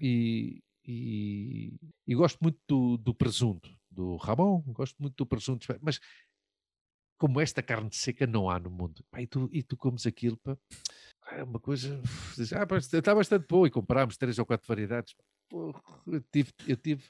E, 0.00 0.60
e, 0.84 1.72
e 2.06 2.14
gosto 2.14 2.38
muito 2.40 2.58
do, 2.66 2.96
do, 2.96 3.14
presunto, 3.14 3.70
do 3.88 4.16
Ramon, 4.16 4.60
gosto 4.68 4.96
muito 4.98 5.14
do 5.14 5.26
presunto, 5.26 5.66
mas 5.80 6.00
como 7.16 7.40
esta 7.40 7.62
carne 7.62 7.90
seca 7.92 8.26
não 8.26 8.48
há 8.50 8.58
no 8.58 8.70
mundo. 8.70 9.04
Pá, 9.10 9.20
e, 9.20 9.26
tu, 9.26 9.48
e 9.52 9.62
tu 9.62 9.76
comes 9.76 10.06
aquilo, 10.06 10.36
pá, 10.38 10.56
é 11.40 11.44
uma 11.44 11.58
coisa, 11.58 12.00
ah, 12.54 12.76
está 12.76 13.14
bastante 13.14 13.46
boa, 13.48 13.66
e 13.66 13.70
comprámos 13.70 14.16
três 14.16 14.38
ou 14.38 14.46
quatro 14.46 14.66
variedades. 14.66 15.14
Pô, 15.48 15.74
eu 16.06 16.20
tive, 16.30 16.52
eu 16.68 16.76
tive 16.76 17.04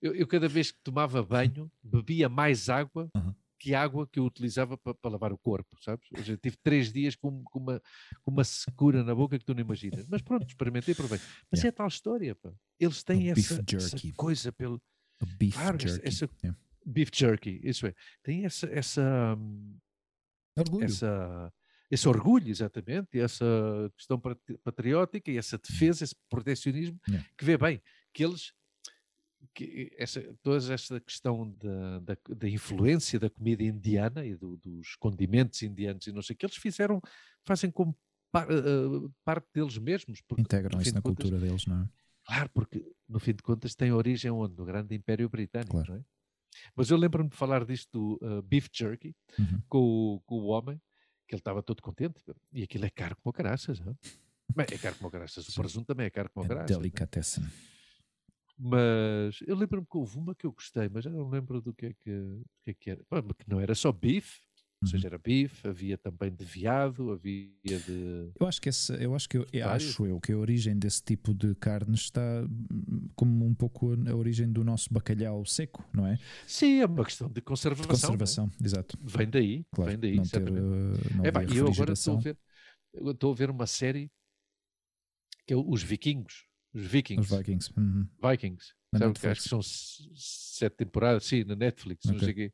eu, 0.00 0.14
eu, 0.14 0.26
cada 0.26 0.48
vez 0.48 0.70
que 0.70 0.78
tomava 0.82 1.22
banho, 1.22 1.70
bebia 1.82 2.28
mais 2.28 2.68
água 2.68 3.10
uhum. 3.14 3.34
que 3.58 3.74
água 3.74 4.06
que 4.06 4.20
eu 4.20 4.24
utilizava 4.24 4.78
para, 4.78 4.94
para 4.94 5.10
lavar 5.10 5.32
o 5.32 5.38
corpo, 5.38 5.76
sabes? 5.82 6.06
Eu 6.26 6.36
tive 6.36 6.56
três 6.62 6.92
dias 6.92 7.16
com, 7.16 7.42
com, 7.44 7.58
uma, 7.58 7.82
com 8.22 8.30
uma 8.30 8.44
secura 8.44 9.02
na 9.02 9.14
boca 9.14 9.38
que 9.38 9.44
tu 9.44 9.54
não 9.54 9.60
imaginas. 9.60 10.06
Mas 10.06 10.22
pronto, 10.22 10.46
experimentei, 10.46 10.94
provei. 10.94 11.18
Mas 11.50 11.60
yeah. 11.60 11.68
é 11.68 11.72
tal 11.72 11.88
história, 11.88 12.34
pá. 12.36 12.52
Eles 12.78 13.02
têm 13.02 13.30
essa, 13.30 13.62
essa, 13.74 13.96
coisa 14.16 14.52
pelo... 14.52 14.80
Beef 15.36 15.54
claro, 15.54 15.78
jerky. 15.80 16.06
Essa, 16.06 16.30
yeah. 16.44 16.60
Beef 16.86 17.10
jerky, 17.12 17.60
isso 17.64 17.86
é. 17.86 17.94
Tem 18.22 18.44
essa... 18.44 18.66
essa 18.68 19.36
orgulho. 20.56 20.84
Essa, 20.84 21.52
esse 21.90 22.08
orgulho, 22.08 22.48
exatamente, 22.48 23.18
essa 23.18 23.44
questão 23.96 24.20
patriótica 24.62 25.30
e 25.30 25.38
essa 25.38 25.58
defesa, 25.58 26.04
esse 26.04 26.16
protecionismo, 26.28 27.00
yeah. 27.08 27.28
que 27.36 27.44
vê 27.44 27.56
bem 27.56 27.80
que 28.12 28.24
eles 28.24 28.52
que 29.54 29.92
essa, 29.96 30.20
toda 30.42 30.72
esta 30.72 31.00
questão 31.00 31.50
da, 31.58 31.98
da, 32.00 32.16
da, 32.36 32.48
influência 32.48 33.18
da 33.18 33.30
comida 33.30 33.62
indiana 33.62 34.24
e 34.24 34.36
do, 34.36 34.56
dos 34.56 34.94
condimentos 34.96 35.62
indianos 35.62 36.06
e 36.06 36.12
não 36.12 36.22
sei 36.22 36.34
o 36.34 36.36
que 36.36 36.46
eles 36.46 36.56
fizeram, 36.56 37.00
fazem 37.44 37.70
como 37.70 37.96
par, 38.30 38.48
uh, 38.50 39.12
parte 39.24 39.46
deles 39.54 39.78
mesmos. 39.78 40.20
Porque, 40.22 40.42
Integram 40.42 40.80
isso 40.80 40.94
na 40.94 41.02
contas, 41.02 41.24
cultura 41.24 41.40
deles, 41.40 41.66
não 41.66 41.82
é? 41.82 41.88
Claro, 42.24 42.50
porque 42.50 42.84
no 43.08 43.18
fim 43.18 43.32
de 43.32 43.42
contas 43.42 43.74
tem 43.74 43.92
origem 43.92 44.30
onde? 44.30 44.56
No 44.56 44.64
grande 44.64 44.94
Império 44.94 45.28
Britânico, 45.28 45.72
claro. 45.72 45.92
não 45.92 45.98
é? 45.98 46.04
Mas 46.74 46.90
eu 46.90 46.96
lembro-me 46.96 47.30
de 47.30 47.36
falar 47.36 47.64
disto 47.64 47.90
do 47.92 48.26
uh, 48.26 48.42
beef 48.42 48.68
jerky 48.72 49.14
uhum. 49.38 49.62
com, 49.68 49.78
o, 49.78 50.20
com 50.26 50.34
o 50.36 50.46
homem, 50.46 50.80
que 51.28 51.34
ele 51.34 51.40
estava 51.40 51.62
todo 51.62 51.82
contente, 51.82 52.24
e 52.52 52.62
aquilo 52.62 52.86
é 52.86 52.90
caro 52.90 53.14
como 53.16 53.32
caraças, 53.32 53.78
não 53.78 53.92
é? 53.92 53.96
Bem, 54.56 54.66
é 54.72 54.78
caro 54.78 54.96
como 54.96 55.10
caraças, 55.10 55.46
o 55.46 55.54
presunto 55.54 55.86
também 55.86 56.06
é 56.06 56.10
caro 56.10 56.30
como 56.30 56.46
é 56.46 56.48
caraças. 56.48 56.76
Delicatessen. 56.76 57.44
Mas 58.58 59.38
eu 59.46 59.54
lembro-me 59.54 59.86
que 59.86 59.96
houve 59.96 60.16
uma 60.16 60.34
que 60.34 60.46
eu 60.46 60.52
gostei, 60.52 60.88
mas 60.88 61.04
já 61.04 61.10
não 61.10 61.28
lembro 61.28 61.60
do 61.60 61.72
que 61.72 61.86
é 61.86 61.92
que, 61.92 62.10
do 62.10 62.44
que, 62.64 62.70
é 62.70 62.74
que 62.74 62.90
era. 62.90 63.04
que 63.38 63.48
não 63.48 63.60
era 63.60 63.74
só 63.74 63.92
bife, 63.92 64.40
Ou 64.80 64.88
seja, 64.88 65.08
uhum. 65.08 65.14
era 65.14 65.18
bife, 65.18 65.66
havia 65.66 65.98
também 65.98 66.32
de 66.32 66.44
veado, 66.44 67.10
havia 67.10 67.48
de. 67.64 68.30
Eu 68.38 68.46
acho 68.46 68.60
que 68.60 68.68
esse, 68.68 68.92
eu 69.02 69.12
acho 69.12 69.28
que 69.28 69.38
eu, 69.38 69.46
eu 69.52 69.68
acho 69.68 70.06
eu 70.06 70.20
que 70.20 70.32
a 70.32 70.36
origem 70.38 70.78
desse 70.78 71.02
tipo 71.02 71.34
de 71.34 71.52
carne 71.56 71.94
está 71.96 72.20
hum, 72.44 73.08
como 73.16 73.44
um 73.44 73.54
pouco 73.54 73.92
a 74.08 74.14
origem 74.14 74.50
do 74.52 74.62
nosso 74.62 74.92
bacalhau 74.92 75.44
seco, 75.44 75.84
não 75.92 76.06
é? 76.06 76.16
Sim, 76.46 76.80
é 76.80 76.86
uma 76.86 77.04
questão 77.04 77.28
de 77.28 77.40
conservação. 77.40 77.82
De 77.82 77.88
conservação, 77.88 78.50
é? 78.60 78.64
exato. 78.64 78.96
Vem 79.02 79.28
daí, 79.28 79.66
claro, 79.72 79.90
vem 79.90 79.98
daí, 79.98 80.16
não 80.16 80.24
ter, 80.24 80.50
não 80.50 81.24
é, 81.24 81.32
pá, 81.32 81.42
eu 81.42 81.66
agora 81.66 81.92
estou 81.92 82.16
a 82.16 82.20
ver, 82.20 82.38
estou 82.94 83.32
a 83.32 83.34
ver 83.34 83.50
uma 83.50 83.66
série 83.66 84.08
que 85.44 85.54
é 85.54 85.56
os 85.56 85.82
Vikings. 85.82 86.44
Os 86.72 86.82
Vikings. 86.82 87.32
Os 87.32 87.36
Vikings. 87.36 87.72
Uhum. 87.76 88.06
Vikings. 88.22 88.74
Sabe, 88.96 89.18
que 89.18 89.26
acho 89.26 89.42
que 89.42 89.48
são 89.48 89.60
sete 89.62 90.76
temporadas, 90.76 91.24
sim, 91.24 91.42
na 91.44 91.56
Netflix, 91.56 92.04
okay. 92.04 92.12
não 92.12 92.20
sei 92.24 92.32
o 92.32 92.34
quê. 92.34 92.52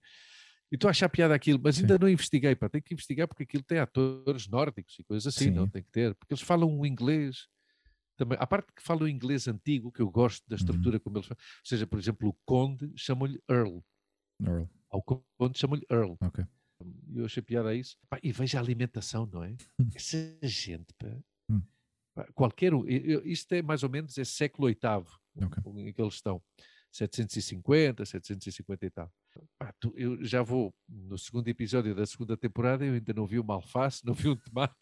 E 0.74 0.76
estou 0.76 0.88
a 0.88 0.90
achar 0.90 1.08
piada 1.08 1.32
aquilo, 1.32 1.60
mas 1.62 1.78
ainda 1.78 1.96
não 1.96 2.08
investiguei, 2.08 2.56
pá, 2.56 2.68
tenho 2.68 2.82
que 2.82 2.92
investigar 2.92 3.28
porque 3.28 3.44
aquilo 3.44 3.62
tem 3.62 3.78
atores 3.78 4.48
nórdicos 4.48 4.98
e 4.98 5.04
coisas 5.04 5.24
assim, 5.32 5.44
Sim. 5.44 5.50
não 5.52 5.68
tem 5.68 5.84
que 5.84 5.90
ter, 5.92 6.16
porque 6.16 6.34
eles 6.34 6.42
falam 6.42 6.68
um 6.68 6.84
inglês 6.84 7.46
também, 8.16 8.36
a 8.40 8.44
parte 8.44 8.72
que 8.74 8.82
falam 8.82 9.06
inglês 9.06 9.46
antigo, 9.46 9.92
que 9.92 10.02
eu 10.02 10.10
gosto 10.10 10.42
da 10.48 10.54
uhum. 10.54 10.58
estrutura 10.58 10.96
uhum. 10.96 11.00
como 11.00 11.18
eles 11.18 11.28
falam, 11.28 11.38
ou 11.40 11.64
seja, 11.64 11.86
por 11.86 11.96
exemplo, 11.96 12.28
o 12.28 12.36
Conde 12.44 12.92
chamam-lhe 12.96 13.40
Earl. 13.48 13.78
Earl. 14.42 14.64
Ao 14.90 15.00
Conde 15.00 15.56
chamam-lhe 15.56 15.86
Earl. 15.88 16.16
Ok. 16.20 16.44
Eu 17.14 17.24
achei 17.24 17.40
piada 17.40 17.68
a 17.68 17.74
isso. 17.76 17.96
Pá, 18.10 18.18
e 18.20 18.32
veja 18.32 18.58
a 18.58 18.60
alimentação, 18.60 19.26
não 19.26 19.44
é? 19.44 19.56
Essa 19.94 20.36
gente, 20.42 20.92
pá, 20.98 21.06
hum. 21.50 21.62
pá, 22.16 22.26
qualquer 22.34 22.74
um, 22.74 22.84
isto 22.88 23.52
é 23.52 23.62
mais 23.62 23.84
ou 23.84 23.88
menos 23.88 24.18
é 24.18 24.24
século 24.24 24.66
VIII 24.66 25.46
okay. 25.46 25.88
em 25.88 25.92
que 25.92 26.02
eles 26.02 26.14
estão. 26.14 26.42
750, 26.94 28.06
750 28.06 28.86
e 28.86 28.90
tal. 28.90 29.12
Ah, 29.58 29.74
tu, 29.80 29.92
eu 29.96 30.24
já 30.24 30.42
vou 30.42 30.72
no 30.88 31.18
segundo 31.18 31.48
episódio 31.48 31.92
da 31.92 32.06
segunda 32.06 32.36
temporada, 32.36 32.84
eu 32.84 32.94
ainda 32.94 33.12
não 33.12 33.26
vi 33.26 33.40
uma 33.40 33.54
alface, 33.54 34.00
não 34.06 34.14
vi 34.14 34.28
um 34.28 34.36
tomate. 34.36 34.74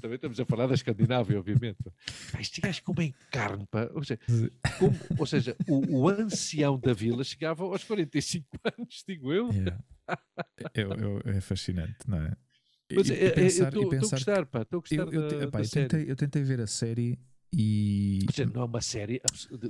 Também 0.00 0.16
estamos 0.16 0.40
a 0.40 0.46
falar 0.46 0.66
da 0.66 0.74
Escandinávia, 0.74 1.38
obviamente. 1.38 1.78
Pá, 2.32 2.40
estes 2.40 2.58
gajos 2.58 2.80
comem 2.80 3.14
carne, 3.30 3.66
pá. 3.70 3.88
Ou 3.94 4.02
seja, 4.02 4.18
como, 4.78 4.98
ou 5.18 5.26
seja 5.26 5.56
o, 5.68 5.98
o, 5.98 6.08
ancião 6.08 6.78
da 6.78 6.92
vila 6.94 7.22
chegava 7.22 7.62
aos 7.62 7.84
45 7.84 8.48
anos, 8.76 9.04
digo 9.06 9.32
eu. 9.32 9.50
Yeah. 9.52 9.84
Eu, 10.74 10.92
eu, 10.92 11.22
é 11.26 11.40
fascinante, 11.40 11.98
não 12.08 12.18
é? 12.18 12.34
Mas, 12.90 13.10
e, 13.10 13.12
e 13.12 13.30
pensar, 13.30 13.74
eu 13.74 13.82
estou 13.82 13.98
a 13.98 14.00
gostar, 14.00 14.46
pá, 14.46 14.62
estou 14.62 14.78
a 14.78 14.80
gostar 14.80 14.96
eu, 14.96 15.12
eu, 15.12 15.28
da, 15.28 15.44
epá, 15.44 15.58
da 15.58 15.64
eu, 15.64 15.70
tentei, 15.70 16.10
eu 16.10 16.16
tentei 16.16 16.42
ver 16.42 16.60
a 16.62 16.66
série 16.66 17.18
e. 17.52 18.26
Seja, 18.32 18.50
não 18.52 18.62
é 18.62 18.64
uma 18.64 18.80
série 18.80 19.20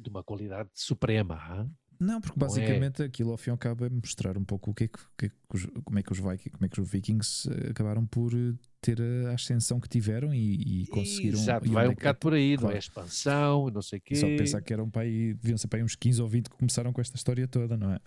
de 0.01 0.09
uma 0.09 0.23
qualidade 0.23 0.71
suprema. 0.75 1.41
Hein? 1.51 1.71
Não, 2.01 2.21
porque 2.21 2.39
basicamente 2.39 3.03
é. 3.03 3.07
aquilo 3.07 3.33
ao 3.33 3.37
fim 3.37 3.51
e 3.51 3.53
ao 3.53 3.59
cabo 3.59 3.85
é 3.85 3.89
mostrar 3.89 4.39
um 4.39 4.45
pouco 4.45 4.71
o 4.71 4.75
que 4.75 4.85
é 4.85 4.89
que, 4.89 4.99
que, 5.17 5.27
é 5.27 5.29
que 5.29 5.37
os, 5.53 5.67
como, 5.85 5.99
é 5.99 6.03
que 6.03 6.13
os 6.13 6.19
Vikings, 6.19 6.51
como 6.51 6.65
é 6.65 6.69
que 6.69 6.81
os 6.81 6.89
Vikings 6.89 7.51
eh, 7.51 7.71
acabaram 7.71 8.07
por 8.07 8.33
eh, 8.35 8.55
ter 8.81 9.03
a 9.29 9.33
ascensão 9.33 9.81
que 9.81 9.89
tiveram 9.89 10.33
e, 10.33 10.83
e 10.83 10.87
conseguiram. 10.87 11.39
Exato, 11.39 11.69
vai 11.69 11.89
um 11.89 11.95
bocado 11.95 12.19
por 12.21 12.35
aí, 12.35 12.57
claro. 12.57 12.69
não 12.69 12.77
é 12.77 12.79
expansão, 12.79 13.69
não 13.71 13.83
sei 13.83 13.99
o 13.99 14.03
quê. 14.03 14.15
Só 14.15 14.27
pensar 14.29 14.63
que 14.63 14.73
eram 14.73 14.89
para 14.89 15.03
aí, 15.03 15.35
deviam 15.35 15.59
ser 15.59 15.67
para 15.67 15.81
aí 15.81 15.85
uns 15.85 15.97
15 15.97 16.23
ou 16.23 16.29
20 16.29 16.51
que 16.51 16.57
começaram 16.57 16.93
com 16.93 17.01
esta 17.01 17.17
história 17.17 17.49
toda, 17.49 17.77
não 17.77 17.93
é? 17.93 17.99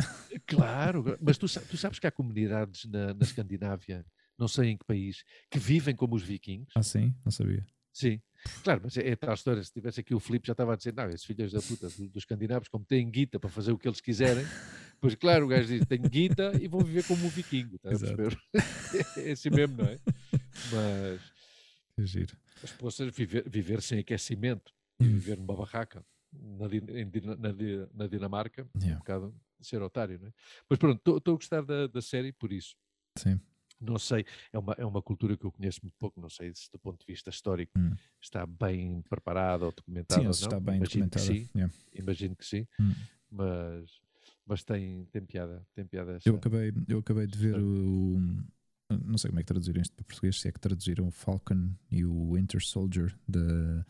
Claro, 0.48 1.18
mas 1.22 1.38
tu, 1.38 1.48
tu 1.48 1.78
sabes 1.78 2.00
que 2.00 2.08
há 2.08 2.12
comunidades 2.12 2.86
na, 2.86 3.14
na 3.14 3.24
Escandinávia, 3.24 4.06
não 4.40 4.48
sei 4.48 4.70
em 4.70 4.78
que 4.78 4.86
país, 4.86 5.24
que 5.50 5.60
vivem 5.60 5.96
como 5.96 6.16
os 6.16 6.24
vikings. 6.24 6.72
Ah, 6.76 6.84
sim? 6.84 7.14
Não 7.26 7.32
sabia. 7.32 7.66
Sim, 7.92 8.22
Claro, 8.64 8.82
mas 8.84 8.98
é, 8.98 9.10
é 9.10 9.16
tal 9.16 9.34
história. 9.34 9.64
Se 9.64 9.72
tivesse 9.72 10.00
aqui 10.00 10.14
o 10.14 10.20
Filipe, 10.20 10.48
já 10.48 10.54
estava 10.54 10.74
a 10.74 10.76
dizer: 10.76 10.94
não, 10.94 11.10
esses 11.10 11.24
filhos 11.24 11.52
da 11.52 11.62
puta 11.62 11.88
dos 11.90 12.18
escandinavos, 12.18 12.68
como 12.68 12.84
têm 12.84 13.10
guita 13.10 13.40
para 13.40 13.50
fazer 13.50 13.72
o 13.72 13.78
que 13.78 13.88
eles 13.88 14.02
quiserem, 14.02 14.46
pois 15.00 15.16
claro, 15.16 15.46
o 15.46 15.48
gajo 15.48 15.68
diz: 15.68 15.86
tenho 15.86 16.10
guita 16.10 16.52
e 16.62 16.68
vou 16.68 16.84
viver 16.84 17.04
como 17.06 17.26
um 17.26 17.30
vikingo. 17.30 17.78
Tá 17.80 17.90
é 19.18 19.32
assim 19.32 19.50
mesmo, 19.50 19.78
não 19.78 19.86
é? 19.86 20.00
Mas. 20.72 21.22
Que 21.96 22.06
giro. 22.06 22.38
Mas 22.62 22.72
possas 22.74 23.16
viver, 23.16 23.48
viver 23.50 23.82
sem 23.82 24.00
aquecimento 24.00 24.74
e 25.00 25.06
hum. 25.06 25.14
viver 25.14 25.38
numa 25.38 25.56
barraca 25.56 26.06
na, 26.34 26.68
na, 26.68 27.88
na 27.94 28.08
Dinamarca, 28.08 28.68
yeah. 28.76 28.96
um 28.96 29.00
bocado 29.00 29.36
ser 29.60 29.82
otário, 29.82 30.20
não 30.20 30.28
é? 30.28 30.34
Mas 30.70 30.80
pronto, 30.80 31.18
estou 31.18 31.34
a 31.34 31.38
gostar 31.38 31.64
da, 31.64 31.88
da 31.88 32.02
série 32.02 32.32
por 32.32 32.52
isso. 32.52 32.76
Sim 33.18 33.40
não 33.82 33.98
sei, 33.98 34.26
é 34.54 34.60
uma, 34.60 34.74
é 34.78 34.86
uma 34.86 35.02
cultura 35.02 35.36
que 35.36 35.46
eu 35.46 35.52
conheço 35.52 35.80
muito 35.82 35.96
pouco, 35.98 36.22
não 36.22 36.30
sei 36.30 36.54
se 36.54 36.72
do 36.72 36.80
ponto 36.80 37.00
de 37.00 37.12
vista 37.12 37.30
histórico 37.30 37.78
hum. 37.78 37.94
está 38.22 38.46
bem 38.46 39.02
preparado 39.10 39.64
ou 39.64 39.72
documentado 39.72 40.22
sim, 40.22 40.28
ou 40.28 40.32
não. 40.32 40.32
está 40.32 40.60
bem 40.60 40.78
imagino 40.78 41.06
documentado. 41.06 41.26
Que 41.26 41.40
sim, 41.40 41.50
yeah. 41.56 41.74
Imagino 41.94 42.36
que 42.36 42.46
sim, 42.46 42.68
hum. 42.80 42.94
mas, 43.30 44.02
mas 44.46 44.64
tem, 44.64 45.06
tem 45.06 45.26
piada. 45.26 45.66
Tem 45.74 45.86
piada 45.86 46.20
eu, 46.24 46.36
acabei, 46.36 46.72
eu 46.88 47.00
acabei 47.00 47.26
de 47.26 47.38
ver 47.38 47.60
o, 47.60 48.20
Não 48.90 49.18
sei 49.18 49.30
como 49.30 49.40
é 49.40 49.44
que 49.44 49.48
traduziram 49.48 49.82
isto 49.82 49.96
para 49.96 50.06
português, 50.06 50.40
se 50.40 50.48
é 50.48 50.52
que 50.52 50.60
traduziram 50.60 51.08
o 51.08 51.12
Falcon 51.12 51.72
e 51.90 52.06
o 52.06 52.34
Winter 52.34 52.62
Soldier 52.64 53.16
da 53.28 53.86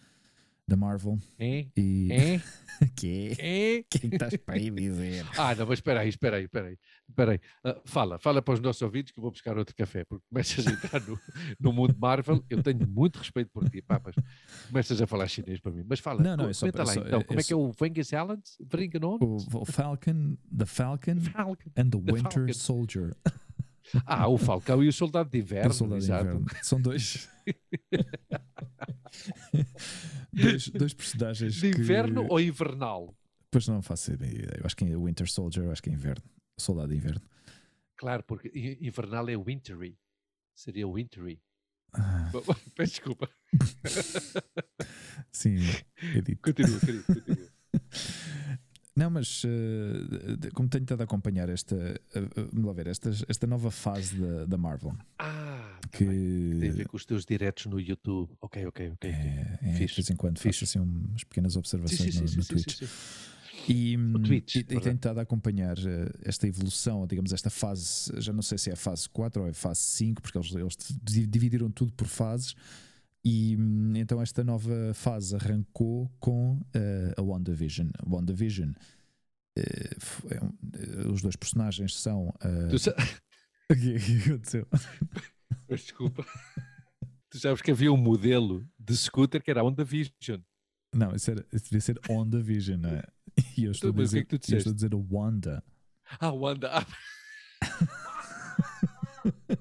da 0.71 0.77
Marvel. 0.77 1.19
É? 1.37 1.65
E... 1.75 2.07
É? 2.11 2.41
que? 2.95 3.35
É? 3.37 3.83
que 3.89 4.07
estás 4.07 4.35
para 4.37 4.55
aí 4.55 4.69
dizer? 4.69 5.25
Ah, 5.37 5.53
não, 5.55 5.65
mas 5.65 5.79
espera 5.79 6.01
aí, 6.01 6.09
espera 6.09 6.37
aí, 6.37 6.45
espera 6.45 6.67
aí. 6.67 6.77
Espera 7.09 7.31
aí. 7.33 7.39
Uh, 7.65 7.81
fala, 7.85 8.17
fala 8.17 8.41
para 8.41 8.53
os 8.53 8.59
nossos 8.61 8.81
ouvintes 8.81 9.11
que 9.11 9.19
eu 9.19 9.21
vou 9.21 9.31
buscar 9.31 9.57
outro 9.57 9.75
café, 9.75 10.05
porque 10.05 10.23
começas 10.29 10.65
a 10.65 10.71
entrar 10.71 11.01
no, 11.01 11.19
no 11.59 11.73
mundo 11.73 11.95
Marvel, 11.99 12.43
eu 12.49 12.63
tenho 12.63 12.87
muito 12.87 13.19
respeito 13.19 13.51
por 13.51 13.69
ti, 13.69 13.81
papas. 13.81 14.15
Começas 14.67 15.01
a 15.01 15.07
falar 15.07 15.27
chinês 15.27 15.59
para 15.59 15.71
mim, 15.71 15.83
mas 15.87 15.99
fala, 15.99 16.21
não, 16.23 16.37
não, 16.37 16.49
é 16.49 16.53
só, 16.53 16.67
lá 16.73 16.85
só, 16.85 17.01
então, 17.01 17.19
é, 17.19 17.23
como 17.23 17.39
é, 17.39 17.43
que 17.43 17.53
é 17.53 17.55
o 17.55 17.71
Vengas 17.77 18.13
Allen? 18.13 18.41
O, 19.21 19.61
o 19.61 19.65
Falcon, 19.65 20.37
The 20.57 20.65
Falcon, 20.65 21.19
Falcon 21.19 21.69
and 21.75 21.89
the, 21.89 21.99
the 21.99 22.13
Winter 22.13 22.31
Falcon. 22.31 22.53
Soldier. 22.53 23.15
Ah, 24.05 24.27
o 24.27 24.37
Falcão 24.37 24.81
e 24.81 24.87
o 24.87 24.93
Soldado 24.93 25.29
de 25.29 25.39
Inverno. 25.39 25.71
O 25.71 25.73
Soldado 25.73 25.99
de 25.99 26.09
Inverno. 26.09 26.45
São 26.61 26.79
dois. 26.79 27.29
Dois, 30.33 30.69
dois, 30.69 30.93
personagens. 30.93 31.55
De 31.55 31.67
inverno 31.67 32.25
que... 32.25 32.31
ou 32.31 32.39
invernal? 32.39 33.15
Pois 33.49 33.67
não 33.67 33.81
faço 33.81 34.13
ideia. 34.13 34.49
Eu 34.57 34.65
acho 34.65 34.75
que 34.75 34.85
é 34.85 34.97
Winter 34.97 35.29
Soldier, 35.29 35.65
eu 35.65 35.71
acho 35.71 35.83
que 35.83 35.89
é 35.89 35.93
inverno. 35.93 36.23
Soldado 36.57 36.89
de 36.89 36.97
Inverno. 36.97 37.21
Claro, 37.97 38.23
porque 38.23 38.77
invernal 38.81 39.29
é 39.29 39.37
wintery. 39.37 39.97
Seria 40.55 40.87
wintery. 40.87 41.41
Ah. 41.93 42.31
Peço 42.75 42.93
desculpa. 42.93 43.29
Sim, 45.31 45.57
edito. 46.15 46.41
Continua, 46.41 46.79
querido, 46.79 47.03
continua. 47.03 47.49
Não, 48.95 49.09
mas 49.09 49.43
uh, 49.45 49.47
como 50.53 50.67
tenho 50.67 50.83
estado 50.83 51.01
a 51.01 51.03
acompanhar 51.05 51.47
esta, 51.47 51.75
uh, 51.75 52.69
uh, 52.69 52.73
ver, 52.73 52.87
esta, 52.87 53.09
esta 53.27 53.47
nova 53.47 53.71
fase 53.71 54.15
da, 54.15 54.45
da 54.45 54.57
Marvel. 54.57 54.93
Ah, 55.17 55.79
tá 55.81 55.97
que 55.97 56.05
tem 56.59 56.69
a 56.69 56.73
ver 56.73 56.87
com 56.87 56.97
os 56.97 57.05
teus 57.05 57.25
diretos 57.25 57.67
no 57.67 57.79
YouTube. 57.79 58.29
Ok, 58.41 58.65
ok, 58.65 58.91
ok. 58.91 59.09
É, 59.09 59.59
é, 59.61 59.71
de 59.71 59.85
vez 59.85 60.09
em 60.09 60.15
quando 60.15 60.39
Fiz. 60.39 60.57
faço 60.57 60.65
assim 60.65 60.79
umas 60.79 61.23
pequenas 61.23 61.55
observações 61.55 62.01
sim, 62.01 62.11
sim, 62.11 62.21
no, 62.21 62.27
sim, 62.27 62.37
no 62.37 62.45
Twitch. 62.45 62.81
E, 63.69 63.97
Twitch, 64.25 64.55
e, 64.55 64.59
e 64.59 64.63
tenho 64.63 64.95
estado 64.95 65.19
a 65.19 65.21
acompanhar 65.21 65.77
esta 66.23 66.47
evolução, 66.47 67.05
digamos, 67.07 67.31
esta 67.31 67.49
fase, 67.49 68.11
já 68.17 68.33
não 68.33 68.41
sei 68.41 68.57
se 68.57 68.71
é 68.71 68.73
a 68.73 68.77
fase 68.77 69.07
4 69.07 69.41
ou 69.41 69.47
é 69.47 69.51
a 69.51 69.53
fase 69.53 69.81
5, 69.81 70.21
porque 70.21 70.37
eles, 70.37 70.53
eles 70.53 70.77
dividiram 71.29 71.69
tudo 71.69 71.93
por 71.93 72.07
fases. 72.07 72.55
E 73.23 73.55
hum, 73.55 73.93
então 73.95 74.21
esta 74.21 74.43
nova 74.43 74.93
fase 74.93 75.35
arrancou 75.35 76.11
com 76.19 76.57
uh, 76.57 77.13
a 77.17 77.21
WandaVision. 77.21 77.89
A 77.99 78.09
WandaVision, 78.09 78.71
uh, 78.71 78.73
é 79.59 81.07
os 81.07 81.21
dois 81.21 81.35
personagens 81.35 81.95
são. 81.95 82.33
Uh... 82.43 82.79
Sa... 82.79 82.95
o 83.69 83.75
que 83.75 84.29
aconteceu? 84.29 84.67
Mas 85.69 85.81
desculpa. 85.81 86.25
tu 87.29 87.39
sabes 87.39 87.61
que 87.61 87.71
havia 87.71 87.91
um 87.91 87.97
modelo 87.97 88.67
de 88.79 88.97
scooter 88.97 89.41
que 89.41 89.51
era 89.51 89.61
a 89.61 89.63
WandaVision. 89.63 90.41
Não, 90.93 91.15
isso, 91.15 91.31
era, 91.31 91.45
isso 91.53 91.65
devia 91.65 91.81
ser 91.81 91.99
WandaVision, 92.09 92.81
não 92.81 92.89
é? 92.89 93.03
E 93.57 93.63
eu 93.63 93.71
estou, 93.71 93.91
então, 93.91 94.01
a 94.01 94.05
dizer, 94.05 94.25
que 94.25 94.35
é 94.35 94.39
que 94.39 94.53
eu 94.53 94.57
estou 94.57 94.71
a 94.71 94.75
dizer 94.75 94.93
Wanda. 94.93 95.63
Ah, 96.19 96.31
Wanda. 96.31 96.69
Ah. 96.69 96.85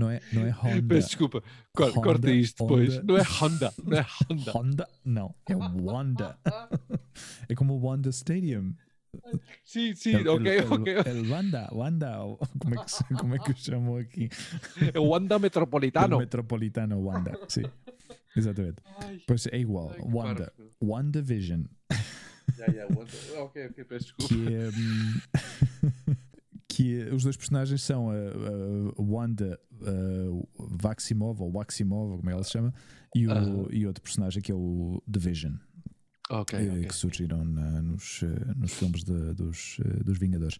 Não 0.00 0.10
é, 0.10 0.18
não 0.32 0.46
é 0.46 0.50
Honda. 0.50 0.94
Peço 0.94 1.08
desculpa, 1.08 1.42
Honda, 1.78 1.92
corta 1.92 2.30
isto 2.30 2.64
depois. 2.64 2.96
Honda. 2.96 3.04
Não 3.04 3.18
é 3.18 3.22
Honda, 3.22 3.74
não 3.84 3.98
é 3.98 4.06
Honda. 4.30 4.52
Honda? 4.52 4.88
Não, 5.04 5.34
é 5.46 5.54
Wanda. 5.54 6.38
é 7.46 7.54
como 7.54 7.74
o 7.74 7.86
Wanda 7.86 8.08
Stadium. 8.08 8.74
Sim, 9.62 9.94
sim, 9.94 10.14
el, 10.14 10.28
ok, 10.28 10.56
el, 10.56 10.72
ok. 10.72 10.94
El 11.04 11.30
Wanda, 11.30 11.68
Wanda, 11.70 12.18
como 12.58 12.74
é 12.74 12.84
que, 12.84 13.14
como 13.14 13.34
é 13.34 13.38
que 13.40 13.50
o 13.50 13.56
chamam 13.56 13.96
aqui? 13.96 14.30
É 14.94 14.98
o 14.98 15.08
Wanda 15.08 15.38
Metropolitano. 15.38 16.16
O 16.16 16.20
Metropolitano 16.20 16.98
Wanda, 16.98 17.38
sim. 17.46 17.64
Exatamente. 18.34 18.76
Ai, 19.02 19.20
pois 19.26 19.46
é 19.48 19.58
igual. 19.58 19.90
Ai, 19.90 20.00
Wanda. 20.00 20.50
Wanda 20.80 21.20
Vision. 21.20 21.64
Yeah, 22.56 22.72
yeah, 22.72 22.96
Wanda. 22.96 23.12
Ok, 23.42 23.66
ok, 23.66 23.84
peço 23.84 24.04
desculpa. 24.16 24.34
Que 24.34 24.54
é, 24.54 24.68
hum, 24.70 26.16
que 26.70 27.02
os 27.12 27.24
dois 27.24 27.36
personagens 27.36 27.82
são 27.82 28.10
a, 28.10 28.14
a 28.14 29.02
Wanda 29.02 29.58
a 29.82 30.66
Vaximov, 30.80 31.42
ou 31.42 31.50
Waximov, 31.52 32.18
como 32.18 32.30
é 32.30 32.32
ela 32.32 32.44
se 32.44 32.52
chama, 32.52 32.72
e, 33.14 33.26
o, 33.26 33.32
uh 33.32 33.34
-huh. 33.34 33.74
e 33.74 33.86
outro 33.86 34.02
personagem 34.02 34.40
que 34.40 34.52
é 34.52 34.54
o 34.54 35.02
Division. 35.06 35.54
Okay, 36.30 36.60
que, 36.60 36.70
okay, 36.70 36.84
que 36.84 36.94
surgiram 36.94 37.44
na, 37.44 37.82
nos, 37.82 38.22
nos 38.56 38.72
filmes 38.72 39.02
de, 39.02 39.34
dos, 39.34 39.80
dos 40.04 40.16
Vingadores. 40.16 40.58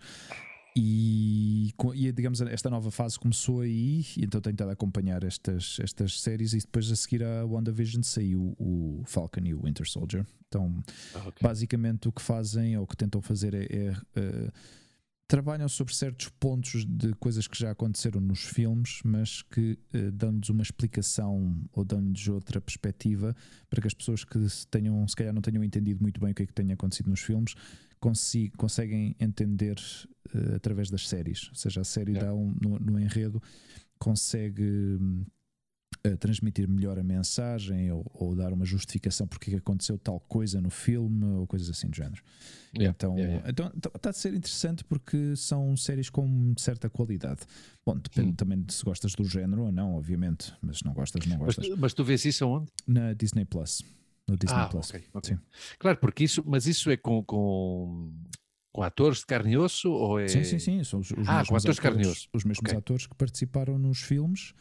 E, 0.77 1.73
e, 1.95 2.13
digamos, 2.13 2.41
esta 2.41 2.69
nova 2.69 2.91
fase 2.91 3.19
começou 3.19 3.61
aí, 3.61 4.05
então 4.19 4.41
tenho 4.41 4.55
estado 4.55 4.71
a 4.71 4.73
acompanhar 4.73 5.23
estas, 5.23 5.79
estas 5.81 6.21
séries. 6.21 6.55
E 6.55 6.59
depois 6.59 6.91
a 6.91 6.97
seguir 6.97 7.23
a 7.23 7.45
WandaVision 7.45 8.03
saiu 8.03 8.57
o 8.59 9.03
Falcon 9.07 9.43
e 9.45 9.55
o 9.55 9.63
Winter 9.63 9.89
Soldier. 9.89 10.27
Então, 10.49 10.83
ah, 11.15 11.29
okay. 11.29 11.41
basicamente, 11.41 12.09
o 12.09 12.13
que 12.13 12.23
fazem 12.23 12.77
ou 12.77 12.83
o 12.83 12.87
que 12.87 12.97
tentam 12.97 13.23
fazer 13.23 13.55
é. 13.55 13.67
é 13.71 13.91
uh, 13.91 14.53
trabalham 15.31 15.69
sobre 15.69 15.95
certos 15.95 16.29
pontos 16.29 16.85
de 16.85 17.13
coisas 17.15 17.47
que 17.47 17.57
já 17.57 17.71
aconteceram 17.71 18.21
nos 18.21 18.41
filmes, 18.41 19.01
mas 19.05 19.43
que 19.43 19.79
uh, 19.95 20.11
dão-nos 20.11 20.49
uma 20.49 20.63
explicação 20.63 21.63
ou 21.73 21.85
dão-nos 21.85 22.27
outra 22.27 22.61
perspectiva 22.61 23.37
para 23.69 23.81
que 23.81 23.87
as 23.87 23.95
pessoas 23.95 24.25
que 24.25 24.41
tenham, 24.69 25.07
se 25.07 25.15
calhar 25.15 25.33
não 25.33 25.41
tenham 25.41 25.63
entendido 25.63 26.03
muito 26.03 26.21
bem 26.21 26.33
o 26.33 26.35
que 26.35 26.43
é 26.43 26.47
que 26.47 26.53
tenha 26.53 26.75
acontecido 26.75 27.09
nos 27.09 27.21
filmes 27.21 27.55
consigo, 28.01 28.57
conseguem 28.57 29.15
entender 29.21 29.77
uh, 30.35 30.57
através 30.57 30.91
das 30.91 31.09
séries. 31.09 31.49
Ou 31.51 31.55
seja, 31.55 31.83
a 31.83 31.85
série 31.85 32.13
yeah. 32.13 32.29
dá 32.29 32.35
um, 32.35 32.53
no, 32.61 32.81
no, 32.81 32.99
enredo 32.99 33.41
consegue 34.01 34.99
uh, 34.99 35.27
transmitir 36.19 36.69
melhor 36.69 36.99
a 36.99 37.03
mensagem 37.03 37.91
ou, 37.93 38.09
ou, 38.15 38.35
dar 38.35 38.53
uma 38.53 38.65
justificação 38.65 39.27
porque 39.27 39.53
é 39.53 39.57
aconteceu 39.57 39.99
tal 39.99 40.21
coisa 40.21 40.61
no 40.61 40.71
filme 40.71 41.25
ou 41.25 41.47
coisas 41.47 41.69
assim 41.69 41.89
do 41.89 41.97
género. 41.97 42.23
Yeah. 42.75 42.95
Então, 42.97 43.19
yeah, 43.19 43.51
então 43.51 43.67
está 43.67 43.91
então, 43.95 44.11
a 44.11 44.13
ser 44.13 44.35
interessante 44.35 44.85
porque 44.85 45.35
são 45.37 45.77
séries 45.77 46.09
com 46.09 46.55
certa 46.57 46.89
qualidade. 46.89 47.41
Bom, 47.85 47.99
depende 47.99 48.35
também 48.35 48.63
de 48.63 48.73
se 48.73 48.85
gostas 48.85 49.15
do 49.15 49.25
género 49.25 49.65
ou 49.65 49.73
não, 49.73 49.95
obviamente, 49.95 50.55
mas 50.63 50.79
se 50.79 50.87
não 50.87 50.95
gostas, 50.95 51.27
não 51.27 51.39
gostas. 51.39 51.69
Mas, 51.69 51.79
mas 51.79 51.95
tu 51.95 52.05
vês 52.05 52.25
isso 52.25 52.45
aonde? 52.45 52.71
Na 52.87 53.13
Disney 53.13 53.45
Plus 53.45 53.83
no 54.31 54.37
Disney 54.37 54.61
ah, 54.61 54.67
Plus. 54.69 54.91
Okay, 54.91 55.05
okay. 55.13 55.35
Sim. 55.35 55.43
Claro, 55.79 55.99
porque 55.99 56.25
isso, 56.25 56.43
mas 56.47 56.67
isso 56.67 56.91
é 56.91 56.97
com, 56.97 57.23
com, 57.25 58.13
com 58.73 58.83
atores 58.83 59.19
de 59.19 59.27
carne 59.27 59.53
e 59.53 59.59
osso 59.59 59.91
ou 59.91 60.19
é... 60.19 60.29
Sim, 60.29 60.45
sim, 60.45 60.59
sim. 60.59 60.85
São 60.85 61.01
os, 61.01 61.11
os 61.11 61.29
ah, 61.29 61.43
com 61.47 61.57
atores 61.57 61.77
de 61.77 61.83
carne 61.83 62.05
e 62.05 62.07
osso. 62.07 62.29
Os 62.33 62.45
mesmos 62.45 62.71
okay. 62.71 62.79
atores 62.79 63.07
que 63.07 63.15
participaram 63.15 63.79
nos 63.79 64.01
filmes. 64.01 64.55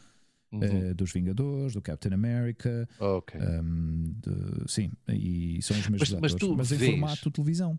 Uhum. 0.52 0.90
Uh, 0.90 0.94
dos 0.96 1.12
Vingadores, 1.12 1.74
do 1.74 1.80
Captain 1.80 2.12
America, 2.12 2.88
okay. 2.98 3.40
um, 3.40 4.12
de, 4.16 4.68
sim, 4.68 4.90
e 5.08 5.62
são 5.62 5.78
os 5.78 5.88
mesmos 5.88 6.18
mas, 6.20 6.34
atores, 6.34 6.56
mas, 6.56 6.70
mas 6.70 6.72
em 6.72 6.76
vês... 6.76 6.90
formato 6.90 7.30
televisão. 7.30 7.78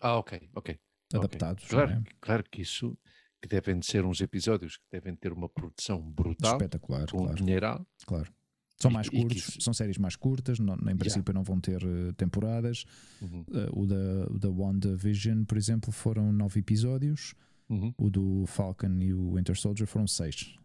Ah, 0.00 0.18
ok, 0.18 0.48
ok. 0.54 0.78
Adaptados. 1.12 1.64
Claro, 1.66 1.90
é? 1.90 2.02
claro 2.20 2.44
que 2.48 2.62
isso 2.62 2.96
que 3.42 3.48
devem 3.48 3.82
ser 3.82 4.04
uns 4.04 4.20
episódios 4.20 4.76
que 4.76 4.84
devem 4.90 5.14
ter 5.14 5.32
uma 5.32 5.48
produção 5.48 6.00
brutal, 6.00 6.52
espetacular, 6.52 7.10
com 7.10 7.18
claro. 7.18 7.34
dinheiro. 7.34 7.86
Claro. 8.06 8.32
São 8.76 8.90
mais 8.90 9.06
e, 9.08 9.10
curtos, 9.10 9.56
e 9.58 9.62
são 9.62 9.72
séries 9.74 9.98
mais 9.98 10.16
curtas, 10.16 10.58
não, 10.58 10.74
em 10.74 10.96
princípio 10.96 11.30
yeah. 11.30 11.34
não 11.34 11.44
vão 11.44 11.60
ter 11.60 11.82
uh, 11.84 12.12
temporadas. 12.14 12.84
Uhum. 13.20 13.44
Uh, 13.48 13.80
o, 13.82 13.86
da, 13.86 14.26
o 14.30 14.38
da 14.38 14.50
WandaVision, 14.50 15.44
por 15.44 15.58
exemplo, 15.58 15.92
foram 15.92 16.32
nove 16.32 16.60
episódios. 16.60 17.34
Uhum. 17.68 17.94
O 17.96 18.10
do 18.10 18.44
Falcon 18.46 18.98
e 19.00 19.12
o 19.12 19.34
Winter 19.34 19.58
Soldier 19.58 19.86
foram 19.86 20.06
seis. 20.06 20.56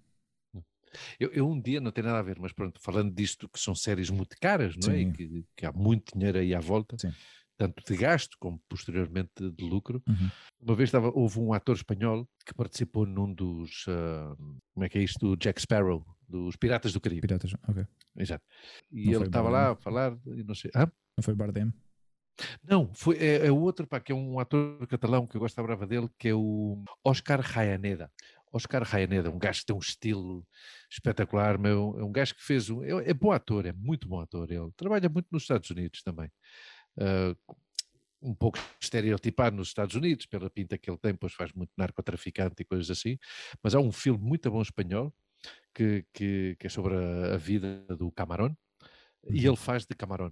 Eu, 1.20 1.30
eu, 1.32 1.50
um 1.50 1.60
dia, 1.60 1.80
não 1.80 1.92
tem 1.92 2.04
nada 2.04 2.20
a 2.20 2.24
ver, 2.24 2.38
mas 2.40 2.52
pronto, 2.52 2.80
falando 2.82 3.14
disto 3.14 3.48
que 3.50 3.60
são 3.60 3.76
séries 3.76 4.10
muito 4.10 4.36
caras, 4.40 4.76
não 4.78 4.94
é? 4.94 5.06
Que, 5.12 5.46
que, 5.56 5.66
há 5.66 5.72
muito 5.72 6.18
dinheiro 6.18 6.38
aí 6.38 6.54
à 6.54 6.60
volta, 6.60 6.98
Sim. 6.98 7.12
tanto 7.58 7.84
de 7.86 7.98
gasto 7.98 8.38
como 8.40 8.62
posteriormente 8.68 9.50
de 9.52 9.64
lucro. 9.64 10.02
Uhum. 10.08 10.30
Uma 10.62 10.76
vez 10.76 10.90
estava, 10.90 11.12
houve 11.14 11.40
um 11.40 11.54
ator 11.54 11.76
espanhol 11.76 12.28
que 12.46 12.54
participou 12.54 13.06
num 13.06 13.34
dos, 13.34 13.86
uh, 13.88 14.36
como 14.74 14.86
é 14.86 14.90
que 14.90 14.98
é 14.98 15.04
isto, 15.04 15.20
do 15.20 15.38
Jack 15.38 15.62
Sparrow, 15.62 16.06
dos 16.28 16.56
Piratas 16.56 16.94
do 16.94 17.02
Caribe. 17.02 17.22
Piratas, 17.22 17.54
ok. 17.68 17.86
Exato. 18.18 18.44
E 18.92 19.06
não 19.06 19.14
ele 19.14 19.26
estava 19.26 19.50
lá 19.50 19.72
a 19.72 19.76
falar, 19.76 20.18
e 20.26 20.44
não 20.44 20.56
sei. 20.56 20.72
Ah? 20.76 20.90
Não 21.18 21.24
foi 21.24 21.36
Bardem? 21.36 21.74
Não, 22.64 22.90
foi, 22.94 23.18
é, 23.18 23.48
é 23.48 23.52
outro, 23.52 23.88
pá, 23.88 24.00
que 24.00 24.12
é 24.12 24.16
um 24.16 24.40
ator 24.40 24.86
catalão 24.88 25.28
que 25.28 25.36
eu 25.36 25.42
gosto 25.42 25.56
da 25.56 25.64
brava 25.64 25.86
dele, 25.86 26.10
que 26.18 26.30
é 26.30 26.34
o 26.34 26.84
Oscar 27.04 27.40
Rayaneda. 27.42 28.12
Oscar 28.52 28.84
Rayaneda, 28.84 29.30
um 29.30 29.38
gajo 29.38 29.62
que 29.62 29.68
tem 29.68 29.76
um 29.76 29.80
estilo 29.80 30.46
espetacular, 30.90 31.58
meu, 31.58 31.96
é 32.00 32.04
um 32.04 32.12
gajo 32.12 32.36
que 32.36 32.44
fez 32.44 32.70
um, 32.70 32.84
é, 32.84 33.10
é 33.10 33.14
bom 33.14 33.32
ator, 33.32 33.66
é 33.66 33.74
muito 33.74 34.08
bom 34.08 34.20
ator. 34.20 34.52
Ele 34.52 34.72
trabalha 34.76 35.08
muito 35.08 35.28
nos 35.32 35.44
Estados 35.44 35.70
Unidos 35.70 36.02
também. 36.02 36.32
Uh, 36.98 37.56
um 38.22 38.34
pouco 38.34 38.60
estereotipado 38.82 39.56
nos 39.56 39.70
Estados 39.70 39.96
Unidos, 39.96 40.26
pela 40.26 40.50
pinta 40.50 40.78
que 40.78 40.90
ele 40.90 40.98
tem, 40.98 41.16
pois 41.16 41.34
faz 41.34 41.54
muito 41.54 41.72
narcotraficante 41.78 42.56
e 42.60 42.66
coisas 42.66 42.90
assim. 42.90 43.18
Mas 43.64 43.76
há 43.76 43.80
um 43.80 43.92
filme 43.92 44.20
muito 44.20 44.50
bom 44.52 44.62
espanhol 44.62 45.14
que, 45.74 46.06
que, 46.14 46.56
que 46.60 46.68
é 46.68 46.70
sobre 46.70 46.96
a, 46.96 47.36
a, 47.36 47.38
vida 47.38 47.86
do 47.98 48.12
Camarón, 48.12 48.54
e 49.30 49.40
ele 49.40 49.50
uhum. 49.50 49.56
faz 49.56 49.86
de 49.86 49.96
Camarón. 49.96 50.32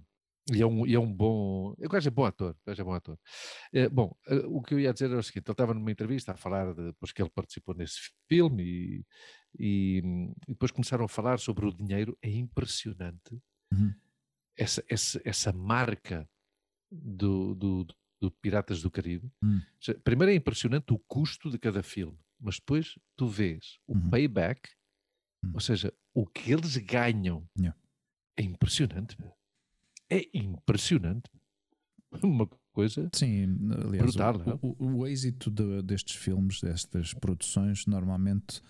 E 0.54 0.62
é 0.62 0.66
um, 0.66 0.86
e 0.86 0.94
é 0.94 0.98
um 0.98 1.12
bom. 1.12 1.74
O 1.78 1.88
gajo 1.88 2.08
é 2.08 2.10
bom 2.10 2.24
ator. 2.24 2.56
Gajo 2.66 2.80
é 2.80 2.84
bom 2.84 2.94
ator. 2.94 3.18
É, 3.72 3.88
bom, 3.88 4.16
uh, 4.28 4.56
o 4.56 4.62
que 4.62 4.74
eu 4.74 4.80
ia 4.80 4.92
dizer 4.92 5.10
era 5.10 5.18
o 5.18 5.22
seguinte: 5.22 5.46
ele 5.46 5.52
estava 5.52 5.74
numa 5.74 5.90
entrevista 5.90 6.32
a 6.32 6.36
falar 6.36 6.74
de, 6.74 6.86
depois 6.86 7.12
que 7.12 7.22
ele 7.22 7.30
participou 7.30 7.74
nesse 7.74 7.98
filme 8.28 8.62
e, 8.62 9.06
e, 9.58 10.02
e 10.46 10.52
depois 10.52 10.70
começaram 10.70 11.04
a 11.04 11.08
falar 11.08 11.38
sobre 11.38 11.66
o 11.66 11.72
dinheiro. 11.72 12.16
É 12.22 12.30
impressionante 12.30 13.40
uhum. 13.72 13.92
essa, 14.56 14.84
essa, 14.88 15.20
essa 15.24 15.52
marca 15.52 16.28
do, 16.90 17.54
do, 17.54 17.86
do 18.20 18.30
Piratas 18.30 18.80
do 18.80 18.90
Caribe. 18.90 19.30
Uhum. 19.42 19.60
Primeiro 20.02 20.32
é 20.32 20.34
impressionante 20.34 20.92
o 20.92 20.98
custo 20.98 21.50
de 21.50 21.58
cada 21.58 21.82
filme, 21.82 22.18
mas 22.40 22.56
depois 22.56 22.98
tu 23.16 23.26
vês 23.26 23.78
o 23.86 23.94
uhum. 23.94 24.10
payback 24.10 24.70
Hum. 25.44 25.52
Ou 25.54 25.60
seja, 25.60 25.92
o 26.14 26.26
que 26.26 26.52
eles 26.52 26.76
ganham 26.76 27.48
yeah. 27.56 27.78
é 28.36 28.42
impressionante. 28.42 29.16
É 30.10 30.26
impressionante. 30.32 31.30
Uma 32.22 32.48
coisa 32.72 33.08
Sim, 33.12 33.58
aliás, 33.72 34.14
brutal. 34.14 34.58
O, 34.62 34.84
o, 34.84 34.98
o 34.98 35.06
êxito 35.06 35.50
de, 35.50 35.82
destes 35.82 36.16
filmes, 36.16 36.60
destas 36.60 37.12
produções, 37.12 37.86
normalmente 37.86 38.62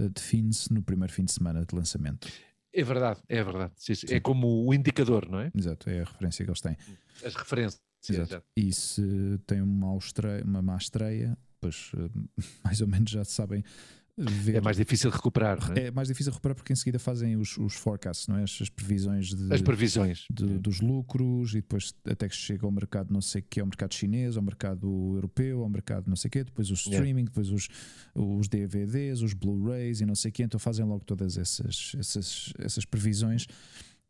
uh, 0.00 0.08
define-se 0.08 0.72
no 0.72 0.82
primeiro 0.82 1.12
fim 1.12 1.24
de 1.24 1.32
semana 1.32 1.64
de 1.64 1.74
lançamento. 1.74 2.28
É 2.72 2.82
verdade, 2.82 3.20
é 3.28 3.42
verdade. 3.44 3.72
Sim, 3.76 3.94
sim. 3.94 4.06
É 4.10 4.18
como 4.18 4.66
o 4.66 4.74
indicador, 4.74 5.28
não 5.30 5.38
é? 5.38 5.52
Exato, 5.54 5.88
é 5.88 6.00
a 6.00 6.04
referência 6.04 6.44
que 6.44 6.50
eles 6.50 6.60
têm. 6.60 6.76
As 7.24 7.34
referências. 7.34 7.80
Exato. 8.08 8.34
Exato. 8.34 8.46
E 8.56 8.72
se 8.72 9.38
tem 9.46 9.62
uma, 9.62 9.96
estreia, 9.96 10.44
uma 10.44 10.60
má 10.60 10.76
estreia, 10.76 11.38
pois 11.60 11.92
uh, 11.94 12.10
mais 12.64 12.80
ou 12.80 12.88
menos 12.88 13.10
já 13.10 13.24
sabem 13.24 13.62
Ver. 14.16 14.56
É 14.56 14.60
mais 14.60 14.76
difícil 14.76 15.10
recuperar. 15.10 15.58
É? 15.76 15.86
é? 15.86 15.90
mais 15.90 16.06
difícil 16.06 16.30
recuperar 16.30 16.54
porque 16.54 16.72
em 16.72 16.76
seguida 16.76 17.00
fazem 17.00 17.36
os, 17.36 17.58
os 17.58 17.74
forecasts, 17.74 18.28
não 18.28 18.36
é? 18.36 18.44
as, 18.44 18.58
as 18.62 18.68
previsões, 18.68 19.34
de, 19.34 19.52
as 19.52 19.60
previsões. 19.60 20.26
De, 20.30 20.56
dos 20.58 20.80
lucros 20.80 21.50
e 21.52 21.56
depois 21.56 21.92
até 22.04 22.28
que 22.28 22.36
chega 22.36 22.64
ao 22.64 22.70
mercado 22.70 23.12
não 23.12 23.20
sei 23.20 23.40
o 23.40 23.44
que, 23.44 23.58
ao 23.58 23.66
mercado 23.66 23.92
chinês, 23.92 24.36
ao 24.36 24.42
mercado 24.42 25.14
europeu, 25.16 25.62
ao 25.62 25.68
mercado 25.68 26.06
não 26.06 26.14
sei 26.14 26.28
o 26.28 26.30
que, 26.30 26.44
depois 26.44 26.70
o 26.70 26.74
streaming, 26.74 27.06
yeah. 27.06 27.24
depois 27.24 27.50
os, 27.50 27.68
os 28.14 28.46
DVDs, 28.46 29.20
os 29.20 29.34
Blu-rays 29.34 30.00
e 30.00 30.06
não 30.06 30.14
sei 30.14 30.28
o 30.28 30.32
que, 30.32 30.44
então 30.44 30.60
fazem 30.60 30.86
logo 30.86 31.04
todas 31.04 31.36
essas, 31.36 31.92
essas, 31.98 32.52
essas 32.58 32.84
previsões. 32.84 33.46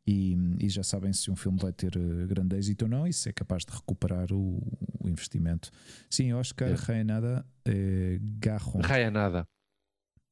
E, 0.06 0.36
e, 0.60 0.68
já 0.68 0.82
sabem 0.82 1.14
se 1.14 1.30
um 1.30 1.36
filme 1.36 1.58
vai 1.58 1.72
ter 1.72 1.96
eh, 1.96 2.26
grande 2.26 2.54
êxito 2.56 2.84
ou 2.84 2.90
não 2.90 3.06
e 3.06 3.12
se 3.14 3.30
é 3.30 3.32
capaz 3.32 3.64
de 3.64 3.74
recuperar 3.74 4.30
o, 4.34 4.60
o 5.00 5.08
investimento. 5.08 5.70
Sim, 6.10 6.34
Oscar 6.34 6.68
yeah. 6.68 6.84
Rayanada 6.86 7.46
é 7.64 8.18
Garron. 8.38 8.80
Rayanada. 8.82 9.48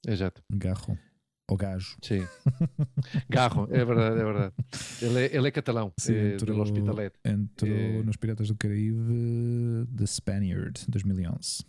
Exato. 0.06 0.42
Garro. 0.50 0.98
Ou 1.48 1.56
gajo. 1.56 1.96
Sim. 2.02 2.26
Garro, 3.28 3.68
é 3.70 3.84
verdade, 3.84 4.20
é 4.20 4.24
verdade. 4.24 4.54
Ele 5.02 5.18
é, 5.18 5.36
ele 5.36 5.48
é 5.48 5.50
catalão, 5.50 5.92
Sim, 5.98 6.14
é, 6.14 6.34
entrou, 6.34 6.56
do 6.56 6.62
Hospitalet. 6.62 7.12
Entrou 7.24 7.70
é... 7.70 8.02
nos 8.02 8.16
Piratas 8.16 8.48
do 8.48 8.56
Caribe 8.56 9.86
The 9.96 10.06
Spaniard, 10.06 10.84
2011. 10.88 11.64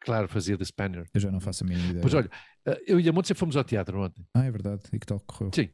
Claro, 0.00 0.28
fazia 0.28 0.58
The 0.58 0.64
Spaniard. 0.64 1.08
Eu 1.14 1.20
já 1.20 1.30
não 1.30 1.40
faço 1.40 1.64
a 1.64 1.66
mínima 1.66 1.86
ideia. 1.88 2.02
Pois 2.02 2.12
olha, 2.12 2.30
eh, 2.66 2.82
eu 2.86 3.00
e 3.00 3.08
a 3.08 3.12
Monte 3.12 3.32
fomos 3.32 3.56
ao 3.56 3.64
teatro 3.64 3.98
ontem. 4.02 4.26
Ah, 4.34 4.44
é 4.44 4.50
verdade. 4.50 4.82
E 4.92 4.98
que 4.98 5.06
tal 5.06 5.18
correu? 5.20 5.50
Sim. 5.54 5.70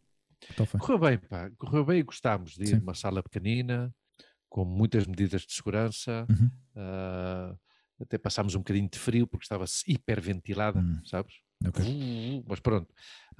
Tal 0.56 0.66
correu 0.78 0.98
bem, 0.98 1.18
pá. 1.18 1.50
Correu 1.58 1.84
bem 1.84 1.98
e 1.98 2.02
gostámos 2.04 2.52
de 2.52 2.70
ir 2.70 2.78
numa 2.78 2.94
sala 2.94 3.22
pequenina, 3.22 3.92
com 4.48 4.64
muitas 4.64 5.06
medidas 5.06 5.42
de 5.42 5.52
segurança. 5.52 6.24
Uhum. 6.30 6.50
Uh, 6.76 7.58
até 8.00 8.16
passámos 8.16 8.54
um 8.54 8.58
bocadinho 8.58 8.88
de 8.88 8.98
frio 8.98 9.26
porque 9.26 9.44
estava 9.44 9.64
hiperventilada, 9.86 10.78
uhum. 10.78 11.04
sabes? 11.04 11.34
Okay. 11.68 11.84
Uh, 11.84 12.44
mas 12.46 12.58
pronto, 12.60 12.92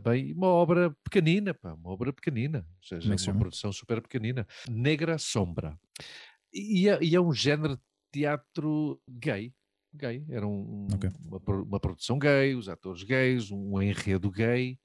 bem, 0.03 0.33
uma 0.35 0.49
obra 0.49 0.95
pequenina, 1.03 1.55
pá, 1.55 1.73
uma 1.73 1.91
obra 1.91 2.13
pequenina, 2.13 2.67
ou 2.77 2.87
seja, 2.87 3.13
é 3.13 3.31
uma 3.31 3.41
produção 3.41 3.73
super 3.73 4.03
pequenina. 4.03 4.47
Negra 4.69 5.19
Sombra. 5.19 5.79
E 6.53 6.89
é, 6.89 6.99
e 7.03 7.15
é 7.15 7.21
um 7.21 7.33
género 7.33 7.77
de 7.77 7.83
teatro 8.13 9.01
gay. 9.09 9.55
Gay. 9.93 10.25
Era 10.29 10.47
um, 10.47 10.87
okay. 10.95 11.11
uma, 11.27 11.63
uma, 11.63 11.81
produção 11.81 12.19
gay, 12.19 12.55
os 12.55 12.69
atores 12.69 13.03
gays, 13.03 13.51
um 13.51 13.81
enredo 13.81 14.31
gay. 14.31 14.79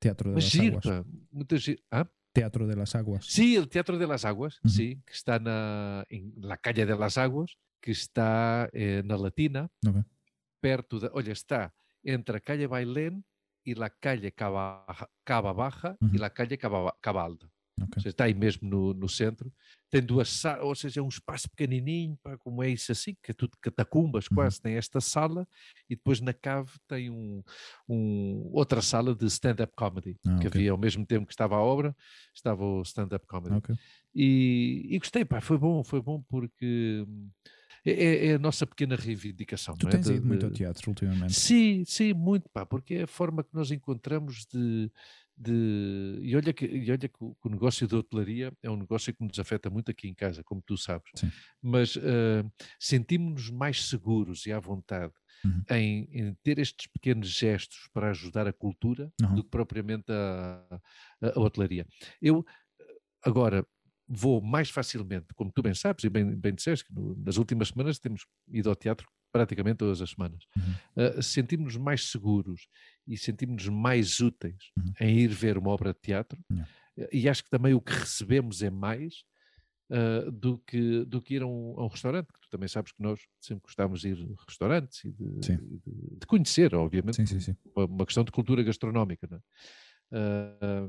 Teatro 0.00 0.32
Mas 0.32 0.44
giro, 0.44 0.80
pá, 0.80 1.04
muita 1.30 1.56
giro. 1.58 1.82
Ah? 1.90 2.06
Teatro 2.32 2.66
de 2.66 2.76
las 2.76 2.94
Aguas. 2.94 3.26
Sí, 3.26 3.56
el 3.56 3.68
Teatro 3.68 3.98
de 3.98 4.06
las 4.06 4.24
Aguas, 4.24 4.58
uh 4.58 4.68
-huh. 4.68 4.70
sí, 4.70 5.02
que 5.04 5.12
está 5.12 5.38
na, 5.38 6.04
en 6.08 6.32
la 6.36 6.56
calle 6.56 6.86
de 6.86 6.96
las 6.96 7.18
Aguas, 7.18 7.58
que 7.80 7.90
está 7.90 8.68
eh, 8.72 9.02
na 9.04 9.16
Latina, 9.16 9.68
okay. 9.86 10.04
perto 10.60 11.00
da. 11.00 11.10
Olha, 11.12 11.32
está 11.32 11.72
entre 12.08 12.38
a 12.38 12.40
calle 12.40 12.66
Bailén 12.66 13.22
e 13.64 13.74
la 13.74 13.90
calle 13.90 14.30
Cava, 14.30 14.84
Cava 15.24 15.52
Baja 15.52 15.96
e 16.14 16.16
la 16.18 16.30
calle 16.30 16.56
Cava, 16.56 16.96
Cava 17.00 17.22
Alta. 17.22 17.46
Okay. 17.82 18.02
Seja, 18.02 18.08
está 18.08 18.24
aí 18.24 18.34
mesmo 18.34 18.68
no, 18.68 18.92
no 18.92 19.08
centro. 19.08 19.52
Tem 19.90 20.02
duas 20.02 20.28
salas, 20.28 20.64
ou 20.64 20.74
seja, 20.74 21.00
é 21.00 21.02
um 21.02 21.08
espaço 21.08 21.48
pequenininho, 21.50 22.18
pá, 22.22 22.36
como 22.38 22.62
é 22.62 22.70
isso 22.70 22.90
assim, 22.90 23.14
que 23.22 23.30
é 23.30 23.34
tudo 23.34 23.56
catacumbas 23.60 24.26
uhum. 24.26 24.36
quase. 24.36 24.60
Tem 24.60 24.74
esta 24.74 25.00
sala 25.00 25.46
e 25.88 25.94
depois 25.94 26.20
na 26.20 26.32
cave 26.32 26.72
tem 26.88 27.10
um, 27.10 27.42
um 27.88 28.50
outra 28.52 28.82
sala 28.82 29.14
de 29.14 29.26
stand-up 29.26 29.72
comedy, 29.76 30.18
ah, 30.26 30.38
que 30.38 30.48
okay. 30.48 30.60
havia 30.60 30.72
ao 30.72 30.78
mesmo 30.78 31.06
tempo 31.06 31.26
que 31.26 31.32
estava 31.32 31.56
a 31.56 31.62
obra, 31.62 31.96
estava 32.34 32.64
o 32.64 32.82
stand-up 32.82 33.26
comedy. 33.26 33.54
Okay. 33.56 33.76
E, 34.14 34.88
e, 34.90 34.98
gostei, 34.98 35.24
pá, 35.24 35.40
foi 35.40 35.58
bom, 35.58 35.84
foi 35.84 36.02
bom 36.02 36.22
porque 36.28 37.06
é, 37.84 37.90
é, 37.90 38.26
é 38.26 38.34
a 38.34 38.38
nossa 38.38 38.66
pequena 38.66 38.96
reivindicação. 38.96 39.76
Tu 39.76 39.88
tens 39.88 40.08
é? 40.08 40.14
ido 40.14 40.22
de, 40.22 40.26
muito 40.26 40.46
ao 40.46 40.52
teatro 40.52 40.90
ultimamente? 40.90 41.32
Sim, 41.34 41.84
sim, 41.84 42.12
muito, 42.12 42.48
pá, 42.48 42.66
porque 42.66 42.94
é 42.94 43.02
a 43.02 43.06
forma 43.06 43.42
que 43.42 43.54
nós 43.54 43.70
encontramos 43.70 44.46
de, 44.46 44.90
de. 45.36 46.18
E 46.22 46.36
olha 46.36 46.52
que, 46.52 46.66
e 46.66 46.90
olha 46.90 47.08
que 47.08 47.22
o, 47.22 47.36
o 47.42 47.48
negócio 47.48 47.86
da 47.86 47.98
hotelaria 47.98 48.52
é 48.62 48.70
um 48.70 48.76
negócio 48.76 49.14
que 49.14 49.24
nos 49.24 49.38
afeta 49.38 49.70
muito 49.70 49.90
aqui 49.90 50.08
em 50.08 50.14
casa, 50.14 50.42
como 50.42 50.60
tu 50.60 50.76
sabes. 50.76 51.10
Sim. 51.14 51.30
Mas 51.62 51.96
uh, 51.96 52.50
sentimos-nos 52.78 53.50
mais 53.50 53.84
seguros 53.86 54.46
e 54.46 54.52
à 54.52 54.58
vontade 54.58 55.12
uhum. 55.44 55.62
em, 55.70 56.08
em, 56.12 56.34
ter 56.42 56.58
estes 56.58 56.86
pequenos 56.88 57.28
gestos 57.28 57.88
para 57.92 58.10
ajudar 58.10 58.46
a 58.46 58.52
cultura 58.52 59.12
uhum. 59.22 59.36
do 59.36 59.44
que 59.44 59.50
propriamente 59.50 60.10
a, 60.10 60.80
a, 61.22 61.38
a 61.38 61.40
hotelaria. 61.40 61.86
Eu, 62.20 62.44
agora, 63.22 63.64
vou 64.08 64.40
mais 64.40 64.70
facilmente, 64.70 65.26
como 65.34 65.52
tu 65.52 65.62
bem 65.62 65.74
sabes 65.74 66.04
e 66.04 66.08
bem, 66.08 66.34
bem 66.34 66.54
disseste, 66.54 66.86
que 66.86 66.94
no, 66.94 67.14
nas 67.16 67.36
últimas 67.36 67.68
semanas 67.68 67.98
temos 67.98 68.26
ido 68.48 68.70
ao 68.70 68.76
teatro 68.76 69.06
praticamente 69.30 69.78
todas 69.78 70.00
as 70.00 70.10
semanas. 70.10 70.44
Uhum. 70.56 71.18
Uh, 71.18 71.22
sentimos-nos 71.22 71.76
mais 71.76 72.10
seguros 72.10 72.68
e 73.06 73.16
sentimos-nos 73.16 73.68
mais 73.68 74.20
úteis 74.20 74.70
uhum. 74.76 74.92
em 75.00 75.18
ir 75.18 75.28
ver 75.28 75.58
uma 75.58 75.70
obra 75.70 75.92
de 75.92 76.00
teatro 76.00 76.38
uhum. 76.50 76.64
e 77.12 77.28
acho 77.28 77.44
que 77.44 77.50
também 77.50 77.74
o 77.74 77.80
que 77.80 77.92
recebemos 77.92 78.62
é 78.62 78.70
mais 78.70 79.22
uh, 79.90 80.30
do, 80.32 80.58
que, 80.58 81.04
do 81.04 81.20
que 81.20 81.34
ir 81.34 81.42
a 81.42 81.46
um, 81.46 81.74
a 81.78 81.84
um, 81.84 81.88
restaurante, 81.88 82.32
que 82.32 82.40
tu 82.40 82.48
também 82.50 82.68
sabes 82.68 82.92
que 82.92 83.02
nós 83.02 83.20
sempre 83.40 83.62
gostávamos 83.64 84.00
de 84.00 84.08
ir 84.08 84.36
a 84.38 84.44
restaurantes 84.48 85.04
e 85.04 85.12
de, 85.12 85.40
de, 85.40 85.56
de 86.20 86.26
conhecer, 86.26 86.74
obviamente, 86.74 87.26
sim, 87.26 87.40
sim, 87.40 87.56
uma, 87.76 87.84
uma, 87.84 88.06
questão 88.06 88.24
de 88.24 88.32
cultura 88.32 88.62
gastronómica. 88.62 89.28
Não 89.30 89.36
é? 89.36 90.88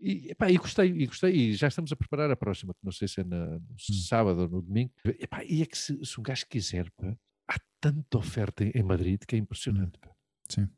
E, 0.00 0.30
epá, 0.30 0.50
e 0.50 0.56
gostei, 0.56 0.90
e 0.90 1.06
gostei, 1.06 1.34
e 1.34 1.54
já 1.54 1.68
estamos 1.68 1.90
a 1.90 1.96
preparar 1.96 2.30
a 2.30 2.36
próxima, 2.36 2.72
que 2.72 2.84
não 2.84 2.92
sei 2.92 3.08
se 3.08 3.20
é 3.20 3.24
na, 3.24 3.46
no 3.46 3.56
hum. 3.56 3.94
sábado 4.06 4.42
ou 4.42 4.48
no 4.48 4.62
domingo. 4.62 4.92
Epá, 5.04 5.44
e 5.44 5.62
é 5.62 5.66
que 5.66 5.76
se, 5.76 6.04
se 6.04 6.20
um 6.20 6.22
gajo 6.22 6.46
quiser, 6.48 6.90
pá, 6.92 7.16
há 7.48 7.56
tanta 7.80 8.18
oferta 8.18 8.64
em, 8.64 8.70
em 8.74 8.82
Madrid 8.82 9.20
que 9.26 9.34
é 9.34 9.38
impressionante. 9.38 9.98
Pá. 9.98 10.14
Sim. 10.48 10.68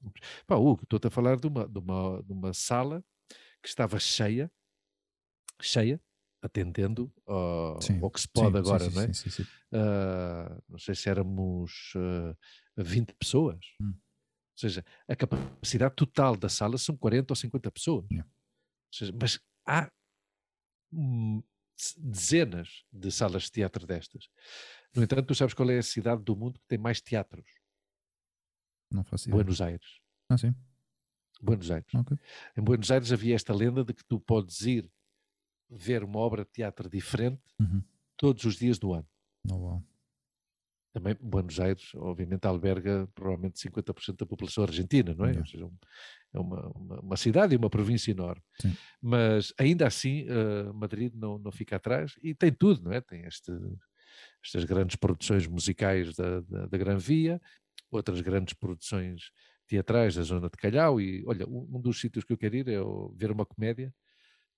Pá, 0.46 0.56
Hugo, 0.56 0.82
estou-te 0.82 1.06
a 1.06 1.10
falar 1.10 1.38
de 1.38 1.46
uma, 1.46 1.68
de, 1.68 1.78
uma, 1.78 2.22
de 2.22 2.32
uma 2.32 2.52
sala 2.52 3.04
que 3.62 3.68
estava 3.68 3.98
cheia, 3.98 4.50
cheia, 5.60 6.00
atendendo 6.42 7.12
ao, 7.26 7.78
ao 8.02 8.10
que 8.10 8.20
se 8.20 8.28
pode 8.28 8.52
sim, 8.52 8.58
agora, 8.58 8.84
sim, 8.84 8.94
não 8.94 9.02
é? 9.02 9.12
Sim, 9.12 9.42
uh, 9.42 10.62
não 10.68 10.78
sei 10.78 10.94
se 10.94 11.08
éramos 11.08 11.92
uh, 11.94 12.36
ah, 12.76 12.82
20 12.82 13.14
pessoas. 13.14 13.58
Hum. 13.80 13.92
Ou 13.92 14.60
seja, 14.60 14.84
a 15.08 15.16
capacidade 15.16 15.94
total 15.94 16.36
da 16.36 16.48
sala 16.48 16.76
são 16.76 16.96
40 16.96 17.32
ou 17.32 17.36
50 17.36 17.70
pessoas. 17.70 18.06
Yeah. 18.10 18.28
Seja, 18.90 19.12
mas 19.18 19.40
há 19.66 19.90
dezenas 21.96 22.84
de 22.92 23.10
salas 23.10 23.44
de 23.44 23.52
teatro 23.52 23.86
destas. 23.86 24.28
No 24.94 25.02
entanto, 25.02 25.26
tu 25.26 25.34
sabes 25.34 25.54
qual 25.54 25.70
é 25.70 25.78
a 25.78 25.82
cidade 25.82 26.22
do 26.22 26.36
mundo 26.36 26.58
que 26.58 26.66
tem 26.66 26.78
mais 26.78 27.00
teatros? 27.00 27.46
Não 28.90 29.04
faço 29.04 29.28
ideia. 29.28 29.36
Buenos 29.36 29.60
Aires. 29.60 30.00
Ah, 30.28 30.36
sim? 30.36 30.54
Buenos 31.40 31.70
Aires. 31.70 31.94
Okay. 31.94 32.18
Em 32.56 32.62
Buenos 32.62 32.90
Aires 32.90 33.12
havia 33.12 33.34
esta 33.34 33.54
lenda 33.54 33.84
de 33.84 33.94
que 33.94 34.04
tu 34.04 34.20
podes 34.20 34.60
ir 34.62 34.90
ver 35.70 36.02
uma 36.02 36.18
obra 36.18 36.44
de 36.44 36.50
teatro 36.50 36.88
diferente 36.88 37.42
uhum. 37.58 37.82
todos 38.16 38.44
os 38.44 38.56
dias 38.56 38.78
do 38.78 38.92
ano. 38.92 39.08
Oh, 39.48 39.54
wow. 39.54 39.84
Também 40.92 41.16
Buenos 41.20 41.60
Aires, 41.60 41.92
obviamente, 41.94 42.46
alberga 42.46 43.08
provavelmente 43.14 43.60
50% 43.60 44.16
da 44.16 44.26
população 44.26 44.64
argentina, 44.64 45.14
não 45.14 45.24
é? 45.24 45.38
Ou 45.38 45.46
seja, 45.46 45.70
é 46.34 46.38
uma, 46.38 46.68
uma, 46.70 47.00
uma, 47.00 47.16
cidade 47.16 47.54
e 47.54 47.56
uma 47.56 47.70
província 47.70 48.10
enorme. 48.10 48.42
Sim. 48.60 48.76
Mas 49.00 49.52
ainda 49.58 49.86
assim, 49.86 50.26
uh, 50.28 50.74
Madrid 50.74 51.12
não, 51.14 51.38
não 51.38 51.52
fica 51.52 51.76
atrás 51.76 52.14
e 52.22 52.34
tem 52.34 52.52
tudo, 52.52 52.82
não 52.82 52.92
é? 52.92 53.00
Tem 53.00 53.24
este, 53.24 53.52
estas 54.44 54.64
grandes 54.64 54.96
produções 54.96 55.46
musicais 55.46 56.14
da, 56.16 56.40
da, 56.40 56.66
da 56.66 56.78
Gran 56.78 56.98
Via, 56.98 57.40
outras 57.90 58.20
grandes 58.20 58.54
produções 58.54 59.30
teatrais 59.68 60.16
da 60.16 60.22
zona 60.22 60.50
de 60.50 60.56
Calhau 60.56 61.00
e, 61.00 61.24
olha, 61.26 61.46
um, 61.48 61.76
um 61.76 61.80
dos 61.80 62.00
sítios 62.00 62.24
que 62.24 62.32
eu 62.32 62.38
quero 62.38 62.56
ir 62.56 62.68
é 62.68 62.78
ver 63.14 63.30
uma 63.30 63.46
comédia 63.46 63.94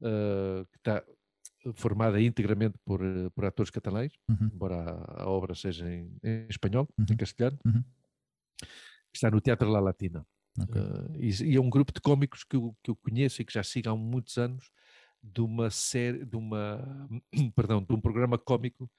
uh, 0.01 0.65
que 0.71 0.79
está 0.79 1.05
formada 1.75 2.21
integramente 2.21 2.79
por, 2.85 3.01
por 3.35 3.45
atores 3.45 3.71
catalães, 3.71 4.13
uhum. 4.29 4.51
embora 4.53 4.77
a, 4.77 5.23
a, 5.23 5.29
obra 5.29 5.55
seja 5.55 5.91
em, 5.91 6.17
em 6.23 6.47
espanhol, 6.49 6.89
uhum. 6.99 7.07
em 7.11 7.17
castelhano, 7.17 7.59
uhum. 7.65 7.83
está 9.13 9.31
no 9.31 9.41
Teatro 9.41 9.71
La 9.71 9.81
Latina. 9.81 10.27
Okay. 10.61 10.83
Uh, 10.83 11.17
e, 11.17 11.53
e, 11.53 11.57
é 11.57 11.61
um 11.61 11.71
grupo 11.71 11.93
de 11.93 12.01
cómicos 12.01 12.45
que 12.45 12.57
eu, 12.57 12.77
que 12.83 12.91
eu 12.91 12.97
conheço 12.97 13.41
e 13.41 13.45
que 13.45 13.53
já 13.53 13.63
sigo 13.63 13.89
há 13.89 13.97
muitos 13.97 14.37
anos 14.37 14.71
de 15.23 15.41
uma 15.41 15.71
série, 15.71 16.25
de 16.25 16.37
uma, 16.37 17.09
perdão, 17.55 17.83
de 17.83 17.93
um 17.93 18.01
programa 18.01 18.37
cómico 18.37 18.91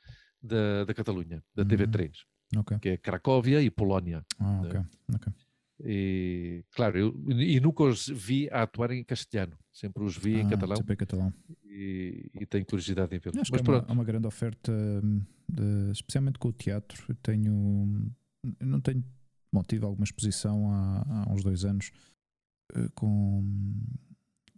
da, 0.42 0.86
da 0.86 0.94
Catalunha, 0.94 1.44
da 1.54 1.64
TV3, 1.64 2.12
uhum. 2.54 2.62
okay. 2.62 2.80
que 2.80 2.90
é 2.90 2.98
Cracóvia 2.98 3.62
e 3.62 3.70
Polónia. 3.70 4.24
Ah, 4.40 4.62
ok, 4.64 4.82
ok. 5.16 5.34
E, 5.86 6.64
claro, 6.72 6.98
eu 6.98 7.26
e 7.30 7.60
nunca 7.60 7.84
os 7.84 8.08
vi 8.08 8.48
a 8.50 8.64
atuar 8.64 8.92
em 8.92 9.04
castelhano, 9.04 9.58
sempre 9.72 10.04
os 10.04 10.18
vi 10.18 10.36
ah, 10.36 10.40
em 10.40 10.50
catalão. 10.50 10.78
Sempre 10.78 10.94
em 10.94 10.98
catalão. 10.98 11.34
E, 11.76 12.30
e 12.36 12.46
tenho 12.46 12.64
curiosidade 12.66 13.16
em 13.16 13.20
ver. 13.20 13.32
Mas 13.34 13.50
é 13.50 13.62
uma, 13.62 13.92
uma, 13.92 14.04
grande 14.04 14.28
oferta, 14.28 14.72
hum, 14.72 15.22
de, 15.50 15.92
especialmente 15.92 16.38
com 16.38 16.50
o 16.50 16.54
teatro. 16.54 17.04
Eu 17.10 17.16
tenho, 17.16 18.12
eu 18.60 18.68
não 18.68 18.80
tenho, 18.80 19.04
bom, 19.52 19.64
tive 19.64 19.84
alguma 19.84 20.04
exposição 20.04 20.72
há, 20.72 21.26
há 21.26 21.34
uns 21.34 21.44
dois 21.44 21.66
anos 21.66 21.92
eh, 22.76 22.90
com 22.94 23.44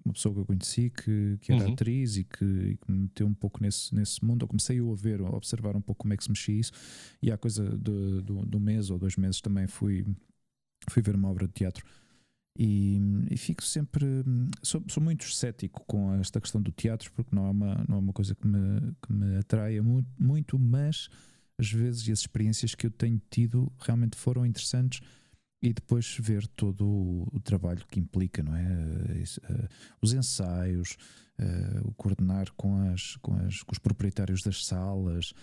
uma 0.03 0.13
pessoa 0.13 0.35
que 0.35 0.41
eu 0.41 0.45
conheci 0.45 0.89
que, 0.89 1.37
que 1.39 1.53
era 1.53 1.65
uhum. 1.65 1.71
atriz 1.71 2.17
e 2.17 2.25
que, 2.25 2.43
e 2.43 2.77
que, 2.77 2.91
me 2.91 3.03
meteu 3.03 3.25
um 3.25 3.33
pouco 3.33 3.63
nesse, 3.63 3.95
nesse 3.95 4.23
mundo. 4.23 4.43
Eu 4.43 4.47
comecei 4.49 4.79
a 4.79 4.95
ver, 4.95 5.21
a 5.21 5.29
observar 5.29 5.77
um 5.77 5.81
pouco 5.81 6.03
como 6.03 6.13
é 6.13 6.17
que 6.17 6.23
se 6.23 6.29
mexia 6.29 6.59
isso. 6.59 6.73
E 7.21 7.31
há 7.31 7.37
coisa 7.37 7.63
do, 7.63 8.21
do, 8.21 8.45
do 8.45 8.59
mês 8.59 8.89
ou 8.89 8.99
dois 8.99 9.15
meses 9.15 9.39
também 9.39 9.67
fui 9.67 10.05
fui 10.89 11.01
ver 11.01 11.15
uma 11.15 11.29
obra 11.29 11.47
de 11.47 11.53
teatro 11.53 11.83
e, 12.57 12.99
e 13.29 13.37
fico 13.37 13.63
sempre 13.63 14.05
sou, 14.63 14.81
sou, 14.87 15.03
muito 15.03 15.29
cético 15.29 15.83
com 15.85 16.13
esta 16.13 16.39
questão 16.39 16.61
do 16.61 16.71
teatro 16.71 17.11
porque 17.11 17.35
não 17.35 17.47
é 17.47 17.49
uma, 17.49 17.85
não 17.87 17.97
é 17.97 17.99
uma 17.99 18.13
coisa 18.13 18.33
que 18.33 18.47
me, 18.47 18.93
que 19.01 19.11
me 19.11 19.37
atraia 19.37 19.83
muito, 19.83 20.09
muito, 20.17 20.57
mas 20.57 21.09
às 21.57 21.69
vezes 21.69 22.09
as 22.09 22.19
experiências 22.19 22.73
que 22.73 22.87
eu 22.87 22.91
tenho 22.91 23.21
tido 23.29 23.71
realmente 23.79 24.15
foram 24.15 24.45
interessantes 24.45 25.01
e 25.61 25.73
depois 25.73 26.15
ver 26.19 26.47
todo 26.47 26.85
o, 26.85 27.39
trabalho 27.43 27.83
que 27.89 27.99
implica, 27.99 28.43
não 28.43 28.55
é? 28.55 28.63
Uh, 28.63 29.67
os 30.01 30.13
ensaios, 30.13 30.95
uh, 31.39 31.87
o 31.87 31.93
coordenar 31.95 32.51
com, 32.55 32.77
as, 32.89 33.15
com, 33.17 33.33
as, 33.37 33.63
com 33.63 33.71
os 33.71 33.79
proprietários 33.79 34.43
das 34.43 34.65
salas, 34.65 35.33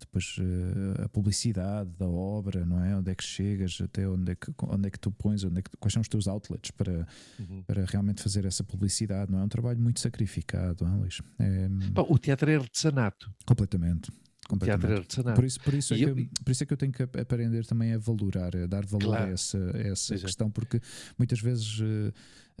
depois 0.00 0.36
uh, 0.38 1.04
a 1.04 1.08
publicidade 1.08 1.90
da 1.98 2.06
obra, 2.06 2.64
não 2.64 2.82
é? 2.82 2.96
Onde 2.96 3.10
é 3.10 3.14
que 3.14 3.24
chegas, 3.24 3.78
até 3.82 4.08
onde 4.08 4.32
é 4.32 4.34
que, 4.34 4.52
onde 4.64 4.88
é 4.88 4.90
que 4.90 4.98
tu 4.98 5.10
pões, 5.10 5.44
onde 5.44 5.60
é 5.60 5.62
que, 5.62 5.70
quais 5.78 5.92
são 5.92 6.02
os 6.02 6.08
teus 6.08 6.26
outlets 6.26 6.70
para, 6.70 7.06
uhum. 7.38 7.62
para 7.66 7.84
realmente 7.84 8.22
fazer 8.22 8.44
essa 8.44 8.64
publicidade, 8.64 9.30
não 9.30 9.38
é? 9.38 9.42
É 9.42 9.44
um 9.44 9.48
trabalho 9.48 9.80
muito 9.80 10.00
sacrificado, 10.00 10.84
não 10.84 10.94
é, 10.94 10.96
Luís? 10.96 11.20
É, 11.38 11.68
Bom, 11.92 12.06
o 12.08 12.18
teatro 12.18 12.50
é 12.50 12.56
artesanato. 12.56 13.32
Completamente. 14.48 14.90
É. 14.90 15.34
Por 15.36 15.44
isso, 15.44 15.60
por, 15.60 15.74
isso 15.74 15.94
é 15.94 15.96
que, 15.96 16.04
eu, 16.04 16.16
por 16.44 16.50
isso 16.50 16.62
é 16.64 16.66
que 16.66 16.72
eu 16.72 16.76
tenho 16.76 16.92
que 16.92 17.02
aprender 17.02 17.64
também 17.64 17.92
a 17.92 17.98
valorar, 17.98 18.56
a 18.56 18.66
dar 18.66 18.84
valor 18.84 19.10
claro. 19.10 19.26
a 19.26 19.30
essa, 19.30 19.58
a 19.58 19.78
essa 19.78 20.18
questão, 20.18 20.50
porque 20.50 20.80
muitas 21.16 21.40
vezes 21.40 21.80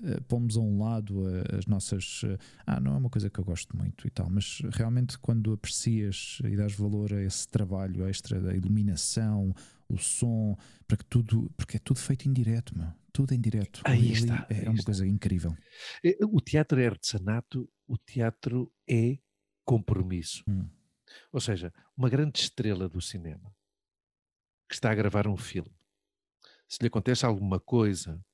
uh, 0.02 0.18
uh, 0.18 0.22
pomos 0.24 0.56
a 0.56 0.60
um 0.60 0.82
lado 0.82 1.24
as 1.56 1.66
nossas. 1.66 2.22
Uh, 2.22 2.38
ah, 2.66 2.80
não 2.80 2.94
é 2.94 2.96
uma 2.96 3.10
coisa 3.10 3.30
que 3.30 3.38
eu 3.38 3.44
gosto 3.44 3.76
muito 3.76 4.06
e 4.06 4.10
tal, 4.10 4.28
mas 4.30 4.62
realmente 4.72 5.18
quando 5.18 5.52
aprecias 5.52 6.38
e 6.44 6.56
dás 6.56 6.74
valor 6.74 7.12
a 7.12 7.22
esse 7.22 7.46
trabalho 7.48 8.06
extra 8.08 8.40
da 8.40 8.54
iluminação, 8.54 9.54
o 9.88 9.98
som, 9.98 10.56
para 10.86 10.96
que 10.96 11.04
tudo, 11.04 11.50
porque 11.56 11.76
é 11.76 11.80
tudo 11.80 11.98
feito 11.98 12.28
em 12.28 12.32
direto, 12.32 12.76
meu. 12.76 12.92
Tudo 13.12 13.34
em 13.34 13.40
direto. 13.40 13.82
Aí 13.84 14.12
está. 14.12 14.46
É, 14.48 14.60
aí 14.60 14.64
uma 14.64 14.74
está. 14.74 14.84
coisa 14.84 15.06
incrível. 15.06 15.56
É, 16.04 16.16
o 16.22 16.40
teatro 16.40 16.80
é 16.80 16.86
artesanato, 16.86 17.68
o 17.86 17.98
teatro 17.98 18.72
é 18.88 19.18
compromisso. 19.64 20.44
Hum. 20.48 20.68
Ou 21.32 21.40
seja, 21.40 21.72
uma 21.96 22.08
grande 22.08 22.38
estrela 22.38 22.88
do 22.88 23.00
cinema 23.00 23.52
que 24.68 24.74
está 24.74 24.92
a 24.92 24.94
gravar 24.94 25.26
um 25.26 25.36
filme, 25.36 25.74
se 26.68 26.78
lhe 26.80 26.86
acontece 26.86 27.26
alguma 27.26 27.58
coisa, 27.58 28.24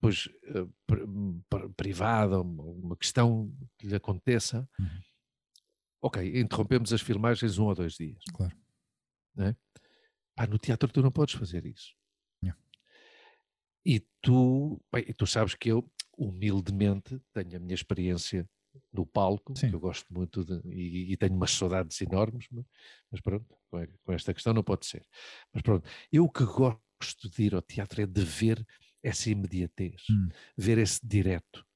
pois 0.00 0.26
uh, 0.26 1.74
privada, 1.76 2.40
uma 2.40 2.96
questão 2.96 3.52
que 3.78 3.86
lhe 3.86 3.94
aconteça, 3.94 4.68
uhum. 4.78 5.00
ok, 6.02 6.40
interrompemos 6.40 6.92
as 6.92 7.02
filmagens 7.02 7.58
um 7.58 7.66
ou 7.66 7.74
dois 7.74 7.94
dias. 7.94 8.22
Claro. 8.32 8.56
Né? 9.34 9.54
Pá, 10.34 10.46
no 10.46 10.58
teatro 10.58 10.90
tu 10.90 11.02
não 11.02 11.12
podes 11.12 11.34
fazer 11.34 11.66
isso. 11.66 11.94
Yeah. 12.42 12.60
E 13.84 14.00
tu, 14.22 14.80
bem, 14.92 15.04
tu 15.16 15.26
sabes 15.26 15.54
que 15.54 15.70
eu, 15.70 15.90
humildemente, 16.16 17.20
tenho 17.32 17.56
a 17.56 17.60
minha 17.60 17.74
experiência 17.74 18.48
no 18.92 19.04
palco, 19.04 19.56
Sim. 19.56 19.68
que 19.68 19.74
eu 19.74 19.80
gosto 19.80 20.12
muito 20.12 20.44
de, 20.44 20.60
e, 20.68 21.12
e, 21.12 21.16
tenho 21.16 21.34
umas 21.34 21.50
saudades 21.50 22.00
enormes, 22.00 22.46
mas, 22.50 22.64
mas 23.10 23.20
pronto, 23.20 23.46
com, 23.68 23.86
com, 24.04 24.12
esta 24.12 24.32
questão 24.32 24.54
não 24.54 24.62
pode 24.62 24.86
ser. 24.86 25.04
Mas 25.52 25.62
pronto, 25.62 25.88
eu 26.12 26.28
que 26.28 26.44
gosto 26.44 27.28
de 27.30 27.42
ir 27.42 27.54
ao 27.54 27.62
teatro 27.62 28.02
é 28.02 28.06
de 28.06 28.24
ver 28.24 28.64
essa 29.02 29.30
imediatez, 29.30 30.02
hum. 30.10 30.28
ver 30.56 30.78
esse 30.78 31.00
direto, 31.04 31.66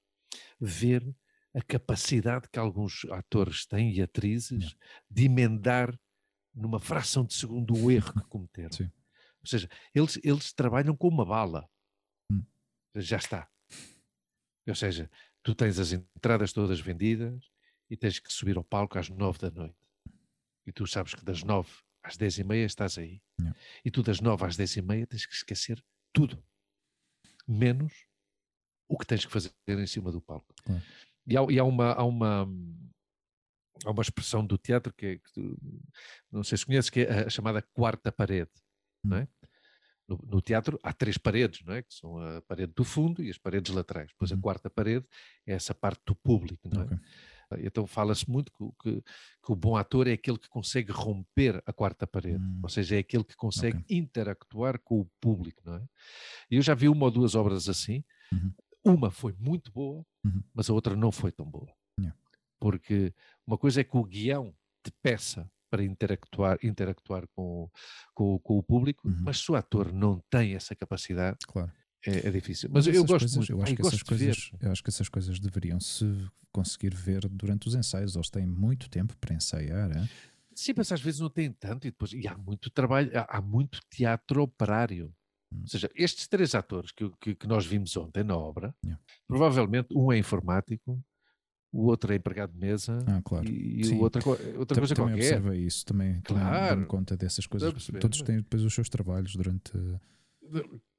ver 0.60 1.14
a 1.54 1.62
capacidade 1.62 2.48
que 2.48 2.58
alguns 2.58 3.04
atores 3.10 3.64
têm 3.64 3.92
e 3.92 4.02
atrizes 4.02 4.76
de 5.08 5.24
emendar 5.24 5.98
numa 6.54 6.80
fração 6.80 7.24
de 7.24 7.34
segundo 7.34 7.76
o 7.76 7.90
erro 7.90 8.12
que 8.12 8.28
cometeram. 8.28 8.72
Sim. 8.72 8.90
Ou 9.40 9.46
seja, 9.46 9.68
eles, 9.94 10.18
eles 10.22 10.52
trabalham 10.52 10.96
com 10.96 11.08
uma 11.08 11.24
bala. 11.24 11.68
Hum. 12.30 12.42
Já 12.96 13.18
está. 13.18 13.48
Ou 14.66 14.74
seja, 14.74 15.10
tu 15.42 15.54
tens 15.54 15.78
as 15.78 15.92
entradas 15.92 16.52
todas 16.52 16.80
vendidas 16.80 17.50
e 17.90 17.96
tens 17.96 18.18
que 18.18 18.32
subir 18.32 18.56
ao 18.56 18.64
palco 18.64 18.98
às 18.98 19.08
nove 19.08 19.38
da 19.38 19.50
noite. 19.50 19.76
E 20.66 20.72
tu 20.72 20.86
sabes 20.86 21.14
que 21.14 21.24
das 21.24 21.42
nove 21.42 21.70
às 22.02 22.16
dez 22.16 22.38
e 22.38 22.44
meia 22.44 22.64
estás 22.64 22.96
aí. 22.96 23.22
E 23.84 23.90
tu 23.90 24.02
das 24.02 24.20
nove 24.20 24.44
às 24.44 24.56
dez 24.56 24.74
e 24.76 24.82
meia 24.82 25.06
tens 25.06 25.26
que 25.26 25.34
esquecer 25.34 25.84
tudo. 26.12 26.42
Menos 27.46 27.92
o 28.88 28.98
que 28.98 29.06
tens 29.06 29.24
que 29.24 29.32
fazer 29.32 29.52
em 29.68 29.86
cima 29.86 30.12
do 30.12 30.20
palco. 30.20 30.54
E, 31.26 31.36
há, 31.36 31.42
e 31.50 31.58
há, 31.58 31.64
uma, 31.64 31.92
há, 31.92 32.04
uma, 32.04 32.48
há 33.84 33.90
uma 33.90 34.02
expressão 34.02 34.44
do 34.44 34.58
teatro 34.58 34.92
que, 34.92 35.06
é, 35.06 35.16
que 35.16 35.32
tu, 35.32 35.58
não 36.30 36.44
sei 36.44 36.58
se 36.58 36.66
conheces, 36.66 36.90
que 36.90 37.00
é 37.00 37.24
a 37.26 37.30
chamada 37.30 37.62
quarta 37.72 38.12
parede. 38.12 38.50
Não 39.02 39.18
é? 39.18 39.28
No, 40.06 40.18
no, 40.22 40.42
teatro 40.42 40.78
há 40.82 40.92
três 40.92 41.16
paredes, 41.16 41.64
não 41.64 41.74
é? 41.74 41.82
Que 41.82 41.94
são 41.94 42.18
a 42.18 42.42
parede 42.42 42.72
do 42.74 42.84
fundo 42.84 43.22
e 43.22 43.30
as 43.30 43.38
paredes 43.38 43.74
laterais. 43.74 44.10
Depois 44.10 44.30
a 44.30 44.34
uhum. 44.34 44.40
quarta 44.40 44.68
parede 44.68 45.06
é 45.46 45.54
essa 45.54 45.74
parte 45.74 46.02
do 46.06 46.14
público, 46.14 46.68
não 46.68 46.82
é? 46.82 46.84
Okay. 46.84 46.98
Então 47.60 47.86
fala-se 47.86 48.28
muito 48.30 48.52
que, 48.52 48.64
que, 48.82 49.02
que, 49.02 49.52
o 49.52 49.56
bom 49.56 49.76
ator 49.76 50.06
é 50.08 50.12
aquele 50.12 50.38
que 50.38 50.48
consegue 50.48 50.92
romper 50.92 51.62
a 51.66 51.72
quarta 51.72 52.06
parede, 52.06 52.42
hum. 52.42 52.60
ou 52.62 52.68
seja, 52.68 52.96
é 52.96 52.98
aquele 52.98 53.24
que 53.24 53.36
consegue 53.36 53.78
okay. 53.78 53.98
interactuar 53.98 54.80
com 54.80 55.00
o 55.00 55.10
público, 55.20 55.62
não 55.64 55.76
é? 55.76 55.82
Eu 56.50 56.62
já 56.62 56.74
vi 56.74 56.88
uma 56.88 57.06
ou 57.06 57.10
duas 57.10 57.34
obras 57.34 57.68
assim. 57.68 58.04
Uhum. 58.32 58.52
Uma 58.84 59.10
foi 59.10 59.34
muito 59.38 59.72
boa, 59.72 60.04
uhum. 60.24 60.42
mas 60.52 60.68
a 60.68 60.74
outra 60.74 60.94
não 60.94 61.10
foi 61.10 61.32
tão 61.32 61.46
boa. 61.46 61.72
Yeah. 61.98 62.18
Porque 62.60 63.14
uma 63.46 63.56
coisa 63.56 63.80
é 63.80 63.84
que 63.84 63.96
o 63.96 64.04
guião 64.04 64.54
de 64.84 64.92
peça 65.02 65.50
para 65.70 65.82
interactuar, 65.82 66.58
interactuar 66.62 67.26
com, 67.34 67.68
com, 68.14 68.38
com 68.38 68.58
o 68.58 68.62
público, 68.62 69.08
uhum. 69.08 69.22
mas 69.22 69.38
se 69.38 69.50
o 69.50 69.56
ator 69.56 69.92
não 69.92 70.22
tem 70.30 70.54
essa 70.54 70.74
capacidade, 70.76 71.38
claro. 71.48 71.72
É, 72.06 72.28
é, 72.28 72.30
difícil. 72.30 72.68
Mas, 72.72 72.86
mas 72.86 72.96
eu 72.96 73.04
gosto 73.04 73.26
coisas. 73.26 73.48
Eu 73.48 73.62
acho, 73.62 73.74
que 73.74 73.82
essas 73.82 74.02
coisas, 74.02 74.50
eu 74.60 74.72
acho 74.72 74.82
que 74.82 74.90
essas 74.90 75.08
coisas 75.08 75.38
deveriam 75.38 75.80
se 75.80 76.04
conseguir 76.52 76.94
ver 76.94 77.28
durante 77.28 77.68
os 77.68 77.74
ensaios. 77.74 78.14
Eles 78.14 78.30
têm 78.30 78.46
muito 78.46 78.88
tempo 78.88 79.16
para 79.18 79.34
ensaiar. 79.34 79.90
É? 79.90 80.08
Sim, 80.54 80.72
mas 80.76 80.92
às 80.92 81.00
vezes 81.00 81.20
não 81.20 81.30
têm 81.30 81.50
tanto 81.50 81.86
e 81.86 81.90
depois 81.90 82.12
e 82.12 82.26
há 82.28 82.36
muito 82.36 82.70
trabalho, 82.70 83.10
há, 83.14 83.38
há 83.38 83.40
muito 83.40 83.80
teatro 83.90 84.42
operário. 84.42 85.12
Hum. 85.52 85.60
Ou 85.62 85.66
seja, 85.66 85.90
estes 85.94 86.28
três 86.28 86.54
atores 86.54 86.92
que, 86.92 87.10
que, 87.20 87.34
que, 87.34 87.46
nós 87.46 87.66
vimos 87.66 87.96
ontem 87.96 88.22
na 88.22 88.36
obra, 88.36 88.74
yeah. 88.84 89.02
provavelmente 89.26 89.88
um 89.96 90.12
é 90.12 90.18
informático, 90.18 91.02
o 91.72 91.86
outro 91.86 92.12
é 92.12 92.16
empregado 92.16 92.52
de 92.52 92.58
mesa 92.58 92.98
ah, 93.06 93.20
claro. 93.24 93.48
e, 93.48 93.82
e 93.82 93.94
outra, 93.94 94.22
outra 94.56 94.78
coisa 94.78 94.94
também 94.94 95.14
qualquer. 95.14 95.38
observei 95.38 95.60
isso, 95.66 95.84
também, 95.84 96.20
claro. 96.20 96.68
também 96.68 96.86
conta 96.86 97.16
dessas 97.16 97.46
coisas. 97.46 97.90
Todos 98.00 98.22
têm 98.22 98.36
depois 98.36 98.62
os 98.62 98.72
seus 98.72 98.88
trabalhos 98.88 99.34
durante, 99.34 99.72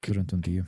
durante 0.05 0.35
um 0.35 0.39
dia. 0.39 0.67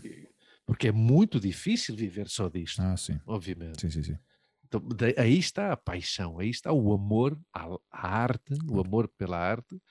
Porque 0.66 0.90
é 0.90 0.92
muito 0.92 1.40
difícil 1.40 1.96
viver 1.96 2.28
só 2.28 2.50
disto, 2.50 2.82
ah, 2.82 2.98
sim. 2.98 3.20
obviamente. 3.26 3.82
Sim, 3.82 3.90
sim, 3.90 4.04
sim. 4.04 4.18
Então, 4.66 4.82
aí 5.18 5.38
está 5.38 5.72
a 5.72 5.78
paixão, 5.78 6.40
aí 6.40 6.50
está 6.50 6.74
o 6.74 6.94
amor 6.94 7.40
à, 7.54 7.78
arte, 7.90 8.54
o 8.70 8.82
amor 8.82 9.08
pela 9.18 9.38
arte 9.38 9.82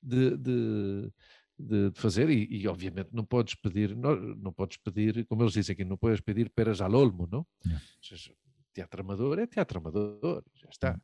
de, 0.00 0.36
de, 0.36 1.12
de 1.58 1.90
fazer 1.94 2.30
e, 2.30 2.46
e, 2.48 2.68
obviamente 2.68 3.10
não 3.12 3.24
podes 3.24 3.56
pedir, 3.56 3.96
não, 3.96 4.14
não 4.36 4.52
podes 4.52 4.76
pedir, 4.76 5.26
como 5.26 5.42
eles 5.42 5.52
dizem 5.52 5.74
aqui, 5.74 5.84
não 5.84 5.96
podes 5.96 6.20
pedir 6.20 6.48
peras 6.50 6.80
al 6.80 6.94
olmo, 6.94 7.28
não? 7.30 7.44
Yeah. 7.66 7.84
Seja, 8.00 8.32
teatro 8.72 9.00
amador 9.00 9.38
é 9.40 9.46
teatro 9.48 9.80
amador, 9.80 10.44
já 10.54 10.68
está. 10.68 10.92
Hum. 10.94 11.00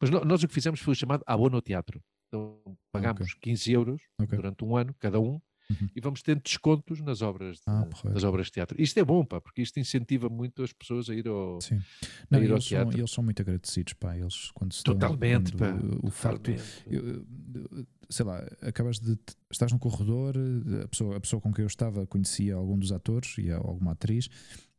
Mas 0.00 0.10
nós 0.10 0.42
o 0.42 0.48
que 0.48 0.54
fizemos 0.54 0.80
foi 0.80 0.92
o 0.92 0.96
chamado 0.96 1.22
abono 1.26 1.60
teatro. 1.62 2.02
Então 2.28 2.60
pagámos 2.90 3.30
okay. 3.30 3.52
15 3.52 3.72
euros 3.72 4.02
okay. 4.20 4.36
durante 4.36 4.64
um 4.64 4.76
ano, 4.76 4.94
cada 4.98 5.20
um, 5.20 5.40
uhum. 5.80 5.88
e 5.94 6.00
vamos 6.00 6.22
tendo 6.22 6.42
descontos 6.42 7.00
nas 7.00 7.22
obras, 7.22 7.56
de, 7.56 7.62
ah, 7.66 7.88
nas 8.04 8.24
obras 8.24 8.46
de 8.46 8.52
teatro. 8.52 8.80
Isto 8.80 8.98
é 8.98 9.04
bom, 9.04 9.24
pá, 9.24 9.40
porque 9.40 9.62
isto 9.62 9.78
incentiva 9.78 10.28
muito 10.28 10.62
as 10.62 10.72
pessoas 10.72 11.08
a 11.10 11.14
ir 11.14 11.28
ao, 11.28 11.60
Sim. 11.60 11.80
Não, 12.30 12.42
ir 12.42 12.50
ao 12.50 12.56
eles 12.56 12.64
teatro. 12.64 12.92
São, 12.92 13.00
eles 13.00 13.10
são 13.10 13.24
muito 13.24 13.40
agradecidos, 13.42 13.92
pá, 13.94 14.16
eles 14.16 14.50
quando 14.52 14.72
estão... 14.72 14.94
Totalmente, 14.94 15.52
quando, 15.52 15.90
pá. 15.90 15.96
O, 16.02 16.08
o 16.08 16.10
facto, 16.10 16.50
eu, 16.86 17.24
sei 18.08 18.24
lá, 18.24 18.46
acabas 18.62 18.98
de. 18.98 19.18
Estás 19.50 19.72
num 19.72 19.78
corredor, 19.78 20.34
a 20.82 20.88
pessoa, 20.88 21.16
a 21.16 21.20
pessoa 21.20 21.40
com 21.40 21.52
quem 21.52 21.62
eu 21.62 21.66
estava 21.66 22.06
conhecia 22.06 22.54
algum 22.54 22.78
dos 22.78 22.92
atores 22.92 23.36
e 23.38 23.50
alguma 23.50 23.92
atriz, 23.92 24.28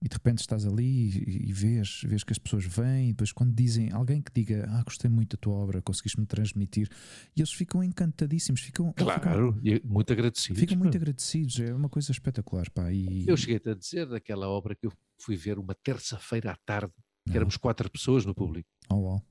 e 0.05 0.07
de 0.07 0.13
repente 0.13 0.39
estás 0.39 0.67
ali 0.67 1.09
e, 1.09 1.49
e 1.49 1.51
vês, 1.51 2.03
vês 2.05 2.23
que 2.23 2.31
as 2.31 2.37
pessoas 2.37 2.63
vêm, 2.63 3.09
e 3.09 3.13
depois 3.13 3.31
quando 3.31 3.55
dizem 3.55 3.91
alguém 3.91 4.21
que 4.21 4.31
diga 4.31 4.67
Ah, 4.69 4.83
gostei 4.83 5.09
muito 5.09 5.35
da 5.35 5.41
tua 5.41 5.55
obra, 5.55 5.81
conseguiste-me 5.81 6.27
transmitir, 6.27 6.87
e 7.35 7.41
eles 7.41 7.51
ficam 7.51 7.83
encantadíssimos, 7.83 8.61
ficam. 8.61 8.93
Claro, 8.93 9.53
ficam, 9.53 9.89
muito 9.89 10.13
agradecidos. 10.13 10.59
Ficam 10.59 10.77
muito 10.77 10.95
agradecidos, 10.95 11.59
é 11.59 11.73
uma 11.73 11.89
coisa 11.89 12.11
espetacular, 12.11 12.69
pá. 12.69 12.91
E... 12.93 13.27
Eu 13.27 13.35
cheguei-te 13.35 13.67
a 13.69 13.73
dizer 13.73 14.05
daquela 14.07 14.47
obra 14.47 14.75
que 14.75 14.85
eu 14.85 14.93
fui 15.19 15.35
ver 15.35 15.57
uma 15.57 15.73
terça-feira 15.73 16.51
à 16.51 16.55
tarde, 16.55 16.93
que 17.25 17.31
ah. 17.33 17.37
éramos 17.37 17.57
quatro 17.57 17.89
pessoas 17.89 18.25
no 18.25 18.35
público. 18.35 18.69
Oh, 18.91 18.97
wow 18.97 19.25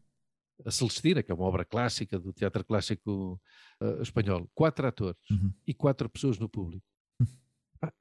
a 0.64 0.70
Celestina, 0.70 1.22
que 1.22 1.32
é 1.32 1.34
uma 1.34 1.44
obra 1.44 1.64
clássica 1.64 2.18
do 2.18 2.32
teatro 2.32 2.64
clássico 2.64 3.40
uh, 3.80 4.02
espanhol, 4.02 4.48
quatro 4.54 4.86
atores 4.86 5.18
uhum. 5.30 5.52
e 5.66 5.74
quatro 5.74 6.08
pessoas 6.08 6.38
no 6.38 6.48
público. 6.48 6.86
Uhum. 7.20 7.26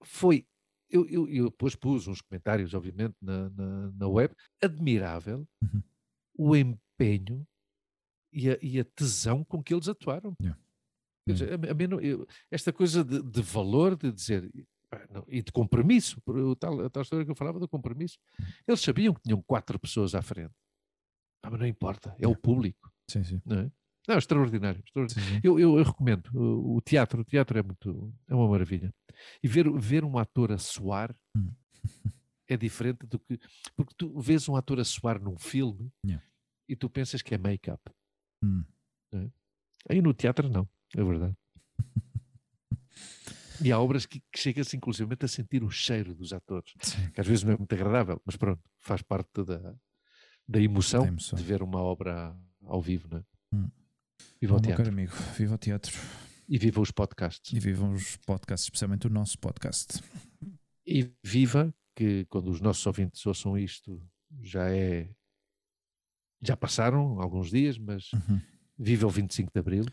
Foi, 0.03 0.45
eu, 0.93 1.07
eu, 1.09 1.29
eu, 1.29 1.49
depois 1.49 1.75
pus 1.75 2.07
uns 2.07 2.21
comentários, 2.21 2.73
obviamente, 2.73 3.15
na, 3.21 3.49
na, 3.49 3.91
na 3.91 4.07
web, 4.07 4.33
admirável 4.61 5.47
uhum. 5.61 5.83
o 6.37 6.55
empenho 6.55 7.45
e 8.31 8.49
a, 8.49 8.57
e 8.61 8.79
a, 8.79 8.85
tesão 8.85 9.43
com 9.43 9.61
que 9.61 9.73
eles 9.73 9.89
atuaram. 9.89 10.35
Yeah. 10.39 10.59
Dizer, 11.27 11.51
a, 11.51 11.71
a 11.71 11.73
mim, 11.73 11.87
eu, 12.01 12.27
esta 12.51 12.71
coisa 12.71 13.03
de, 13.03 13.21
de, 13.21 13.41
valor, 13.41 13.95
de 13.95 14.11
dizer, 14.11 14.49
não, 15.09 15.25
e 15.27 15.41
de 15.41 15.51
compromisso, 15.51 16.21
o 16.25 16.55
tal, 16.55 16.81
a 16.81 16.89
tal 16.89 17.03
história 17.03 17.25
que 17.25 17.31
eu 17.31 17.35
falava 17.35 17.59
do 17.59 17.67
compromisso, 17.67 18.17
eles 18.67 18.81
sabiam 18.81 19.13
que 19.13 19.21
tinham 19.21 19.41
quatro 19.41 19.79
pessoas 19.79 20.13
à 20.13 20.21
frente 20.21 20.53
ah, 21.43 21.49
mas 21.49 21.59
não 21.59 21.67
importa, 21.67 22.15
é, 22.19 22.25
é. 22.25 22.27
o 22.27 22.35
público. 22.35 22.89
Sim, 23.09 23.23
sim. 23.23 23.41
Não 23.45 23.59
é? 23.59 23.71
Não, 24.07 24.17
extraordinário. 24.17 24.81
extraordinário. 24.85 25.41
Eu, 25.43 25.59
eu, 25.59 25.77
eu, 25.77 25.83
recomendo. 25.83 26.29
O, 26.33 26.77
o, 26.77 26.81
teatro, 26.81 27.21
o 27.21 27.25
teatro 27.25 27.57
é 27.57 27.63
muito, 27.63 28.13
é 28.27 28.35
uma 28.35 28.47
maravilha. 28.47 28.93
E 29.41 29.47
ver, 29.47 29.71
ver 29.71 30.03
um 30.03 30.17
ator 30.17 30.51
a 30.51 30.57
suar 30.57 31.15
hum. 31.35 31.51
é 32.47 32.57
diferente 32.57 33.05
do 33.05 33.19
que. 33.19 33.39
Porque 33.75 33.93
tu 33.97 34.19
vês 34.19 34.47
um 34.49 34.55
ator 34.55 34.79
a 34.79 34.83
suar 34.83 35.21
num 35.21 35.37
filme 35.37 35.91
yeah. 36.05 36.23
e 36.67 36.75
tu 36.75 36.89
pensas 36.89 37.21
que 37.21 37.33
é 37.33 37.37
make-up. 37.37 37.81
Hum. 38.43 38.63
É? 39.13 39.29
Aí 39.89 40.01
no 40.01 40.13
teatro 40.13 40.49
não, 40.49 40.67
é 40.95 41.03
verdade. 41.03 41.35
e 43.63 43.71
há 43.71 43.79
obras 43.79 44.05
que, 44.05 44.19
que 44.19 44.39
chega-se 44.39 44.75
inclusive 44.75 45.15
a 45.19 45.27
sentir 45.27 45.63
o 45.63 45.69
cheiro 45.69 46.13
dos 46.13 46.33
atores, 46.33 46.73
Sim. 46.81 47.09
que 47.11 47.21
às 47.21 47.27
vezes 47.27 47.43
não 47.43 47.53
é 47.53 47.57
muito 47.57 47.73
agradável, 47.73 48.21
mas 48.25 48.35
pronto, 48.35 48.61
faz 48.79 49.01
parte 49.01 49.43
da, 49.43 49.75
da 50.47 50.59
emoção, 50.59 51.03
da 51.03 51.07
emoção, 51.07 51.37
de 51.37 51.43
ver 51.43 51.61
uma 51.61 51.79
obra 51.81 52.35
ao 52.65 52.81
vivo, 52.81 53.07
não 53.09 53.19
é? 53.19 53.23
Viva 54.43 54.57
o 54.57 54.59
teatro. 54.59 54.89
amigo, 54.89 55.13
viva 55.37 55.55
o 55.55 55.57
teatro. 55.57 55.97
E 56.49 56.57
viva 56.57 56.81
os 56.81 56.91
podcasts. 56.91 57.53
E 57.53 57.59
vivam 57.61 57.93
os 57.93 58.17
podcasts, 58.17 58.65
especialmente 58.65 59.07
o 59.07 59.09
nosso 59.09 59.39
podcast. 59.39 60.03
E 60.85 61.09
viva 61.23 61.73
que 61.95 62.25
quando 62.25 62.49
os 62.49 62.59
nossos 62.59 62.85
ouvintes 62.85 63.25
ouçam 63.25 63.57
isto 63.57 64.05
já 64.41 64.69
é. 64.69 65.09
Já 66.41 66.57
passaram 66.57 67.21
alguns 67.21 67.51
dias, 67.51 67.77
mas 67.77 68.11
uhum. 68.11 68.41
viva 68.77 69.07
o 69.07 69.09
25 69.09 69.49
de 69.49 69.59
Abril, 69.61 69.85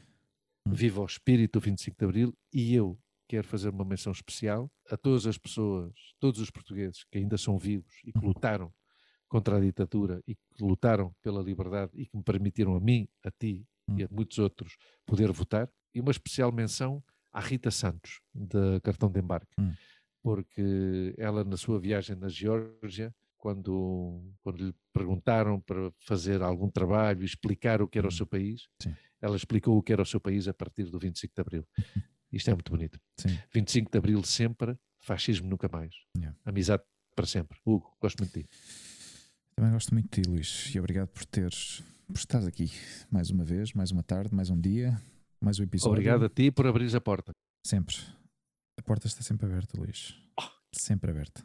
uhum. 0.67 0.75
viva 0.75 1.01
o 1.01 1.07
espírito 1.07 1.61
do 1.61 1.63
25 1.63 1.97
de 1.97 2.05
Abril 2.05 2.39
e 2.53 2.75
eu 2.75 2.99
quero 3.29 3.47
fazer 3.47 3.69
uma 3.69 3.85
menção 3.85 4.11
especial 4.11 4.69
a 4.91 4.97
todas 4.97 5.27
as 5.27 5.39
pessoas, 5.39 5.93
todos 6.19 6.41
os 6.41 6.51
portugueses 6.51 7.05
que 7.05 7.19
ainda 7.19 7.39
são 7.39 7.57
vivos 7.57 8.03
e 8.05 8.11
que 8.11 8.19
uhum. 8.19 8.27
lutaram 8.27 8.75
contra 9.29 9.59
a 9.59 9.61
ditadura 9.61 10.21
e 10.27 10.35
que 10.35 10.43
lutaram 10.61 11.15
pela 11.23 11.41
liberdade 11.41 11.93
e 11.95 12.05
que 12.05 12.17
me 12.17 12.25
permitiram 12.25 12.75
a 12.75 12.81
mim, 12.81 13.09
a 13.23 13.31
ti 13.31 13.65
hum. 13.91 13.99
e 13.99 14.05
a 14.05 14.09
muitos 14.11 14.39
outros 14.39 14.77
poder 15.07 15.31
votar. 15.33 15.71
E 15.95 16.01
uma 16.01 16.11
especial 16.11 16.53
menção 16.53 17.03
à 17.33 17.41
Rita 17.41 17.71
Santos, 17.71 18.21
da 18.35 18.81
Cartão 18.81 19.11
de 19.11 19.21
Embarque, 19.21 19.53
hum. 19.59 19.73
porque 20.23 21.15
ela, 21.19 21.45
na 21.45 21.57
sua 21.57 21.79
viagem 21.81 22.17
na 22.17 22.29
Geórgia, 22.29 23.15
quando, 23.37 24.23
quando 24.43 24.67
lhe 24.67 24.75
perguntaram 24.93 25.61
para 25.61 25.91
fazer 25.99 26.43
algum 26.43 26.71
trabalho 26.71 27.25
explicar 27.25 27.81
o 27.81 27.89
que 27.89 27.99
era 27.99 28.07
hum. 28.07 28.11
o 28.11 28.13
seu 28.13 28.27
país, 28.27 28.69
Sim. 28.83 28.95
ela 29.21 29.37
explicou 29.37 29.77
o 29.77 29.83
que 29.83 29.93
era 29.93 30.03
o 30.03 30.07
seu 30.07 30.21
país 30.21 30.47
a 30.47 30.55
partir 30.55 30.85
do 30.85 30.99
25 30.99 31.35
de 31.35 31.41
Abril. 31.41 31.67
Isto 32.33 32.51
é 32.51 32.55
muito 32.55 32.71
bonito. 32.71 33.01
Sim. 33.17 33.37
25 33.53 33.91
de 33.91 33.99
Abril 33.99 34.23
sempre, 34.23 34.79
fascismo 35.01 35.49
nunca 35.49 35.69
mais. 35.69 35.93
Yeah. 36.17 36.39
Amizade 36.45 36.85
para 37.17 37.27
sempre. 37.27 37.59
Hugo, 37.67 37.97
gosto 38.01 38.21
muito 38.21 38.33
de 38.33 38.45
ti. 38.45 38.49
Também 39.57 39.73
gosto 39.73 39.93
muito 39.93 40.09
de 40.09 40.23
ti, 40.23 40.31
Luís, 40.31 40.73
e 40.75 40.79
obrigado 40.79 41.09
por 41.09 41.25
teres 41.25 41.83
por 42.11 42.19
estar 42.19 42.45
aqui 42.45 42.71
mais 43.11 43.31
uma 43.31 43.45
vez, 43.45 43.73
mais 43.73 43.91
uma 43.91 44.03
tarde, 44.03 44.35
mais 44.35 44.51
um 44.51 44.61
dia, 44.61 45.01
mais 45.41 45.61
um 45.61 45.63
episódio. 45.63 45.93
Obrigado 45.93 46.25
a 46.25 46.29
ti 46.29 46.51
por 46.51 46.67
abrir 46.67 46.95
a 46.95 47.01
porta. 47.01 47.31
Sempre. 47.65 47.97
A 48.79 48.83
porta 48.83 49.07
está 49.07 49.23
sempre 49.23 49.47
aberta, 49.47 49.79
Luís. 49.79 50.17
Oh. 50.39 50.45
Sempre 50.73 51.11
aberta. 51.13 51.45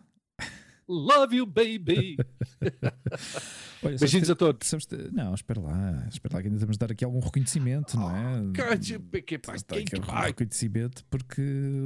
Love 0.88 1.36
you, 1.36 1.46
baby! 1.46 2.16
Olha, 3.84 3.98
Beijinhos 3.98 4.30
a 4.30 4.36
todos. 4.36 4.68
Sabes, 4.68 4.88
não, 5.12 5.34
espera 5.34 5.60
lá, 5.60 6.08
espera 6.12 6.36
lá 6.36 6.42
que 6.42 6.48
ainda 6.48 6.60
temos 6.60 6.76
de 6.76 6.80
dar 6.80 6.92
aqui 6.92 7.04
algum 7.04 7.20
reconhecimento, 7.20 7.98
não 7.98 8.16
é? 8.16 8.52
Que 8.54 8.62
pá, 9.40 9.58
que 9.58 10.28
reconhecimento 10.28 11.04
porque 11.10 11.42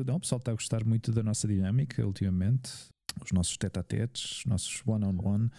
não, 0.06 0.16
o 0.16 0.20
pessoal 0.20 0.40
está 0.40 0.52
a 0.52 0.56
gostar 0.56 0.84
muito 0.84 1.12
da 1.12 1.24
nossa 1.24 1.48
dinâmica 1.48 2.06
ultimamente, 2.06 2.72
os 3.24 3.32
nossos 3.32 3.58
tete-a-tetes, 3.58 4.40
os 4.40 4.46
nossos 4.46 4.82
one-on-one. 4.86 5.46
-on 5.46 5.48
-one. 5.48 5.52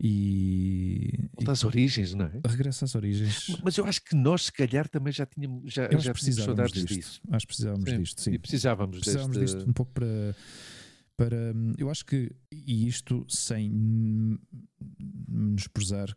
E. 0.00 1.28
Volta 1.34 1.52
às 1.52 1.64
origens, 1.64 2.14
não 2.14 2.26
é? 2.26 2.40
Regressa 2.46 2.84
às 2.84 2.94
origens. 2.94 3.56
Mas 3.64 3.76
eu 3.76 3.84
acho 3.86 4.04
que 4.04 4.14
nós, 4.14 4.46
se 4.46 4.52
calhar, 4.52 4.88
também 4.88 5.12
já 5.12 5.24
tínhamos, 5.24 5.72
já, 5.72 5.84
já 5.84 6.12
tínhamos 6.12 6.44
saudades 6.44 6.72
disto. 6.74 6.94
disso. 6.94 7.20
Acho 7.30 7.46
que 7.46 7.48
precisávamos 7.48 7.90
sim. 7.90 7.98
disto, 7.98 8.20
sim. 8.20 8.32
E 8.32 8.38
precisávamos, 8.38 8.98
precisávamos 8.98 9.38
deste... 9.38 9.56
disto 9.56 9.70
um 9.70 9.72
pouco 9.72 9.92
para. 9.92 10.36
para 11.16 11.54
eu 11.78 11.90
acho 11.90 12.04
que, 12.04 12.30
e 12.52 12.86
isto 12.86 13.24
sem 13.28 13.70
menosprezar 15.28 16.14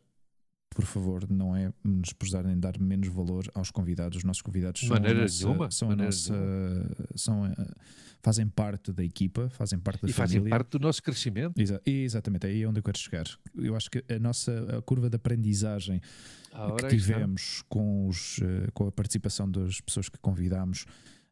por 0.80 0.86
favor, 0.86 1.30
não 1.30 1.54
é 1.54 1.74
nos 1.84 2.14
prezar 2.14 2.46
nem 2.46 2.58
dar 2.58 2.80
menos 2.80 3.10
valor 3.10 3.44
aos 3.54 3.70
convidados. 3.70 4.20
Os 4.20 4.24
nossos 4.24 4.42
convidados 4.42 4.80
são 4.80 4.90
maneira 4.92 5.20
a 5.20 5.22
nossa, 5.24 5.44
nenhuma, 5.46 5.72
são 5.72 5.92
a 5.92 5.96
nossa, 5.96 6.34
são 7.16 7.54
fazem 8.24 8.48
parte 8.48 8.94
da 8.94 9.04
equipa, 9.04 9.50
fazem 9.50 9.78
parte 9.78 10.04
da 10.04 10.10
e 10.10 10.14
família. 10.14 10.40
fazem 10.40 10.50
parte 10.50 10.70
do 10.70 10.80
nosso 10.80 11.04
crescimento. 11.04 11.60
Exa 11.60 11.82
exatamente, 11.86 12.48
é 12.48 12.50
aí 12.50 12.66
onde 12.66 12.80
eu 12.80 12.84
quero 12.84 12.98
chegar. 12.98 13.26
Eu 13.54 13.76
acho 13.76 13.92
que 13.92 14.02
a 14.10 14.18
nossa 14.20 14.78
a 14.78 14.82
curva 14.82 15.10
de 15.10 15.18
aprendizagem 15.18 16.00
que 16.80 16.88
tivemos 16.88 17.62
com, 17.68 18.08
os, 18.08 18.40
eh, 18.42 18.70
com 18.74 18.88
a 18.88 18.92
participação 18.92 19.52
das 19.52 19.82
pessoas 19.82 20.08
que 20.08 20.18
convidámos, 20.20 20.86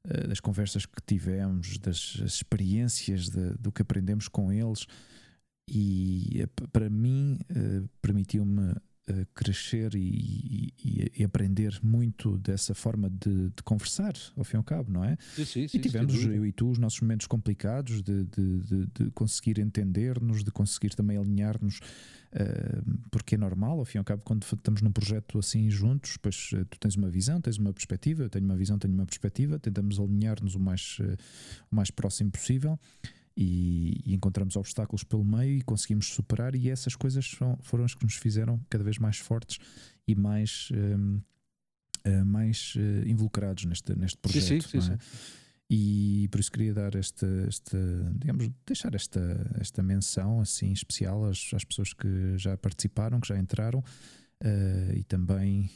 eh, 0.04 0.28
das 0.28 0.42
conversas 0.42 0.86
que 0.86 1.02
tivemos, 1.06 1.78
das 1.78 2.22
experiências 2.26 3.30
de, 3.30 3.52
do 3.58 3.72
que 3.72 3.82
aprendemos 3.82 4.28
com 4.28 4.52
eles, 4.52 4.86
e 5.70 6.42
eh, 6.42 6.48
para 6.74 6.90
mim 6.90 7.40
permitiu-me 8.02 8.76
crescer 9.34 9.96
e, 9.96 10.74
e, 10.84 11.12
e, 11.18 11.24
aprender 11.24 11.80
muito 11.82 12.38
dessa 12.38 12.74
forma 12.74 13.10
de, 13.10 13.50
de, 13.50 13.64
conversar, 13.64 14.14
ao 14.36 14.44
fim 14.44 14.56
e 14.56 14.60
ao 14.60 14.64
cabo, 14.64 14.92
não 14.92 15.04
é? 15.04 15.18
Sim, 15.36 15.46
sim, 15.46 15.68
sim, 15.68 15.78
e 15.78 15.82
tivemos, 15.82 16.24
eu 16.24 16.46
e 16.46 16.52
tu, 16.52 16.70
os 16.70 16.78
nossos 16.78 17.00
momentos 17.00 17.26
complicados 17.26 18.02
de, 18.02 18.26
de, 18.26 18.88
de 18.94 19.12
conseguir 19.12 19.60
entender-nos, 19.60 20.44
de 20.44 20.52
conseguir 20.52 20.90
também 20.90 21.18
alinhar-nos, 21.18 21.78
uh, 21.78 23.00
porque 23.10 23.36
é 23.36 23.38
normal, 23.38 23.80
ao 23.80 23.86
fim 23.86 23.98
e 23.98 24.00
ao 24.00 24.04
cabo, 24.04 24.24
quando 24.24 24.44
estamos 24.44 24.82
num 24.82 24.92
projeto 24.92 25.40
assim 25.40 25.70
juntos, 25.70 26.18
pois 26.18 26.52
uh, 26.54 26.66
tu 26.66 26.78
tens 26.78 26.96
uma 26.96 27.10
visão, 27.10 27.40
tens 27.40 27.58
uma 27.58 27.72
perspectiva, 27.72 28.24
eu 28.24 28.30
tenho 28.30 28.46
uma 28.46 28.58
visão, 28.58 28.78
tenho 28.78 28.94
uma 28.94 29.06
perspectiva, 29.06 29.58
tentamos 29.58 30.00
alinhar-nos 30.00 30.56
o 30.56 30.60
mais, 30.60 30.98
uh, 31.00 31.16
o 31.72 31.76
mais 31.76 31.90
próximo 31.90 32.30
possível 32.32 32.78
e, 33.38 34.02
e, 34.04 34.16
encontramos 34.16 34.56
obstáculos 34.56 35.04
pelo 35.04 35.24
meio 35.24 35.60
e 35.60 35.62
conseguimos 35.62 36.08
superar, 36.08 36.56
e 36.56 36.72
essas 36.72 36.96
coisas 36.96 37.30
são, 37.30 37.56
foram 37.62 37.86
as 37.86 37.94
que 37.94 38.04
nos 38.04 38.16
fizeram 38.16 38.60
cada 38.68 38.84
vez 38.84 38.98
mais 38.98 39.18
fortes 39.18 39.60
e 40.08 40.16
mais, 40.16 40.70
um, 40.72 41.18
uh, 41.18 41.22
eh, 42.04 42.24
mais 42.24 42.74
uh, 42.76 43.08
involucrados 43.08 43.66
neste, 43.66 43.96
neste 43.96 44.18
projeto. 44.18 44.64
Sim, 44.64 44.82
sim, 44.82 44.82
sim, 44.82 44.94
é? 44.94 44.98
E 45.70 46.28
por 46.32 46.40
isso 46.40 46.52
queria 46.52 46.74
dar 46.74 46.96
esta, 46.96 47.28
esta 47.48 47.78
digamos, 48.16 48.50
deixar 48.66 48.96
esta, 48.96 49.52
esta 49.60 49.84
menção 49.84 50.40
assim 50.40 50.72
especial 50.72 51.26
às, 51.26 51.52
às 51.54 51.64
pessoas 51.64 51.94
que 51.94 52.38
já 52.38 52.58
participaram, 52.58 53.20
que 53.20 53.28
já 53.28 53.38
entraram. 53.38 53.84
Uh, 54.44 54.94
e 54.96 55.04
também 55.04 55.70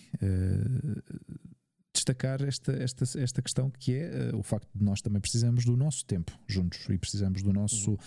destacar 2.02 2.42
esta, 2.42 2.72
esta, 2.74 3.06
esta 3.20 3.42
questão 3.42 3.70
que 3.70 3.96
é 3.96 4.32
uh, 4.34 4.38
o 4.38 4.44
facto 4.44 4.70
de 4.74 4.84
nós 4.84 5.02
também 5.02 5.22
precisamos 5.22 5.64
do 5.64 5.78
nosso 5.78 6.06
tempo 6.06 6.38
juntos 6.48 6.88
e 6.90 6.98
precisamos 6.98 7.44
do 7.44 7.54
nosso, 7.54 7.94
uh, 7.94 8.00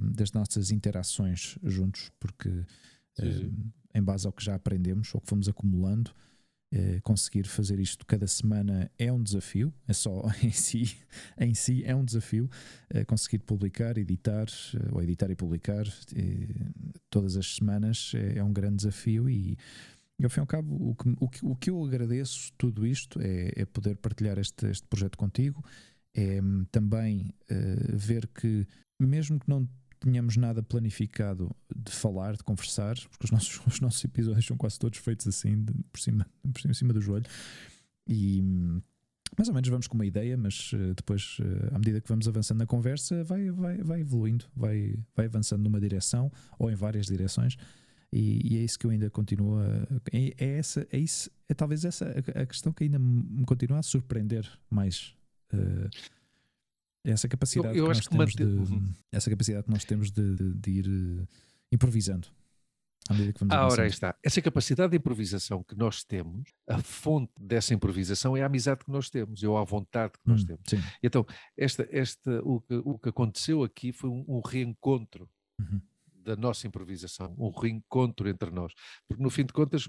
das 0.00 0.32
nossas 0.32 0.70
interações 0.70 1.58
juntos, 1.62 2.10
porque 2.18 2.48
uh, 2.48 3.72
em 3.94 4.02
base 4.02 4.26
ao 4.26 4.32
que 4.32 4.44
já 4.44 4.54
aprendemos, 4.54 5.14
ou 5.14 5.20
que 5.20 5.28
fomos 5.28 5.48
acumulando, 5.48 6.10
conseguir 7.02 7.48
fazer 7.48 7.80
isto 7.80 8.06
cada 8.06 8.28
semana 8.28 8.88
é 8.96 9.12
um 9.12 9.20
desafio, 9.20 9.74
é 9.88 9.92
só 9.92 10.22
em 10.40 10.52
si, 10.52 10.96
em 11.36 11.52
si 11.52 11.82
é 11.84 11.96
um 11.96 12.04
desafio, 12.04 12.48
conseguir 13.08 13.40
publicar, 13.40 13.98
editar, 13.98 14.46
ou 14.92 15.02
editar 15.02 15.28
e 15.32 15.34
publicar 15.34 15.84
todas 17.10 17.36
as 17.36 17.56
semanas 17.56 18.12
é, 18.14 18.38
é 18.38 18.44
um 18.44 18.52
grande 18.52 18.76
desafio 18.76 19.28
e 19.28 19.58
e 20.20 20.24
ao 20.24 20.28
fim 20.28 20.40
e 20.40 20.42
ao 20.42 20.46
cabo, 20.46 20.90
o 20.90 20.94
que, 20.94 21.16
o 21.18 21.28
que, 21.28 21.46
o 21.46 21.56
que 21.56 21.70
eu 21.70 21.82
agradeço 21.82 22.52
tudo 22.58 22.86
isto 22.86 23.18
é, 23.22 23.52
é 23.56 23.64
poder 23.64 23.96
partilhar 23.96 24.38
este, 24.38 24.66
este 24.66 24.86
projeto 24.86 25.16
contigo, 25.16 25.64
é 26.14 26.42
hum, 26.42 26.66
também 26.70 27.32
uh, 27.50 27.96
ver 27.96 28.28
que, 28.28 28.66
mesmo 29.00 29.40
que 29.40 29.48
não 29.48 29.66
tenhamos 29.98 30.36
nada 30.36 30.62
planificado 30.62 31.50
de 31.74 31.90
falar, 31.90 32.36
de 32.36 32.44
conversar, 32.44 32.96
porque 33.08 33.24
os 33.24 33.30
nossos, 33.30 33.60
os 33.66 33.80
nossos 33.80 34.04
episódios 34.04 34.44
são 34.44 34.58
quase 34.58 34.78
todos 34.78 34.98
feitos 34.98 35.26
assim, 35.26 35.64
de, 35.64 35.72
por, 35.90 35.98
cima, 35.98 36.26
por 36.52 36.74
cima 36.74 36.92
do 36.92 37.00
joelho, 37.00 37.26
e 38.06 38.42
hum, 38.42 38.82
mais 39.38 39.48
ou 39.48 39.54
menos 39.54 39.70
vamos 39.70 39.86
com 39.86 39.94
uma 39.94 40.04
ideia, 40.04 40.36
mas 40.36 40.70
uh, 40.74 40.94
depois, 40.94 41.38
uh, 41.38 41.74
à 41.74 41.78
medida 41.78 41.98
que 41.98 42.08
vamos 42.10 42.28
avançando 42.28 42.58
na 42.58 42.66
conversa, 42.66 43.24
vai, 43.24 43.50
vai, 43.50 43.78
vai 43.78 44.00
evoluindo, 44.00 44.44
vai, 44.54 44.98
vai 45.16 45.24
avançando 45.24 45.62
numa 45.62 45.80
direção 45.80 46.30
ou 46.58 46.70
em 46.70 46.74
várias 46.74 47.06
direções. 47.06 47.56
E, 48.12 48.54
e, 48.54 48.58
é 48.58 48.62
isso 48.62 48.78
que 48.78 48.86
eu 48.86 48.90
ainda 48.90 49.08
continuo 49.08 49.58
a. 49.58 49.66
É, 50.12 50.34
é, 50.36 50.58
essa, 50.58 50.86
é, 50.90 50.98
isso, 50.98 51.30
é 51.48 51.54
talvez 51.54 51.84
essa 51.84 52.06
a, 52.06 52.42
a, 52.42 52.46
questão 52.46 52.72
que 52.72 52.84
ainda 52.84 52.98
me 52.98 53.44
continua 53.44 53.78
a 53.78 53.82
surpreender 53.82 54.50
mais. 54.68 55.14
Uh, 55.52 55.88
essa 57.04 57.28
capacidade 57.28 57.78
eu, 57.78 57.86
eu 57.86 57.92
que 57.92 58.16
nós 58.16 58.30
que 58.30 58.36
temos 58.36 58.66
de, 58.66 58.72
uhum. 58.72 58.92
essa 59.12 59.30
capacidade 59.30 59.64
que 59.64 59.70
nós 59.70 59.84
temos 59.84 60.10
de, 60.10 60.34
de, 60.34 60.54
de 60.54 60.70
ir 60.70 60.86
uh, 60.88 61.28
improvisando 61.72 62.28
à 63.08 63.14
medida 63.14 63.32
que 63.32 63.40
vamos 63.40 63.54
ah, 63.54 63.66
ora 63.66 63.86
está. 63.86 64.14
Essa 64.22 64.42
capacidade 64.42 64.90
de 64.90 64.96
improvisação 64.96 65.62
que 65.62 65.74
nós 65.76 66.04
temos, 66.04 66.48
a 66.68 66.78
fonte 66.80 67.32
dessa 67.40 67.74
improvisação 67.74 68.36
é 68.36 68.42
a 68.42 68.46
amizade 68.46 68.84
que 68.84 68.90
nós 68.90 69.10
temos, 69.10 69.42
ou 69.42 69.56
a 69.56 69.64
vontade 69.64 70.12
que 70.12 70.28
nós 70.28 70.42
hum, 70.42 70.46
temos. 70.46 70.62
Sim. 70.68 70.80
Então, 71.02 71.26
esta, 71.56 71.88
esta, 71.90 72.40
o, 72.44 72.60
que, 72.60 72.74
o 72.84 72.98
que 72.98 73.08
aconteceu 73.08 73.64
aqui 73.64 73.92
foi 73.92 74.10
um, 74.10 74.24
um 74.28 74.40
reencontro 74.40 75.28
uhum 75.58 75.80
da 76.22 76.36
nossa 76.36 76.66
improvisação, 76.66 77.34
um 77.38 77.50
reencontro 77.50 78.28
entre 78.28 78.50
nós. 78.50 78.72
Porque 79.08 79.22
no 79.22 79.30
fim 79.30 79.44
de 79.44 79.52
contas, 79.52 79.88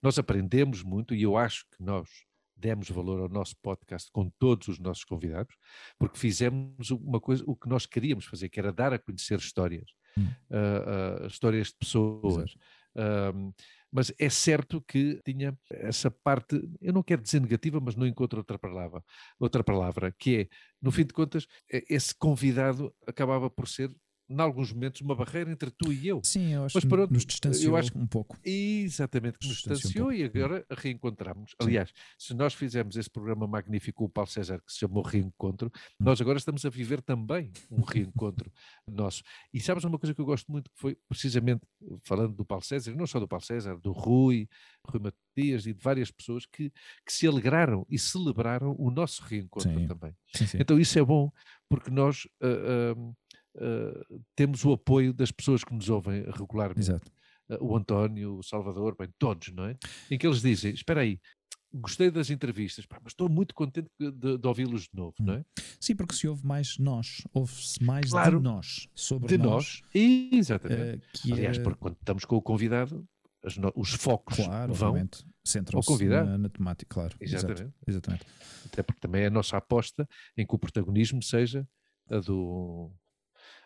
nós 0.00 0.18
aprendemos 0.18 0.82
muito 0.82 1.14
e 1.14 1.22
eu 1.22 1.36
acho 1.36 1.64
que 1.70 1.82
nós 1.82 2.08
demos 2.62 2.88
valor 2.90 3.20
ao 3.20 3.28
nosso 3.28 3.56
podcast 3.60 4.08
com 4.12 4.30
todos 4.38 4.68
os 4.68 4.78
nossos 4.78 5.04
convidados, 5.04 5.56
porque 5.98 6.16
fizemos 6.16 6.90
uma 6.92 7.20
coisa, 7.20 7.42
o 7.44 7.56
que 7.56 7.68
nós 7.68 7.86
queríamos 7.86 8.24
fazer, 8.24 8.48
que 8.48 8.60
era 8.60 8.72
dar 8.72 8.92
a 8.92 8.98
conhecer 8.98 9.38
histórias, 9.38 9.90
hum. 10.16 10.28
uh, 10.50 11.24
uh, 11.24 11.26
histórias 11.26 11.68
de 11.68 11.74
pessoas. 11.74 12.54
Uh, 12.94 13.52
mas 13.90 14.12
é 14.18 14.30
certo 14.30 14.80
que 14.80 15.20
tinha 15.24 15.58
essa 15.70 16.10
parte, 16.10 16.62
eu 16.80 16.92
não 16.94 17.02
quero 17.02 17.20
dizer 17.20 17.40
negativa, 17.40 17.78
mas 17.78 17.94
não 17.94 18.06
encontro 18.06 18.38
outra 18.38 18.58
palavra, 18.58 19.04
outra 19.38 19.62
palavra, 19.62 20.14
que 20.18 20.36
é, 20.36 20.48
no 20.80 20.90
fim 20.90 21.04
de 21.04 21.12
contas, 21.12 21.46
esse 21.68 22.14
convidado 22.14 22.94
acabava 23.06 23.50
por 23.50 23.68
ser 23.68 23.90
em 24.28 24.40
alguns 24.40 24.72
momentos, 24.72 25.00
uma 25.00 25.14
barreira 25.14 25.50
entre 25.50 25.70
tu 25.70 25.92
e 25.92 26.08
eu. 26.08 26.20
Sim, 26.24 26.54
eu 26.54 26.64
acho 26.64 26.76
Mas, 26.76 26.84
pronto, 26.84 27.08
que 27.08 27.14
nos 27.14 27.26
distanciou 27.26 27.76
acho, 27.76 27.96
um 27.96 28.06
pouco. 28.06 28.38
Exatamente, 28.44 29.38
que 29.38 29.46
nos 29.46 29.56
distanciou 29.56 30.08
um 30.08 30.12
e 30.12 30.24
agora 30.24 30.64
reencontramos. 30.70 31.54
Aliás, 31.58 31.92
se 32.18 32.34
nós 32.34 32.54
fizermos 32.54 32.96
esse 32.96 33.10
programa 33.10 33.46
magnífico 33.46 33.98
com 33.98 34.04
o 34.04 34.08
Paulo 34.08 34.30
César, 34.30 34.60
que 34.64 34.72
se 34.72 34.78
chamou 34.78 35.02
Reencontro, 35.02 35.68
hum. 35.68 36.04
nós 36.04 36.20
agora 36.20 36.38
estamos 36.38 36.64
a 36.64 36.70
viver 36.70 37.02
também 37.02 37.52
um 37.70 37.82
reencontro 37.82 38.50
nosso. 38.88 39.22
E 39.52 39.60
sabes 39.60 39.84
uma 39.84 39.98
coisa 39.98 40.14
que 40.14 40.20
eu 40.20 40.24
gosto 40.24 40.50
muito, 40.50 40.70
que 40.70 40.78
foi 40.78 40.96
precisamente 41.08 41.66
falando 42.04 42.34
do 42.34 42.44
Paulo 42.44 42.64
César, 42.64 42.90
e 42.90 42.96
não 42.96 43.06
só 43.06 43.20
do 43.20 43.28
Paulo 43.28 43.44
César, 43.44 43.76
do 43.78 43.92
Rui, 43.92 44.48
Rui 44.86 45.00
Matias 45.00 45.66
e 45.66 45.74
de 45.74 45.82
várias 45.82 46.10
pessoas 46.10 46.46
que, 46.46 46.70
que 47.04 47.12
se 47.12 47.26
alegraram 47.26 47.86
e 47.88 47.98
celebraram 47.98 48.74
o 48.78 48.90
nosso 48.90 49.22
reencontro 49.22 49.72
sim. 49.72 49.86
também. 49.86 50.14
Sim, 50.34 50.46
sim. 50.46 50.58
Então 50.60 50.78
isso 50.78 50.98
é 50.98 51.04
bom, 51.04 51.30
porque 51.68 51.90
nós... 51.90 52.26
Uh, 52.42 52.98
uh, 52.98 53.16
uh, 53.56 54.22
temos 54.34 54.64
o 54.64 54.72
apoio 54.72 55.12
das 55.12 55.30
pessoas 55.30 55.64
que 55.64 55.74
nos 55.74 55.88
ouvem 55.88 56.24
regularmente. 56.30 56.80
Exato. 56.80 57.10
Uh, 57.48 57.64
o 57.64 57.76
António, 57.76 58.38
o 58.38 58.42
Salvador, 58.42 58.96
bem, 58.98 59.08
todos, 59.18 59.52
não 59.52 59.64
é? 59.64 59.76
Em 60.10 60.18
que 60.18 60.26
eles 60.26 60.40
dizem: 60.40 60.72
espera 60.72 61.00
aí, 61.00 61.18
gostei 61.72 62.10
das 62.10 62.30
entrevistas, 62.30 62.86
pá, 62.86 62.98
mas 63.02 63.12
estou 63.12 63.28
muito 63.28 63.54
contente 63.54 63.90
de, 63.98 64.38
de 64.38 64.46
ouvi-los 64.46 64.82
de 64.82 64.90
novo, 64.94 65.14
não 65.20 65.34
é? 65.34 65.38
Hum. 65.38 65.44
Sim, 65.80 65.96
porque 65.96 66.14
se 66.14 66.28
ouve 66.28 66.46
mais 66.46 66.78
nós, 66.78 67.22
ouve-se 67.32 67.82
mais 67.82 68.10
claro, 68.10 68.38
de 68.38 68.44
nós, 68.44 68.88
sobre 68.94 69.28
de 69.28 69.38
nós. 69.38 69.80
nós. 69.82 69.82
Exatamente. 69.94 71.04
Uh, 71.26 71.32
Aliás, 71.32 71.58
é... 71.58 71.62
porque 71.62 71.78
quando 71.78 71.94
estamos 71.94 72.24
com 72.24 72.36
o 72.36 72.42
convidado, 72.42 73.06
no, 73.56 73.72
os 73.74 73.92
focos 73.94 74.36
claro, 74.36 74.72
vão 74.72 75.08
centram-se 75.44 76.04
na, 76.06 76.38
na, 76.38 76.48
temática, 76.48 76.94
claro. 76.94 77.16
Exatamente. 77.20 77.74
exatamente. 77.86 78.24
Até 78.66 78.82
porque 78.82 79.00
também 79.00 79.22
é 79.22 79.26
a 79.26 79.30
nossa 79.30 79.56
aposta 79.56 80.08
em 80.36 80.46
que 80.46 80.54
o 80.54 80.58
protagonismo 80.58 81.22
seja 81.22 81.66
a 82.08 82.20
do, 82.20 82.92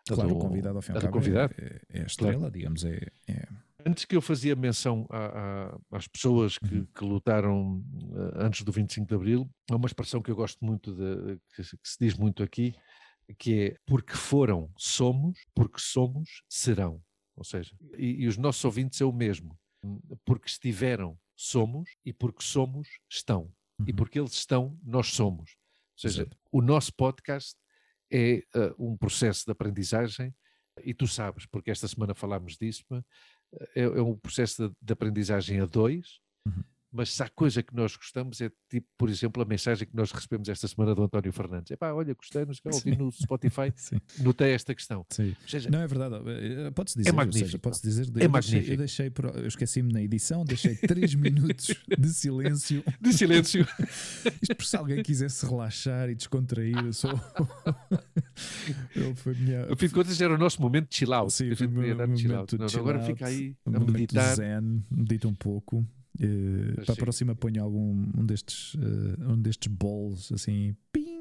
Claro, 0.08 0.28
do, 0.28 0.36
o 0.36 0.38
convidado 0.38 0.76
ao 0.76 0.82
fim 0.82 0.92
ao 0.92 1.00
cabo 1.00 1.12
convidado. 1.12 1.54
É, 1.58 1.80
é, 1.90 2.02
a 2.02 2.06
estrela, 2.06 2.38
claro. 2.38 2.52
digamos, 2.52 2.84
é, 2.84 3.08
é, 3.28 3.48
Antes 3.84 4.04
que 4.04 4.16
eu 4.16 4.20
fazia 4.22 4.56
menção 4.56 5.06
a, 5.10 5.70
a, 5.92 5.96
às 5.96 6.08
pessoas 6.08 6.58
que, 6.58 6.74
uhum. 6.74 6.86
que, 6.86 7.04
lutaram 7.04 7.78
uh, 7.78 8.32
antes 8.34 8.62
do 8.62 8.72
25 8.72 9.06
de 9.06 9.14
Abril, 9.14 9.50
há 9.70 9.76
uma 9.76 9.86
expressão 9.86 10.20
que 10.20 10.28
eu 10.28 10.34
gosto 10.34 10.64
muito, 10.64 10.92
de, 10.92 11.38
que, 11.54 11.62
que 11.62 11.88
se 11.88 11.96
diz 12.00 12.14
muito 12.14 12.42
aqui, 12.42 12.74
que 13.38 13.60
é 13.60 13.76
porque 13.86 14.14
foram, 14.14 14.68
somos, 14.76 15.38
porque 15.54 15.78
somos, 15.78 16.42
serão. 16.48 17.00
Ou 17.36 17.44
seja, 17.44 17.76
e, 17.96 18.24
e 18.24 18.26
os 18.26 18.36
nossos 18.36 18.64
ouvintes 18.64 19.00
é 19.00 19.04
o 19.04 19.12
mesmo. 19.12 19.56
Porque 20.24 20.48
estiveram, 20.48 21.16
somos, 21.36 21.88
e 22.04 22.12
porque 22.12 22.42
somos, 22.42 22.88
estão. 23.08 23.42
Uhum. 23.78 23.86
E 23.86 23.92
porque 23.92 24.18
eles 24.18 24.32
estão, 24.32 24.76
nós 24.82 25.12
somos. 25.12 25.54
Ou 25.92 25.98
seja, 26.00 26.22
Exato. 26.22 26.36
o 26.50 26.60
nosso 26.60 26.92
podcast 26.92 27.56
é 28.10 28.42
uh, 28.54 28.74
um 28.78 28.96
processo 28.96 29.44
de 29.44 29.52
aprendizagem, 29.52 30.34
e 30.84 30.92
tu 30.92 31.06
sabes, 31.06 31.46
porque 31.46 31.70
esta 31.70 31.88
semana 31.88 32.14
falámos 32.14 32.56
disso, 32.56 32.84
é, 33.74 33.82
é 33.82 34.02
um 34.02 34.16
processo 34.16 34.68
de, 34.68 34.74
de 34.80 34.92
aprendizagem 34.92 35.60
a 35.60 35.66
dois, 35.66 36.20
uhum 36.46 36.62
mas 36.96 37.12
se 37.12 37.22
há 37.22 37.28
coisa 37.28 37.62
que 37.62 37.74
nós 37.74 37.94
gostamos 37.94 38.40
é 38.40 38.50
tipo, 38.70 38.86
por 38.96 39.10
exemplo, 39.10 39.42
a 39.42 39.44
mensagem 39.44 39.86
que 39.86 39.94
nós 39.94 40.10
recebemos 40.10 40.48
esta 40.48 40.66
semana 40.66 40.94
do 40.94 41.02
António 41.02 41.32
Fernandes. 41.32 41.70
É 41.70 41.76
pá, 41.76 41.92
olha, 41.92 42.14
gostei, 42.14 42.44
nos 42.44 42.60
ouvi 42.64 42.96
no 42.96 43.12
Spotify, 43.12 43.72
notei 44.20 44.52
esta 44.52 44.74
questão. 44.74 45.04
Seja, 45.46 45.68
não 45.70 45.80
é 45.80 45.86
verdade, 45.86 46.16
eh, 46.26 46.70
pode-se 46.70 46.98
dizer, 46.98 47.10
é 47.10 47.12
magnífico. 47.12 47.46
Seja, 47.46 47.58
pode 47.58 47.82
dizer, 47.82 48.06
é 48.16 48.24
eu 48.24 48.30
magnífico. 48.30 48.76
Deixei, 48.78 49.06
eu, 49.08 49.30
eu 49.42 49.46
esqueci-me 49.46 49.92
na 49.92 50.02
edição, 50.02 50.44
deixei 50.44 50.74
3 50.74 51.14
minutos 51.16 51.74
de 51.98 52.08
silêncio. 52.08 52.82
De 53.00 53.12
silêncio. 53.12 53.66
Isto 54.40 54.54
por 54.56 54.64
se 54.64 54.76
alguém 54.76 55.02
quisesse 55.02 55.44
relaxar 55.44 56.08
e 56.08 56.14
descontrair, 56.14 56.76
eu 56.78 56.92
sou. 56.92 57.10
foi 59.16 59.34
minha... 59.34 59.66
Fim 59.76 59.88
de 59.88 59.92
contas 59.92 60.20
era 60.20 60.34
o 60.34 60.38
nosso 60.38 60.62
momento 60.62 60.88
de 60.88 60.96
chill 60.96 61.12
out. 61.12 61.32
Sim, 61.32 61.54
foi 61.54 61.66
o 61.66 61.70
meu 61.70 61.96
momento 61.96 62.56
de 62.56 62.70
chill 62.70 62.80
Agora 62.80 63.00
fica 63.00 63.26
aí 63.26 63.54
a 63.66 63.80
meditar. 63.80 64.36
Zen, 64.36 64.84
medita 64.90 65.28
um 65.28 65.34
pouco. 65.34 65.86
Uh, 66.20 66.84
para 66.84 66.94
a 66.94 66.96
próxima 66.96 67.34
ponho 67.34 67.62
algum 67.62 68.10
um 68.16 68.24
destes, 68.24 68.74
uh, 68.74 69.32
um 69.32 69.40
destes 69.40 69.72
balls 69.72 70.32
assim, 70.32 70.74
ping, 70.92 71.16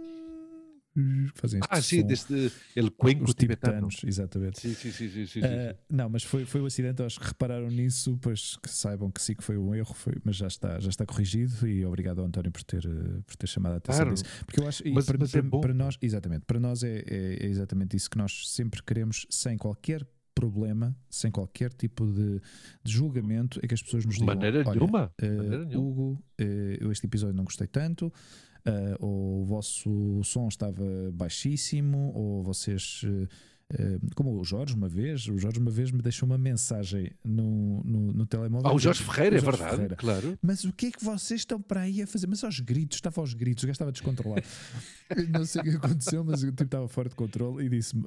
fazem 1.36 1.60
Ah, 1.70 1.82
sim, 1.82 2.02
som. 2.02 2.08
deste 2.08 2.52
ele 2.76 2.90
cuenco 2.90 3.34
tibetano. 3.34 3.90
Exatamente. 4.06 4.62
Sim, 4.62 4.74
sim, 4.74 4.92
sim. 4.92 5.10
sim, 5.10 5.26
sim, 5.28 5.40
uh, 5.40 5.76
não, 5.90 6.10
mas 6.10 6.24
foi, 6.24 6.46
foi 6.46 6.62
o 6.62 6.64
um 6.64 6.68
acidente, 6.68 7.04
acho 7.04 7.20
que 7.20 7.28
repararam 7.28 7.70
nisso, 7.70 8.18
pois 8.22 8.56
que 8.58 8.70
saibam 8.70 9.12
que 9.12 9.22
sim 9.22 9.36
que 9.36 9.44
foi 9.44 9.58
um 9.58 9.76
erro, 9.76 9.94
foi, 9.94 10.14
mas 10.24 10.38
já 10.38 10.48
está, 10.48 10.80
já 10.80 10.90
está 10.90 11.06
corrigido 11.06 11.68
e 11.68 11.86
obrigado 11.86 12.20
ao 12.20 12.26
António 12.26 12.52
por 12.52 12.64
ter, 12.64 12.88
por 13.26 13.36
ter 13.36 13.48
chamado 13.48 13.74
a 13.74 13.78
atenção 13.78 14.06
claro. 14.06 14.16
disso. 14.16 14.46
Porque 14.46 14.62
eu 14.62 14.68
acho, 14.68 14.84
mas, 14.94 15.06
para, 15.06 15.18
mas 15.18 15.36
é 15.36 15.42
para, 15.42 15.60
para, 15.60 15.74
nós, 15.74 15.98
exatamente, 16.02 16.46
para 16.46 16.60
nós 16.60 16.84
é, 16.84 17.04
é, 17.06 17.46
é 17.46 17.46
exatamente 17.48 17.98
isso 17.98 18.10
que 18.10 18.18
nós 18.18 18.50
sempre 18.50 18.82
queremos, 18.82 19.28
sem 19.30 19.58
qualquer 19.58 20.06
problema, 20.36 20.96
sem 21.10 21.32
qualquer 21.32 21.74
tipo 21.74 22.06
de, 22.06 22.42
de, 22.84 22.92
julgamento, 22.92 23.60
é 23.64 23.68
que 23.68 23.74
as 23.74 23.82
pessoas 23.82 24.06
nos 24.06 24.16
digam: 24.16 24.28
maneira 24.28 24.60
Olha, 24.60 24.80
nenhuma, 24.80 25.12
uh, 25.22 25.26
maneira 25.26 25.66
nenhuma. 25.66 25.90
Hugo, 25.90 26.24
uh, 26.40 26.44
eu 26.80 26.92
este 26.92 27.08
episódio 27.08 27.36
não 27.36 27.46
gostei 27.46 27.68
tanto, 27.68 28.08
uh, 28.08 28.12
ou 29.00 29.42
o 29.42 29.46
vosso 29.46 30.22
som 30.24 30.48
estava 30.48 30.84
baixíssimo, 31.14 32.12
ou 32.14 32.44
vocês 32.44 33.02
eh, 33.06 33.28
como 34.14 34.40
o 34.40 34.44
Jorge, 34.44 34.76
uma 34.76 34.88
vez, 34.88 35.28
o 35.28 35.38
Jorge 35.40 35.60
uma 35.60 35.72
vez 35.72 35.92
me 35.92 36.02
deixou 36.02 36.28
uma 36.28 36.38
mensagem 36.38 37.12
no, 37.24 37.84
no, 37.84 38.14
no 38.14 38.26
telemóvel. 38.26 38.70
Ah, 38.70 38.74
o 38.76 38.80
Jorge 38.80 39.04
Ferreira, 39.04 39.36
o 39.36 39.40
é 39.40 39.42
Jorge 39.42 39.58
é 39.58 39.66
verdade, 39.66 39.76
Ferreira. 39.76 39.96
claro. 39.96 40.40
Mas 40.42 40.64
o 40.64 40.72
que 40.72 40.88
é 40.88 40.92
que 40.92 41.04
vocês 41.04 41.42
estão 41.42 41.60
para 41.60 41.82
aí 41.82 42.02
a 42.02 42.08
fazer? 42.08 42.28
Mas 42.28 42.44
aos 42.44 42.60
gritos, 42.60 42.98
estava 42.98 43.20
aos 43.20 43.34
gritos, 43.34 43.64
o 43.64 43.68
gajo 43.68 43.74
estava 43.74 43.92
descontrolado. 43.92 44.46
não 45.34 45.46
sei 45.46 45.62
o 45.62 45.64
que 45.64 45.70
aconteceu, 45.72 46.24
mas 46.24 46.44
o 46.44 46.48
tipo 46.48 46.64
estava 46.64 46.88
fora 46.88 47.10
de 47.10 47.16
controle 47.16 47.66
e 47.66 47.70
disse-me: 47.70 48.06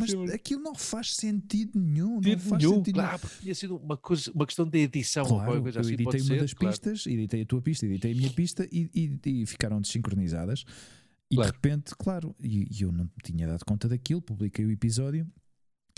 Mas 0.00 0.14
aquilo 0.32 0.62
não 0.62 0.74
faz 0.74 1.14
sentido 1.14 1.78
nenhum. 1.78 2.20
Não 2.20 2.38
faz 2.38 2.62
nenhum, 2.62 2.76
sentido 2.76 2.94
claro, 2.94 3.20
nenhum. 3.22 3.42
tinha 3.42 3.54
sido 3.54 3.76
uma, 3.76 3.96
coisa, 3.98 4.32
uma 4.34 4.46
questão 4.46 4.66
de 4.66 4.78
edição. 4.78 5.26
Claro, 5.26 5.62
coisa 5.62 5.80
assim, 5.80 5.90
eu 5.90 5.94
editei 5.94 6.20
uma 6.20 6.26
ser, 6.26 6.40
das 6.40 6.54
claro. 6.54 6.72
pistas, 6.72 7.06
editei 7.06 7.42
a 7.42 7.46
tua 7.46 7.60
pista, 7.60 7.84
editei 7.84 8.12
a 8.12 8.14
minha 8.14 8.30
pista 8.30 8.66
e, 8.72 8.88
e, 8.94 9.42
e 9.42 9.46
ficaram 9.46 9.82
desincronizadas. 9.82 10.64
E 11.30 11.36
claro. 11.36 11.50
de 11.50 11.56
repente, 11.56 11.94
claro, 11.96 12.36
e, 12.40 12.68
e 12.70 12.82
eu 12.82 12.92
não 12.92 13.10
tinha 13.22 13.46
dado 13.46 13.64
conta 13.64 13.88
daquilo, 13.88 14.20
publiquei 14.20 14.64
o 14.64 14.70
episódio 14.70 15.26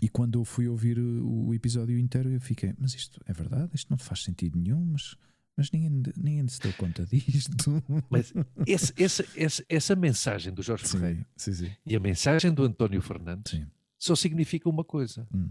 e 0.02 0.08
quando 0.08 0.38
eu 0.38 0.44
fui 0.44 0.68
ouvir 0.68 0.98
o, 0.98 1.46
o, 1.46 1.54
episódio 1.54 1.98
inteiro, 1.98 2.30
eu 2.30 2.40
fiquei, 2.40 2.74
mas 2.78 2.94
isto 2.94 3.20
é 3.24 3.32
verdade? 3.32 3.70
Isto 3.74 3.90
não 3.90 3.96
faz 3.96 4.22
sentido 4.22 4.58
nenhum, 4.58 4.84
mas, 4.84 5.16
mas 5.56 5.70
ninguém, 5.70 6.02
ninguém 6.16 6.46
se 6.48 6.60
deu 6.60 6.72
conta 6.74 7.06
disto. 7.06 7.82
Mas 8.10 8.32
esse, 8.66 8.92
esse, 8.96 9.26
esse, 9.34 9.64
essa 9.68 9.96
mensagem 9.96 10.52
do 10.52 10.62
Jorge 10.62 10.86
sim, 10.86 10.98
Ferreira 10.98 11.26
sim, 11.36 11.52
sim. 11.54 11.72
e 11.86 11.96
a 11.96 12.00
mensagem 12.00 12.52
do 12.52 12.62
António 12.62 13.00
Fernandes 13.00 13.62
só 13.98 14.14
significa 14.14 14.68
uma 14.68 14.84
coisa: 14.84 15.26
hum. 15.34 15.48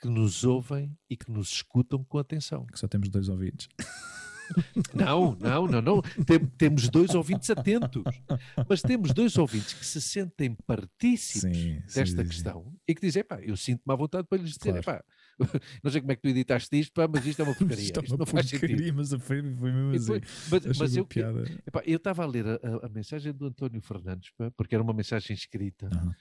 que 0.00 0.08
nos 0.08 0.44
ouvem 0.44 0.96
e 1.08 1.16
que 1.16 1.28
nos 1.28 1.50
escutam 1.50 2.04
com 2.04 2.18
atenção. 2.18 2.64
Que 2.66 2.78
só 2.78 2.86
temos 2.86 3.08
dois 3.08 3.28
ouvidos. 3.28 3.68
Não, 4.94 5.36
não, 5.40 5.66
não, 5.66 5.82
não. 5.82 6.02
Tem, 6.02 6.38
temos 6.38 6.88
dois 6.88 7.14
ouvintes 7.14 7.48
atentos, 7.50 8.02
mas 8.68 8.82
temos 8.82 9.12
dois 9.12 9.36
ouvintes 9.38 9.74
que 9.74 9.86
se 9.86 10.00
sentem 10.00 10.56
partícipes 10.66 11.56
sim, 11.56 11.82
desta 11.94 12.22
sim, 12.22 12.28
questão 12.28 12.64
sim. 12.64 12.78
e 12.88 12.94
que 12.94 13.00
dizem, 13.00 13.24
pá, 13.24 13.40
eu 13.40 13.56
sinto-me 13.56 13.92
à 13.92 13.96
vontade 13.96 14.26
para 14.28 14.38
lhes 14.38 14.56
dizer, 14.56 14.82
claro. 14.82 15.02
pá, 15.04 15.04
não 15.82 15.90
sei 15.90 16.00
como 16.00 16.12
é 16.12 16.16
que 16.16 16.22
tu 16.22 16.28
editaste 16.28 16.78
isto, 16.78 16.92
pá, 16.92 17.08
mas 17.08 17.24
isto 17.26 17.40
é 17.40 17.44
uma 17.44 17.54
porcaria. 17.54 17.84
Isto, 17.84 18.00
é 18.00 18.02
isto 18.02 18.16
não 18.16 18.26
faz 18.26 18.48
sentido. 18.48 18.94
Mas 18.94 19.10
foi, 19.10 19.42
foi 19.42 19.72
mesmo 19.72 20.14
assim. 20.14 20.26
mas, 20.50 20.78
mas 20.78 20.96
eu, 20.96 21.06
epá, 21.66 21.82
eu 21.86 21.96
estava 21.96 22.22
a 22.22 22.26
ler 22.26 22.46
a, 22.46 22.54
a, 22.54 22.86
a, 22.86 22.88
mensagem 22.88 23.32
do 23.32 23.46
António 23.46 23.80
Fernandes, 23.80 24.30
pá, 24.36 24.50
porque 24.56 24.74
era 24.74 24.82
uma 24.82 24.92
mensagem 24.92 25.34
escrita. 25.34 25.88
Uhum. 25.92 26.12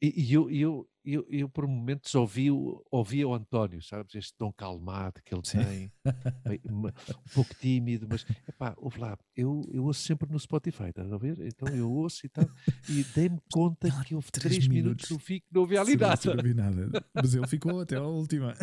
E, 0.00 0.24
e 0.28 0.32
eu, 0.34 0.50
eu, 0.50 0.88
eu, 1.02 1.26
eu, 1.30 1.48
por 1.48 1.66
momentos 1.66 2.14
ouvi, 2.14 2.48
ouvi 2.90 3.24
o 3.24 3.32
António, 3.32 3.80
sabes? 3.80 4.14
Este 4.14 4.34
tom 4.36 4.52
calmado 4.52 5.22
que 5.24 5.34
ele 5.34 5.42
tem, 5.42 5.92
um 6.70 6.90
pouco 7.32 7.54
tímido, 7.54 8.06
mas 8.10 8.26
epá, 8.46 8.74
ouve 8.76 8.98
lá, 8.98 9.16
eu, 9.34 9.62
eu 9.72 9.84
ouço 9.84 10.02
sempre 10.02 10.30
no 10.30 10.38
Spotify, 10.38 10.88
estás 10.88 11.10
a 11.10 11.16
ver? 11.16 11.38
Então 11.40 11.74
eu 11.74 11.90
ouço 11.90 12.26
e 12.26 12.28
tal, 12.28 12.46
e 12.90 13.04
dei-me 13.14 13.38
conta 13.50 13.88
não, 13.88 14.02
que 14.02 14.14
houve 14.14 14.30
três 14.30 14.66
minutos 14.68 15.08
do 15.08 15.18
fico 15.18 15.46
não 15.50 15.62
ouvi 15.62 15.78
ali 15.78 15.96
nada. 15.96 16.34
Não 16.34 16.54
nada. 16.54 17.06
Mas 17.14 17.34
ele 17.34 17.46
ficou 17.46 17.80
até 17.80 17.96
a 17.96 18.02
última. 18.02 18.54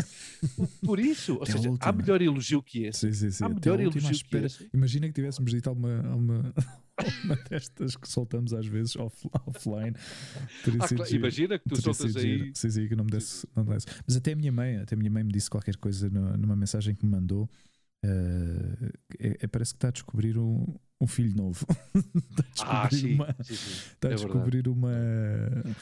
Por 0.85 0.99
isso, 0.99 1.37
ou 1.39 1.45
seja, 1.45 1.73
há 1.79 1.91
melhor 1.91 2.21
elogio 2.21 2.61
que 2.61 2.83
esse. 2.83 2.99
Sim, 2.99 3.13
sim, 3.13 3.31
sim. 3.31 3.43
Há 3.43 3.49
melhor 3.49 3.79
elogio 3.79 4.25
que 4.25 4.37
esse. 4.37 4.69
Imagina 4.73 5.07
que 5.07 5.13
tivéssemos 5.13 5.51
dito 5.51 5.67
alguma. 5.69 5.99
uma 6.15 6.53
uma 7.23 7.35
destas 7.49 7.95
que 7.95 8.07
soltamos 8.07 8.53
às 8.53 8.67
vezes 8.67 8.95
off, 8.95 9.27
offline. 9.47 9.95
Ah, 10.79 10.87
claro, 10.87 11.15
imagina 11.15 11.57
que 11.57 11.69
tu 11.69 11.81
soltas 11.81 12.15
aí. 12.15 12.51
Sim, 12.53 12.69
sim, 12.69 12.87
que 12.87 12.95
não 12.95 13.05
me 13.05 13.11
desse, 13.11 13.47
não 13.55 13.63
me 13.63 13.73
desse. 13.73 13.87
Mas 14.05 14.15
até 14.15 14.33
a 14.33 14.35
minha 14.35 14.51
mãe, 14.51 14.77
até 14.77 14.95
a 14.95 14.97
minha 14.97 15.11
mãe 15.11 15.23
me 15.23 15.31
disse 15.31 15.49
qualquer 15.49 15.75
coisa 15.77 16.09
numa 16.09 16.55
mensagem 16.55 16.95
que 16.95 17.05
me 17.05 17.11
mandou. 17.11 17.49
Uh, 18.05 18.91
é, 19.17 19.37
é, 19.41 19.47
parece 19.47 19.73
que 19.73 19.77
está 19.77 19.87
a 19.87 19.91
descobrir 19.91 20.37
um, 20.37 20.65
um 21.03 21.07
filho 21.07 21.35
novo. 21.35 21.65
está 22.55 22.63
a 22.73 22.83
ah, 22.83 22.87
descobrir, 22.87 22.97
ah, 22.97 23.07
sim, 23.09 23.13
uma, 23.15 23.43
sim, 23.43 23.55
sim. 23.55 23.71
Está 23.93 24.07
a 24.07 24.11
é 24.11 24.15
descobrir 24.15 24.67
uma. 24.67 24.91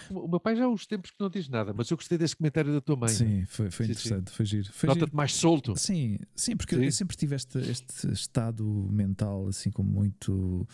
O 0.10 0.28
meu 0.28 0.40
pai 0.40 0.56
já 0.56 0.66
há 0.66 0.70
uns 0.70 0.86
tempos 0.86 1.12
que 1.12 1.18
não 1.20 1.30
diz 1.30 1.48
nada, 1.48 1.74
mas 1.74 1.90
eu 1.90 1.98
gostei 1.98 2.18
desse 2.18 2.36
comentário 2.36 2.74
da 2.74 2.82
tua 2.82 2.96
mãe. 2.96 3.10
Sim, 3.10 3.46
foi, 3.46 3.70
foi 3.70 3.86
interessante, 3.86 4.32
foi 4.32 4.46
giro. 4.46 4.70
Nota-te 4.84 5.16
mais 5.16 5.34
solto. 5.34 5.76
Sim, 5.78 6.18
sim, 6.36 6.58
porque 6.58 6.76
eu 6.76 6.92
sempre 6.92 7.16
tive 7.16 7.36
este, 7.36 7.60
este 7.60 8.12
estado 8.12 8.66
mental 8.92 9.48
assim 9.48 9.70
como 9.70 9.90
muito 9.90 10.68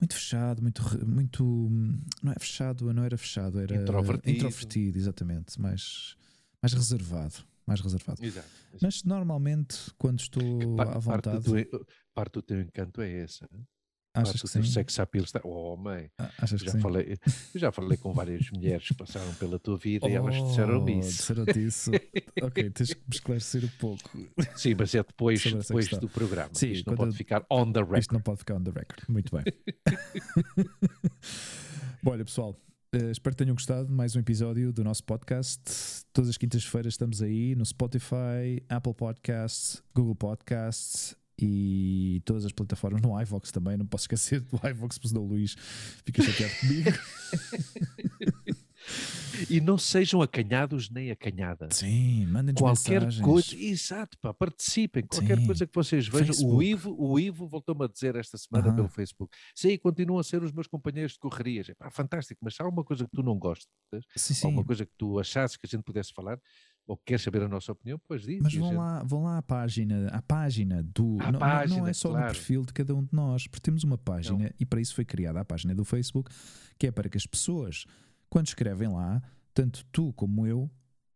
muito 0.00 0.14
fechado, 0.14 0.62
muito, 0.62 1.06
muito. 1.06 1.44
Não 2.22 2.32
é 2.32 2.38
fechado, 2.38 2.92
não 2.92 3.02
era 3.02 3.16
fechado, 3.16 3.58
era 3.58 3.74
introvertido, 3.74 4.36
introvertido 4.36 4.98
exatamente, 4.98 5.60
mais, 5.60 6.16
mais 6.62 6.72
reservado. 6.72 7.34
Mais 7.66 7.80
reservado. 7.80 8.24
Exato, 8.24 8.46
exato. 8.68 8.78
Mas 8.80 9.02
normalmente, 9.02 9.76
quando 9.98 10.20
estou 10.20 10.80
à 10.80 10.98
vontade. 10.98 11.44
Do, 11.44 11.86
parte 12.16 12.32
do 12.32 12.42
teu 12.42 12.62
encanto 12.62 13.02
é 13.02 13.12
essa. 13.20 13.46
Achas 14.14 14.40
que 14.40 14.48
sim? 14.48 14.62
sex 14.62 14.98
appeal 14.98 15.24
está... 15.24 15.42
Oh, 15.44 15.76
mãe. 15.76 16.10
Achas 16.38 16.62
já 16.62 16.72
que 16.72 16.80
falei, 16.80 17.18
Eu 17.54 17.60
já 17.60 17.70
falei 17.70 17.98
com 17.98 18.14
várias 18.14 18.50
mulheres 18.50 18.88
que 18.88 18.94
passaram 18.94 19.34
pela 19.34 19.58
tua 19.58 19.76
vida 19.76 20.06
oh, 20.06 20.08
e 20.08 20.14
elas 20.14 20.34
disseram 20.34 20.88
isso. 20.88 21.10
Disseram 21.10 21.44
isso. 21.54 21.90
ok, 22.40 22.70
tens 22.70 22.94
que 22.94 23.00
me 23.00 23.12
esclarecer 23.12 23.64
um 23.66 23.78
pouco. 23.78 24.10
Sim, 24.56 24.74
mas 24.78 24.94
é 24.94 25.02
depois, 25.02 25.42
depois 25.44 25.88
do 25.88 26.08
programa. 26.08 26.48
Sim, 26.54 26.70
isto 26.70 26.88
não 26.88 26.96
pode 26.96 27.14
ficar 27.14 27.44
on 27.50 27.70
the 27.70 27.80
record. 27.80 28.00
Isto 28.00 28.14
não 28.14 28.22
pode 28.22 28.38
ficar 28.38 28.54
on 28.54 28.64
the 28.64 28.70
record. 28.70 29.04
Muito 29.06 29.36
bem. 29.36 29.44
Bom, 32.02 32.12
olha, 32.12 32.24
pessoal. 32.24 32.56
Uh, 32.94 33.10
espero 33.10 33.36
que 33.36 33.44
tenham 33.44 33.54
gostado 33.54 33.88
de 33.88 33.92
mais 33.92 34.16
um 34.16 34.20
episódio 34.20 34.72
do 34.72 34.82
nosso 34.82 35.04
podcast. 35.04 35.60
Todas 36.14 36.30
as 36.30 36.38
quintas-feiras 36.38 36.94
estamos 36.94 37.20
aí 37.20 37.54
no 37.54 37.66
Spotify, 37.66 38.62
Apple 38.70 38.94
Podcasts, 38.94 39.82
Google 39.94 40.14
Podcasts 40.14 41.14
e 41.38 42.22
todas 42.24 42.44
as 42.44 42.52
plataformas, 42.52 43.02
no 43.02 43.20
iVox 43.20 43.50
também, 43.52 43.76
não 43.76 43.86
posso 43.86 44.04
esquecer 44.04 44.40
do 44.40 44.56
iVox, 44.68 44.98
porque 44.98 45.08
senão 45.08 45.22
o 45.22 45.26
Luís 45.26 45.54
fica 46.04 46.22
chateado 46.22 46.54
comigo. 46.60 46.90
E 49.50 49.60
não 49.60 49.76
sejam 49.76 50.22
acanhados 50.22 50.88
nem 50.88 51.10
acanhada. 51.10 51.68
Sim, 51.72 52.24
mandem 52.26 52.54
Qualquer 52.54 53.02
mensagens. 53.02 53.20
coisa, 53.24 53.56
exato, 53.56 54.16
pá, 54.18 54.32
participem. 54.32 55.04
Qualquer 55.04 55.38
Sim. 55.38 55.46
coisa 55.46 55.66
que 55.66 55.74
vocês 55.74 56.06
vejam. 56.08 56.26
Facebook. 56.28 56.54
O 56.56 56.62
Ivo, 56.62 56.96
o 56.98 57.18
Ivo 57.18 57.46
voltou-me 57.48 57.84
a 57.84 57.88
dizer 57.88 58.14
esta 58.16 58.38
semana 58.38 58.68
Aham. 58.68 58.76
pelo 58.76 58.88
Facebook. 58.88 59.36
Sim, 59.54 59.76
continuam 59.78 60.20
a 60.20 60.24
ser 60.24 60.42
os 60.42 60.52
meus 60.52 60.66
companheiros 60.66 61.12
de 61.14 61.18
correrias. 61.18 61.68
Epá, 61.68 61.90
fantástico, 61.90 62.38
mas 62.42 62.54
se 62.54 62.62
há 62.62 62.64
alguma 62.64 62.84
coisa 62.84 63.04
que 63.04 63.10
tu 63.10 63.22
não 63.22 63.36
gostas, 63.38 63.68
Sim, 64.14 64.34
sim. 64.34 64.46
alguma 64.46 64.64
coisa 64.64 64.86
que 64.86 64.92
tu 64.96 65.18
achasses 65.18 65.56
que 65.56 65.66
a 65.66 65.68
gente 65.68 65.82
pudesse 65.82 66.12
falar, 66.14 66.38
ou 66.86 66.96
queres 66.96 67.22
saber 67.22 67.42
a 67.42 67.48
nossa 67.48 67.72
opinião, 67.72 67.98
pois 68.06 68.22
diz. 68.22 68.40
Mas 68.40 68.52
e 68.52 68.58
vão 68.58 68.68
gente- 68.68 68.78
lá, 68.78 69.02
vão 69.02 69.22
lá 69.24 69.38
à 69.38 69.42
página, 69.42 70.08
à 70.08 70.22
página 70.22 70.82
do. 70.82 71.16
À 71.20 71.24
não, 71.24 71.32
não- 71.32 71.32
não 71.32 71.38
página, 71.40 71.90
é 71.90 71.92
só 71.92 72.10
claro. 72.10 72.26
no 72.26 72.32
perfil 72.32 72.64
de 72.64 72.72
cada 72.72 72.94
um 72.94 73.02
de 73.02 73.10
nós, 73.12 73.46
porque 73.46 73.62
temos 73.62 73.82
uma 73.84 73.98
página 73.98 74.52
e 74.60 74.64
para 74.64 74.80
isso 74.80 74.94
foi 74.94 75.04
criada 75.04 75.40
a 75.40 75.44
página 75.44 75.74
do 75.74 75.84
Facebook, 75.84 76.30
que 76.78 76.86
é 76.86 76.90
para 76.92 77.08
que 77.08 77.16
as 77.16 77.26
pessoas, 77.26 77.84
quando 78.30 78.46
escrevem 78.46 78.88
lá, 78.88 79.22
tanto 79.52 79.84
tu 79.90 80.12
como 80.12 80.46
eu, 80.46 80.70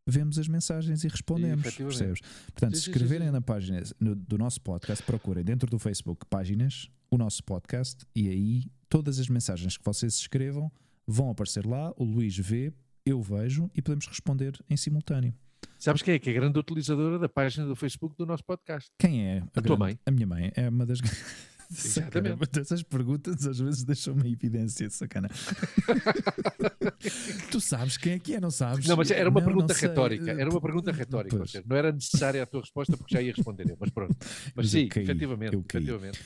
vemos 0.06 0.38
as 0.38 0.48
mensagens 0.48 1.05
e 1.05 1.09
respondemos. 1.09 1.60
efetivamente. 1.64 1.98
Percebes? 1.98 2.20
Portanto, 2.47 2.76
se 2.76 2.88
escreverem 2.88 3.30
na 3.30 3.40
página 3.40 3.80
no- 4.01 4.16
do 4.16 4.36
nosso 4.36 4.60
podcast, 4.62 5.05
procurem 5.05 5.44
dentro 5.44 5.70
do 5.70 5.78
Facebook 5.78 6.26
páginas, 6.26 6.88
o 7.10 7.16
nosso 7.16 7.44
podcast, 7.44 8.05
e 8.14 8.28
aí 8.28 8.64
todas 8.88 9.20
as 9.20 9.28
mensagens 9.28 9.76
que 9.76 9.84
vocês 9.84 10.14
escrevam 10.14 10.72
vão 11.06 11.30
aparecer 11.30 11.64
lá, 11.64 11.92
o 11.97 12.02
Luís 12.05 12.36
vê, 12.36 12.72
eu 13.06 13.22
vejo 13.22 13.70
e 13.74 13.80
podemos 13.82 14.06
responder 14.06 14.59
em 14.68 14.76
simultâneo. 14.76 15.32
Sabes 15.78 16.03
quem 16.03 16.15
é 16.15 16.19
que 16.19 16.28
é 16.28 16.32
a 16.32 16.37
grande 16.37 16.59
utilizadora 16.59 17.19
da 17.19 17.28
página 17.28 17.66
do 17.66 17.74
Facebook 17.74 18.15
do 18.16 18.27
nosso 18.27 18.45
podcast? 18.45 18.91
Quem 18.99 19.27
é? 19.27 19.43
A 19.55 19.62
tua 19.62 19.77
mãe. 19.77 19.99
A 20.05 20.11
minha 20.11 20.27
mãe 20.27 20.53
é 20.55 20.69
uma 20.69 20.85
das. 20.85 21.01
Exatamente. 21.73 22.37
Sacana, 22.37 22.62
essas 22.62 22.82
perguntas 22.82 23.47
às 23.47 23.61
vezes 23.61 23.85
deixam-me 23.85 24.28
em 24.28 24.32
evidência, 24.32 24.91
sacana. 24.91 25.31
tu 27.51 27.61
sabes 27.61 27.97
quem 27.97 28.15
é 28.15 28.19
que 28.19 28.35
é, 28.35 28.41
não 28.41 28.51
sabes? 28.51 28.87
Não, 28.87 28.97
mas 28.97 29.11
era 29.11 29.28
uma 29.31 29.41
Não, 29.41 29.47
pergunta 29.47 29.73
não 29.73 29.81
retórica. 29.81 30.31
Era 30.32 30.51
uma 30.51 30.61
pergunta 30.61 30.93
retórica. 30.93 31.35
ou 31.37 31.41
Pois. 31.41 31.51
seja, 31.53 31.65
não 31.66 31.77
era 31.77 31.93
necessária 31.93 32.43
a 32.43 32.47
tua 32.47 32.61
resposta 32.61 32.97
porque 32.97 33.15
já 33.15 33.23
ia 33.23 33.32
responder 33.32 33.70
eu, 33.70 33.77
mas 33.78 33.91
pronto. 33.91 34.16
Mas, 34.20 34.53
Mas 34.57 34.70
sim, 34.70 34.89
caí, 34.89 35.05
efetivamente. 35.05 35.57
efetivamente. 35.57 36.20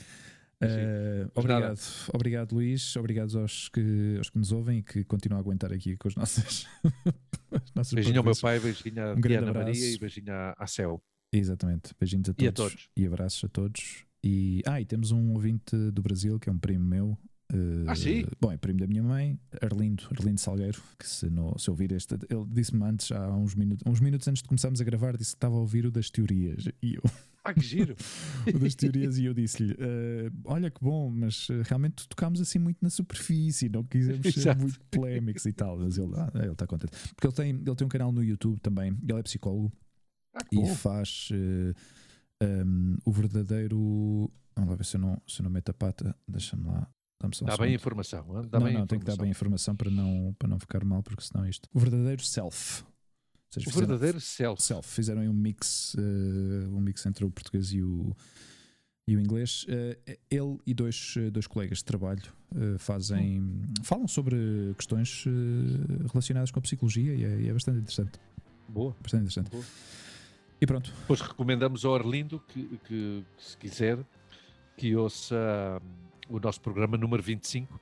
Nada. 0.61 1.31
obrigado, 1.35 1.79
obrigado 2.13 2.53
Luís, 2.55 2.95
obrigado 2.95 3.39
aos 3.39 3.69
que, 3.69 4.15
aos 4.17 4.29
que 4.29 4.37
nos 4.37 4.51
ouvem 4.51 4.79
e 4.79 4.83
que 4.83 5.03
continuam 5.03 5.37
a 5.39 5.41
aguentar 5.41 5.71
aqui 5.73 5.97
com 5.97 6.07
as 6.07 6.15
nossas. 6.15 6.65
as 7.51 7.73
nossas 7.75 7.93
Beijinho 7.93 8.19
ao 8.19 8.23
meu 8.23 8.35
pai, 8.35 8.59
beijinho 8.59 9.03
à 9.03 9.13
Um 9.13 9.21
Diana 9.21 9.49
abraço. 9.49 9.67
Maria 9.69 9.91
e 9.93 9.97
beijinho 9.99 10.31
à, 10.33 10.55
à 10.57 10.67
Céu. 10.67 11.01
Exatamente, 11.33 11.93
beijinhos 11.99 12.29
a 12.29 12.33
todos, 12.33 12.43
E 12.45 12.47
a 12.47 12.51
todos. 12.51 12.89
e 12.95 13.05
abraços 13.05 13.43
a 13.43 13.47
todos. 13.49 14.05
E, 14.23 14.61
ah, 14.65 14.79
e 14.81 14.85
temos 14.85 15.11
um 15.11 15.33
ouvinte 15.33 15.75
do 15.91 16.01
Brasil 16.01 16.39
que 16.39 16.49
é 16.49 16.51
um 16.51 16.57
primo 16.57 16.85
meu. 16.85 17.17
Eh, 17.55 17.85
Ah, 17.87 17.95
sim? 17.95 18.25
Bom, 18.39 18.51
é 18.51 18.57
primo 18.57 18.79
da 18.79 18.87
minha 18.87 19.03
mãe, 19.03 19.39
Arlindo, 19.61 20.03
Arlindo 20.17 20.39
Salgueiro, 20.39 20.81
que 20.99 21.07
se, 21.07 21.29
não, 21.29 21.57
se 21.57 21.69
ouvir 21.69 21.91
este. 21.91 22.15
Ele 22.29 22.45
disse-me 22.49 22.83
antes, 22.83 23.11
há 23.11 23.29
uns 23.35 23.55
minutos, 23.55 23.83
uns 23.85 23.99
minutos 23.99 24.27
antes 24.27 24.41
de 24.41 24.47
começarmos 24.49 24.81
a 24.81 24.83
gravar, 24.83 25.17
disse 25.17 25.31
que 25.31 25.37
estava 25.37 25.55
a 25.55 25.59
ouvir 25.59 25.85
o 25.85 25.91
das 25.91 26.09
teorias. 26.09 26.67
E 26.81 26.95
eu, 26.95 27.01
Ah, 27.43 27.53
que 27.53 27.61
giro! 27.61 27.95
o 28.55 28.59
das 28.59 28.73
teorias, 28.75 29.17
e 29.19 29.25
eu 29.25 29.33
disse-lhe: 29.33 29.75
eh, 29.77 30.31
Olha 30.45 30.71
que 30.71 30.83
bom, 30.83 31.09
mas 31.11 31.47
eh, 31.51 31.61
realmente 31.63 32.07
tocámos 32.09 32.41
assim 32.41 32.57
muito 32.59 32.79
na 32.81 32.89
superfície, 32.89 33.69
não 33.69 33.83
quisemos 33.83 34.21
ser 34.33 34.39
Exato. 34.39 34.61
muito 34.61 34.79
polémicos 34.89 35.45
e 35.45 35.53
tal. 35.53 35.77
Mas 35.77 35.97
ele 35.97 36.11
ah, 36.15 36.31
ele 36.35 36.51
está 36.51 36.65
contente. 36.65 36.91
Porque 37.15 37.27
ele 37.27 37.33
tem, 37.35 37.49
ele 37.51 37.75
tem 37.75 37.85
um 37.85 37.89
canal 37.89 38.11
no 38.11 38.23
YouTube 38.23 38.59
também, 38.59 38.97
ele 39.07 39.19
é 39.19 39.23
psicólogo 39.23 39.71
Ah, 40.33 40.39
e 40.51 40.55
bom. 40.55 40.65
faz 40.75 41.29
eh, 41.31 41.73
um, 42.65 42.97
o 43.05 43.11
verdadeiro. 43.11 44.31
Vamos 44.55 44.69
lá 44.71 44.75
ver 44.77 44.85
se 44.85 44.95
eu 44.97 45.01
não, 45.01 45.21
se 45.27 45.41
eu 45.41 45.43
não 45.43 45.51
meto 45.51 45.69
a 45.69 45.73
pata. 45.73 46.15
Deixa-me 46.27 46.65
lá. 46.65 46.89
Só 47.33 47.45
um 47.45 47.47
Dá 47.47 47.57
bem 47.57 47.71
a 47.71 47.75
informação. 47.75 48.25
Dá 48.49 48.59
não, 48.59 48.65
bem 48.65 48.73
não, 48.73 48.87
tem 48.87 48.99
que 48.99 49.05
dar 49.05 49.15
bem 49.17 49.27
a 49.27 49.31
informação. 49.31 49.75
para 49.75 49.89
não, 49.89 50.35
para 50.37 50.47
não 50.47 50.59
ficar 50.59 50.83
mal, 50.83 51.01
porque 51.03 51.23
senão 51.23 51.45
isto. 51.47 51.69
O 51.73 51.79
verdadeiro 51.79 52.23
self. 52.23 52.83
Seja, 53.51 53.69
O 53.69 53.71
fizeram- 53.71 53.87
verdadeiro 53.87 54.19
Celso. 54.21 54.63
self. 54.63 54.87
Fizeram 54.89 55.21
aí 55.21 55.29
um 55.29 55.33
mix, 55.33 55.95
eh, 55.97 56.67
um 56.67 56.79
mix 56.81 57.05
entre 57.05 57.23
o 57.23 57.31
português 57.31 57.71
e 57.71 57.81
o, 57.81 58.13
e 59.07 59.15
o 59.15 59.19
inglês. 59.21 59.65
Eh, 59.69 60.17
ele 60.29 60.57
e 60.65 60.73
dois, 60.73 61.15
dois 61.31 61.47
colegas 61.47 61.77
de 61.77 61.85
trabalho 61.85 62.21
eh, 62.53 62.77
fazem, 62.77 63.61
falam 63.83 64.07
sobre 64.09 64.73
questões 64.77 65.23
relacionadas 66.11 66.51
com 66.51 66.59
a 66.59 66.61
psicologia 66.61 67.13
e 67.15 67.23
é, 67.23 67.41
e 67.41 67.49
é 67.49 67.53
bastante 67.53 67.77
interessante. 67.79 68.19
Boa. 68.67 68.93
Bastante 69.01 69.21
interessante. 69.21 69.51
Boa. 69.51 69.63
E 70.59 70.65
pronto, 70.65 70.91
Depois 71.01 71.21
recomendamos 71.21 71.85
ao 71.85 71.95
Arlindo 71.95 72.39
que, 72.47 72.63
que, 72.85 73.25
que, 73.37 73.43
se 73.43 73.57
quiser, 73.57 73.99
que 74.77 74.95
ouça 74.95 75.81
hum, 75.81 76.04
o 76.29 76.39
nosso 76.39 76.59
programa 76.61 76.97
número 76.97 77.21
25, 77.23 77.79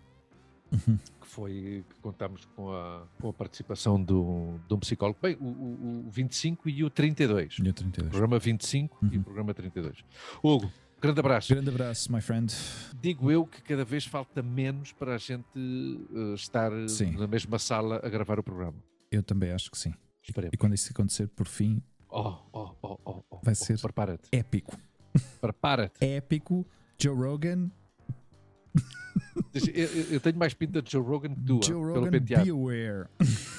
Uhum. 0.72 0.98
que 1.22 1.28
foi 1.28 1.84
que 1.88 1.95
contámos 2.02 2.45
com 2.56 2.72
a, 2.74 3.03
com 3.22 3.30
a 3.30 3.34
participação 3.34 4.02
do, 4.02 4.56
de 4.68 4.74
um 4.74 4.80
psicólogo. 4.80 5.20
Bem, 5.22 5.38
o, 5.40 5.45
o, 5.45 6.06
o 6.07 6.10
25 6.10 6.68
e 6.68 6.84
o 6.84 6.90
32. 6.90 7.53
dia 7.61 7.72
32. 7.72 8.10
Programa 8.10 8.40
25 8.40 8.98
e 9.06 9.15
Uhum. 9.15 9.22
o 9.22 9.24
programa 9.24 9.53
32. 9.53 10.03
Hugo, 10.41 10.72
grande 10.99 11.20
abraço. 11.20 11.53
Grande 11.53 11.70
abraço, 11.70 12.11
my 12.11 12.20
friend. 12.22 12.52
Digo 12.99 13.30
eu 13.30 13.45
que 13.45 13.61
cada 13.61 13.86
vez 13.86 14.06
falta 14.06 14.41
menos 14.41 14.91
para 14.91 15.14
a 15.14 15.18
gente 15.20 15.45
eh, 15.56 16.34
estar 16.34 16.72
Sim. 16.90 17.11
na 17.18 17.28
mesma 17.28 17.60
sala 17.60 18.02
a 18.03 18.10
gravar 18.10 18.40
o 18.40 18.44
programa. 18.44 18.78
Eu 19.11 19.22
também 19.22 19.52
acho 19.52 19.70
que 19.70 19.78
sim. 19.78 19.94
Esperemos. 20.24 20.53
E 20.56 20.57
quando 20.57 20.74
isso 20.74 20.90
acontecer, 20.91 21.28
por 21.28 21.45
fim, 21.48 21.84
Oh, 22.10 22.36
oh, 22.52 22.70
oh, 22.82 22.98
oh, 23.06 23.40
Vai 23.44 23.53
oh, 23.53 23.56
ser- 23.56 23.78
épico. 24.32 24.76
Prepara-te. 25.41 26.03
Épico. 26.03 26.65
Joe 26.99 27.15
Rogan. 27.15 27.70
Eu, 29.74 29.86
eu- 30.12 30.20
tenho 30.20 30.38
mais 30.38 30.54
pinta 30.54 30.82
de 30.82 30.91
Joe 30.91 31.04
Rogan 31.04 31.30
que 31.36 31.41
tu, 31.41 31.60
ah, 31.62 31.66
Joe 31.68 31.82
pelo 31.94 32.00
Rogan, 32.06 32.12
penteado. 32.12 32.44
be 32.45 32.50
aware. 32.52 33.06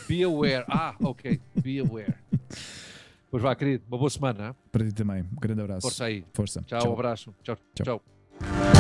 Be 0.09 0.23
aware. 0.25 0.65
Ah, 0.69 0.95
ok. 1.01 1.41
Be 1.63 1.79
aware. 1.79 2.15
Pois 3.31 3.43
vá, 3.43 3.55
querido. 3.55 3.85
Uma 3.89 3.99
boa 3.99 4.11
semana. 4.11 4.51
ah? 4.51 4.55
Para 4.73 4.85
ti 4.87 4.93
também. 4.93 5.23
Um 5.23 5.41
grande 5.41 5.61
abraço. 5.61 5.83
Força 5.83 6.05
aí. 6.07 6.25
Força. 6.33 6.63
Tchau, 6.63 6.91
um 6.91 6.93
abraço. 6.95 7.35
Tchau, 7.43 7.57
Tchau. 7.75 8.01
tchau. 8.41 8.74